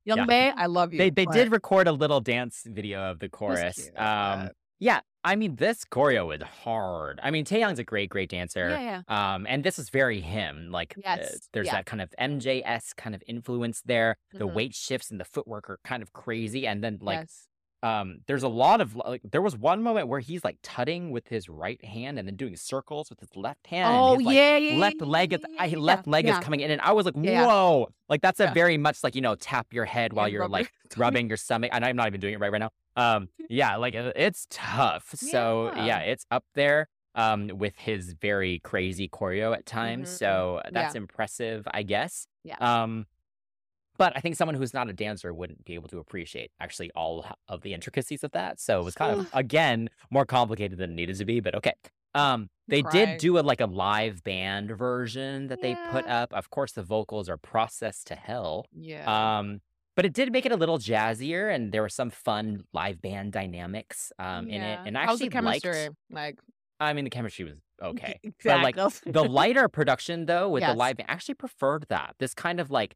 Young 0.05 0.19
Yeah. 0.19 0.25
Bae, 0.25 0.53
I 0.61 0.65
love 0.65 0.91
you. 0.93 0.97
They 0.97 1.09
they 1.09 1.25
but 1.25 1.33
did 1.33 1.51
record 1.51 1.87
a 1.87 1.91
little 1.93 2.19
dance 2.19 2.63
video 2.65 2.99
of 3.11 3.19
the 3.19 3.29
chorus. 3.29 3.89
Um. 3.95 4.49
Yeah. 4.79 5.01
I 5.29 5.35
mean, 5.35 5.55
this 5.57 5.85
choreo 5.85 6.35
is 6.35 6.41
hard. 6.63 7.19
I 7.21 7.29
mean, 7.29 7.45
Taeyang's 7.45 7.77
a 7.79 7.83
great, 7.83 8.09
great 8.09 8.29
dancer. 8.29 8.69
yeah, 8.69 9.01
yeah. 9.07 9.33
Um, 9.35 9.45
and 9.47 9.63
this 9.63 9.77
is 9.77 9.89
very 9.89 10.21
him. 10.21 10.71
Like, 10.71 10.95
uh, 10.97 11.01
Yes, 11.05 11.47
there's 11.53 11.67
yeah. 11.67 11.75
that 11.75 11.85
kind 11.85 12.01
of 12.01 12.09
MJS 12.19 12.95
kind 12.95 13.13
of 13.13 13.21
influence 13.27 13.81
there. 13.85 14.17
The 14.33 14.47
Mhm. 14.47 14.53
weight 14.53 14.73
shifts 14.75 15.11
and 15.11 15.19
the 15.19 15.25
footwork 15.25 15.69
are 15.69 15.79
kind 15.83 16.01
of 16.01 16.13
crazy. 16.13 16.65
And 16.65 16.83
then, 16.83 16.97
like, 17.01 17.19
yes. 17.19 17.47
um, 17.83 18.19
there's 18.27 18.43
a 18.43 18.49
lot 18.49 18.81
of 18.81 18.95
like, 18.95 19.21
there 19.23 19.41
was 19.41 19.55
one 19.55 19.81
moment 19.83 20.07
where 20.07 20.19
he's 20.19 20.43
like 20.43 20.57
tutting 20.63 21.11
with 21.11 21.27
his 21.27 21.47
right 21.47 21.81
hand 21.85 22.17
and 22.19 22.27
then 22.27 22.35
doing 22.35 22.55
circles 22.57 23.09
with 23.09 23.19
his 23.19 23.29
left 23.35 23.67
hand. 23.67 23.87
Oh 23.95 24.17
his, 24.17 24.25
like, 24.25 24.35
yeah, 24.35 24.57
yeah, 24.57 24.77
left 24.79 25.01
leg 25.01 25.31
is 25.33 25.39
I, 25.59 25.67
left 25.69 26.05
leg 26.07 26.27
is 26.27 26.37
coming 26.39 26.59
in, 26.61 26.71
and 26.71 26.81
I 26.81 26.91
was 26.91 27.05
like, 27.05 27.15
whoa! 27.15 27.87
Like 28.09 28.21
that's 28.21 28.39
a 28.41 28.51
very 28.53 28.77
much 28.77 29.03
like 29.03 29.15
you 29.15 29.21
know 29.21 29.35
tap 29.35 29.67
your 29.71 29.85
head 29.85 30.11
while 30.13 30.27
you're 30.27 30.41
rub 30.41 30.51
like 30.51 30.71
rubbing 30.97 31.27
your 31.31 31.37
stomach. 31.37 31.69
And 31.71 31.85
I'm 31.85 31.95
not 31.95 32.07
even 32.07 32.19
doing 32.19 32.33
it 32.33 32.39
right 32.39 32.51
right 32.51 32.59
now. 32.59 32.71
Um, 32.99 33.29
yeah, 33.49 33.75
like 33.77 33.95
it's 33.95 34.47
tough. 34.49 35.09
So 35.15 35.71
Yeah. 35.75 35.85
yeah, 35.85 35.99
it's 35.99 36.25
up 36.31 36.43
there. 36.55 36.87
Um, 37.15 37.47
with 37.57 37.75
his 37.77 38.13
very 38.13 38.59
crazy 38.59 39.09
choreo 39.09 39.53
at 39.53 39.65
times. 39.65 40.09
Mhm. 40.09 40.17
So 40.19 40.61
that's 40.71 40.93
impressive, 40.95 41.67
I 41.71 41.81
guess. 41.83 42.27
Yeah. 42.43 42.55
Um, 42.59 43.07
but 43.97 44.13
I 44.15 44.21
think 44.21 44.35
someone 44.37 44.55
who's 44.55 44.73
not 44.73 44.89
a 44.89 44.93
dancer 44.93 45.33
wouldn't 45.33 45.65
be 45.65 45.73
able 45.73 45.89
to 45.89 45.97
appreciate 45.97 46.51
actually 46.59 46.91
all 46.91 47.25
of 47.49 47.61
the 47.61 47.73
intricacies 47.73 48.23
of 48.23 48.31
that. 48.31 48.59
So 48.59 48.79
it 48.79 48.83
was 48.85 48.95
kind 48.95 49.19
of 49.19 49.27
again 49.33 49.89
more 50.11 50.25
complicated 50.25 50.77
than 50.77 50.91
it 50.91 50.95
needed 50.95 51.17
to 51.17 51.25
be. 51.25 51.39
But 51.41 51.55
okay. 51.55 51.73
Um, 52.13 52.49
they 52.67 52.81
did 52.83 53.17
do 53.19 53.37
a 53.39 53.41
like 53.41 53.59
a 53.59 53.65
live 53.65 54.23
band 54.23 54.69
version 54.77 55.47
that 55.47 55.61
they 55.61 55.75
put 55.91 56.05
up. 56.07 56.31
Of 56.33 56.49
course, 56.51 56.71
the 56.73 56.83
vocals 56.83 57.27
are 57.27 57.37
processed 57.37 58.07
to 58.07 58.15
hell. 58.15 58.65
Yeah. 58.71 59.39
Um, 59.39 59.61
but 59.99 60.05
it 60.05 60.13
did 60.13 60.31
make 60.31 60.45
it 60.45 60.53
a 60.53 60.55
little 60.55 60.77
jazzier, 60.79 61.53
and 61.53 61.73
there 61.73 61.81
were 61.81 61.89
some 61.89 62.09
fun 62.09 62.63
live 62.71 63.01
band 63.01 63.33
dynamics 63.33 64.13
um 64.17 64.47
in 64.47 64.61
it. 64.61 64.79
And 64.85 64.97
I 64.97 65.01
actually 65.03 65.27
liked. 65.27 65.63
chemistry? 65.63 65.89
Like 66.09 66.39
I 66.79 66.93
mean, 66.93 67.03
the 67.03 67.09
chemistry 67.09 67.43
was 67.43 67.59
okay. 67.83 68.17
exactly. 68.23 68.71
But 68.75 68.85
like 68.85 69.13
the 69.17 69.23
lighter 69.39 69.67
production 69.67 70.25
though 70.25 70.47
with 70.47 70.63
the 70.63 70.73
live 70.73 70.95
band, 70.95 71.09
I 71.09 71.13
actually 71.13 71.35
preferred 71.35 71.85
that. 71.89 72.15
This 72.17 72.33
kind 72.33 72.61
of 72.61 72.71
like 72.71 72.95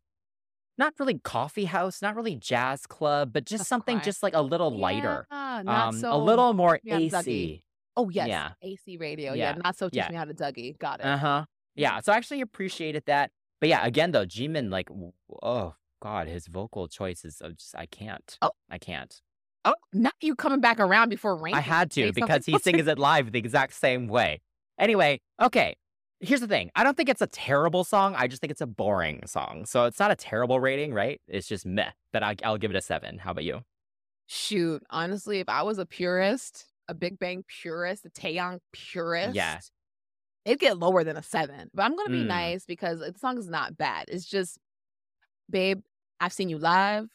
not 0.78 0.93
really 0.97 1.20
coffee 1.20 1.66
house, 1.66 2.01
not 2.01 2.16
really 2.16 2.38
jazz 2.38 2.86
club, 2.88 3.34
but 3.34 3.43
just 3.45 3.60
That's 3.64 3.70
something 3.70 3.97
quiet. 3.97 4.06
just 4.06 4.24
like 4.24 4.34
a 4.34 4.41
little 4.41 4.72
lighter. 4.72 5.28
Yeah, 5.30 5.62
not 5.66 5.88
Um 5.89 5.95
so 5.99 6.16
a 6.16 6.18
little 6.18 6.54
more 6.54 6.80
yeah, 6.84 6.99
AC. 6.99 7.10
Dougie. 7.12 7.64
Oh 7.97 8.10
yes, 8.10 8.28
Yeah. 8.30 8.51
AC 8.62 8.95
radio. 8.97 9.34
Yeah, 9.34 9.51
Yeah. 9.51 9.62
not 9.62 9.76
so 9.78 9.89
teach 9.89 9.97
Yeah. 9.97 10.10
me 10.10 10.16
how 10.16 10.26
to 10.26 10.34
Dougie. 10.34 10.78
Got 10.80 11.01
it. 11.01 11.06
Uh-huh. 11.06 11.45
Yeah, 11.76 11.99
so 11.99 12.14
I 12.14 12.16
actually 12.16 12.39
appreciated 12.39 13.04
that. 13.08 13.32
But 13.60 13.68
yeah, 13.70 13.86
again 13.86 14.12
though, 14.12 14.26
Jimin 14.26 14.72
like 14.72 14.88
oh 15.43 15.76
god, 16.04 16.28
his 16.28 16.47
vocal 16.47 16.88
choices 16.88 17.39
of 17.41 17.58
just 17.58 17.76
I 17.76 17.86
can't. 17.86 18.38
Oh. 18.41 18.51
I 18.70 18.78
can't. 18.78 19.22
Oh, 19.66 19.76
now 19.93 20.12
you 20.22 20.36
coming 20.36 20.60
back 20.60 20.80
around 20.80 21.08
before 21.10 21.36
rain. 21.38 21.54
I 21.54 21.62
had 21.62 21.89
to 21.91 22.12
because 22.12 22.45
he 22.45 22.60
sings 22.60 22.86
it 22.88 22.99
live 22.99 23.32
the 23.32 23.39
exact 23.39 23.74
same 23.74 24.08
way. 24.08 24.41
Anyway, 24.78 25.22
okay. 25.41 25.78
Here's 26.20 26.41
the 26.41 26.47
thing. 26.47 26.70
I 26.76 26.84
don't 26.84 26.95
think 26.97 27.10
it's 27.10 27.22
a 27.22 27.28
terrible 27.28 27.84
song. 27.84 28.16
I 28.18 28.28
just 28.28 28.41
think 28.41 28.51
it's 28.51 28.62
a 28.62 28.66
boring 28.68 29.22
song. 29.26 29.66
So 29.66 29.86
it's 29.86 29.99
not 29.99 30.12
a 30.12 30.16
terrible 30.16 30.60
rating, 30.60 30.93
right? 30.93 31.22
It's 31.28 31.47
just 31.47 31.66
meh. 31.66 31.91
But 32.12 32.24
I, 32.24 32.36
I'll 32.43 32.58
give 32.58 32.72
it 32.72 32.78
a 32.78 32.82
seven. 32.82 33.18
How 33.20 33.32
about 33.32 33.43
you? 33.45 33.62
Shoot, 34.28 34.84
honestly, 34.89 35.39
if 35.39 35.49
I 35.49 35.64
was 35.64 35.80
a 35.80 35.86
purist, 35.86 36.66
a 36.88 36.93
Big 36.93 37.20
Bang 37.20 37.43
purist, 37.62 38.06
a 38.06 38.10
Taeyang 38.10 38.60
purist, 38.72 39.36
Yeah. 39.36 39.60
it'd 40.45 40.60
get 40.60 40.78
lower 40.78 41.04
than 41.04 41.18
a 41.18 41.24
seven. 41.24 41.70
But 41.74 41.84
I'm 41.84 41.95
gonna 41.95 42.10
be 42.10 42.24
Mm. 42.24 42.28
nice 42.28 42.66
because 42.66 42.99
the 42.99 43.14
song 43.20 43.38
is 43.38 43.49
not 43.49 43.78
bad. 43.78 44.06
It's 44.08 44.26
just, 44.26 44.58
babe, 45.49 45.82
I've 46.24 46.32
seen 46.34 46.47
you 46.49 46.57
live. 46.57 47.09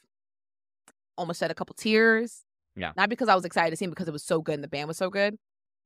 Almost 1.16 1.40
shed 1.40 1.50
a 1.50 1.54
couple 1.54 1.74
tears. 1.74 2.44
Yeah. 2.76 2.92
Not 2.96 3.08
because 3.08 3.28
I 3.28 3.34
was 3.34 3.44
excited 3.46 3.70
to 3.70 3.76
see 3.76 3.86
him, 3.86 3.90
because 3.90 4.06
it 4.06 4.12
was 4.12 4.22
so 4.22 4.40
good 4.42 4.54
and 4.56 4.62
the 4.64 4.68
band 4.68 4.86
was 4.86 4.98
so 4.98 5.08
good. 5.10 5.36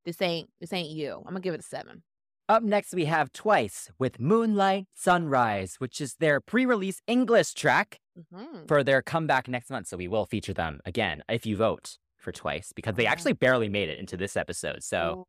This 0.05 0.21
ain't 0.21 0.51
this 0.61 0.73
ain't 0.73 0.91
you. 0.91 1.15
I'm 1.19 1.23
gonna 1.33 1.41
give 1.41 1.55
it 1.55 1.61
a 1.61 1.63
seven. 1.63 2.03
Up 2.49 2.65
next, 2.65 2.93
we 2.93 3.05
have 3.05 3.33
Twice 3.33 3.91
with 4.01 4.19
Moonlight 4.19 4.87
Sunrise, 4.95 5.77
which 5.79 6.01
is 6.01 6.17
their 6.17 6.41
pre 6.41 6.67
release 6.67 7.01
English 7.07 7.55
track 7.55 8.01
Mhm. 8.33 8.67
for 8.67 8.83
their 8.83 9.01
comeback 9.01 9.47
next 9.49 9.71
month. 9.71 9.87
So 9.87 9.97
we 9.97 10.09
will 10.09 10.27
feature 10.27 10.53
them 10.53 10.81
again 10.85 11.23
if 11.29 11.47
you 11.47 11.57
vote 11.57 11.99
for 12.17 12.33
Twice 12.33 12.73
because 12.75 12.97
they 12.97 13.07
actually 13.07 13.33
barely 13.35 13.69
made 13.69 13.89
it 13.89 13.99
into 14.01 14.17
this 14.17 14.37
episode. 14.37 14.83
So 14.83 15.29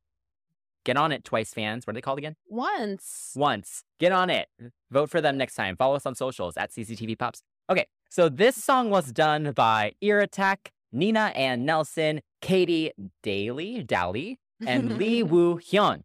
get 0.84 0.98
on 0.98 1.12
it, 1.12 1.24
Twice 1.24 1.54
fans. 1.54 1.86
What 1.88 1.92
are 1.92 1.98
they 1.98 2.02
called 2.02 2.18
again? 2.18 2.36
Once. 2.48 3.32
Once. 3.36 3.84
Get 4.00 4.12
on 4.12 4.30
it. 4.32 4.50
Vote 4.92 5.10
for 5.12 5.22
them 5.22 5.38
next 5.38 5.54
time. 5.56 5.78
Follow 5.78 5.96
us 5.96 6.06
on 6.08 6.16
socials 6.16 6.58
at 6.58 6.72
CCTV 6.74 7.16
Pops. 7.16 7.42
Okay, 7.70 7.86
so 8.10 8.30
this 8.30 8.62
song 8.62 8.90
was 8.90 9.12
done 9.12 9.52
by 9.54 9.94
Ear 10.02 10.20
Attack, 10.20 10.72
Nina 10.92 11.32
Ann 11.36 11.66
Nelson, 11.66 12.22
Katie 12.42 12.92
Daly, 13.22 13.84
Dally, 13.84 14.40
and 14.66 14.98
Lee 14.98 15.24
Woo 15.32 15.58
Hyun. 15.60 16.04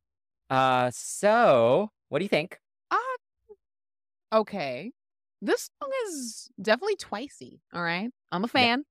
Uh, 0.48 0.90
so 0.94 1.90
what 2.08 2.20
do 2.20 2.24
you 2.24 2.28
think? 2.28 2.58
Uh, 2.90 2.96
Okay. 4.32 4.92
This 5.40 5.70
song 5.80 5.90
is 6.06 6.50
definitely 6.60 6.96
twicey. 6.96 7.60
All 7.72 7.82
right. 7.82 8.10
I'm 8.32 8.44
a 8.44 8.48
fan. 8.48 8.84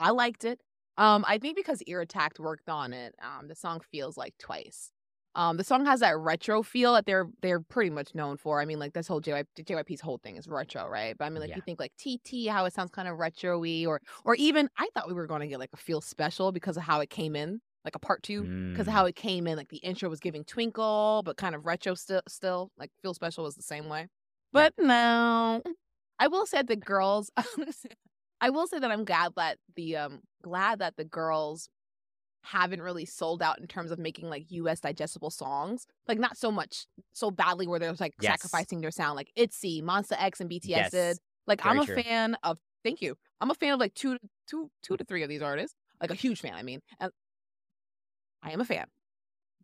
I 0.00 0.10
liked 0.10 0.44
it. 0.44 0.60
Um, 0.98 1.24
I 1.26 1.38
think 1.38 1.56
because 1.56 1.82
Ear 1.82 2.00
Attacked 2.00 2.38
worked 2.40 2.68
on 2.68 2.92
it, 2.92 3.14
um, 3.22 3.48
the 3.48 3.54
song 3.54 3.80
feels 3.80 4.16
like 4.16 4.34
twice. 4.38 4.90
Um, 5.36 5.56
the 5.56 5.64
song 5.64 5.84
has 5.86 6.00
that 6.00 6.16
retro 6.16 6.62
feel 6.62 6.94
that 6.94 7.06
they're 7.06 7.28
they're 7.42 7.60
pretty 7.60 7.90
much 7.90 8.14
known 8.14 8.36
for. 8.36 8.60
I 8.60 8.64
mean, 8.64 8.78
like 8.78 8.92
this 8.92 9.08
whole 9.08 9.20
JY, 9.20 9.44
JYP's 9.64 10.00
whole 10.00 10.18
thing 10.18 10.36
is 10.36 10.46
retro, 10.48 10.86
right? 10.88 11.16
But 11.18 11.24
I 11.24 11.30
mean, 11.30 11.40
like 11.40 11.50
Yeah. 11.50 11.56
you 11.56 11.62
think 11.62 11.80
like 11.80 11.92
TT, 11.96 12.46
how 12.46 12.64
it 12.66 12.72
sounds 12.72 12.90
kind 12.90 13.08
of 13.08 13.18
retro-y, 13.18 13.84
or 13.86 14.00
or 14.24 14.34
even 14.36 14.68
I 14.78 14.88
thought 14.94 15.08
we 15.08 15.14
were 15.14 15.26
going 15.26 15.40
to 15.40 15.48
get 15.48 15.58
like 15.58 15.70
a 15.72 15.76
feel 15.76 16.00
special 16.00 16.52
because 16.52 16.76
of 16.76 16.84
how 16.84 17.00
it 17.00 17.10
came 17.10 17.34
in, 17.36 17.60
like 17.84 17.96
a 17.96 17.98
part 17.98 18.22
two 18.22 18.48
because 18.72 18.86
of 18.88 18.92
Mm, 18.92 18.94
how 18.94 19.06
it 19.06 19.16
came 19.16 19.46
in. 19.46 19.56
Like 19.56 19.68
the 19.70 19.78
intro 19.78 20.08
was 20.08 20.20
giving 20.20 20.44
twinkle, 20.44 21.22
but 21.24 21.36
kind 21.36 21.54
of 21.54 21.66
retro 21.66 21.94
still. 21.94 22.22
Still, 22.28 22.70
like 22.78 22.90
feel 23.02 23.14
special 23.14 23.44
was 23.44 23.56
the 23.56 23.62
same 23.62 23.88
way. 23.88 24.08
But 24.52 24.72
no, 24.78 25.62
I 26.18 26.28
will 26.28 26.46
say 26.46 26.58
that 26.58 26.68
the 26.68 26.76
girls. 26.76 27.30
I 28.40 28.50
will 28.50 28.66
say 28.66 28.78
that 28.78 28.90
I'm 28.90 29.04
glad 29.04 29.32
that 29.36 29.58
the 29.76 29.96
um 29.96 30.20
glad 30.42 30.80
that 30.80 30.96
the 30.96 31.04
girls 31.04 31.68
haven't 32.44 32.82
really 32.82 33.04
sold 33.06 33.42
out 33.42 33.58
in 33.58 33.66
terms 33.66 33.90
of 33.90 33.98
making 33.98 34.28
like 34.28 34.44
US 34.50 34.80
digestible 34.80 35.30
songs. 35.30 35.86
Like 36.06 36.18
not 36.18 36.36
so 36.36 36.50
much 36.50 36.86
so 37.12 37.30
badly 37.30 37.66
where 37.66 37.78
they're 37.78 37.94
like 37.98 38.14
Yes. 38.20 38.40
sacrificing 38.40 38.80
their 38.80 38.90
sound 38.90 39.16
like 39.16 39.30
ITZY, 39.36 39.82
Monsta 39.82 40.16
X 40.18 40.40
and 40.40 40.50
BTS 40.50 40.64
Yes, 40.64 40.90
did. 40.90 41.18
Like 41.46 41.60
I'm 41.64 41.78
a 41.78 41.86
true. 41.86 42.02
fan 42.02 42.36
of 42.42 42.58
thank 42.84 43.00
you. 43.02 43.16
I'm 43.40 43.50
a 43.50 43.54
fan 43.54 43.72
of 43.72 43.80
like 43.80 43.94
two 43.94 44.18
two 44.46 44.70
two 44.82 44.96
to 44.96 45.04
three 45.04 45.22
of 45.22 45.28
these 45.28 45.42
artists. 45.42 45.74
Like 46.00 46.10
a 46.10 46.14
huge 46.14 46.40
fan, 46.40 46.54
I 46.54 46.62
mean. 46.62 46.80
And 47.00 47.10
I 48.42 48.50
am 48.50 48.60
a 48.60 48.64
fan. 48.64 48.86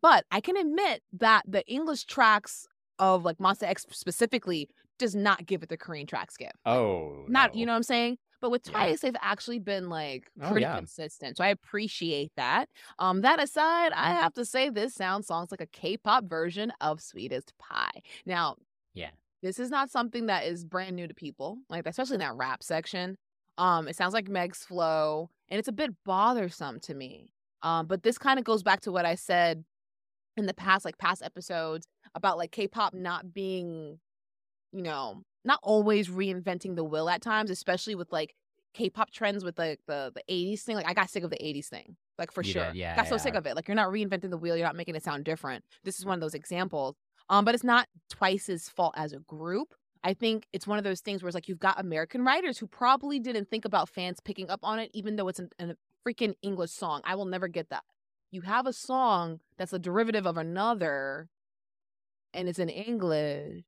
But 0.00 0.24
I 0.30 0.40
can 0.40 0.56
admit 0.56 1.02
that 1.12 1.42
the 1.46 1.66
English 1.66 2.04
tracks 2.04 2.66
of 2.98 3.24
like 3.24 3.38
Monsta 3.38 3.64
X 3.64 3.86
specifically 3.90 4.68
does 4.98 5.14
not 5.14 5.46
give 5.46 5.62
it 5.62 5.68
the 5.68 5.76
Korean 5.76 6.06
tracks 6.06 6.36
give. 6.36 6.52
Oh, 6.64 7.24
Not, 7.28 7.54
you 7.54 7.66
know 7.66 7.72
what 7.72 7.76
I'm 7.76 7.82
saying? 7.82 8.18
But 8.40 8.50
with 8.50 8.66
Yeah. 8.66 8.72
Twice, 8.72 9.00
they've 9.00 9.14
actually 9.20 9.58
been 9.58 9.88
like 9.88 10.30
Oh, 10.40 10.48
pretty 10.50 10.62
yeah. 10.62 10.76
consistent. 10.76 11.36
So 11.36 11.44
I 11.44 11.48
appreciate 11.48 12.32
that. 12.36 12.68
Um, 12.98 13.20
that 13.22 13.42
aside, 13.42 13.92
I 13.92 14.10
have 14.12 14.32
to 14.34 14.44
say 14.44 14.70
this 14.70 14.94
sound 14.94 15.24
sounds 15.24 15.50
like 15.50 15.60
a 15.60 15.66
K-pop 15.66 16.24
version 16.24 16.72
of 16.80 17.00
Sweetest 17.00 17.52
Pie. 17.58 18.02
Now, 18.26 18.56
Yeah. 18.94 19.10
this 19.42 19.58
is 19.58 19.70
not 19.70 19.90
something 19.90 20.26
that 20.26 20.44
is 20.46 20.64
brand 20.64 20.96
new 20.96 21.06
to 21.06 21.14
people, 21.14 21.58
like 21.68 21.86
especially 21.86 22.14
in 22.14 22.20
that 22.20 22.34
rap 22.36 22.62
section. 22.62 23.16
Um, 23.58 23.88
it 23.88 23.96
sounds 23.96 24.14
like 24.14 24.28
Meg's 24.28 24.64
flow, 24.64 25.28
and 25.48 25.58
it's 25.58 25.68
a 25.68 25.72
bit 25.72 25.90
bothersome 26.04 26.80
to 26.80 26.94
me. 26.94 27.32
Um, 27.62 27.86
but 27.86 28.02
this 28.02 28.16
kind 28.16 28.38
of 28.38 28.44
goes 28.46 28.62
back 28.62 28.80
to 28.82 28.92
what 28.92 29.04
I 29.04 29.16
said 29.16 29.64
in 30.36 30.46
the 30.46 30.54
past, 30.54 30.84
like 30.86 30.96
past 30.96 31.22
episodes 31.22 31.86
about 32.14 32.38
like 32.38 32.52
K-pop 32.52 32.94
not 32.94 33.34
being, 33.34 34.00
you 34.72 34.82
know, 34.82 35.22
not 35.44 35.58
always 35.62 36.08
reinventing 36.08 36.76
the 36.76 36.84
wheel 36.84 37.08
at 37.08 37.22
times, 37.22 37.50
especially 37.50 37.94
with 37.94 38.12
like 38.12 38.34
K-pop 38.74 39.10
trends 39.10 39.44
with 39.44 39.58
like 39.58 39.80
the 39.86 40.12
the 40.14 40.22
80s 40.32 40.60
thing. 40.60 40.76
Like 40.76 40.88
I 40.88 40.94
got 40.94 41.10
sick 41.10 41.24
of 41.24 41.30
the 41.30 41.36
80s 41.38 41.66
thing. 41.66 41.96
Like 42.18 42.30
for 42.32 42.42
You 42.42 42.52
sure. 42.52 42.66
did, 42.66 42.76
yeah, 42.76 42.94
got 42.96 43.08
so 43.08 43.16
sick 43.16 43.34
of 43.34 43.46
it. 43.46 43.56
Like 43.56 43.66
you're 43.66 43.74
not 43.74 43.88
reinventing 43.90 44.30
the 44.30 44.36
wheel, 44.38 44.56
you're 44.56 44.66
not 44.66 44.76
making 44.76 44.94
it 44.94 45.02
sound 45.02 45.24
different. 45.24 45.64
This 45.84 45.98
is 45.98 46.04
one 46.04 46.14
of 46.14 46.20
those 46.20 46.34
examples. 46.34 46.96
Um, 47.28 47.44
but 47.44 47.54
it's 47.54 47.64
not 47.64 47.86
Twice's 48.10 48.68
fault 48.68 48.94
as 48.96 49.12
a 49.12 49.20
group. 49.20 49.74
I 50.02 50.14
think 50.14 50.46
it's 50.52 50.66
one 50.66 50.78
of 50.78 50.84
those 50.84 51.00
things 51.00 51.22
where 51.22 51.28
it's 51.28 51.34
like 51.34 51.48
you've 51.48 51.58
got 51.58 51.78
American 51.78 52.24
writers 52.24 52.58
who 52.58 52.66
probably 52.66 53.18
didn't 53.20 53.48
think 53.50 53.64
about 53.64 53.88
fans 53.88 54.18
picking 54.20 54.50
up 54.50 54.60
on 54.62 54.78
it, 54.78 54.90
even 54.94 55.16
though 55.16 55.28
it's 55.28 55.38
an, 55.38 55.50
an, 55.58 55.70
a 55.70 55.76
freaking 56.08 56.34
English 56.42 56.70
song. 56.72 57.00
I 57.04 57.14
will 57.14 57.26
never 57.26 57.48
get 57.48 57.68
that. 57.70 57.84
You 58.30 58.42
have 58.42 58.66
a 58.66 58.72
song 58.72 59.40
that's 59.58 59.72
a 59.72 59.78
derivative 59.78 60.26
of 60.26 60.36
another, 60.36 61.28
and 62.32 62.48
it's 62.48 62.58
in 62.58 62.68
English, 62.68 63.62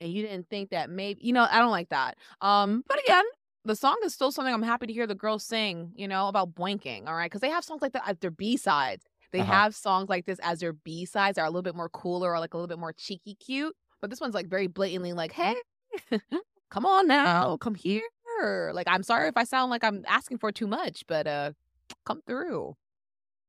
and 0.00 0.12
you 0.12 0.22
didn't 0.22 0.48
think 0.48 0.70
that 0.70 0.90
maybe 0.90 1.20
you 1.24 1.32
know 1.32 1.46
I 1.50 1.58
don't 1.58 1.70
like 1.70 1.88
that. 1.90 2.16
Um, 2.40 2.84
but 2.88 2.98
again, 3.02 3.24
the 3.64 3.76
song 3.76 3.96
is 4.04 4.14
still 4.14 4.30
something 4.32 4.52
I'm 4.52 4.62
happy 4.62 4.86
to 4.86 4.92
hear 4.92 5.06
the 5.06 5.14
girls 5.14 5.44
sing. 5.44 5.92
You 5.94 6.08
know 6.08 6.28
about 6.28 6.54
boinking, 6.54 7.06
all 7.06 7.14
right, 7.14 7.30
because 7.30 7.40
they 7.40 7.50
have 7.50 7.64
songs 7.64 7.82
like 7.82 7.92
that 7.92 8.08
as 8.08 8.16
their 8.18 8.30
B 8.30 8.56
sides. 8.56 9.04
They 9.32 9.40
Uh-huh. 9.40 9.52
have 9.52 9.74
songs 9.74 10.08
like 10.08 10.24
this 10.24 10.38
as 10.42 10.60
their 10.60 10.72
B 10.72 11.04
sides 11.04 11.36
that 11.36 11.42
are 11.42 11.46
a 11.46 11.50
little 11.50 11.62
bit 11.62 11.74
more 11.74 11.90
cooler 11.90 12.32
or 12.32 12.40
like 12.40 12.54
a 12.54 12.56
little 12.56 12.68
bit 12.68 12.78
more 12.78 12.92
cheeky 12.94 13.34
cute. 13.34 13.76
But 14.00 14.08
this 14.10 14.20
one's 14.20 14.34
like 14.34 14.46
very 14.48 14.68
blatantly 14.68 15.12
like, 15.12 15.32
hey, 15.32 15.56
come 16.70 16.86
on 16.86 17.06
now, 17.08 17.56
come 17.58 17.74
here. 17.74 18.02
Like, 18.72 18.86
I'm 18.88 19.02
sorry 19.02 19.28
if 19.28 19.36
I 19.36 19.42
sound 19.44 19.70
like 19.70 19.82
I'm 19.82 20.04
asking 20.06 20.38
for 20.38 20.52
too 20.52 20.68
much, 20.68 21.02
but 21.08 21.26
uh, 21.26 21.52
come 22.06 22.22
through. 22.26 22.76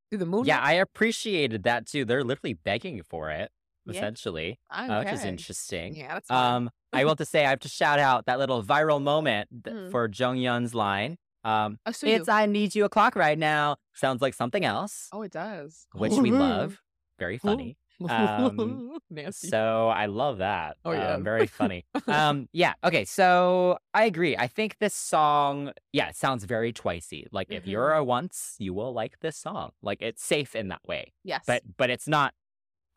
Through 0.10 0.18
the 0.18 0.26
moon. 0.26 0.46
Yeah, 0.46 0.60
I 0.60 0.74
appreciated 0.74 1.62
that 1.64 1.86
too. 1.86 2.04
They're 2.06 2.24
literally 2.24 2.56
begging 2.56 3.04
for 3.04 3.30
it. 3.30 3.52
Essentially, 3.98 4.60
okay. 4.74 4.88
uh, 4.94 5.04
which 5.04 5.14
is 5.14 5.24
interesting. 5.26 5.96
Yeah. 5.96 6.20
Um, 6.30 6.70
I 6.94 7.06
want 7.06 7.18
to 7.20 7.26
say, 7.26 7.46
I 7.46 7.50
have 7.52 7.60
to 7.62 7.70
shout 7.70 8.00
out 8.00 8.26
that 8.26 8.40
little 8.40 8.64
viral 8.64 9.02
moment 9.02 9.50
th- 9.64 9.76
Mhm. 9.76 9.92
for 9.92 10.08
Jeongyeon's 10.10 10.74
line. 10.74 11.18
Um, 11.44 11.80
Oh, 11.86 11.92
so 11.92 12.08
it's 12.08 12.28
you- 12.28 12.34
I 12.34 12.46
need 12.46 12.76
you 12.76 12.84
o'clock 12.86 13.16
right 13.16 13.38
now. 13.38 13.78
Sounds 13.94 14.22
like 14.22 14.34
something 14.34 14.66
else, 14.66 15.08
oh, 15.14 15.22
it 15.22 15.32
does. 15.32 15.88
which 15.94 16.14
we 16.14 16.32
love. 16.32 16.82
Very 17.20 17.38
funny. 17.38 17.78
Um. 18.10 18.98
So 19.32 19.90
I 19.90 20.06
love 20.06 20.38
that. 20.38 20.78
Oh, 20.86 20.92
yeah. 20.92 21.16
Um, 21.16 21.24
very 21.24 21.48
funny. 21.48 21.84
um, 22.08 22.48
yeah. 22.54 22.74
Okay. 22.84 23.04
So 23.06 23.78
I 23.94 24.06
agree. 24.06 24.38
I 24.38 24.48
think 24.48 24.78
this 24.80 24.94
song, 24.94 25.72
yeah, 25.92 26.10
it 26.10 26.16
sounds 26.16 26.44
very 26.46 26.72
twicey. 26.72 27.26
Like 27.32 27.48
if 27.52 27.64
Mm-hmm. 27.64 27.72
you're 27.72 27.92
a 27.94 28.04
once, 28.04 28.56
you 28.60 28.74
will 28.74 28.94
like 28.94 29.20
this 29.20 29.36
song. 29.36 29.72
Like 29.82 30.02
it's 30.02 30.24
safe 30.24 30.56
in 30.56 30.70
that 30.70 30.82
way, 30.88 31.14
yes. 31.24 31.44
but 31.48 31.64
but 31.78 31.90
it's 31.90 32.08
not 32.08 32.34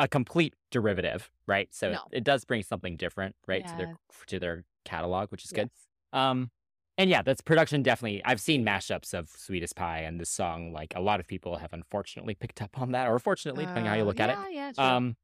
a 0.03 0.09
complete 0.09 0.55
derivative, 0.73 1.31
right? 1.47 1.73
So 1.73 1.91
it- 1.91 1.93
No. 1.93 2.01
it, 2.11 2.25
does 2.25 2.45
bring 2.45 2.63
something 2.65 2.97
different, 2.97 3.37
right, 3.47 3.67
to 3.67 3.77
their 3.77 3.97
to 4.27 4.39
their 4.41 4.65
catalog, 4.85 5.31
which 5.31 5.45
is 5.45 5.53
good. 5.53 5.71
Um, 6.13 6.51
and 6.99 7.09
yeah, 7.09 7.23
that's 7.23 7.41
production 7.41 7.83
definitely. 7.83 8.21
I've 8.25 8.41
seen 8.41 8.65
mashups 8.65 9.15
of 9.15 9.29
Sweetest 9.31 9.77
Pie 9.77 10.01
and 10.01 10.21
this 10.21 10.29
song. 10.29 10.73
Like 10.73 10.93
a 10.97 11.01
lot 11.01 11.21
of 11.21 11.27
people 11.27 11.57
have 11.59 11.73
unfortunately 11.73 12.35
picked 12.35 12.61
up 12.61 12.79
on 12.81 12.93
that, 12.93 13.07
or 13.09 13.19
fortunately, 13.19 13.65
depending 13.65 13.87
how 13.87 13.95
you 13.95 14.03
Uh, 14.03 14.07
look 14.07 14.21
at 14.21 14.31
it. 14.31 14.37
Yeah, 14.43 14.49
yeah. 14.49 14.73
True. 14.73 14.85
Um, 14.85 15.17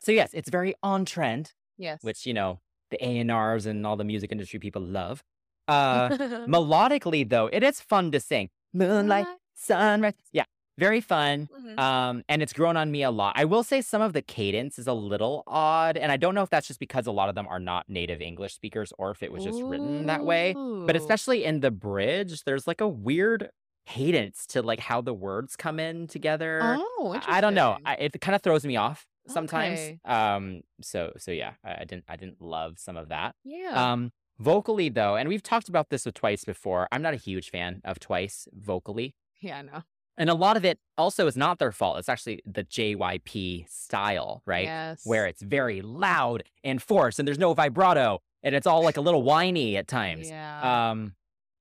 so 0.00 0.12
yes, 0.12 0.30
it's 0.34 0.50
very 0.50 0.74
on 0.82 1.04
trend, 1.06 1.54
yes. 1.78 2.02
which 2.04 2.26
you 2.26 2.34
know 2.34 2.60
the 2.90 3.02
A 3.04 3.18
and 3.18 3.30
R's 3.30 3.66
and 3.66 3.86
all 3.86 3.96
the 3.96 4.04
music 4.04 4.30
industry 4.30 4.58
people 4.60 4.82
love. 4.82 5.24
Uh, 5.66 6.08
melodically 6.46 7.28
though, 7.28 7.46
it 7.46 7.62
is 7.62 7.80
fun 7.80 8.12
to 8.12 8.20
sing. 8.20 8.50
Moonlight, 8.74 9.26
sunrise, 9.54 10.12
yeah, 10.32 10.44
very 10.78 11.00
fun. 11.00 11.48
Mhm. 11.60 11.78
Um, 11.78 12.22
and 12.28 12.40
it's 12.42 12.52
grown 12.52 12.76
on 12.76 12.90
me 12.90 13.02
a 13.02 13.10
lot. 13.10 13.34
I 13.36 13.44
will 13.44 13.62
say 13.62 13.80
some 13.82 14.00
of 14.00 14.12
the 14.14 14.22
cadence 14.22 14.78
is 14.78 14.86
a 14.86 14.92
little 14.94 15.42
odd, 15.46 15.96
and 15.98 16.10
I 16.10 16.16
don't 16.16 16.34
know 16.34 16.42
if 16.42 16.50
that's 16.50 16.66
just 16.68 16.80
because 16.80 17.06
a 17.06 17.12
lot 17.12 17.28
of 17.28 17.34
them 17.34 17.46
are 17.48 17.58
not 17.60 17.88
native 17.88 18.20
English 18.22 18.54
speakers 18.54 18.92
or 18.98 19.10
if 19.10 19.22
it 19.22 19.30
was 19.32 19.44
just 19.44 19.60
written 19.62 20.06
that 20.06 20.24
way. 20.24 20.54
But 20.54 20.96
especially 20.96 21.44
in 21.44 21.60
the 21.60 21.70
bridge, 21.70 22.44
there's 22.44 22.66
like 22.66 22.80
a 22.80 22.88
weird 22.88 23.50
cadence 23.86 24.46
to 24.46 24.62
like 24.62 24.80
how 24.80 25.00
the 25.00 25.14
words 25.14 25.56
come 25.56 25.80
in 25.80 26.06
together. 26.06 26.60
Oh, 26.62 27.16
I- 27.26 27.38
I 27.38 27.40
don't 27.40 27.54
know. 27.54 27.78
I, 27.84 27.94
it 27.94 28.20
kind 28.20 28.36
of 28.36 28.42
throws 28.42 28.64
me 28.64 28.76
off 28.76 29.06
sometimes. 29.26 29.78
Okay. 29.78 29.98
Um. 30.04 30.62
So 30.80 31.12
so 31.18 31.30
yeah, 31.32 31.54
I, 31.64 31.78
I 31.80 31.84
didn't 31.84 32.04
I 32.08 32.16
didn't 32.16 32.40
love 32.40 32.78
some 32.78 32.96
of 32.96 33.08
that. 33.08 33.34
yeah. 33.44 33.92
Um. 33.92 34.12
Vocally 34.40 34.88
though, 34.88 35.16
and 35.16 35.28
we've 35.28 35.42
talked 35.42 35.68
about 35.68 35.90
this 35.90 36.06
with 36.06 36.14
Twice 36.14 36.44
before. 36.44 36.86
I'm 36.92 37.02
not 37.02 37.12
a 37.12 37.16
huge 37.16 37.50
fan 37.50 37.80
of 37.84 37.98
Twice 37.98 38.46
vocally. 38.54 39.16
yeah, 39.40 39.58
I 39.58 39.62
know. 39.62 39.82
And 40.18 40.28
a 40.28 40.34
lot 40.34 40.56
of 40.56 40.64
it 40.64 40.78
also 40.98 41.26
is 41.28 41.36
not 41.36 41.58
their 41.58 41.72
fault. 41.72 41.98
It's 41.98 42.08
actually 42.08 42.42
the 42.44 42.64
JYP 42.64 43.68
style, 43.70 44.42
right? 44.46 44.64
Yes. 44.64 45.02
Where 45.04 45.26
it's 45.26 45.40
very 45.42 45.80
loud 45.80 46.42
and 46.64 46.82
forced 46.82 47.18
and 47.18 47.26
there's 47.26 47.38
no 47.38 47.54
vibrato 47.54 48.20
and 48.42 48.54
it's 48.54 48.66
all 48.66 48.82
like 48.82 48.96
a 48.96 49.00
little 49.00 49.22
whiny 49.22 49.76
at 49.76 49.86
times. 49.88 50.28
Yeah. 50.28 50.90
Um 50.90 51.14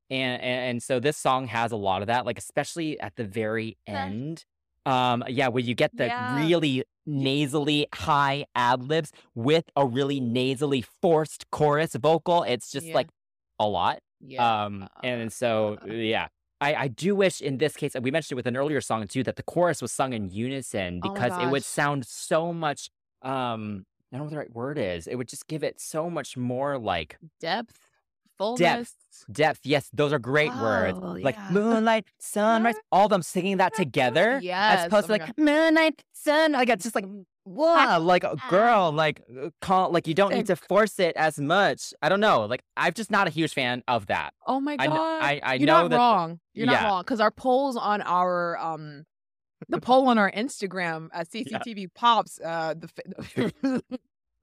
and, 0.10 0.42
and 0.42 0.60
and 0.70 0.84
so 0.84 1.00
this 1.00 1.18
song 1.18 1.48
has 1.48 1.72
a 1.72 1.76
lot 1.76 2.02
of 2.02 2.08
that, 2.08 2.26
like 2.26 2.38
especially 2.38 3.00
at 3.00 3.16
the 3.16 3.24
very 3.26 3.78
end. 3.88 4.44
Um 4.86 5.24
yeah, 5.28 5.50
where 5.50 5.64
you 5.64 5.76
get 5.76 5.96
the 5.96 6.08
Yeah. 6.08 6.38
really 6.46 6.84
nasally 7.06 7.88
high 7.94 8.46
ad 8.56 8.84
libs 8.84 9.12
with 9.36 9.66
a 9.76 9.86
really 9.86 10.20
nasally 10.20 10.84
forced 11.02 11.50
chorus 11.52 11.94
vocal. 11.96 12.44
It's 12.44 12.72
just 12.72 12.88
Yeah. 12.88 12.96
like 12.96 13.08
a 13.60 13.68
lot. 13.68 14.00
yeah. 14.20 14.64
Um, 14.66 14.88
and 15.04 15.32
so 15.32 15.78
yeah, 15.86 16.28
I, 16.60 16.76
I 16.76 16.88
do 16.88 17.16
wish 17.16 17.42
in 17.42 17.58
this 17.58 17.76
case, 17.76 17.94
we 18.02 18.12
mentioned 18.12 18.36
it 18.36 18.40
with 18.40 18.48
an 18.48 18.58
earlier 18.58 18.82
song 18.82 19.08
too, 19.08 19.24
that 19.24 19.36
the 19.36 19.44
chorus 19.44 19.82
was 19.82 19.92
sung 19.92 20.14
in 20.14 20.30
unison 20.30 21.02
Oh 21.04 21.10
because 21.10 21.38
it 21.38 21.48
would 21.48 21.64
sound 21.64 22.06
so 22.06 22.52
much 22.54 22.90
um 23.22 23.86
I 24.12 24.18
don't 24.18 24.20
know 24.20 24.24
what 24.26 24.32
the 24.32 24.38
right 24.38 24.56
word 24.56 24.78
is. 24.78 25.06
It 25.06 25.16
would 25.16 25.28
just 25.28 25.48
give 25.48 25.64
it 25.64 25.82
so 25.82 26.10
much 26.10 26.38
more 26.38 26.78
like 26.78 27.18
Depth, 27.42 27.78
fullness. 28.38 28.96
depth. 29.30 29.60
Yes, 29.64 29.90
those 29.94 30.14
are 30.14 30.20
great 30.20 30.56
words. 30.56 30.98
Oh, 31.02 31.18
Like 31.20 31.38
moonlight, 31.52 32.06
sunrise, 32.18 32.76
all 32.92 33.06
of 33.06 33.10
them 33.10 33.22
singing 33.22 33.58
that 33.58 33.76
together. 33.76 34.40
Yes, 34.42 34.80
As 34.80 34.86
opposed 34.86 35.12
oh 35.12 35.18
to 35.18 35.24
like 35.24 35.38
moonlight, 35.38 36.04
sun. 36.14 36.54
Like 36.54 36.70
it's 36.70 36.84
just 36.84 36.96
like 36.96 37.06
whoa, 37.48 38.00
like 38.00 38.24
a 38.24 38.36
girl, 38.50 38.92
like 38.92 39.22
uh, 39.42 39.50
call, 39.62 39.92
like 39.92 40.08
you 40.08 40.14
don't 40.14 40.34
need 40.34 40.48
to 40.48 40.56
force 40.56 41.00
it 41.00 41.16
as 41.16 41.40
much. 41.40 41.94
I 42.02 42.10
don't 42.10 42.20
know. 42.20 42.46
Like 42.46 42.64
I'm 42.76 42.94
just 42.94 43.10
not 43.12 43.28
a 43.28 43.30
huge 43.30 43.54
fan 43.54 43.84
of 43.88 44.08
that. 44.08 44.34
Oh 44.46 44.60
my 44.60 44.76
I 44.80 44.88
god! 44.88 44.94
kn- 44.94 45.00
I- 45.24 45.40
I 45.44 45.54
You're 45.56 45.68
know 45.68 45.82
not 45.84 45.90
that- 45.92 45.98
wrong. 45.98 46.40
You're 46.54 46.66
not 46.68 46.82
Yeah. 46.82 46.88
wrong 46.88 47.02
because 47.02 47.20
our 47.20 47.32
polls 47.32 47.78
on 47.78 48.02
our 48.02 48.58
um, 48.58 49.06
the 49.70 49.80
poll 49.82 50.08
on 50.08 50.18
our 50.18 50.32
Instagram 50.32 51.10
at 51.14 51.30
CCTV 51.32 51.88
pops 51.96 52.40
uh 52.44 52.74
the. 52.78 52.88
fa- 52.88 53.82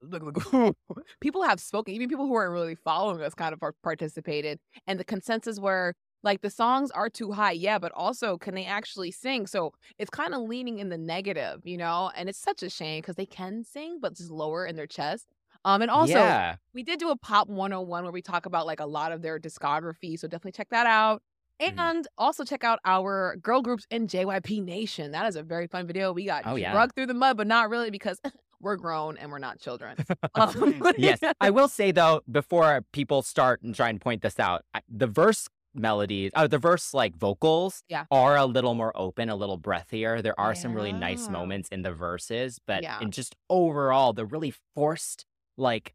Look, 0.01 0.53
look, 0.53 0.77
people 1.19 1.41
have 1.41 1.59
spoken. 1.59 1.95
Even 1.95 2.09
people 2.09 2.27
who 2.27 2.35
aren't 2.35 2.51
really 2.51 2.75
following 2.75 3.21
us 3.23 3.33
kind 3.33 3.53
of 3.53 3.59
par- 3.59 3.73
participated, 3.81 4.59
and 4.85 4.99
the 4.99 5.03
consensus 5.03 5.59
were 5.59 5.95
like 6.25 6.41
the 6.41 6.49
songs 6.49 6.91
are 6.91 7.09
too 7.09 7.31
high, 7.31 7.51
yeah, 7.53 7.79
but 7.79 7.93
also 7.93 8.37
can 8.37 8.55
they 8.55 8.65
actually 8.65 9.11
sing? 9.11 9.47
So 9.47 9.71
it's 9.97 10.09
kind 10.09 10.33
of 10.33 10.41
leaning 10.41 10.79
in 10.79 10.89
the 10.89 10.97
negative, 10.97 11.61
you 11.63 11.77
know. 11.77 12.11
And 12.17 12.27
it's 12.27 12.39
such 12.39 12.63
a 12.63 12.69
shame 12.69 12.99
because 13.01 13.15
they 13.15 13.27
can 13.27 13.63
sing, 13.63 13.99
but 14.01 14.15
just 14.15 14.31
lower 14.31 14.65
in 14.65 14.75
their 14.75 14.87
chest. 14.87 15.27
Um, 15.63 15.81
and 15.81 15.89
also 15.89 16.13
yeah. 16.13 16.55
we 16.73 16.83
did 16.83 16.99
do 16.99 17.09
a 17.09 17.15
pop 17.17 17.47
101 17.47 18.03
where 18.03 18.11
we 18.11 18.21
talk 18.21 18.45
about 18.45 18.65
like 18.67 18.79
a 18.81 18.85
lot 18.85 19.11
of 19.11 19.21
their 19.23 19.39
discography 19.39 20.19
so 20.19 20.27
definitely 20.27 20.51
check 20.51 20.69
that 20.69 20.85
out 20.85 21.23
Mhm. 21.59 21.79
and 21.79 22.07
also 22.19 22.43
check 22.43 22.63
out 22.63 22.79
our 22.85 23.35
girl 23.41 23.63
groups 23.63 23.87
in 23.89 24.05
jyp 24.07 24.63
nation 24.63 25.11
that 25.13 25.25
is 25.25 25.35
a 25.35 25.41
very 25.41 25.65
fun 25.65 25.87
video 25.87 26.11
we 26.13 26.25
got 26.25 26.43
Oh, 26.45 26.55
yeah. 26.55 26.71
drugged 26.71 26.93
through 26.95 27.07
the 27.07 27.15
mud 27.15 27.35
but 27.37 27.47
not 27.47 27.71
really 27.71 27.89
because 27.89 28.19
we're 28.61 28.75
grown 28.75 29.17
and 29.17 29.31
we're 29.31 29.39
not 29.39 29.59
children 29.59 29.95
Um, 30.35 30.83
yes. 30.99 31.19
I 31.41 31.49
will 31.49 31.67
say 31.67 31.91
though, 31.91 32.21
before 32.31 32.83
people 32.91 33.23
start 33.23 33.63
and 33.63 33.73
try 33.73 33.89
and 33.89 33.99
point 33.99 34.21
this 34.21 34.39
out, 34.39 34.65
the 34.87 35.07
verse 35.07 35.47
melodies, 35.75 36.31
uh, 36.35 36.47
the 36.47 36.57
verse 36.57 36.93
like 36.93 37.15
vocals, 37.15 37.83
Yeah. 37.89 38.05
are 38.11 38.35
a 38.37 38.45
little 38.45 38.73
more 38.73 38.91
open, 38.95 39.29
a 39.29 39.35
little 39.35 39.59
breathier. 39.59 40.21
There 40.23 40.39
are 40.39 40.55
some 40.55 40.73
really 40.73 40.93
nice 40.93 41.29
moments 41.29 41.69
in 41.69 41.81
the 41.83 41.91
verses, 41.91 42.59
but 42.65 42.83
Yeah. 42.83 42.99
in 43.01 43.11
just 43.11 43.35
overall, 43.49 44.13
the 44.13 44.25
really 44.25 44.53
forced, 44.75 45.25
like, 45.57 45.93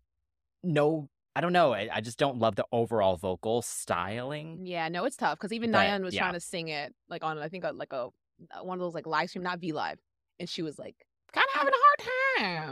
no, 0.63 1.09
I 1.35 1.41
don't 1.41 1.53
know. 1.53 1.73
I, 1.73 1.89
I 1.93 2.01
just 2.01 2.19
don't 2.19 2.39
love 2.39 2.57
the 2.57 2.67
overall 2.73 3.17
vocal 3.17 3.63
styling. 3.63 4.67
yeah 4.67 4.89
no 4.89 5.05
it's 5.05 5.17
tough 5.17 5.39
because 5.39 5.53
even 5.53 5.71
But, 5.71 5.79
Nayeon 5.87 6.03
was 6.03 6.15
yeah. 6.15 6.23
trying 6.23 6.35
to 6.35 6.41
sing 6.41 6.69
it 6.69 6.95
like 7.09 7.23
on 7.25 7.39
i 7.39 7.49
think 7.49 7.65
a, 7.65 7.73
like 7.73 7.93
a 7.93 8.09
uh, 8.53 8.63
one 8.65 8.79
of 8.79 8.81
those 8.81 8.95
like 8.95 9.07
live 9.07 9.29
stream 9.31 9.45
not 9.45 9.59
v 9.61 9.73
live 9.73 9.99
and 10.39 10.49
she 10.49 10.63
was 10.63 10.79
like 10.79 10.97
kind 11.33 11.45
of 11.55 11.61
having 11.61 11.73
a 11.73 11.77
hard 11.77 12.01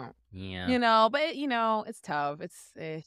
time 0.06 0.14
Yeah. 0.32 0.68
you 0.68 0.78
know 0.78 1.08
but 1.12 1.36
you 1.36 1.46
know 1.46 1.84
it's 1.86 2.00
tough 2.00 2.40
it's 2.40 2.72
eh, 2.78 3.00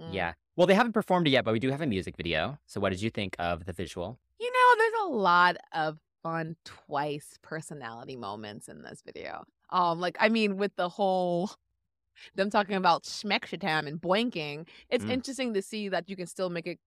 mm. 0.00 0.12
Yeah. 0.12 0.34
Well, 0.56 0.66
they 0.66 0.74
haven't 0.74 0.92
performed 0.92 1.26
it 1.26 1.30
yet, 1.30 1.44
but 1.44 1.52
we 1.52 1.58
do 1.58 1.70
have 1.70 1.80
a 1.80 1.86
music 1.86 2.16
video. 2.16 2.58
So, 2.66 2.80
what 2.80 2.90
did 2.90 3.00
you 3.02 3.10
think 3.10 3.34
of 3.38 3.64
the 3.64 3.72
visual? 3.72 4.18
You 4.38 4.50
know, 4.52 4.78
there's 4.78 5.02
a 5.04 5.08
lot 5.14 5.56
of 5.72 5.98
fun 6.22 6.56
twice 6.64 7.38
personality 7.42 8.16
moments 8.16 8.68
in 8.68 8.82
this 8.82 9.02
video. 9.04 9.44
Um, 9.70 10.00
like 10.00 10.16
I 10.20 10.28
mean, 10.28 10.56
with 10.56 10.74
the 10.76 10.88
whole 10.88 11.50
them 12.34 12.50
talking 12.50 12.76
about 12.76 13.04
schmexatam 13.04 13.86
and 13.86 14.00
boinking, 14.00 14.68
it's 14.90 15.04
Mm. 15.04 15.10
interesting 15.10 15.54
to 15.54 15.62
see 15.62 15.88
that 15.88 16.08
you 16.08 16.16
can 16.16 16.26
still 16.26 16.50
make 16.50 16.66
it 16.66 16.78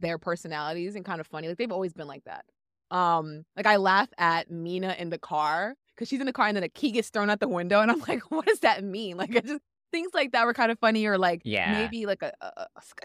their 0.00 0.18
personalities 0.18 0.94
and 0.94 1.04
kind 1.04 1.20
of 1.20 1.26
funny. 1.26 1.48
Like 1.48 1.58
they've 1.58 1.72
always 1.72 1.92
been 1.92 2.06
like 2.06 2.24
that. 2.24 2.44
Um, 2.90 3.44
like 3.56 3.66
I 3.66 3.76
laugh 3.76 4.08
at 4.16 4.50
Mina 4.50 4.94
in 4.98 5.10
the 5.10 5.18
car 5.18 5.74
because 5.94 6.08
she's 6.08 6.20
in 6.20 6.26
the 6.26 6.32
car 6.32 6.46
and 6.46 6.56
then 6.56 6.62
a 6.62 6.68
key 6.68 6.92
gets 6.92 7.10
thrown 7.10 7.28
out 7.28 7.40
the 7.40 7.48
window, 7.48 7.80
and 7.80 7.90
I'm 7.90 7.98
like, 8.06 8.22
what 8.30 8.46
does 8.46 8.60
that 8.60 8.84
mean? 8.84 9.16
Like 9.16 9.34
I 9.36 9.40
just 9.40 9.60
things 9.92 10.10
like 10.14 10.32
that 10.32 10.46
were 10.46 10.54
kind 10.54 10.70
of 10.72 10.78
funny, 10.78 11.06
or 11.06 11.18
like 11.18 11.42
Yeah. 11.44 11.70
maybe 11.70 12.06
like 12.06 12.22
a 12.22 12.32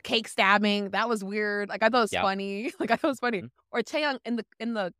cake 0.03 0.27
stabbing. 0.27 0.89
That 0.91 1.09
was 1.09 1.23
weird. 1.23 1.69
Like 1.69 1.83
I 1.83 1.89
thought 1.89 1.99
it 1.99 2.01
was 2.01 2.11
Yep. 2.13 2.21
funny. 2.21 2.71
Like 2.79 2.91
I 2.91 2.95
thought 2.95 3.07
it 3.09 3.11
was 3.11 3.19
funny. 3.19 3.41
Mhm. 3.43 3.49
Or 3.71 3.81
Taeyong 3.81 4.19
in 4.25 4.35
the 4.37 4.45
in 4.59 4.73
the 4.73 4.93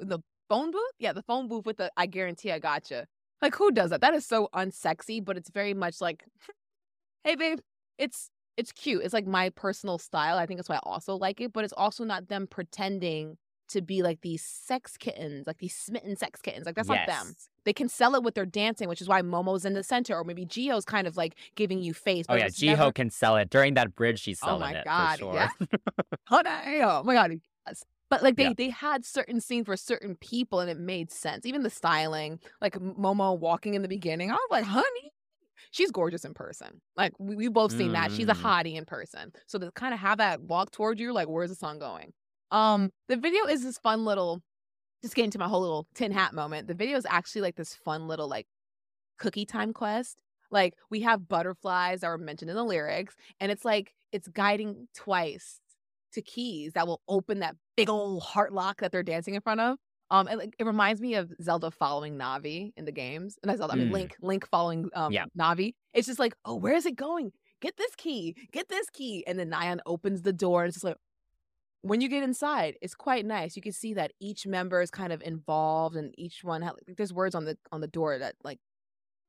in 0.00 0.08
the 0.08 0.20
phone 0.48 0.70
booth. 0.70 0.92
Yeah, 0.98 1.12
the 1.12 1.22
phone 1.22 1.48
booth 1.48 1.66
with 1.66 1.78
the 1.78 1.90
I 1.96 2.06
guarantee 2.06 2.52
I 2.52 2.58
gotcha. 2.58 3.06
Like 3.42 3.54
who 3.56 3.70
does 3.72 3.90
that? 3.90 4.00
That 4.00 4.14
is 4.14 4.26
so 4.26 4.48
unsexy, 4.54 5.24
but 5.24 5.36
it's 5.36 5.50
very 5.50 5.74
much 5.74 6.00
like, 6.00 6.24
hey 7.24 7.36
babe, 7.36 7.60
it's 7.98 8.30
it's 8.56 8.72
cute. 8.72 9.02
It's 9.04 9.14
like 9.14 9.26
my 9.26 9.50
personal 9.50 9.98
style. 9.98 10.38
I 10.38 10.46
think 10.46 10.58
that's 10.58 10.68
why 10.68 10.76
I 10.76 10.80
also 10.84 11.16
like 11.16 11.40
it. 11.40 11.52
But 11.52 11.64
it's 11.64 11.74
also 11.74 12.04
not 12.04 12.28
them 12.28 12.46
pretending 12.46 13.36
to 13.68 13.80
be 13.82 14.02
like 14.02 14.20
these 14.20 14.42
sex 14.44 14.96
kittens, 14.96 15.46
like 15.46 15.58
these 15.58 15.74
smitten 15.74 16.16
sex 16.16 16.40
kittens. 16.40 16.66
Like 16.66 16.74
that's 16.74 16.88
not 16.88 17.06
them. 17.06 17.34
They 17.64 17.72
can 17.72 17.88
sell 17.88 18.14
it 18.14 18.22
with 18.22 18.34
their 18.34 18.44
dancing, 18.46 18.88
which 18.88 19.00
is 19.00 19.08
why 19.08 19.22
Momo's 19.22 19.64
in 19.64 19.72
the 19.72 19.82
center, 19.82 20.14
or 20.16 20.24
maybe 20.24 20.44
Jihyo's 20.44 20.84
kind 20.84 21.06
of 21.06 21.16
like 21.16 21.34
giving 21.56 21.80
you 21.82 21.94
face. 21.94 22.26
Oh 22.28 22.34
yeah, 22.34 22.48
Jihyo 22.48 22.76
never- 22.76 22.92
can 22.92 23.10
sell 23.10 23.36
it 23.36 23.48
during 23.50 23.74
that 23.74 23.94
bridge. 23.94 24.20
She's 24.20 24.38
Oh 24.42 24.46
selling 24.46 24.60
my 24.60 24.72
it 24.72 24.84
God, 24.84 25.18
for 25.18 25.24
sure. 25.24 25.34
yeah. 25.34 25.48
Oh, 26.30 26.42
oh 26.44 27.02
my 27.04 27.14
god, 27.14 27.32
does. 27.66 27.84
But 28.10 28.22
like 28.22 28.36
they 28.36 28.44
Yeah. 28.44 28.52
they 28.56 28.70
had 28.70 29.04
certain 29.04 29.40
scenes 29.40 29.66
for 29.66 29.76
certain 29.76 30.16
people, 30.16 30.60
and 30.60 30.70
it 30.70 30.78
made 30.78 31.10
sense. 31.10 31.46
Even 31.46 31.62
the 31.62 31.70
styling, 31.70 32.38
like 32.60 32.74
Momo 32.74 33.38
walking 33.38 33.74
in 33.74 33.82
the 33.82 33.88
beginning, 33.88 34.30
I 34.30 34.34
was 34.34 34.48
like, 34.50 34.64
honey, 34.64 35.12
she's 35.70 35.90
gorgeous 35.90 36.24
in 36.24 36.34
person. 36.34 36.80
Like 36.96 37.12
we 37.18 37.34
we 37.34 37.48
both 37.48 37.72
seen 37.72 37.92
that 37.92 38.12
she's 38.12 38.28
a 38.28 38.34
Mm. 38.34 38.42
hottie 38.42 38.74
in 38.76 38.84
person. 38.84 39.32
So 39.46 39.58
to 39.58 39.70
kind 39.72 39.94
of 39.94 40.00
have 40.00 40.18
that 40.18 40.42
walk 40.42 40.70
towards 40.70 41.00
you, 41.00 41.12
like 41.12 41.28
where's 41.28 41.48
the 41.50 41.56
song 41.56 41.78
going? 41.78 42.12
Um, 42.50 42.90
the 43.08 43.16
video 43.16 43.46
is 43.46 43.62
this 43.62 43.78
fun 43.78 44.04
little. 44.04 44.42
Just 45.02 45.14
getting 45.14 45.30
to 45.32 45.38
my 45.38 45.48
whole 45.48 45.60
little 45.60 45.86
tin 45.94 46.12
hat 46.12 46.32
moment. 46.32 46.66
The 46.66 46.74
video 46.74 46.96
is 46.96 47.06
actually 47.08 47.42
like 47.42 47.56
this 47.56 47.74
fun 47.74 48.08
little 48.08 48.28
like 48.28 48.46
cookie 49.18 49.44
time 49.44 49.72
quest. 49.72 50.16
Like 50.50 50.74
we 50.90 51.00
have 51.00 51.28
butterflies 51.28 52.00
that 52.00 52.08
were 52.08 52.18
mentioned 52.18 52.50
in 52.50 52.56
the 52.56 52.64
lyrics, 52.64 53.14
and 53.40 53.52
it's 53.52 53.64
like 53.64 53.92
it's 54.12 54.28
guiding 54.28 54.88
twice 54.94 55.60
to 56.12 56.22
keys 56.22 56.72
that 56.74 56.86
will 56.86 57.02
open 57.08 57.40
that 57.40 57.56
big 57.76 57.90
old 57.90 58.22
heart 58.22 58.52
lock 58.52 58.80
that 58.80 58.92
they're 58.92 59.02
dancing 59.02 59.34
in 59.34 59.40
front 59.40 59.60
of. 59.60 59.76
Um, 60.10 60.28
and 60.28 60.38
like, 60.38 60.54
it 60.58 60.64
reminds 60.64 61.00
me 61.00 61.14
of 61.14 61.32
Zelda 61.42 61.70
following 61.70 62.16
Navi 62.16 62.72
in 62.76 62.84
the 62.84 62.92
games, 62.92 63.36
and 63.42 63.50
I 63.50 63.56
Zelda, 63.56 63.74
I 63.74 63.76
mean 63.76 63.88
Mm. 63.88 63.92
Link, 63.92 64.16
Link 64.20 64.48
following 64.48 64.88
um 64.94 65.12
Yeah. 65.12 65.24
Navi. 65.38 65.74
It's 65.92 66.06
just 66.06 66.18
like, 66.18 66.34
oh, 66.44 66.54
where 66.54 66.74
is 66.74 66.86
it 66.86 66.96
going? 66.96 67.32
Get 67.60 67.76
this 67.76 67.94
key, 67.96 68.36
get 68.52 68.68
this 68.68 68.88
key, 68.90 69.24
and 69.26 69.38
then 69.38 69.50
Nayeon 69.50 69.80
opens 69.86 70.22
the 70.22 70.32
door, 70.32 70.62
and 70.62 70.68
it's 70.68 70.76
just 70.76 70.84
like. 70.84 70.96
When 71.84 72.00
you 72.00 72.08
get 72.08 72.22
inside, 72.22 72.78
it's 72.80 72.94
quite 72.94 73.26
nice. 73.26 73.56
You 73.56 73.62
can 73.62 73.72
see 73.72 73.92
that 73.92 74.12
each 74.18 74.46
member 74.46 74.80
is 74.80 74.90
kind 74.90 75.12
of 75.12 75.20
involved, 75.20 75.96
and 75.96 76.14
each 76.16 76.42
one 76.42 76.62
ha- 76.62 76.72
like, 76.88 76.96
there's 76.96 77.12
words 77.12 77.34
on 77.34 77.44
the 77.44 77.58
on 77.72 77.82
the 77.82 77.86
door 77.86 78.18
that 78.18 78.36
like 78.42 78.58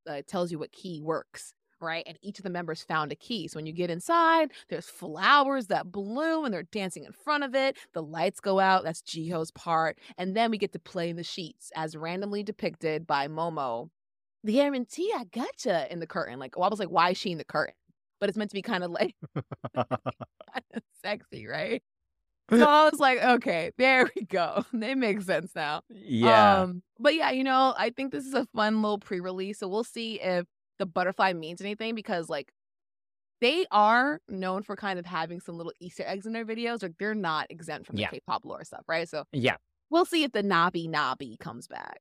uh, 0.07 0.21
tells 0.25 0.51
you 0.53 0.59
what 0.59 0.71
key 0.71 1.01
works, 1.01 1.53
right? 1.81 2.03
And 2.07 2.17
each 2.21 2.39
of 2.39 2.43
the 2.43 2.49
members 2.49 2.81
found 2.81 3.11
a 3.11 3.15
key. 3.15 3.49
So 3.49 3.57
when 3.57 3.65
you 3.65 3.73
get 3.73 3.89
inside, 3.89 4.51
there's 4.69 4.87
flowers 4.87 5.67
that 5.67 5.91
bloom 5.91 6.45
and 6.45 6.53
they're 6.53 6.63
dancing 6.63 7.03
in 7.03 7.11
front 7.11 7.43
of 7.43 7.55
it. 7.55 7.75
The 7.93 8.01
lights 8.03 8.39
go 8.39 8.59
out. 8.61 8.85
That's 8.85 9.01
Jihyo's 9.01 9.51
part. 9.51 9.99
And 10.17 10.33
then 10.35 10.49
we 10.49 10.57
get 10.57 10.71
to 10.73 10.79
play 10.79 11.09
in 11.09 11.17
the 11.17 11.23
sheets 11.23 11.73
as 11.75 11.97
randomly 11.97 12.41
depicted 12.41 13.05
by 13.05 13.27
Momo. 13.27 13.89
The 14.45 14.53
guarantee 14.53 15.11
I 15.13 15.25
gotcha 15.25 15.91
in 15.91 15.99
the 15.99 16.07
curtain. 16.07 16.39
Like, 16.39 16.57
well, 16.57 16.65
I 16.65 16.69
was 16.69 16.79
like, 16.79 16.89
why 16.89 17.09
is 17.11 17.17
she 17.17 17.31
in 17.31 17.37
the 17.37 17.43
curtain? 17.43 17.75
But 18.21 18.29
it's 18.29 18.37
meant 18.37 18.51
to 18.51 18.55
be 18.55 18.61
kind 18.61 18.83
of 18.85 18.91
like 18.91 19.15
sexy, 21.03 21.47
right? 21.47 21.83
So 22.51 22.63
I 22.67 22.89
was 22.89 22.99
like, 22.99 23.21
okay, 23.23 23.71
there 23.77 24.09
we 24.15 24.23
go. 24.25 24.63
It 24.73 24.97
makes 24.97 25.25
sense 25.25 25.51
now. 25.55 25.81
yeah. 25.89 26.61
Um, 26.61 26.83
but 26.99 27.15
yeah, 27.15 27.31
you 27.31 27.43
know, 27.43 27.73
I 27.77 27.89
think 27.89 28.11
this 28.11 28.25
is 28.25 28.33
a 28.33 28.45
fun 28.55 28.81
little 28.81 28.99
pre-release. 28.99 29.59
So 29.59 29.67
we'll 29.67 29.83
see 29.83 30.21
if 30.21 30.45
the 30.79 30.85
butterfly 30.85 31.33
means 31.33 31.61
anything 31.61 31.95
because 31.95 32.29
like 32.29 32.51
they 33.41 33.65
are 33.71 34.19
known 34.29 34.63
for 34.63 34.75
kind 34.75 34.97
of 34.99 35.05
having 35.05 35.39
some 35.39 35.57
little 35.57 35.73
Easter 35.79 36.03
eggs 36.05 36.25
in 36.25 36.33
their 36.33 36.45
videos. 36.45 36.83
Like 36.83 36.93
they're 36.99 37.15
not 37.15 37.47
exempt 37.49 37.87
from 37.87 37.95
the 37.95 38.03
Yeah. 38.03 38.09
K-pop 38.09 38.45
lore 38.45 38.63
stuff, 38.63 38.83
right? 38.87 39.09
So 39.09 39.25
yeah. 39.31 39.55
we'll 39.89 40.05
see 40.05 40.23
if 40.23 40.31
the 40.31 40.43
Nabi 40.43 40.87
Nabi 40.89 41.37
comes 41.39 41.67
back. 41.67 41.99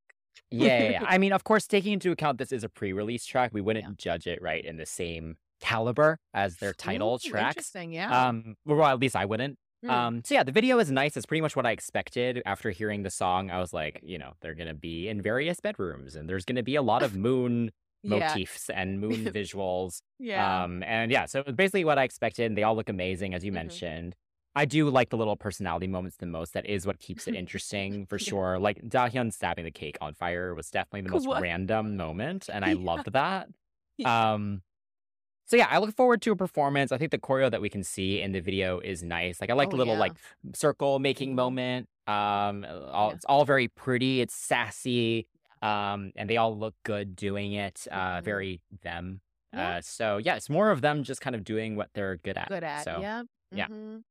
Yeah, 0.51 0.79
yeah, 0.83 0.91
yeah. 0.91 1.05
I 1.07 1.19
mean, 1.19 1.33
of 1.33 1.45
course, 1.45 1.67
taking 1.67 1.93
into 1.95 2.11
account 2.13 2.39
this 2.39 2.53
is 2.53 2.65
a 2.65 2.69
pre-release 2.69 3.25
track, 3.25 3.51
we 3.53 3.61
wouldn't 3.61 3.99
judge 3.99 4.27
it 4.27 4.41
right 4.43 4.65
in 4.65 4.77
the 4.77 4.87
same 4.87 5.37
caliber 5.61 6.19
as 6.35 6.57
their 6.57 6.73
title 6.75 7.15
Ooh, 7.15 7.31
tracks. 7.31 7.57
Interesting, 7.57 7.93
yeah. 7.93 8.27
Um, 8.29 8.55
well, 8.65 8.85
at 8.85 9.01
least 9.01 9.17
I 9.17 9.25
wouldn't. 9.25 9.59
Mm. 9.85 9.91
Um, 9.91 10.22
so 10.24 10.35
yeah, 10.35 10.43
the 10.43 10.53
video 10.53 10.78
is 10.78 10.91
nice. 10.91 11.16
It's 11.16 11.26
pretty 11.26 11.41
much 11.43 11.57
what 11.57 11.66
I 11.66 11.72
expected. 11.72 12.43
After 12.47 12.70
hearing 12.70 13.03
the 13.03 13.11
song, 13.11 13.51
I 13.51 13.59
was 13.61 13.72
like, 13.72 14.01
you 14.03 14.18
know, 14.18 14.32
they're 14.41 14.55
gonna 14.55 14.74
be 14.74 15.09
in 15.09 15.20
various 15.20 15.61
bedrooms, 15.61 16.16
and 16.16 16.28
there's 16.28 16.45
gonna 16.45 16.62
be 16.62 16.76
a 16.76 16.82
lot 16.82 17.03
of 17.03 17.14
moon 17.16 17.70
yeah. 18.03 18.11
motifs 18.28 18.70
and 18.70 19.01
moon 19.05 19.24
visuals. 19.26 20.01
Yeah. 20.18 20.64
Um, 20.64 20.82
and 20.82 21.11
yeah, 21.11 21.26
so 21.26 21.43
basically 21.43 21.85
what 21.85 21.99
I 21.99 22.05
expected. 22.05 22.47
and 22.47 22.57
They 22.57 22.62
all 22.62 22.74
look 22.76 22.89
amazing, 22.89 23.35
as 23.35 23.45
you 23.45 23.51
Mhm. 23.53 23.55
mentioned. 23.55 24.14
I 24.57 24.66
do 24.66 24.89
like 24.89 25.11
the 25.11 25.16
little 25.16 25.35
personality 25.37 25.89
moments 25.89 26.16
the 26.18 26.26
most. 26.26 26.53
That 26.55 26.64
is 26.64 26.87
what 26.87 27.01
keeps 27.01 27.26
it 27.26 27.35
interesting 27.43 28.07
for 28.07 28.18
sure. 28.20 28.59
Like 28.59 28.80
Dahyun 28.82 29.32
stabbing 29.32 29.64
the 29.64 29.70
cake 29.72 29.99
on 30.01 30.14
fire 30.14 30.55
was 30.55 30.70
definitely 30.70 31.01
the 31.03 31.11
most 31.11 31.26
What? 31.26 31.43
random 31.43 31.97
moment, 31.97 32.49
and 32.53 32.64
I 32.64 32.70
Yeah. 32.72 32.76
loved 32.85 33.12
that. 33.12 33.49
Yeah. 33.99 34.32
Um, 34.35 34.62
so 35.47 35.57
yeah, 35.57 35.67
I 35.71 35.79
look 35.79 35.95
forward 35.95 36.23
to 36.23 36.33
a 36.33 36.37
performance. 36.37 36.93
I 36.93 36.99
think 36.99 37.11
the 37.11 37.19
choreo 37.19 37.51
that 37.51 37.61
we 37.61 37.69
can 37.69 37.83
see 37.85 38.21
in 38.21 38.33
the 38.33 38.41
video 38.41 38.79
is 38.81 39.03
nice. 39.03 39.41
Like 39.41 39.51
I 39.51 39.55
like 39.55 39.69
Oh, 39.69 39.71
the 39.73 39.77
little 39.77 39.95
yeah. 39.95 40.01
like 40.01 40.13
circle 40.55 40.99
making 40.99 41.33
Mhm. 41.33 41.35
moment. 41.37 41.89
Um, 42.07 42.65
all, 42.93 43.09
Yeah. 43.09 43.15
it's 43.15 43.25
all 43.27 43.45
very 43.45 43.69
pretty. 43.69 44.21
It's 44.21 44.35
sassy. 44.35 45.27
Um, 45.63 46.13
and 46.17 46.29
they 46.29 46.37
all 46.37 46.57
look 46.57 46.75
good 46.83 47.17
doing 47.17 47.55
it. 47.55 47.87
Uh, 47.91 48.19
Mhm. 48.21 48.23
very 48.25 48.61
them. 48.83 49.21
Yeah. 49.53 49.77
Uh, 49.77 49.81
so 49.81 50.19
yeah, 50.19 50.37
it's 50.37 50.51
more 50.51 50.71
of 50.71 50.81
them 50.83 51.05
just 51.05 51.21
kind 51.21 51.35
of 51.37 51.45
doing 51.45 51.77
what 51.77 51.89
they're 51.95 52.17
good 52.19 52.37
at. 52.37 52.49
Good 52.49 52.65
at. 52.65 52.85
So 52.85 52.99
yeah. 53.01 53.23
mhm. 53.53 54.03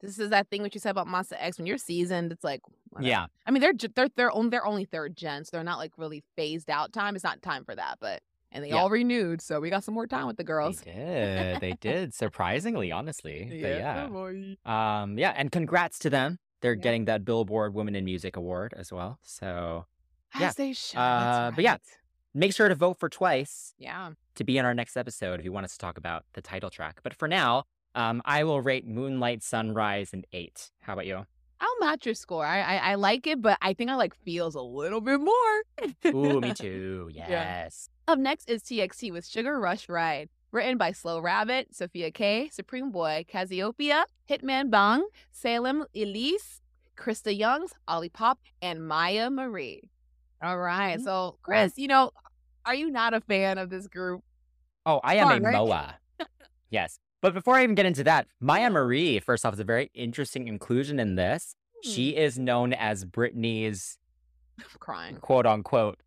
This 0.00 0.18
is 0.18 0.28
that 0.30 0.48
thing 0.50 0.60
what 0.60 0.74
you 0.74 0.80
said 0.80 0.90
about 0.90 1.06
Monsta 1.06 1.34
X. 1.38 1.56
When 1.56 1.66
you're 1.66 1.78
seasoned, 1.78 2.30
it's 2.30 2.44
like 2.44 2.60
whatever. 2.90 3.08
yeah, 3.08 3.26
I 3.46 3.50
mean, 3.50 3.62
they're 3.62 3.72
they're 3.94 4.08
they're 4.16 4.30
only 4.32 4.50
they're 4.50 4.66
only 4.66 4.84
third 4.84 5.16
gen, 5.16 5.44
so 5.44 5.50
they're 5.56 5.64
not 5.64 5.78
like 5.78 5.92
really 5.96 6.22
phased 6.36 6.68
out 6.68 6.92
time. 6.92 7.14
It's 7.14 7.24
not 7.24 7.40
time 7.40 7.64
for 7.64 7.74
that, 7.74 7.96
but 8.00 8.22
and 8.54 8.64
they 8.64 8.68
Yeah. 8.70 8.76
all 8.76 8.88
renewed, 8.88 9.42
so 9.42 9.60
we 9.60 9.68
got 9.68 9.84
some 9.84 9.92
more 9.94 10.06
time 10.06 10.26
with 10.26 10.38
the 10.38 10.44
girls. 10.44 10.80
they 10.80 10.92
did. 10.92 11.60
They 11.60 11.72
did 11.80 12.14
surprisingly, 12.14 12.90
honestly. 12.90 13.48
But 13.50 13.68
yeah. 13.68 15.02
Um, 15.02 15.18
yeah, 15.18 15.34
and 15.36 15.52
congrats 15.52 15.98
to 16.00 16.10
them. 16.10 16.38
They're 16.62 16.72
Yeah. 16.74 16.80
getting 16.82 17.04
that 17.06 17.24
Billboard 17.26 17.74
Women 17.74 17.94
in 17.94 18.04
Music 18.06 18.36
Award 18.36 18.72
as 18.74 18.90
well. 18.90 19.18
So 19.22 19.84
As 20.32 20.40
Yeah. 20.40 20.52
they 20.56 20.72
should. 20.72 20.96
Uh, 20.98 21.20
that's 21.50 21.56
but 21.56 21.64
yeah. 21.64 21.76
make 22.32 22.54
sure 22.54 22.68
to 22.68 22.74
vote 22.74 22.98
for 22.98 23.08
twice 23.08 23.74
yeah. 23.78 24.12
to 24.36 24.44
be 24.44 24.56
in 24.58 24.64
our 24.64 24.74
next 24.74 24.96
episode 24.96 25.38
if 25.40 25.44
you 25.44 25.52
want 25.52 25.64
us 25.64 25.72
to 25.72 25.78
talk 25.78 25.98
about 25.98 26.24
the 26.32 26.40
title 26.42 26.70
track. 26.70 27.00
But 27.02 27.14
for 27.14 27.28
now, 27.28 27.64
um, 27.94 28.22
I 28.24 28.42
will 28.44 28.60
rate 28.60 28.86
Moonlight 28.86 29.42
Sunrise 29.44 30.12
an 30.12 30.24
eight. 30.32 30.70
How 30.80 30.94
about 30.94 31.06
you? 31.06 31.26
I'll 31.60 31.78
match 31.80 32.04
your 32.06 32.14
score. 32.16 32.44
I, 32.44 32.60
I 32.60 32.76
I 32.76 32.94
like 32.96 33.26
it, 33.28 33.40
but 33.40 33.56
I 33.62 33.72
think 33.74 33.88
I 33.90 33.94
like 33.94 34.14
feels 34.24 34.54
a 34.56 34.60
little 34.60 35.00
bit 35.00 35.20
more. 35.20 35.62
Ooh, 36.06 36.40
me 36.40 36.52
too. 36.64 37.10
Yes. 37.14 37.88
Up 38.06 38.18
next 38.18 38.50
is 38.50 38.62
TXT 38.62 39.12
with 39.12 39.26
Sugar 39.26 39.58
Rush 39.58 39.88
Ride. 39.88 40.28
Written 40.52 40.76
by 40.78 40.92
Slow 40.92 41.18
Rabbit, 41.20 41.74
Sophia 41.74 42.10
K, 42.12 42.48
Supreme 42.52 42.92
Boy, 42.92 43.24
Cassiopeia, 43.26 44.04
Hitman 44.30 44.70
Bang, 44.70 45.04
Salem 45.32 45.84
Ilese, 45.96 46.60
Krysta 46.96 47.36
Youngs, 47.36 47.72
Ollipop, 47.88 48.38
and 48.62 48.80
Myah 48.86 49.30
Marie. 49.30 49.90
All 50.42 50.58
right. 50.58 50.96
Mm-hmm. 50.96 51.04
So, 51.04 51.38
Chris, 51.42 51.72
you 51.76 51.88
know, 51.88 52.12
are 52.66 52.74
you 52.74 52.90
not 52.90 53.14
a 53.14 53.20
fan 53.20 53.58
of 53.58 53.68
this 53.70 53.88
group? 53.88 54.22
Oh, 54.86 55.00
I 55.02 55.16
am 55.16 55.28
Fun, 55.28 55.38
a 55.38 55.44
right? 55.46 55.54
MOA. 55.54 55.94
yes. 56.70 56.98
But 57.20 57.32
before 57.34 57.56
I 57.56 57.62
even 57.62 57.74
get 57.74 57.86
into 57.86 58.04
that, 58.04 58.28
Myah 58.40 58.70
Marie, 58.70 59.18
first 59.18 59.44
off, 59.46 59.54
is 59.54 59.60
a 59.60 59.64
very 59.64 59.90
interesting 59.94 60.46
inclusion 60.46 61.00
in 61.00 61.16
this. 61.16 61.56
Hmm. 61.82 61.90
She 61.90 62.10
is 62.10 62.38
known 62.38 62.74
as 62.74 63.04
Britney's 63.06 63.98
I'm 64.60 64.66
crying. 64.78 65.16
quote 65.16 65.46
unquote 65.46 65.98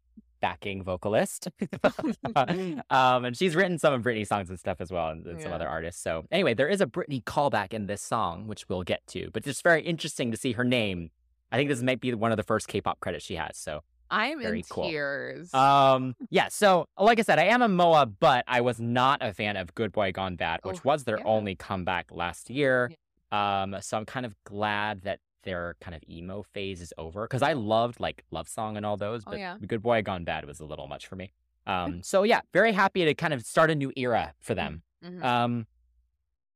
backing 0.41 0.83
vocalist. 0.83 1.47
um, 2.35 3.25
and 3.25 3.38
she's 3.38 3.55
written 3.55 3.77
some 3.79 3.93
of 3.93 4.01
Britney's 4.01 4.29
songs 4.29 4.49
and 4.49 4.59
stuff 4.59 4.77
as 4.79 4.91
well, 4.91 5.09
and, 5.09 5.25
and 5.25 5.41
some 5.41 5.51
other 5.53 5.67
artists. 5.67 6.01
So 6.01 6.25
anyway, 6.31 6.53
there 6.53 6.67
is 6.67 6.81
a 6.81 6.85
Britney 6.85 7.23
callback 7.23 7.73
in 7.73 7.88
this 7.88 8.01
song, 8.01 8.47
which 8.47 8.67
we'll 8.69 8.83
get 8.83 9.05
to. 9.07 9.29
But 9.33 9.45
it's 9.47 9.61
very 9.61 9.81
interesting 9.81 10.31
to 10.31 10.38
see 10.38 10.53
her 10.53 10.63
name. 10.63 11.11
I 11.51 11.57
think 11.57 11.69
this 11.69 11.81
might 11.81 12.01
be 12.01 12.13
one 12.13 12.31
of 12.31 12.38
the 12.38 12.43
first 12.43 12.67
K-pop 12.67 12.99
credits 12.99 13.23
she 13.25 13.35
has. 13.35 13.57
So 13.57 13.81
I 14.09 14.27
am 14.27 14.41
Very 14.41 14.59
in 14.59 14.65
cool. 14.69 14.89
tears. 14.89 15.53
um, 15.53 16.15
yeah. 16.29 16.47
So 16.49 16.88
like 16.99 17.19
I 17.19 17.21
said, 17.23 17.39
I 17.39 17.45
am 17.45 17.61
a 17.61 17.67
Moa, 17.67 18.05
but 18.05 18.43
I 18.47 18.61
was 18.61 18.79
not 18.79 19.19
a 19.21 19.33
fan 19.33 19.55
of 19.57 19.73
Good 19.75 19.91
Boy 19.91 20.11
Gone 20.11 20.35
Bad, 20.35 20.59
which 20.63 20.77
Oh, 20.77 20.81
was 20.83 21.03
their 21.05 21.17
yeah. 21.19 21.25
only 21.25 21.55
comeback 21.55 22.07
last 22.11 22.49
year. 22.49 22.91
Um, 23.31 23.75
so 23.81 23.97
I'm 23.97 24.05
kind 24.05 24.25
of 24.25 24.33
glad 24.45 25.01
that 25.01 25.19
their 25.43 25.75
kind 25.81 25.95
of 25.95 26.01
emo 26.09 26.43
phase 26.43 26.81
is 26.81 26.93
over 26.97 27.23
because 27.23 27.41
I 27.41 27.53
loved 27.53 27.99
like 27.99 28.23
Love 28.31 28.47
Song 28.47 28.77
and 28.77 28.85
all 28.85 28.97
those, 28.97 29.23
Oh, 29.25 29.31
but 29.31 29.39
yeah. 29.39 29.57
Good 29.65 29.81
Boy 29.81 30.01
Gone 30.01 30.23
Bad 30.23 30.45
was 30.45 30.59
a 30.59 30.65
little 30.65 30.88
much 30.88 31.07
for 31.07 31.15
me. 31.15 31.31
Um, 31.65 32.01
so 32.03 32.23
yeah, 32.23 32.41
very 32.53 32.71
happy 32.71 33.05
to 33.05 33.13
kind 33.13 33.33
of 33.33 33.43
start 33.45 33.69
a 33.71 33.75
new 33.75 33.91
era 33.95 34.33
for 34.39 34.55
them. 34.55 34.83
Mhm. 35.03 35.23
Um, 35.23 35.67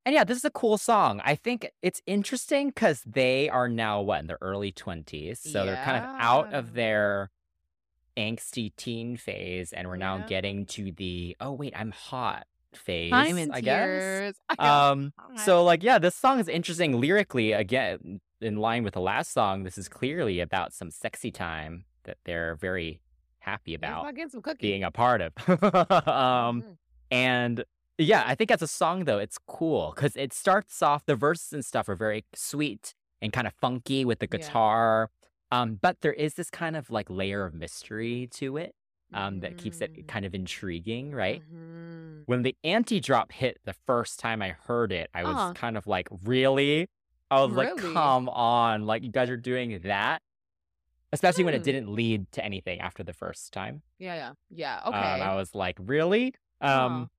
and 0.05 0.15
yeah, 0.15 0.23
this 0.23 0.37
is 0.37 0.45
a 0.45 0.49
cool 0.51 0.77
song. 0.77 1.21
I 1.23 1.35
think 1.35 1.69
it's 1.81 2.01
interesting 2.07 2.69
because 2.69 3.03
they 3.05 3.49
are 3.49 3.67
now 3.69 4.01
what 4.01 4.19
in 4.21 4.27
their 4.27 4.39
early 4.41 4.71
twenties, 4.71 5.39
so 5.39 5.65
they're 5.65 5.75
kind 5.83 5.97
of 6.03 6.09
out 6.19 6.53
of 6.53 6.73
their 6.73 7.29
angsty 8.17 8.75
teen 8.75 9.15
phase, 9.17 9.71
and 9.73 9.87
we're 9.87 9.95
now 9.97 10.17
Yeah. 10.17 10.25
getting 10.27 10.65
to 10.67 10.91
the 10.91 11.35
oh 11.39 11.51
wait, 11.53 11.73
I'm 11.75 11.91
hot 11.91 12.47
phase. 12.73 13.11
I'm 13.13 13.37
in 13.37 13.51
I 13.51 13.61
guess. 13.61 13.85
tears. 13.85 14.35
Um, 14.59 15.13
so 15.45 15.63
like 15.63 15.83
yeah, 15.83 15.99
this 15.99 16.15
song 16.15 16.39
is 16.39 16.47
interesting 16.47 16.99
lyrically. 16.99 17.51
Again, 17.51 18.21
in 18.41 18.57
line 18.57 18.83
with 18.83 18.93
the 18.93 19.01
last 19.01 19.31
song, 19.31 19.63
this 19.63 19.77
is 19.77 19.87
clearly 19.87 20.39
about 20.39 20.73
some 20.73 20.89
sexy 20.91 21.31
time 21.31 21.85
that 22.03 22.17
they're 22.25 22.55
very 22.55 23.01
happy 23.39 23.73
about 23.73 24.03
not 24.15 24.31
some 24.31 24.41
cookies. 24.41 24.61
being 24.61 24.83
a 24.83 24.91
part 24.91 25.21
of. 25.21 25.33
um, 26.07 26.61
Mhm. 26.63 26.77
and 27.11 27.65
yeah, 27.97 28.23
I 28.25 28.35
think 28.35 28.51
as 28.51 28.61
a 28.61 28.67
song 28.67 29.05
though, 29.05 29.19
it's 29.19 29.37
cool 29.47 29.93
because 29.95 30.15
it 30.15 30.33
starts 30.33 30.81
off. 30.81 31.05
The 31.05 31.15
verses 31.15 31.53
and 31.53 31.65
stuff 31.65 31.87
are 31.89 31.95
very 31.95 32.25
sweet 32.33 32.93
and 33.21 33.31
kind 33.31 33.45
of 33.47 33.53
funky 33.53 34.05
with 34.05 34.19
the 34.19 34.27
Yeah. 34.31 34.37
guitar. 34.37 35.09
Um, 35.51 35.75
but 35.81 36.01
there 36.01 36.13
is 36.13 36.35
this 36.35 36.49
kind 36.49 36.75
of 36.75 36.89
like 36.89 37.09
layer 37.09 37.45
of 37.45 37.53
mystery 37.53 38.27
to 38.35 38.57
it 38.57 38.73
um, 39.13 39.41
that 39.41 39.57
keeps 39.57 39.81
it 39.81 39.91
Mm. 39.93 40.07
kind 40.07 40.25
of 40.25 40.33
intriguing, 40.33 41.11
right? 41.11 41.41
Mhm. 41.51 42.23
When 42.25 42.43
the 42.43 42.55
anti 42.63 42.99
drop 43.01 43.31
hit 43.33 43.59
the 43.65 43.73
first 43.73 44.19
time 44.19 44.41
I 44.41 44.49
heard 44.67 44.91
it, 44.93 45.09
I 45.13 45.23
was 45.23 45.35
Uh-huh. 45.35 45.53
kind 45.53 45.75
of 45.77 45.85
like, 45.85 46.07
really? 46.23 46.87
I 47.31 47.41
was 47.43 47.53
like, 47.55 47.69
Really? 47.75 47.93
come 47.93 48.29
on, 48.29 48.85
like 48.85 49.03
you 49.03 49.09
guys 49.11 49.29
are 49.29 49.37
doing 49.37 49.79
that. 49.85 50.21
Especially 51.13 51.43
when 51.43 51.53
it 51.53 51.57
Hmm. 51.59 51.63
didn't 51.63 51.93
lead 51.93 52.31
to 52.33 52.45
anything 52.45 52.79
after 52.79 53.03
the 53.03 53.11
first 53.13 53.51
time. 53.51 53.81
Yeah, 53.99 54.15
yeah, 54.15 54.31
yeah. 54.49 54.79
Um, 54.83 54.93
Okay. 54.93 55.21
I 55.21 55.35
was 55.35 55.53
like, 55.55 55.77
really? 55.79 56.33
Huh. 56.61 56.85
Um, 56.85 57.09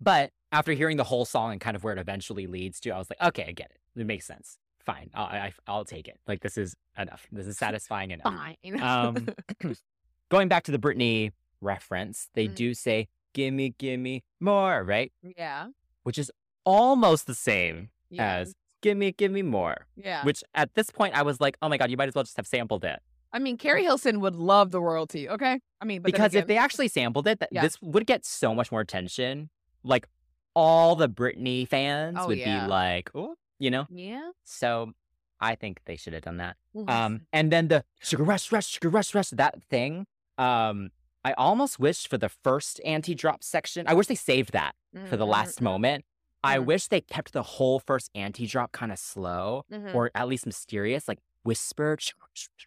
but 0.00 0.30
after 0.52 0.72
hearing 0.72 0.96
the 0.96 1.04
whole 1.04 1.24
song 1.24 1.52
and 1.52 1.60
kind 1.60 1.74
of 1.76 1.84
where 1.84 1.92
it 1.94 1.98
eventually 1.98 2.46
leads 2.46 2.80
to, 2.80 2.90
I 2.90 2.98
was 2.98 3.08
like, 3.10 3.20
okay, 3.28 3.46
I 3.48 3.52
get 3.52 3.70
it. 3.70 4.00
It 4.00 4.06
makes 4.06 4.26
sense. 4.26 4.58
Fine. 4.84 5.10
I'll, 5.14 5.24
I, 5.26 5.52
I'll 5.66 5.84
take 5.84 6.06
it. 6.08 6.18
Like, 6.26 6.40
this 6.40 6.56
is 6.58 6.74
enough. 6.98 7.26
This 7.32 7.46
is 7.46 7.56
satisfying 7.66 8.10
enough. 8.10 8.34
Fine. 8.34 8.80
Um, 8.82 9.28
going 10.30 10.48
back 10.48 10.64
to 10.64 10.72
the 10.72 10.78
Britney 10.78 11.32
reference, 11.60 12.28
they 12.34 12.46
Mhm. 12.48 12.54
do 12.54 12.74
say, 12.74 13.08
gimme, 13.32 13.70
gimme 13.78 14.22
more, 14.40 14.84
right? 14.84 15.12
yeah. 15.36 15.68
Which 16.02 16.18
is 16.18 16.30
almost 16.64 17.26
the 17.26 17.34
same 17.34 17.90
Yeah. 18.10 18.36
as 18.36 18.54
gimme, 18.82 19.12
gimme 19.12 19.42
more. 19.42 19.86
yeah. 19.96 20.24
Which 20.24 20.42
at 20.54 20.74
this 20.74 20.90
point, 20.90 21.14
I 21.14 21.22
was 21.22 21.40
like, 21.40 21.56
oh 21.62 21.68
my 21.68 21.76
God, 21.78 21.90
you 21.90 21.96
might 21.96 22.08
as 22.08 22.14
well 22.14 22.24
just 22.24 22.36
have 22.36 22.46
sampled 22.46 22.84
it. 22.84 23.00
I 23.32 23.38
mean, 23.38 23.56
Keri 23.58 23.82
Hilson 23.82 24.20
would 24.20 24.34
love 24.36 24.70
the 24.70 24.80
royalty. 24.80 25.28
Okay. 25.28 25.60
I 25.80 25.84
mean, 25.84 26.00
because 26.02 26.34
if 26.34 26.46
they 26.46 26.56
actually 26.56 26.88
sampled 26.88 27.26
it, 27.26 27.40
that 27.40 27.50
Yeah. 27.52 27.62
this 27.62 27.76
would 27.82 28.06
get 28.06 28.24
so 28.24 28.54
much 28.54 28.72
more 28.72 28.80
attention. 28.80 29.50
Like 29.82 30.08
all 30.54 30.96
the 30.96 31.08
Britney 31.08 31.68
fans 31.68 32.16
Oh, 32.20 32.28
would 32.28 32.38
yeah. 32.38 32.64
be 32.64 32.70
like, 32.70 33.10
oh, 33.14 33.34
you 33.58 33.70
know. 33.70 33.86
yeah. 33.90 34.30
So 34.44 34.92
I 35.40 35.54
think 35.56 35.80
they 35.84 35.96
should 35.96 36.14
have 36.14 36.22
done 36.22 36.38
that. 36.38 36.56
Um, 36.88 37.26
and 37.32 37.52
then 37.52 37.68
the 37.68 37.84
sugar 38.00 38.22
rush, 38.24 38.50
rush, 38.50 38.66
sugar 38.66 38.88
rush, 38.88 39.14
rush, 39.14 39.28
that 39.30 39.62
thing. 39.62 40.06
Um, 40.38 40.90
I 41.24 41.32
almost 41.34 41.78
wish 41.78 42.08
for 42.08 42.16
the 42.16 42.28
first 42.28 42.80
anti-drop 42.84 43.44
section. 43.44 43.86
I 43.86 43.94
wish 43.94 44.06
they 44.06 44.14
saved 44.14 44.52
that 44.52 44.74
for 45.06 45.16
the 45.16 45.26
Mhm, 45.26 45.30
last 45.30 45.60
moment. 45.60 46.04
I 46.48 46.58
Mhm. 46.58 46.64
wish 46.66 46.88
they 46.88 47.00
kept 47.00 47.32
the 47.32 47.42
whole 47.42 47.78
first 47.80 48.10
anti-drop 48.14 48.72
kind 48.72 48.90
of 48.92 48.98
slow 48.98 49.64
mhm. 49.70 49.94
or 49.94 50.10
at 50.14 50.28
least 50.28 50.46
mysterious, 50.46 51.06
like 51.08 51.18
whisper 51.44 51.96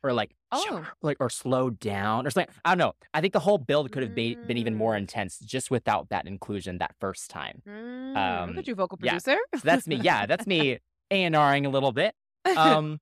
or 0.03 0.13
like 0.13 0.31
Oh. 0.51 0.85
like 1.01 1.17
or 1.19 1.29
slow 1.29 1.69
down 1.69 2.25
or 2.25 2.29
something. 2.31 2.53
I 2.65 2.71
don't 2.71 2.77
know. 2.79 2.93
I 3.13 3.21
think 3.21 3.33
the 3.33 3.39
whole 3.39 3.57
build 3.57 3.91
could 3.91 4.03
have 4.03 4.15
be, 4.15 4.35
been 4.35 4.57
even 4.57 4.75
more 4.75 4.93
Mm. 4.93 4.99
intense 4.99 5.39
just 5.39 5.69
without 5.71 6.09
that 6.09 6.25
inclusion 6.27 6.77
that 6.79 6.95
first 6.99 7.29
time. 7.29 7.61
Mm, 7.67 8.17
um, 8.17 8.49
look 8.49 8.57
at 8.59 8.67
you, 8.67 8.75
vocal 8.75 8.97
yeah. 9.01 9.11
producer. 9.11 9.37
So 9.55 9.61
that's 9.63 9.87
me. 9.87 9.95
Yeah, 9.97 10.25
that's 10.25 10.47
me 10.47 10.79
A 11.11 11.23
and 11.23 11.35
Ring 11.35 11.65
a 11.65 11.69
little 11.69 11.91
bit. 11.91 12.15
Um, 12.57 12.99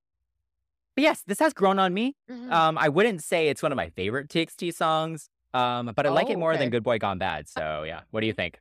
but 0.95 1.03
yes, 1.03 1.22
this 1.26 1.39
has 1.39 1.53
grown 1.53 1.80
on 1.80 1.93
me. 1.93 2.15
Mhm. 2.30 2.51
Um, 2.51 2.77
I 2.77 2.89
wouldn't 2.89 3.23
say 3.23 3.47
it's 3.47 3.64
one 3.64 3.72
of 3.72 3.77
my 3.77 3.89
favorite 3.89 4.27
TXT 4.30 4.72
songs. 4.73 5.30
Um, 5.53 5.93
but 5.95 6.06
I 6.06 6.10
like 6.10 6.30
it 6.30 6.35
Oh, 6.35 6.39
more 6.39 6.51
okay. 6.51 6.60
than 6.60 6.69
Good 6.69 6.84
Boy 6.84 6.97
Gone 6.99 7.18
Bad. 7.19 7.47
So 7.57 7.84
yeah, 7.84 8.01
what 8.11 8.19
do 8.22 8.27
you 8.27 8.34
think? 8.34 8.60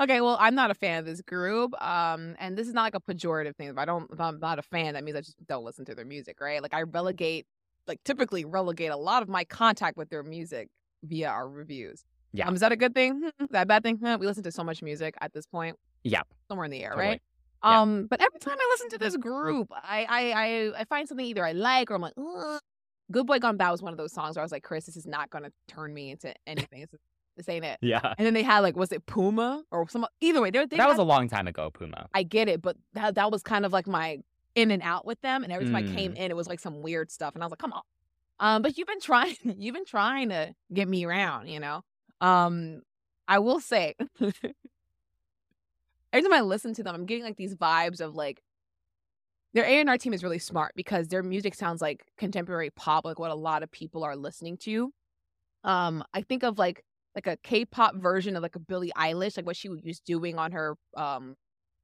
Okay, 0.00 0.22
well, 0.22 0.36
I'm 0.40 0.54
not 0.54 0.70
a 0.70 0.74
fan 0.74 0.98
of 0.98 1.04
this 1.04 1.20
group. 1.20 1.74
Um, 1.82 2.34
and 2.38 2.56
this 2.56 2.66
is 2.66 2.72
not 2.72 2.82
like 2.84 2.94
a 2.94 3.00
pejorative 3.00 3.54
thing. 3.56 3.68
If 3.68 3.76
I 3.76 3.84
don't, 3.84 4.10
if 4.10 4.18
I'm 4.18 4.40
not 4.40 4.58
a 4.58 4.62
fan, 4.62 4.94
that 4.94 5.04
means 5.04 5.16
I 5.16 5.20
just 5.20 5.36
don't 5.46 5.64
listen 5.64 5.84
to 5.86 5.94
their 5.94 6.06
music, 6.06 6.40
right? 6.40 6.62
Like 6.62 6.72
I 6.72 6.82
relegate, 6.82 7.46
like 7.86 8.02
typically 8.04 8.44
relegate 8.46 8.90
a 8.90 8.96
lot 8.96 9.22
of 9.22 9.28
my 9.28 9.44
contact 9.44 9.98
with 9.98 10.08
their 10.08 10.22
music 10.22 10.68
via 11.02 11.28
our 11.28 11.46
reviews. 11.48 12.04
Yeah. 12.32 12.48
Um, 12.48 12.54
is 12.54 12.60
that 12.60 12.72
a 12.72 12.76
good 12.76 12.94
thing? 12.94 13.30
Is 13.40 13.48
that 13.50 13.64
a 13.64 13.66
bad 13.66 13.82
thing? 13.82 13.98
We 14.18 14.26
listen 14.26 14.42
to 14.44 14.52
so 14.52 14.64
much 14.64 14.82
music 14.82 15.14
at 15.20 15.34
this 15.34 15.46
point. 15.46 15.76
Yeah. 16.02 16.22
Somewhere 16.48 16.64
in 16.64 16.70
the 16.70 16.82
air, 16.82 16.90
Totally. 16.90 17.08
right? 17.08 17.22
Yeah. 17.62 17.80
Um, 17.82 18.06
but 18.08 18.22
every 18.22 18.40
time 18.40 18.56
I 18.58 18.68
listen 18.72 18.88
to 18.90 18.98
this 18.98 19.18
group, 19.18 19.68
I 19.70 20.06
I 20.08 20.30
I, 20.30 20.80
I 20.80 20.84
find 20.84 21.06
something 21.06 21.26
either 21.26 21.44
I 21.44 21.52
like 21.52 21.90
or 21.90 21.94
I'm 21.94 22.00
like, 22.00 22.14
Ugh. 22.16 22.60
Good 23.12 23.26
Boy 23.26 23.38
Gone 23.38 23.56
Bad 23.58 23.70
was 23.70 23.82
one 23.82 23.92
of 23.92 23.98
those 23.98 24.12
songs 24.12 24.36
where 24.36 24.42
I 24.42 24.44
was 24.44 24.52
like, 24.52 24.62
Chris, 24.62 24.86
this 24.86 24.96
is 24.96 25.06
not 25.06 25.28
gonna 25.28 25.50
turn 25.68 25.92
me 25.92 26.10
into 26.10 26.32
anything. 26.46 26.80
This, 26.80 26.94
is, 26.94 27.00
ain't 27.48 27.64
it. 27.64 27.78
Yeah, 27.80 28.14
And 28.18 28.26
then 28.26 28.34
they 28.34 28.42
had 28.42 28.60
like, 28.60 28.76
was 28.76 28.92
it 28.92 29.06
Puma 29.06 29.62
or 29.70 29.88
some? 29.88 30.06
Either 30.20 30.40
way, 30.40 30.50
they, 30.50 30.64
they 30.66 30.76
that 30.76 30.88
was 30.88 30.98
a 30.98 31.02
long 31.02 31.28
time 31.28 31.46
ago, 31.46 31.70
Puma. 31.70 32.08
I 32.12 32.22
get 32.22 32.48
it, 32.48 32.60
but 32.62 32.76
that 32.94 33.14
that 33.14 33.30
was 33.32 33.42
kind 33.42 33.64
of 33.64 33.72
like 33.72 33.86
my 33.86 34.18
in 34.54 34.70
and 34.70 34.82
out 34.82 35.06
with 35.06 35.20
them. 35.20 35.44
And 35.44 35.52
every 35.52 35.64
time 35.64 35.76
I 35.76 35.82
came 35.82 36.12
Mm. 36.12 36.16
in, 36.16 36.30
it 36.30 36.36
was 36.36 36.48
like 36.48 36.60
some 36.60 36.82
weird 36.82 37.10
stuff, 37.10 37.34
and 37.34 37.42
I 37.42 37.46
was 37.46 37.52
like, 37.52 37.58
come 37.60 37.72
on. 37.72 37.82
Um, 38.40 38.62
but 38.62 38.78
you've 38.78 38.88
been 38.88 39.00
trying, 39.00 39.36
you've 39.58 39.74
been 39.74 39.84
trying 39.84 40.30
to 40.30 40.54
get 40.72 40.88
me 40.88 41.04
around, 41.04 41.48
you 41.48 41.60
know. 41.60 41.82
Um, 42.20 42.82
I 43.28 43.38
will 43.38 43.60
say, 43.60 43.94
every 44.20 44.32
time 46.22 46.32
I 46.32 46.40
listen 46.40 46.74
to 46.74 46.82
them, 46.82 46.94
I'm 46.94 47.06
getting 47.06 47.24
like 47.24 47.36
these 47.36 47.54
vibes 47.54 48.00
of 48.00 48.14
like 48.14 48.42
their 49.52 49.64
A&R 49.64 49.98
team 49.98 50.12
is 50.12 50.22
really 50.22 50.38
smart 50.38 50.72
because 50.76 51.08
their 51.08 51.22
music 51.22 51.54
sounds 51.54 51.82
like 51.82 52.04
contemporary 52.16 52.70
pop, 52.70 53.04
like 53.04 53.18
what 53.18 53.30
a 53.30 53.34
lot 53.34 53.62
of 53.62 53.70
people 53.70 54.04
are 54.04 54.16
listening 54.16 54.56
to. 54.58 54.92
Um, 55.64 56.04
I 56.14 56.22
think 56.22 56.42
of 56.42 56.58
like 56.58 56.84
like 57.14 57.26
a 57.26 57.36
K-pop 57.42 57.96
version 57.96 58.36
of 58.36 58.42
like 58.42 58.56
a 58.56 58.60
Billie 58.60 58.92
Eilish, 58.96 59.36
like 59.36 59.46
what 59.46 59.56
she 59.56 59.68
was 59.68 60.00
doing 60.00 60.38
on 60.38 60.52
her 60.52 60.76
um 60.96 61.36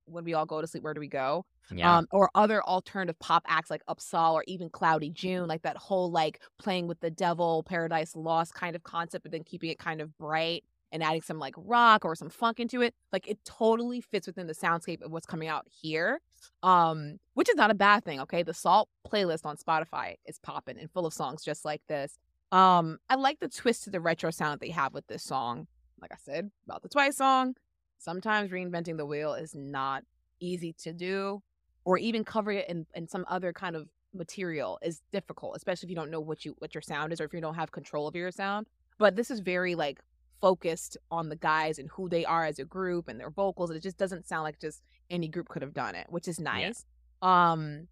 when 0.06 0.24
we 0.24 0.34
all 0.34 0.46
go 0.46 0.60
to 0.60 0.66
sleep, 0.66 0.82
where 0.82 0.94
do 0.94 1.00
we 1.00 1.08
go? 1.08 1.44
Yeah. 1.70 1.96
Um, 1.96 2.06
or 2.12 2.30
other 2.34 2.62
alternative 2.62 3.18
pop 3.18 3.44
acts 3.48 3.70
like 3.70 3.82
Upsahl 3.88 4.34
or 4.34 4.44
even 4.46 4.70
Cloudy 4.70 5.10
June, 5.10 5.48
like 5.48 5.62
that 5.62 5.76
whole 5.76 6.10
like 6.10 6.40
playing 6.58 6.86
with 6.86 7.00
the 7.00 7.10
devil, 7.10 7.64
Paradise 7.64 8.14
Lost 8.14 8.54
kind 8.54 8.76
of 8.76 8.84
concept, 8.84 9.24
but 9.24 9.32
then 9.32 9.42
keeping 9.42 9.70
it 9.70 9.78
kind 9.78 10.00
of 10.00 10.16
bright 10.16 10.64
and 10.92 11.02
adding 11.02 11.22
some 11.22 11.38
like 11.38 11.54
rock 11.56 12.04
or 12.04 12.14
some 12.14 12.30
funk 12.30 12.60
into 12.60 12.82
it. 12.82 12.94
Like 13.12 13.26
it 13.26 13.38
totally 13.44 14.00
fits 14.00 14.26
within 14.26 14.46
the 14.46 14.54
soundscape 14.54 15.02
of 15.02 15.10
what's 15.10 15.26
coming 15.26 15.48
out 15.48 15.66
here. 15.68 16.20
Um, 16.62 17.18
which 17.34 17.48
is 17.48 17.56
not 17.56 17.72
a 17.72 17.74
bad 17.74 18.04
thing, 18.04 18.20
okay? 18.20 18.44
The 18.44 18.54
Salt 18.54 18.88
playlist 19.06 19.44
on 19.44 19.56
Spotify 19.56 20.14
is 20.24 20.38
popping 20.38 20.78
and 20.78 20.90
full 20.90 21.06
of 21.06 21.12
songs 21.12 21.42
just 21.44 21.64
like 21.64 21.82
this. 21.88 22.16
Um, 22.52 22.98
I 23.08 23.16
like 23.16 23.40
the 23.40 23.48
twist 23.48 23.84
to 23.84 23.90
the 23.90 24.00
retro 24.00 24.30
sound 24.30 24.60
they 24.60 24.70
have 24.70 24.94
with 24.94 25.06
this 25.06 25.22
song. 25.22 25.66
Like 26.00 26.12
I 26.12 26.16
said, 26.22 26.50
about 26.66 26.82
the 26.82 26.88
Twice 26.88 27.16
song. 27.16 27.56
Sometimes 27.98 28.50
reinventing 28.50 28.96
the 28.96 29.06
wheel 29.06 29.34
is 29.34 29.54
not 29.54 30.04
easy 30.38 30.74
to 30.74 30.92
do, 30.92 31.42
or 31.84 31.98
even 31.98 32.24
covering 32.24 32.58
it 32.58 32.68
in, 32.68 32.86
in 32.94 33.08
some 33.08 33.24
other 33.28 33.52
kind 33.52 33.74
of 33.74 33.88
material 34.14 34.78
is 34.82 35.02
difficult, 35.12 35.56
especially 35.56 35.86
if 35.86 35.90
you 35.90 35.96
don't 35.96 36.10
know 36.10 36.20
what 36.20 36.44
you 36.44 36.54
what 36.58 36.74
your 36.74 36.82
sound 36.82 37.12
is 37.12 37.20
or 37.20 37.24
if 37.24 37.32
you 37.32 37.40
don't 37.40 37.54
have 37.54 37.72
control 37.72 38.06
over 38.06 38.18
your 38.18 38.30
sound. 38.30 38.66
But 38.98 39.16
this 39.16 39.30
is 39.30 39.40
very 39.40 39.74
like 39.74 40.00
focused 40.40 40.96
on 41.10 41.28
the 41.28 41.36
guys 41.36 41.78
and 41.78 41.88
who 41.90 42.08
they 42.08 42.24
are 42.24 42.44
as 42.44 42.58
a 42.58 42.64
group 42.64 43.08
and 43.08 43.18
their 43.18 43.30
vocals. 43.30 43.70
It 43.70 43.82
just 43.82 43.96
doesn't 43.96 44.26
sound 44.26 44.44
like 44.44 44.60
just 44.60 44.82
any 45.10 45.28
group 45.28 45.48
could 45.48 45.62
have 45.62 45.74
done 45.74 45.94
it, 45.94 46.06
which 46.10 46.28
is 46.28 46.38
nice. 46.38 46.84
Um 47.22 47.88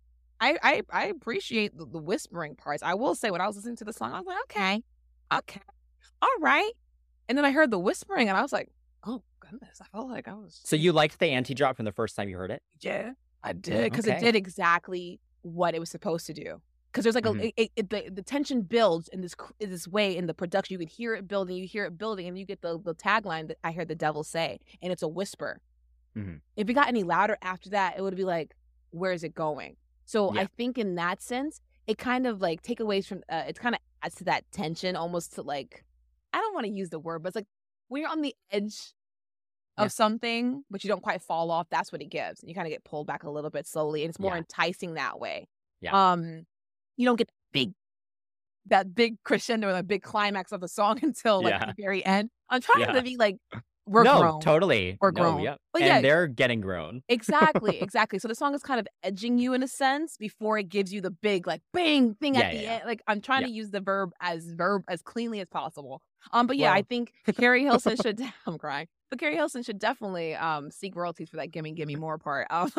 I 0.52 0.58
I 0.62 0.82
I 0.92 1.04
appreciate 1.06 1.76
the, 1.76 1.86
the 1.86 1.98
whispering 1.98 2.54
parts. 2.56 2.82
I 2.82 2.94
will 2.94 3.14
say 3.14 3.30
when 3.30 3.40
I 3.40 3.46
was 3.46 3.56
listening 3.56 3.76
to 3.76 3.84
the 3.84 3.92
song, 3.92 4.12
I 4.12 4.18
was 4.18 4.26
like, 4.26 4.38
okay, 4.50 4.82
okay, 5.32 5.60
all 6.22 6.36
right. 6.40 6.72
And 7.28 7.38
then 7.38 7.44
I 7.44 7.50
heard 7.52 7.70
the 7.70 7.78
whispering 7.78 8.28
and 8.28 8.36
I 8.36 8.42
was 8.42 8.52
like, 8.52 8.68
oh 9.06 9.22
goodness, 9.40 9.80
I 9.80 9.86
felt 9.92 10.08
like 10.10 10.28
I 10.28 10.34
was 10.34 10.60
so 10.64 10.76
you 10.76 10.92
liked 10.92 11.18
the 11.18 11.26
anti 11.28 11.54
drop 11.54 11.76
from 11.76 11.84
the 11.84 11.92
first 11.92 12.16
time 12.16 12.28
you 12.28 12.36
heard 12.36 12.50
it? 12.50 12.62
yeah, 12.80 13.12
I 13.42 13.52
did 13.52 13.84
because 13.92 14.06
it 14.06 14.20
did 14.20 14.36
exactly 14.36 15.20
what 15.42 15.74
it 15.74 15.78
was 15.80 15.90
supposed 15.90 16.26
to 16.26 16.32
do. 16.34 16.60
Because 16.90 17.02
there's 17.04 17.14
like 17.16 17.24
Mhm. 17.24 17.40
a 17.56 17.62
it, 17.62 17.70
it, 17.76 17.90
the 17.90 18.08
the 18.10 18.22
tension 18.22 18.62
builds 18.62 19.08
in 19.08 19.20
this 19.20 19.34
in 19.58 19.70
this 19.70 19.88
way 19.88 20.16
in 20.16 20.26
the 20.26 20.34
production. 20.34 20.74
You 20.74 20.78
can 20.78 20.88
hear 20.88 21.14
it 21.14 21.26
building, 21.26 21.56
you 21.56 21.66
hear 21.66 21.86
it 21.86 21.98
building, 21.98 22.28
and 22.28 22.38
you 22.38 22.44
get 22.46 22.62
the 22.62 22.78
the 22.78 22.94
tagline 22.94 23.48
that 23.48 23.58
I 23.64 23.72
heard 23.72 23.88
the 23.88 23.94
devil 23.96 24.22
say, 24.22 24.58
and 24.80 24.92
it's 24.92 25.02
a 25.02 25.08
whisper. 25.08 25.60
Mhm. 26.16 26.40
If 26.56 26.68
it 26.70 26.74
got 26.74 26.86
any 26.88 27.02
louder 27.02 27.36
after 27.42 27.70
that, 27.70 27.98
it 27.98 28.02
would 28.02 28.14
be 28.14 28.24
like, 28.24 28.54
where 28.90 29.10
is 29.12 29.24
it 29.24 29.34
going? 29.34 29.76
So 30.04 30.32
Yeah. 30.34 30.42
I 30.42 30.46
think 30.56 30.78
in 30.78 30.94
that 30.96 31.22
sense, 31.22 31.60
it 31.86 31.98
kind 31.98 32.26
of 32.26 32.40
like 32.40 32.62
take 32.62 32.80
away 32.80 33.00
from 33.02 33.22
uh, 33.28 33.44
it 33.48 33.58
kind 33.58 33.74
of 33.74 33.80
adds 34.02 34.14
to 34.16 34.24
that 34.24 34.44
tension, 34.52 34.96
almost 34.96 35.34
to 35.34 35.42
like 35.42 35.84
I 36.32 36.38
don't 36.40 36.54
want 36.54 36.66
to 36.66 36.72
use 36.72 36.90
the 36.90 36.98
word, 36.98 37.22
but 37.22 37.28
it's 37.28 37.36
like 37.36 37.46
when 37.88 38.02
you're 38.02 38.10
on 38.10 38.22
the 38.22 38.34
edge 38.50 38.92
of 39.76 39.84
Yeah. 39.84 39.88
something, 39.88 40.64
but 40.70 40.82
you 40.84 40.88
don't 40.88 41.02
quite 41.02 41.22
fall 41.22 41.50
off. 41.50 41.68
That's 41.70 41.90
what 41.92 42.00
it 42.02 42.06
gives, 42.10 42.40
and 42.40 42.48
you 42.48 42.54
kind 42.54 42.66
of 42.66 42.70
get 42.72 42.84
pulled 42.84 43.06
back 43.06 43.22
a 43.24 43.30
little 43.30 43.50
bit 43.50 43.66
slowly, 43.66 44.02
and 44.02 44.10
it's 44.10 44.18
more 44.18 44.32
Yeah. 44.32 44.38
enticing 44.38 44.94
that 44.94 45.18
way. 45.20 45.48
Yeah. 45.80 46.12
Um, 46.12 46.46
you 46.96 47.06
don't 47.06 47.16
get 47.16 47.28
big 47.52 47.72
that 48.66 48.94
big 48.94 49.22
crescendo 49.24 49.68
and 49.68 49.76
a 49.76 49.82
big 49.82 50.02
climax 50.02 50.50
of 50.50 50.60
the 50.62 50.68
song 50.68 50.98
until 51.02 51.42
like 51.42 51.50
Yeah. 51.52 51.66
the 51.66 51.74
very 51.76 52.04
end. 52.04 52.30
I'm 52.48 52.60
trying 52.62 52.94
to 52.94 53.02
be 53.02 53.16
like 53.18 53.36
we're 53.86 54.02
no, 54.02 54.20
grown. 54.20 54.40
totally. 54.40 54.96
We're 55.00 55.10
No, 55.10 55.22
grown. 55.22 55.40
yep. 55.42 55.60
But 55.72 55.82
and 55.82 55.88
yeah. 55.88 56.00
they're 56.00 56.26
getting 56.26 56.60
grown. 56.60 57.02
Exactly, 57.08 57.78
exactly. 57.82 58.18
So 58.18 58.28
the 58.28 58.34
song 58.34 58.54
is 58.54 58.62
kind 58.62 58.80
of 58.80 58.86
edging 59.02 59.38
you 59.38 59.52
in 59.54 59.62
a 59.62 59.68
sense 59.68 60.16
before 60.16 60.58
it 60.58 60.68
gives 60.68 60.92
you 60.92 61.00
the 61.00 61.10
big 61.10 61.46
like 61.46 61.60
bang 61.72 62.14
thing 62.14 62.34
Yeah, 62.34 62.40
at 62.40 62.52
the 62.52 62.62
yeah, 62.62 62.72
end. 62.76 62.82
Like 62.86 63.02
I'm 63.06 63.20
trying 63.20 63.44
to 63.44 63.50
use 63.50 63.70
the 63.70 63.80
verb 63.80 64.12
as 64.20 64.46
verb 64.52 64.82
as 64.88 65.02
cleanly 65.02 65.40
as 65.40 65.48
possible. 65.48 66.00
Um, 66.32 66.46
but 66.46 66.56
yeah, 66.56 66.72
I 66.72 66.82
think 66.82 67.12
Keri 67.36 67.62
Hilson 67.64 67.96
should. 68.02 68.20
I'm 68.46 68.56
crying, 68.58 68.88
but 69.10 69.18
Keri 69.18 69.34
Hilson 69.36 69.62
should 69.62 69.78
definitely 69.78 70.34
um 70.34 70.70
seek 70.70 70.96
royalties 70.96 71.28
for 71.28 71.36
that 71.36 71.50
"Gimme 71.50 71.72
Gimme 71.72 71.96
More" 71.96 72.16
part. 72.18 72.46
Um, 72.50 72.70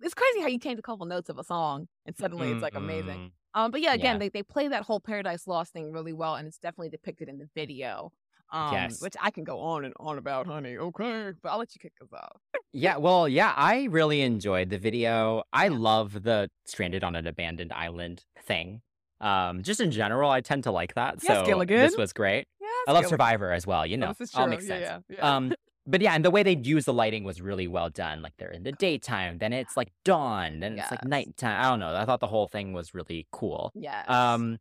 it's 0.00 0.14
crazy 0.14 0.40
how 0.40 0.48
you 0.48 0.58
change 0.58 0.78
a 0.78 0.82
couple 0.82 1.06
notes 1.06 1.28
of 1.28 1.38
a 1.38 1.44
song 1.44 1.86
and 2.06 2.16
suddenly 2.16 2.50
it's 2.50 2.62
like 2.62 2.74
amazing. 2.74 3.32
Um, 3.54 3.70
but 3.70 3.80
yeah, 3.82 3.92
again, 3.92 4.14
Yeah. 4.14 4.18
they 4.18 4.28
they 4.30 4.42
play 4.42 4.68
that 4.68 4.82
whole 4.84 4.98
Paradise 5.00 5.46
Lost 5.46 5.72
thing 5.72 5.92
really 5.92 6.12
well, 6.12 6.36
and 6.36 6.46
it's 6.48 6.58
definitely 6.58 6.88
depicted 6.88 7.28
in 7.28 7.38
the 7.38 7.48
video. 7.54 8.10
Um, 8.52 8.72
Yes. 8.74 9.00
which 9.00 9.14
I 9.20 9.30
can 9.30 9.44
go 9.44 9.58
on 9.60 9.84
and 9.86 9.94
on 9.98 10.18
about, 10.18 10.46
honey. 10.46 10.76
Okay, 10.76 11.32
but 11.42 11.48
I'll 11.50 11.58
let 11.58 11.74
you 11.74 11.78
kick 11.80 11.94
us 12.02 12.12
off. 12.12 12.40
Yeah, 12.72 12.98
well, 12.98 13.26
yeah, 13.28 13.52
I 13.56 13.84
really 13.90 14.20
enjoyed 14.20 14.68
the 14.70 14.78
video. 14.78 15.42
I 15.52 15.68
love 15.68 16.22
the 16.22 16.50
stranded 16.66 17.02
on 17.02 17.16
an 17.16 17.26
abandoned 17.26 17.72
island 17.72 18.24
thing. 18.44 18.82
Um, 19.20 19.62
just 19.62 19.80
in 19.80 19.90
general, 19.90 20.30
I 20.30 20.40
tend 20.42 20.64
to 20.64 20.70
like 20.70 20.94
that. 20.94 21.16
Yes, 21.22 21.38
so 21.38 21.46
Gilligan. 21.46 21.78
this 21.78 21.96
was 21.96 22.12
great. 22.12 22.46
Yeah, 22.60 22.68
I 22.88 22.92
love 22.92 23.06
Survivor 23.06 23.52
as 23.52 23.66
well, 23.66 23.86
you 23.86 23.96
know. 23.96 24.12
this 24.18 24.34
all 24.34 24.46
makes 24.46 24.66
sense. 24.66 24.82
yeah, 24.82 24.98
yeah. 25.08 25.36
Um, 25.36 25.54
but 25.86 26.00
yeah, 26.02 26.12
and 26.14 26.24
the 26.24 26.30
way 26.30 26.42
they 26.42 26.56
use 26.56 26.84
the 26.84 26.92
lighting 26.92 27.24
was 27.24 27.40
really 27.40 27.68
well 27.68 27.88
done. 27.88 28.20
Like 28.20 28.32
they're 28.38 28.50
in 28.50 28.64
the 28.64 28.72
daytime, 28.72 29.38
then 29.38 29.52
it's 29.52 29.76
like 29.76 29.88
dawn, 30.04 30.60
then 30.60 30.78
it's 30.78 30.90
like 30.90 31.04
nighttime. 31.04 31.64
I 31.64 31.70
don't 31.70 31.80
know. 31.80 31.94
I 31.94 32.04
thought 32.04 32.20
the 32.20 32.26
whole 32.26 32.48
thing 32.48 32.72
was 32.72 32.92
really 32.94 33.26
cool. 33.32 33.70
Yes. 33.74 34.08
Um, 34.10 34.58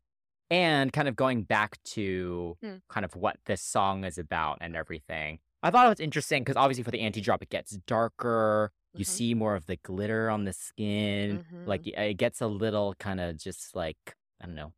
and 0.51 0.93
kind 0.93 1.07
of 1.07 1.15
going 1.15 1.43
back 1.43 1.81
to 1.83 2.57
Hmm. 2.61 2.75
kind 2.89 3.05
of 3.05 3.15
what 3.15 3.37
this 3.45 3.61
song 3.61 4.03
is 4.03 4.17
about 4.19 4.57
and 4.61 4.75
everything. 4.75 5.39
I 5.63 5.71
thought 5.71 5.85
it 5.85 5.89
was 5.89 5.99
interesting 5.99 6.43
because 6.43 6.57
obviously 6.57 6.83
for 6.83 6.91
the 6.91 6.99
anti 7.01 7.21
drop, 7.21 7.41
it 7.41 7.49
gets 7.49 7.71
darker. 7.87 8.71
You 8.93 9.05
Mhm. 9.05 9.09
see 9.09 9.33
more 9.33 9.55
of 9.55 9.65
the 9.67 9.77
glitter 9.77 10.29
on 10.29 10.43
the 10.43 10.53
skin. 10.53 11.45
Like 11.65 11.83
Mhm. 11.83 11.95
y- 11.97 12.03
it 12.03 12.13
gets 12.15 12.41
a 12.41 12.47
little 12.47 12.93
kind 12.95 13.19
of 13.21 13.37
just 13.37 13.75
like, 13.75 14.17
I 14.41 14.45
don't 14.47 14.55
know. 14.55 14.73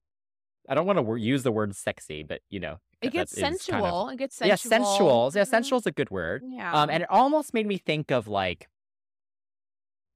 I 0.69 0.75
don't 0.75 0.85
want 0.85 0.99
to 0.99 1.15
use 1.15 1.43
the 1.43 1.51
word 1.51 1.75
sexy, 1.75 2.21
but 2.23 2.41
you 2.49 2.59
know, 2.59 2.79
It 3.01 3.11
gets 3.11 3.33
is 3.33 3.41
kind 3.41 3.55
of- 3.55 3.61
sensual. 3.61 4.09
It 4.09 4.17
gets 4.17 4.39
yeah, 4.41 4.55
sensual. 4.55 4.85
sensual. 4.85 5.31
Yeah, 5.35 5.41
Mhm. 5.43 5.47
sensual 5.49 5.79
is 5.79 5.87
a 5.87 5.91
good 5.91 6.11
word. 6.11 6.43
Yeah. 6.45 6.71
Um, 6.73 6.89
and 6.89 7.01
it 7.03 7.09
almost 7.09 7.53
made 7.53 7.65
me 7.65 7.77
think 7.77 8.11
of 8.11 8.27
like 8.27 8.69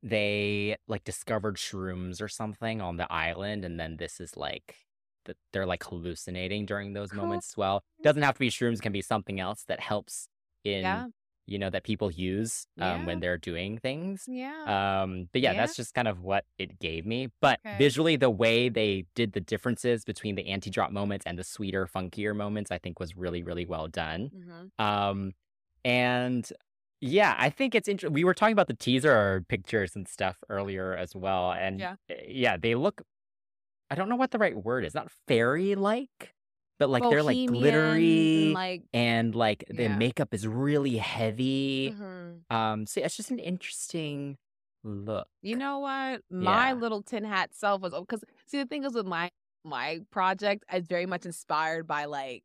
they 0.04 0.78
like 0.88 1.04
discovered 1.04 1.56
shrooms 1.58 2.22
or 2.22 2.28
something 2.28 2.82
on 2.82 2.98
the 2.98 3.12
island, 3.12 3.66
and 3.66 3.80
then 3.80 3.98
this 3.98 4.20
is 4.20 4.38
like 4.38 4.76
that 5.28 5.38
they're 5.54 5.66
like 5.68 5.84
hallucinating 5.84 6.66
during 6.66 6.94
those 6.94 7.12
Cool. 7.12 7.22
moments 7.22 7.52
as 7.52 7.58
well. 7.58 7.84
Doesn't 8.04 8.24
have 8.24 8.34
to 8.36 8.40
be 8.40 8.50
shrooms; 8.50 8.82
can 8.82 8.92
be 8.92 9.02
something 9.02 9.40
else 9.40 9.64
that 9.68 9.80
helps 9.80 10.28
in 10.64 10.82
Yeah. 10.82 11.08
you 11.50 11.58
know 11.60 11.70
that 11.70 11.84
people 11.86 12.12
use 12.12 12.68
um, 12.78 12.84
Yeah. 13.02 13.06
when 13.06 13.20
they're 13.22 13.38
doing 13.38 13.78
things. 13.78 14.26
yeah. 14.28 14.64
Um, 15.04 15.30
but 15.32 15.40
yeah, 15.42 15.54
Yeah. 15.54 15.62
that's 15.62 15.76
just 15.78 15.94
kind 15.94 16.08
of 16.10 16.20
what 16.22 16.44
it 16.58 16.78
gave 16.80 17.06
me. 17.06 17.30
But 17.40 17.60
Okay. 17.66 17.78
visually, 17.78 18.18
the 18.18 18.30
way 18.30 18.68
they 18.68 19.06
did 19.16 19.32
the 19.32 19.40
differences 19.40 20.04
between 20.04 20.36
the 20.36 20.48
anti-drop 20.48 20.92
moments 20.92 21.26
and 21.26 21.38
the 21.40 21.46
sweeter, 21.46 21.86
funkier 21.88 22.36
moments, 22.36 22.70
I 22.72 22.80
think 22.80 23.00
was 23.00 23.16
really, 23.16 23.44
really 23.44 23.66
well 23.66 23.88
done. 23.88 24.30
Mhm. 24.36 24.72
Um, 24.84 25.34
and 25.86 26.52
yeah, 27.00 27.36
I 27.38 27.50
think 27.50 27.76
it's 27.76 27.88
interesting. 27.88 28.14
We 28.14 28.24
were 28.26 28.34
talking 28.34 28.54
about 28.54 28.68
the 28.68 28.74
teaser 28.74 29.46
pictures 29.48 29.96
and 29.96 30.08
stuff 30.08 30.44
earlier 30.50 30.96
as 30.96 31.16
well, 31.16 31.54
and 31.54 31.80
Yeah. 31.80 31.96
uh, 32.10 32.16
yeah, 32.28 32.58
they 32.58 32.76
look. 32.76 33.04
I 33.90 33.96
don't 33.96 34.10
know 34.10 34.16
what 34.16 34.32
the 34.32 34.38
right 34.40 34.56
word 34.56 34.86
is. 34.86 34.94
Not 34.94 35.12
fairy-like, 35.28 36.34
but 36.80 36.90
like 36.90 37.08
they're 37.08 37.24
like 37.24 37.38
Bohemian 37.40 38.34
and, 38.36 38.54
glittery 38.54 38.54
like 38.54 38.84
and 38.94 39.36
like 39.36 39.66
the 39.70 39.84
Yeah. 39.84 39.90
makeup 39.90 40.34
is 40.34 40.48
really 40.48 40.98
heavy. 40.98 41.90
mhm. 41.92 42.46
Um, 42.50 42.86
so 42.86 43.00
yeah, 43.00 43.06
it's 43.08 43.18
just 43.18 43.32
an 43.32 43.40
interesting 43.40 44.38
look. 44.84 45.28
You 45.42 45.56
know 45.56 45.80
what? 45.80 46.22
My 46.30 46.74
Yeah. 46.74 46.74
little 46.74 47.02
tin 47.04 47.24
hat 47.24 47.54
self 47.54 47.82
was 47.82 47.94
because 47.94 48.24
see 48.48 48.58
the 48.58 48.66
thing 48.66 48.84
is 48.84 48.94
with 48.94 49.06
my 49.06 49.30
my 49.64 50.00
project, 50.12 50.64
it's 50.72 50.88
very 50.88 51.06
much 51.06 51.26
inspired 51.26 51.88
by 51.88 52.06
like 52.06 52.44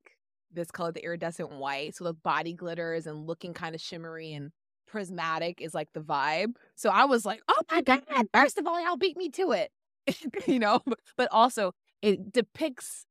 this 0.51 0.71
color, 0.71 0.93
the 0.93 1.05
iridescent 1.05 1.51
white. 1.51 1.95
So 1.95 2.05
the 2.05 2.15
body 2.15 2.53
glitters 2.53 3.07
and 3.07 3.27
looking 3.27 3.55
kind 3.55 3.75
of 3.75 3.81
shimmery 3.81 4.33
and 4.35 4.53
prismatic 4.87 5.61
is 5.61 5.75
like 5.75 5.89
the 5.95 6.01
vibe. 6.01 6.57
So 6.75 6.91
I 6.91 7.05
was 7.07 7.25
like, 7.25 7.43
oh 7.49 7.63
my 7.71 7.81
god! 7.83 8.03
First 8.35 8.59
of 8.59 8.67
all, 8.67 8.83
y'all 8.85 8.97
beat 8.97 9.17
me 9.17 9.31
to 9.31 9.53
it, 9.53 9.71
you 10.47 10.59
know. 10.59 10.81
But, 11.17 11.29
also 11.31 11.73
it 12.03 12.33
depicts 12.33 13.07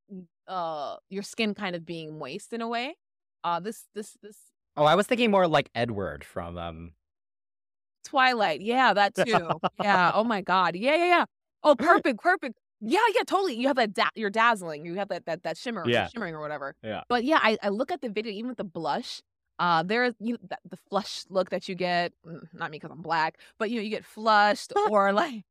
uh 0.48 0.98
your 1.10 1.24
skin 1.24 1.54
kind 1.54 1.76
of 1.76 1.86
being 1.86 2.18
moist 2.20 2.52
in 2.54 2.62
a 2.62 2.68
way. 2.68 2.96
Uh 3.44 3.60
this 3.60 3.88
this 3.96 4.18
this 4.22 4.38
Oh, 4.78 4.86
I 4.86 4.96
was 4.96 5.06
thinking 5.08 5.32
more 5.32 5.48
like 5.48 5.70
Edward 5.76 6.24
from 6.24 6.58
um. 6.58 6.92
Twilight. 8.06 8.62
Yeah, 8.62 8.94
that 8.94 9.16
too. 9.16 9.60
yeah. 9.84 10.12
Oh 10.14 10.24
my 10.24 10.42
God. 10.42 10.76
Yeah, 10.76 10.96
yeah, 10.96 11.06
yeah. 11.06 11.26
Oh, 11.64 11.76
perfect, 11.80 12.20
perfect. 12.22 12.58
Yeah, 12.82 13.00
yeah, 13.14 13.22
totally. 13.28 13.56
You 13.56 13.68
have 13.68 13.76
that 13.78 13.94
da- 13.94 14.10
you're 14.16 14.30
dazzling. 14.32 14.86
You 14.86 14.96
have 14.96 15.10
that 15.10 15.26
that 15.28 15.44
that 15.44 15.58
shimmer, 15.58 15.88
Yeah. 15.88 16.08
shimmering 16.08 16.34
or 16.34 16.40
whatever. 16.42 16.76
Yeah. 16.84 17.02
But 17.10 17.24
yeah, 17.24 17.40
I, 17.42 17.58
I 17.62 17.70
look 17.70 17.92
at 17.92 18.02
the 18.02 18.10
video, 18.10 18.32
even 18.32 18.50
with 18.50 18.58
the 18.58 18.64
blush. 18.64 19.22
Uh, 19.60 19.84
there 19.84 20.04
is 20.06 20.16
you 20.20 20.38
the, 20.42 20.58
the 20.68 20.78
flush 20.90 21.24
look 21.30 21.52
that 21.52 21.70
you 21.70 21.76
get. 21.76 22.12
mm, 22.26 22.42
Not 22.54 22.72
me 22.72 22.78
because 22.78 22.92
I'm 22.92 23.02
black, 23.04 23.38
but 23.60 23.70
you 23.70 23.76
know 23.78 23.84
you 23.84 23.92
get 23.92 24.04
flushed 24.06 24.74
or 24.90 25.14
like 25.14 25.44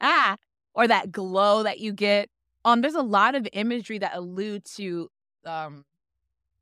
ah, 0.00 0.36
or 0.74 0.86
that 0.88 1.12
glow 1.12 1.62
that 1.62 1.78
you 1.80 1.92
get. 1.92 2.28
Um, 2.64 2.80
there's 2.82 2.94
a 2.94 3.02
lot 3.02 3.34
of 3.34 3.48
imagery 3.52 3.98
that 3.98 4.12
allude 4.14 4.64
to 4.76 5.10
um 5.44 5.84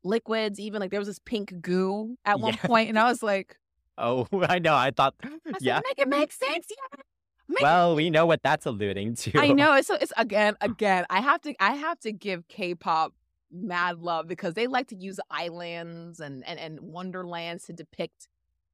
liquids. 0.03 0.59
Even 0.59 0.79
like 0.79 0.91
there 0.91 0.99
was 0.99 1.07
this 1.07 1.19
pink 1.19 1.53
goo 1.61 2.15
at 2.25 2.39
one 2.39 2.53
Yeah. 2.53 2.67
point, 2.67 2.89
and 2.89 2.99
I 2.99 3.09
was 3.09 3.21
like, 3.23 3.57
Oh, 3.97 4.27
I 4.49 4.59
know. 4.59 4.75
I 4.75 4.91
thought. 4.91 5.15
I 5.23 5.29
yeah. 5.59 5.81
make 5.83 5.99
it 5.99 6.07
make 6.07 6.31
sense. 6.31 6.67
Yeah. 6.69 7.57
well, 7.61 7.95
we 7.95 8.09
know 8.09 8.25
what 8.25 8.41
that's 8.43 8.65
alluding 8.65 9.15
to. 9.15 9.39
I 9.39 9.51
know 9.51 9.73
it's 9.73 9.89
it's 9.89 10.13
again 10.17 10.55
again. 10.61 11.05
I 11.09 11.19
have 11.21 11.41
to 11.41 11.53
I 11.59 11.73
have 11.73 11.99
to 12.01 12.11
give 12.11 12.47
K-pop 12.47 13.13
mad 13.51 13.99
love 13.99 14.27
because 14.27 14.53
they 14.53 14.67
like 14.67 14.87
to 14.87 14.95
use 14.95 15.19
islands 15.29 16.19
and 16.19 16.47
and 16.47 16.59
and 16.59 16.79
wonderlands 16.79 17.65
to 17.65 17.73
depict 17.73 18.27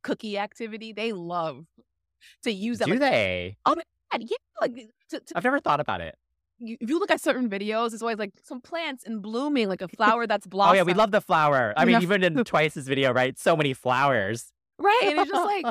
cookie 0.04 0.38
activity. 0.38 0.94
They 0.94 1.12
love 1.14 1.66
to 2.44 2.52
use 2.52 2.80
that. 2.80 2.86
Do 2.86 2.92
like, 2.92 3.00
they? 3.00 3.58
God, 3.66 3.82
yeah, 4.22 4.38
like 4.62 4.76
to, 5.10 5.20
to, 5.20 5.38
I've 5.38 5.44
never 5.44 5.60
thought 5.60 5.80
about 5.80 6.02
it. 6.02 6.16
you, 6.60 6.78
if 6.80 6.90
you 6.90 7.00
look 7.00 7.12
at 7.12 7.22
certain 7.22 7.50
videos, 7.50 7.94
it's 7.94 8.02
always 8.02 8.18
like 8.18 8.32
some 8.44 8.62
plants 8.62 9.04
and 9.06 9.22
blooming, 9.22 9.68
like 9.70 9.82
a 9.82 9.88
flower 9.98 10.28
that's 10.28 10.48
blossoming. 10.48 10.74
Oh 10.80 10.82
yeah, 10.82 10.84
we 10.84 10.94
love 10.94 11.12
the 11.12 11.22
flower. 11.22 11.74
I 11.78 11.86
mean, 11.86 12.02
even 12.02 12.24
in 12.24 12.44
Twice's 12.44 12.88
video, 12.88 13.12
right? 13.14 13.38
So 13.38 13.56
many 13.56 13.74
flowers. 13.74 14.52
right, 14.80 15.02
and 15.06 15.20
it's 15.20 15.30
just 15.30 15.46
like 15.56 15.66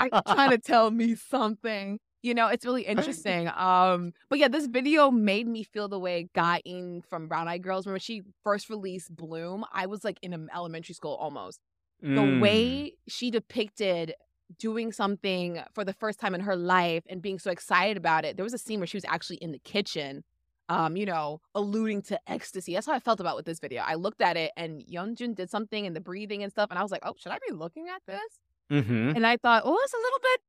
you 0.00 0.10
trying 0.34 0.50
to 0.50 0.58
tell 0.58 0.90
me 0.90 1.14
something? 1.14 1.98
You 2.22 2.34
know, 2.34 2.48
it's 2.48 2.64
really 2.64 2.82
interesting. 2.82 3.48
Um, 3.48 4.12
but 4.28 4.40
yeah, 4.40 4.48
this 4.48 4.66
video 4.66 5.10
made 5.10 5.46
me 5.46 5.62
feel 5.62 5.88
the 5.88 6.00
way 6.00 6.28
Ga 6.34 6.58
In 6.64 7.00
from 7.08 7.28
Brown 7.28 7.46
Eyed 7.46 7.62
Girls. 7.62 7.86
When 7.86 7.98
she 8.00 8.22
first 8.42 8.68
released 8.68 9.14
Bloom, 9.14 9.64
I 9.72 9.86
was 9.86 10.02
like 10.02 10.18
in 10.22 10.48
elementary 10.54 10.94
school 10.94 11.14
almost. 11.14 11.60
The 12.00 12.20
Mm. 12.20 12.40
way 12.40 12.92
she 13.08 13.30
depicted 13.30 14.14
doing 14.58 14.92
something 14.92 15.60
for 15.74 15.84
the 15.84 15.92
first 15.92 16.18
time 16.18 16.34
in 16.34 16.40
her 16.40 16.56
life 16.56 17.04
and 17.08 17.20
being 17.20 17.38
so 17.38 17.50
excited 17.50 17.96
about 17.96 18.24
it. 18.24 18.36
There 18.36 18.44
was 18.44 18.54
a 18.54 18.58
scene 18.58 18.80
where 18.80 18.86
she 18.86 18.96
was 18.96 19.04
actually 19.06 19.36
in 19.36 19.52
the 19.52 19.58
kitchen, 19.58 20.24
um, 20.68 20.96
you 20.96 21.06
know, 21.06 21.40
alluding 21.54 22.02
to 22.02 22.20
ecstasy. 22.26 22.74
That's 22.74 22.86
how 22.86 22.94
I 22.94 22.98
felt 23.00 23.20
about 23.20 23.36
with 23.36 23.46
this 23.46 23.60
video. 23.60 23.82
I 23.82 23.94
looked 23.94 24.20
at 24.20 24.36
it 24.36 24.52
and 24.56 24.82
Yeonjun 24.82 25.34
did 25.34 25.50
something 25.50 25.86
and 25.86 25.94
the 25.94 26.00
breathing 26.00 26.42
and 26.42 26.50
stuff, 26.52 26.70
and 26.70 26.78
I 26.78 26.82
was 26.82 26.90
like, 26.90 27.02
oh, 27.04 27.14
should 27.18 27.32
I 27.32 27.38
be 27.46 27.54
looking 27.54 27.88
at 27.88 28.02
this? 28.06 28.38
Mhm. 28.70 29.16
And 29.16 29.26
I 29.26 29.36
thought, 29.36 29.62
oh, 29.64 29.78
it's 29.82 29.94
a 29.94 29.96
little 29.96 30.18
bit. 30.22 30.40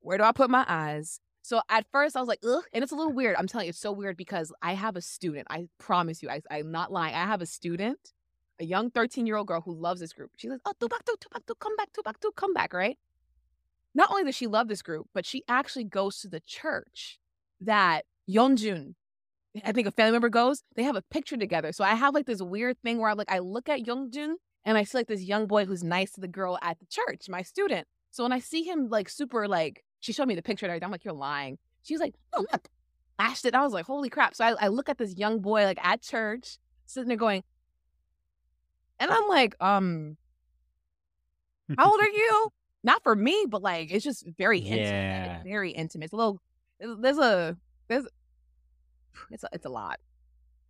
Where 0.00 0.18
do 0.18 0.24
I 0.24 0.32
put 0.32 0.50
my 0.50 0.64
eyes? 0.68 1.20
So 1.42 1.60
at 1.68 1.86
first 1.90 2.16
I 2.16 2.20
was 2.20 2.28
like, 2.28 2.40
ugh, 2.46 2.62
and 2.72 2.82
it's 2.82 2.92
a 2.92 2.96
little 2.96 3.12
weird. 3.12 3.36
I'm 3.38 3.46
telling 3.46 3.66
you, 3.66 3.70
it's 3.70 3.78
so 3.78 3.92
weird 3.92 4.16
because 4.16 4.52
I 4.62 4.74
have 4.74 4.96
a 4.96 5.00
student. 5.02 5.46
I 5.50 5.68
promise 5.78 6.22
you, 6.22 6.28
I, 6.30 6.40
I'm 6.50 6.70
not 6.70 6.92
lying. 6.92 7.14
I 7.14 7.24
have 7.26 7.42
a 7.42 7.46
student, 7.46 8.12
a 8.60 8.64
young 8.64 8.90
13 8.90 9.26
year 9.26 9.36
old 9.36 9.46
girl 9.46 9.60
who 9.60 9.74
loves 9.74 10.00
this 10.00 10.12
group. 10.12 10.30
She's 10.36 10.50
like, 10.50 10.60
oh, 10.64 10.72
Tubatu, 10.80 11.16
Tubak 11.18 11.46
Tu, 11.46 11.54
come 11.58 11.76
back, 11.76 11.88
Tubatu, 11.92 12.34
come 12.34 12.54
back, 12.54 12.72
right? 12.72 12.98
Not 13.94 14.10
only 14.10 14.24
does 14.24 14.34
she 14.34 14.46
love 14.46 14.68
this 14.68 14.82
group, 14.82 15.08
but 15.14 15.24
she 15.24 15.42
actually 15.48 15.84
goes 15.84 16.20
to 16.20 16.28
the 16.28 16.40
church 16.40 17.18
that 17.60 18.04
Yeonjun, 18.28 18.94
I 19.64 19.72
think 19.72 19.86
a 19.86 19.92
family 19.92 20.12
member 20.12 20.28
goes. 20.28 20.62
They 20.74 20.82
have 20.82 20.96
a 20.96 21.02
picture 21.02 21.36
together. 21.36 21.72
So 21.72 21.84
I 21.84 21.94
have 21.94 22.14
like 22.14 22.26
this 22.26 22.42
weird 22.42 22.76
thing 22.82 22.98
where 22.98 23.10
I'm 23.10 23.16
like 23.16 23.30
I 23.30 23.38
look 23.38 23.68
at 23.68 23.84
Yeonjun 23.84 24.34
and 24.64 24.78
I 24.78 24.84
see 24.84 24.98
like 24.98 25.06
this 25.06 25.22
young 25.22 25.46
boy 25.46 25.64
who's 25.64 25.84
nice 25.84 26.12
to 26.12 26.20
the 26.20 26.28
girl 26.28 26.58
at 26.62 26.78
the 26.80 26.86
church, 26.86 27.28
my 27.28 27.42
student. 27.42 27.86
So 28.10 28.22
when 28.24 28.32
I 28.32 28.40
see 28.40 28.62
him 28.62 28.88
like 28.88 29.08
super 29.08 29.46
like, 29.46 29.84
she 30.00 30.12
showed 30.12 30.28
me 30.28 30.34
the 30.34 30.42
picture 30.42 30.66
and 30.66 30.70
everything. 30.70 30.86
I'm 30.86 30.92
like, 30.92 31.04
you're 31.04 31.14
lying. 31.14 31.58
She 31.82 31.94
was 31.94 32.00
like, 32.00 32.14
oh, 32.32 32.42
no, 32.42 32.46
I'm. 32.52 32.60
Flashed 33.16 33.44
it. 33.44 33.54
I 33.54 33.62
was 33.62 33.72
like, 33.72 33.86
holy 33.86 34.10
crap. 34.10 34.34
So 34.34 34.44
I, 34.44 34.54
I 34.58 34.68
look 34.68 34.88
at 34.88 34.98
this 34.98 35.16
young 35.16 35.40
boy 35.40 35.64
like 35.64 35.78
at 35.80 36.02
church, 36.02 36.58
sitting 36.86 37.08
there 37.08 37.16
going, 37.16 37.44
and 38.98 39.10
I'm 39.10 39.28
like, 39.28 39.54
um, 39.60 40.16
how 41.78 41.90
old 41.90 42.00
are 42.00 42.08
you? 42.08 42.48
Not 42.82 43.02
for 43.02 43.14
me, 43.16 43.46
but 43.48 43.62
like 43.62 43.90
it's 43.90 44.04
just 44.04 44.26
very 44.36 44.58
intimate. 44.58 44.88
Yeah. 44.90 45.36
It's 45.36 45.44
very 45.44 45.70
intimate. 45.70 46.04
It's 46.06 46.12
a 46.12 46.16
little. 46.16 46.40
There's 46.80 47.18
a 47.18 47.56
there's. 47.88 48.06
It's 49.30 49.44
a, 49.44 49.48
it's 49.52 49.64
a 49.64 49.68
lot. 49.68 50.00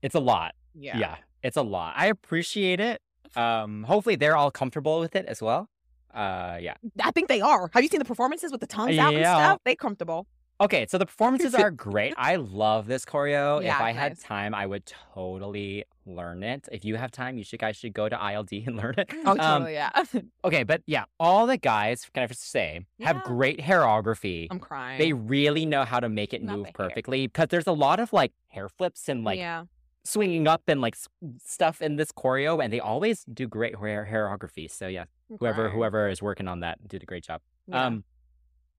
It's 0.02 0.14
a 0.14 0.20
lot. 0.20 0.54
Yeah. 0.74 0.98
Yeah. 0.98 1.16
it's 1.42 1.56
a 1.56 1.62
lot. 1.62 1.94
I 1.96 2.06
appreciate 2.06 2.78
it. 2.78 3.00
Um, 3.36 3.84
hopefully 3.84 4.16
they're 4.16 4.36
all 4.36 4.50
comfortable 4.50 5.00
with 5.00 5.16
it 5.16 5.24
as 5.26 5.40
well. 5.40 5.70
Uh, 6.12 6.58
yeah. 6.60 6.74
I 7.02 7.10
think 7.10 7.28
they 7.28 7.40
are. 7.40 7.70
Have 7.72 7.82
you 7.82 7.88
seen 7.88 8.00
the 8.00 8.04
performances 8.04 8.52
with 8.52 8.60
the 8.60 8.66
tongues 8.66 8.98
out 8.98 9.14
and 9.14 9.24
stuff? 9.24 9.60
They 9.64 9.74
comfortable. 9.74 10.26
Okay, 10.64 10.86
so 10.88 10.98
the 10.98 11.06
performances 11.06 11.54
are 11.54 11.70
great. 11.88 12.14
I 12.16 12.36
love 12.36 12.86
this 12.86 13.04
choreo. 13.04 13.62
Yeah, 13.62 13.76
if 13.76 13.80
I 13.82 13.90
it's 13.90 13.98
had 13.98 14.18
time, 14.20 14.54
I 14.54 14.66
would 14.66 14.86
totally 15.14 15.84
learn 16.06 16.42
it. 16.42 16.68
If 16.72 16.84
you 16.84 16.96
have 16.96 17.10
time, 17.10 17.36
you 17.38 17.44
should 17.44 17.60
guys 17.60 17.76
should 17.76 17.92
go 17.92 18.08
to 18.08 18.16
ILD 18.32 18.50
and 18.66 18.76
learn 18.76 18.94
it. 18.98 19.10
Oh, 19.24 19.30
Um, 19.32 19.36
totally. 19.38 19.74
yeah. 19.74 19.90
okay, 20.44 20.62
but 20.62 20.82
yeah, 20.86 21.04
all 21.20 21.46
the 21.46 21.56
guys, 21.56 22.08
can 22.12 22.22
I 22.22 22.26
just 22.26 22.50
say, 22.50 22.80
have 23.00 23.22
great 23.24 23.58
hairography. 23.60 24.48
I'm 24.50 24.58
crying. 24.58 24.98
They 24.98 25.12
really 25.12 25.66
know 25.66 25.84
how 25.84 26.00
to 26.00 26.08
make 26.08 26.32
it 26.32 26.42
Not 26.42 26.56
move 26.58 26.66
perfectly 26.74 27.26
because 27.26 27.48
there's 27.48 27.66
a 27.66 27.72
lot 27.72 28.00
of 28.00 28.12
like 28.12 28.32
hair 28.48 28.68
flips 28.68 29.08
and 29.08 29.24
like 29.24 29.38
yeah. 29.38 29.64
swinging 30.04 30.46
up 30.48 30.62
and 30.68 30.80
like 30.80 30.94
s- 30.94 31.08
stuff 31.44 31.82
in 31.82 31.96
this 31.96 32.10
choreo, 32.12 32.62
and 32.62 32.72
they 32.72 32.80
always 32.80 33.24
do 33.24 33.46
great 33.48 33.76
hair 33.76 34.06
choreography. 34.10 34.70
So 34.70 34.86
yeah, 34.88 35.04
I'm 35.30 35.38
whoever 35.38 35.62
crying. 35.64 35.76
whoever 35.76 36.08
is 36.08 36.22
working 36.22 36.48
on 36.48 36.60
that 36.60 36.86
did 36.88 37.02
a 37.02 37.06
great 37.06 37.24
job. 37.24 37.40
Yeah. 37.66 37.86
Um, 37.86 38.04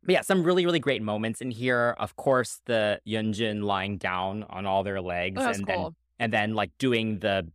but 0.06 0.14
yeah, 0.14 0.22
some 0.22 0.44
really 0.44 0.66
really 0.66 0.80
great 0.80 1.02
moments 1.02 1.42
in 1.42 1.52
here. 1.52 1.96
Of 1.98 2.16
course, 2.16 2.62
the 2.66 3.00
Yeonjun 3.08 3.64
lying 3.64 3.98
down 3.98 4.44
on 4.50 4.66
all 4.66 4.84
their 4.84 5.02
legs, 5.02 5.42
Oh, 5.44 5.50
and 5.50 5.66
cool. 5.68 5.84
then 5.84 5.96
and 6.20 6.34
then 6.34 6.54
like 6.54 6.72
doing 6.78 7.20
the 7.20 7.48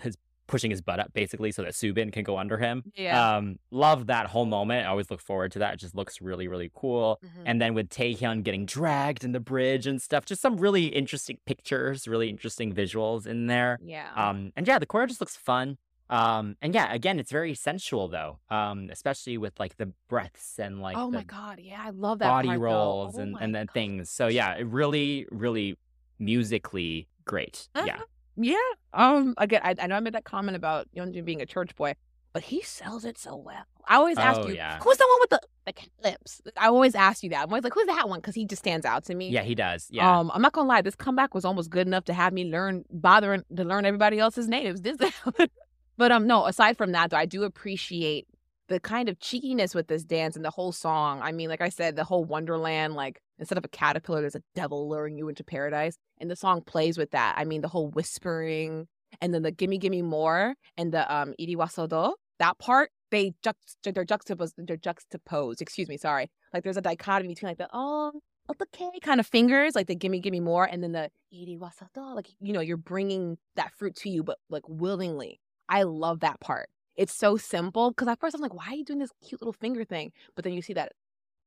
his 0.00 0.16
pushing 0.46 0.70
his 0.72 0.80
butt 0.82 0.98
up 0.98 1.12
basically 1.12 1.52
so 1.52 1.62
that 1.62 1.72
Soobin 1.74 2.12
can 2.12 2.24
go 2.24 2.36
under 2.36 2.58
him. 2.58 2.82
Yeah. 2.96 3.36
Um, 3.36 3.60
love 3.70 4.08
that 4.08 4.26
whole 4.26 4.46
moment. 4.46 4.84
I 4.84 4.90
always 4.90 5.08
look 5.08 5.20
forward 5.20 5.52
to 5.52 5.60
that. 5.60 5.74
It 5.74 5.76
just 5.80 5.94
looks 5.94 6.20
really 6.20 6.48
really 6.48 6.70
cool. 6.74 7.20
Mhm. 7.24 7.42
And 7.46 7.60
then 7.62 7.74
with 7.74 7.88
Taehyun 7.88 8.42
getting 8.42 8.66
dragged 8.66 9.22
in 9.22 9.30
the 9.30 9.38
bridge 9.40 9.86
and 9.86 10.02
stuff, 10.02 10.24
just 10.24 10.42
some 10.42 10.56
really 10.56 10.86
interesting 10.86 11.38
pictures, 11.46 12.08
really 12.08 12.28
interesting 12.28 12.72
visuals 12.74 13.26
in 13.28 13.46
there. 13.46 13.78
yeah. 13.80 14.10
Um, 14.16 14.52
and 14.56 14.66
yeah, 14.66 14.78
the 14.80 14.86
choreo 14.86 15.06
just 15.06 15.20
looks 15.20 15.36
fun. 15.36 15.78
Um, 16.10 16.56
and 16.60 16.74
yeah, 16.74 16.92
again, 16.92 17.18
it's 17.20 17.30
very 17.30 17.54
sensual 17.54 18.08
though. 18.08 18.38
Um, 18.50 18.88
especially 18.90 19.38
with 19.38 19.58
like 19.60 19.76
the 19.76 19.92
breaths 20.08 20.58
and 20.58 20.80
like 20.82 20.96
oh 20.96 21.10
my 21.10 21.22
god. 21.22 21.60
Yeah, 21.62 21.80
I 21.84 21.90
love 21.90 22.18
that 22.18 22.28
body 22.28 22.48
part, 22.48 22.60
rolls 22.60 23.16
Oh 23.16 23.20
and 23.22 23.36
and 23.40 23.54
then 23.54 23.66
God. 23.66 23.74
things. 23.74 24.10
So 24.10 24.26
yeah, 24.26 24.54
it 24.56 24.66
really, 24.66 25.26
really 25.30 25.76
musically 26.18 27.08
great. 27.24 27.68
Yeah. 27.74 27.82
Uh-huh. 27.96 28.04
Yeah. 28.36 28.54
Um. 28.92 29.34
Again, 29.38 29.60
I, 29.64 29.74
I 29.78 29.86
know 29.86 29.96
I 29.96 30.00
made 30.00 30.14
that 30.14 30.24
comment 30.24 30.56
about 30.56 30.88
Yeonjun 30.96 31.24
being 31.24 31.42
a 31.42 31.46
church 31.46 31.74
boy, 31.76 31.94
but 32.32 32.42
he 32.44 32.62
sells 32.62 33.04
it 33.04 33.18
so 33.18 33.36
well. 33.36 33.64
I 33.88 33.96
always 33.96 34.18
ask 34.18 34.40
Oh, 34.40 34.46
you, 34.48 34.54
yeah. 34.54 34.78
who's 34.80 34.96
the 34.96 35.06
one 35.08 35.18
with 35.20 35.30
the 35.30 35.40
the 35.66 35.72
cat 35.72 35.88
lips? 36.02 36.40
I 36.56 36.66
always 36.68 36.94
ask 36.94 37.22
you 37.22 37.30
that. 37.30 37.42
I'm 37.42 37.48
always 37.50 37.64
like, 37.64 37.74
who's 37.74 37.86
that 37.86 38.08
one? 38.08 38.20
Because 38.20 38.34
he 38.34 38.46
just 38.46 38.62
stands 38.62 38.86
out 38.86 39.04
to 39.06 39.14
me. 39.14 39.28
Yeah, 39.30 39.42
he 39.42 39.54
does. 39.54 39.88
Yeah. 39.90 40.18
Um, 40.20 40.30
I'm 40.32 40.40
not 40.42 40.52
gonna 40.52 40.68
lie, 40.68 40.80
this 40.82 40.94
comeback 40.94 41.34
was 41.34 41.44
almost 41.44 41.70
good 41.70 41.86
enough 41.86 42.04
to 42.04 42.14
have 42.14 42.32
me 42.32 42.44
learn 42.44 42.84
bothering 42.90 43.42
to 43.56 43.64
learn 43.64 43.84
everybody 43.84 44.18
else's 44.18 44.48
natives. 44.48 44.80
This 44.82 44.96
but 46.00 46.10
um 46.10 46.26
no, 46.26 46.46
aside 46.46 46.78
from 46.78 46.92
that 46.92 47.10
though, 47.10 47.18
I 47.18 47.26
do 47.26 47.42
appreciate 47.42 48.26
the 48.68 48.80
kind 48.80 49.10
of 49.10 49.20
cheekiness 49.20 49.74
with 49.74 49.88
this 49.88 50.02
dance 50.02 50.34
and 50.34 50.42
the 50.42 50.50
whole 50.50 50.72
song. 50.72 51.20
I 51.22 51.30
mean, 51.30 51.50
like 51.50 51.60
I 51.60 51.68
said, 51.68 51.94
the 51.94 52.04
whole 52.04 52.24
Wonderland, 52.24 52.94
like 52.94 53.20
instead 53.38 53.58
of 53.58 53.66
a 53.66 53.68
caterpillar, 53.68 54.22
there's 54.22 54.34
a 54.34 54.42
devil 54.54 54.88
luring 54.88 55.18
you 55.18 55.28
into 55.28 55.44
paradise. 55.44 55.98
And 56.18 56.30
the 56.30 56.36
song 56.36 56.62
plays 56.62 56.96
with 56.96 57.10
that. 57.10 57.34
I 57.36 57.44
mean, 57.44 57.60
the 57.60 57.68
whole 57.68 57.90
whispering 57.90 58.88
and 59.20 59.34
then 59.34 59.42
the 59.42 59.50
gimme 59.50 59.76
gimme 59.76 60.00
more 60.00 60.54
and 60.78 60.90
the 60.90 61.14
um 61.14 61.34
iri 61.38 61.54
wasodo, 61.54 62.14
that 62.38 62.58
part, 62.58 62.88
they 63.10 63.34
juxt 63.44 63.76
they're 63.84 64.02
juxtaposed 64.02 64.54
they're 64.56 64.78
juxtaposed, 64.78 65.60
excuse 65.60 65.90
me, 65.90 65.98
sorry. 65.98 66.30
Like 66.54 66.64
there's 66.64 66.78
a 66.78 66.80
dichotomy 66.80 67.34
between 67.34 67.50
like 67.50 67.58
the 67.58 67.68
oh 67.74 68.12
okay 68.50 68.90
kind 69.02 69.20
of 69.20 69.26
fingers, 69.26 69.74
like 69.74 69.86
the 69.86 69.96
gimme 69.96 70.20
gimme 70.20 70.40
more, 70.40 70.64
and 70.64 70.82
then 70.82 70.92
the 70.92 71.10
iri 71.30 71.58
wasato, 71.60 72.14
like 72.16 72.30
you 72.40 72.54
know, 72.54 72.60
you're 72.60 72.78
bringing 72.78 73.36
that 73.56 73.74
fruit 73.74 73.96
to 73.96 74.08
you, 74.08 74.22
but 74.22 74.38
like 74.48 74.66
willingly. 74.66 75.40
I 75.70 75.84
love 75.84 76.20
that 76.20 76.40
part. 76.40 76.68
It's 76.96 77.14
so 77.14 77.38
simple 77.38 77.92
because 77.92 78.08
at 78.08 78.20
first 78.20 78.34
I'm 78.34 78.42
like, 78.42 78.52
why 78.52 78.66
are 78.66 78.74
you 78.74 78.84
doing 78.84 78.98
this 78.98 79.12
cute 79.26 79.40
little 79.40 79.54
finger 79.54 79.84
thing? 79.84 80.12
But 80.34 80.44
then 80.44 80.52
you 80.52 80.60
see 80.60 80.74
that 80.74 80.92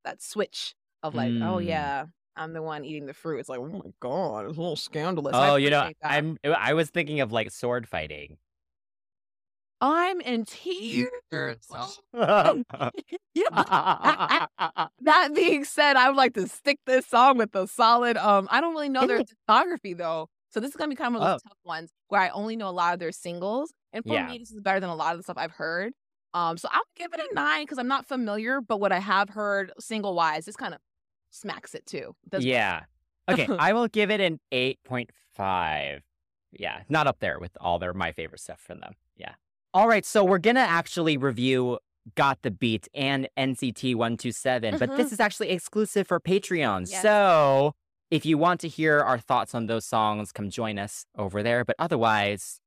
that 0.05 0.21
switch 0.21 0.73
of 1.03 1.13
like, 1.13 1.29
oh 1.29 1.57
Mm. 1.57 1.65
yeah, 1.67 2.05
I'm 2.35 2.53
the 2.53 2.61
one 2.63 2.83
eating 2.85 3.05
the 3.05 3.13
fruit. 3.13 3.39
It's 3.39 3.49
like, 3.49 3.59
oh 3.59 3.67
my 3.67 3.91
god, 3.99 4.45
it's 4.47 4.57
a 4.57 4.61
little 4.61 4.75
scandalous. 4.75 5.33
Oh, 5.35 5.55
you 5.57 5.69
know, 5.69 5.91
that. 6.01 6.11
I'm 6.11 6.37
I 6.43 6.73
was 6.73 6.89
thinking 6.89 7.19
of 7.19 7.31
like 7.31 7.51
sword 7.51 7.87
fighting. 7.87 8.37
I'm 9.81 10.21
in 10.21 10.45
tears. 10.45 11.09
yeah. 12.13 12.53
That 15.01 15.31
being 15.35 15.65
said, 15.65 15.97
I 15.97 16.07
would 16.07 16.15
like 16.15 16.33
to 16.35 16.47
stick 16.47 16.79
this 16.85 17.05
song 17.05 17.37
with 17.37 17.53
a 17.55 17.67
solid. 17.67 18.15
Um, 18.15 18.47
I 18.49 18.61
don't 18.61 18.73
really 18.73 18.87
know 18.89 19.05
their 19.05 19.19
discography 19.23 19.95
though, 19.97 20.29
so 20.53 20.59
this 20.59 20.69
is 20.69 20.75
gonna 20.75 20.89
be 20.89 20.95
kind 20.95 21.15
of 21.15 21.19
one 21.21 21.29
of 21.29 21.35
those 21.35 21.41
Oh. 21.45 21.49
tough 21.49 21.57
ones 21.65 21.91
where 22.07 22.21
I 22.21 22.29
only 22.29 22.55
know 22.55 22.69
a 22.69 22.71
lot 22.71 22.93
of 22.93 22.99
their 22.99 23.11
singles, 23.11 23.73
and 23.91 24.03
for 24.05 24.13
Yeah. 24.13 24.27
me, 24.27 24.37
this 24.37 24.51
is 24.51 24.61
better 24.61 24.79
than 24.79 24.89
a 24.89 24.95
lot 24.95 25.13
of 25.13 25.19
the 25.19 25.23
stuff 25.23 25.37
I've 25.37 25.51
heard. 25.53 25.93
Um, 26.33 26.57
so 26.57 26.67
I'll 26.71 26.81
give 26.95 27.13
it 27.13 27.19
a 27.19 27.33
nine 27.35 27.63
because 27.63 27.77
I'm 27.77 27.87
not 27.87 28.07
familiar, 28.07 28.59
but 28.61 28.79
what 28.79 28.91
I 28.91 28.99
have 28.99 29.29
heard 29.29 29.71
single 29.79 30.15
wise, 30.15 30.45
this 30.45 30.55
kind 30.55 30.73
of 30.73 30.79
smacks 31.29 31.75
it 31.75 31.85
too. 31.85 32.15
Does- 32.29 32.43
yeah. 32.45 32.85
Okay, 33.29 33.47
I 33.59 33.73
will 33.73 33.87
give 33.87 34.09
it 34.11 34.19
an 34.19 34.39
8.5. 34.51 36.01
Yeah, 36.51 36.81
not 36.89 37.07
up 37.07 37.19
there 37.19 37.39
with 37.39 37.55
all 37.59 37.79
their 37.79 37.93
my 37.93 38.11
favorite 38.11 38.39
stuff 38.41 38.59
from 38.59 38.79
them. 38.79 38.93
Yeah. 39.15 39.33
All 39.73 39.87
right, 39.87 40.05
so 40.05 40.23
we're 40.23 40.37
going 40.39 40.55
to 40.55 40.61
actually 40.61 41.17
review 41.17 41.79
Got 42.15 42.41
the 42.43 42.51
Beat 42.51 42.87
and 42.93 43.27
NCT 43.37 43.95
127, 43.95 44.77
but 44.77 44.95
this 44.97 45.11
is 45.11 45.19
actually 45.19 45.49
exclusive 45.49 46.05
for 46.07 46.19
Patreon. 46.19 46.89
Yes. 46.91 47.01
So, 47.01 47.73
if 48.13 48.27
you 48.27 48.37
want 48.37 48.59
to 48.59 48.67
hear 48.67 48.99
our 48.99 49.17
thoughts 49.17 49.55
on 49.55 49.65
those 49.65 49.85
songs, 49.87 50.31
come 50.31 50.51
join 50.51 50.77
us 50.77 51.07
over 51.17 51.41
there, 51.41 51.65
but 51.65 51.75
otherwise, 51.79 52.59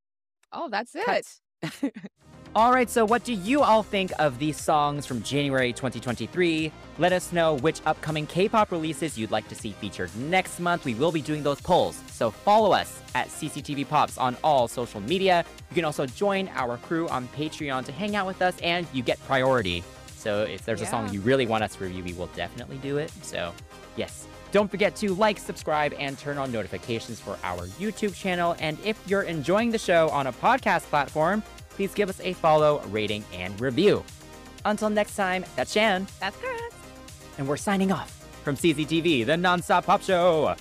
Oh, 0.52 0.68
that's 0.68 0.96
it. 0.96 1.92
All 2.56 2.72
right, 2.72 2.90
so 2.90 3.04
what 3.04 3.22
do 3.22 3.32
you 3.32 3.60
all 3.62 3.82
think 3.82 4.12
of 4.18 4.38
these 4.38 4.58
songs 4.58 5.04
from 5.06 5.22
January 5.22 5.72
2023? 5.72 6.72
Let 6.98 7.12
us 7.12 7.32
know 7.32 7.58
which 7.58 7.80
upcoming 7.84 8.26
K 8.26 8.48
pop 8.48 8.72
releases 8.72 9.18
you'd 9.18 9.30
like 9.30 9.46
to 9.48 9.54
see 9.54 9.72
featured 9.72 10.10
next 10.16 10.58
month. 10.58 10.84
We 10.84 10.94
will 10.94 11.12
be 11.12 11.20
doing 11.20 11.42
those 11.42 11.60
polls, 11.60 12.02
so 12.10 12.30
follow 12.30 12.72
us 12.72 13.00
at 13.14 13.28
CCTV 13.28 13.88
Pops 13.88 14.18
on 14.18 14.36
all 14.42 14.66
social 14.66 15.00
media. 15.00 15.44
You 15.70 15.74
can 15.74 15.84
also 15.84 16.06
join 16.06 16.48
our 16.54 16.78
crew 16.78 17.08
on 17.08 17.28
Patreon 17.28 17.84
to 17.84 17.92
hang 17.92 18.16
out 18.16 18.26
with 18.26 18.42
us, 18.42 18.58
and 18.62 18.86
you 18.92 19.02
get 19.02 19.20
priority. 19.26 19.84
So 20.16 20.42
if 20.42 20.64
there's 20.64 20.80
a 20.80 20.86
song 20.86 21.12
you 21.12 21.20
really 21.20 21.46
want 21.46 21.62
us 21.62 21.76
to 21.76 21.84
review, 21.84 22.02
we 22.02 22.14
will 22.14 22.30
definitely 22.34 22.78
do 22.78 22.96
it. 22.96 23.12
So, 23.22 23.52
yes. 23.96 24.26
Don't 24.56 24.70
forget 24.70 24.96
to 24.96 25.12
like, 25.12 25.38
subscribe, 25.38 25.92
and 25.98 26.18
turn 26.18 26.38
on 26.38 26.50
notifications 26.50 27.20
for 27.20 27.36
our 27.44 27.66
YouTube 27.78 28.14
channel. 28.14 28.56
And 28.58 28.78
if 28.82 28.98
you're 29.06 29.24
enjoying 29.24 29.70
the 29.70 29.76
show 29.76 30.08
on 30.08 30.28
a 30.28 30.32
podcast 30.32 30.84
platform, 30.84 31.42
please 31.68 31.92
give 31.92 32.08
us 32.08 32.18
a 32.22 32.32
follow, 32.32 32.80
rating, 32.86 33.22
and 33.34 33.60
review. 33.60 34.02
Until 34.64 34.88
next 34.88 35.14
time, 35.14 35.44
that's 35.56 35.72
Shan, 35.72 36.06
That's 36.20 36.38
Chris. 36.38 36.72
and 37.36 37.46
we're 37.46 37.58
signing 37.58 37.92
off 37.92 38.10
from 38.44 38.56
CCTV, 38.56 39.26
the 39.26 39.32
nonstop 39.32 39.84
pop 39.84 40.00
show. 40.00 40.56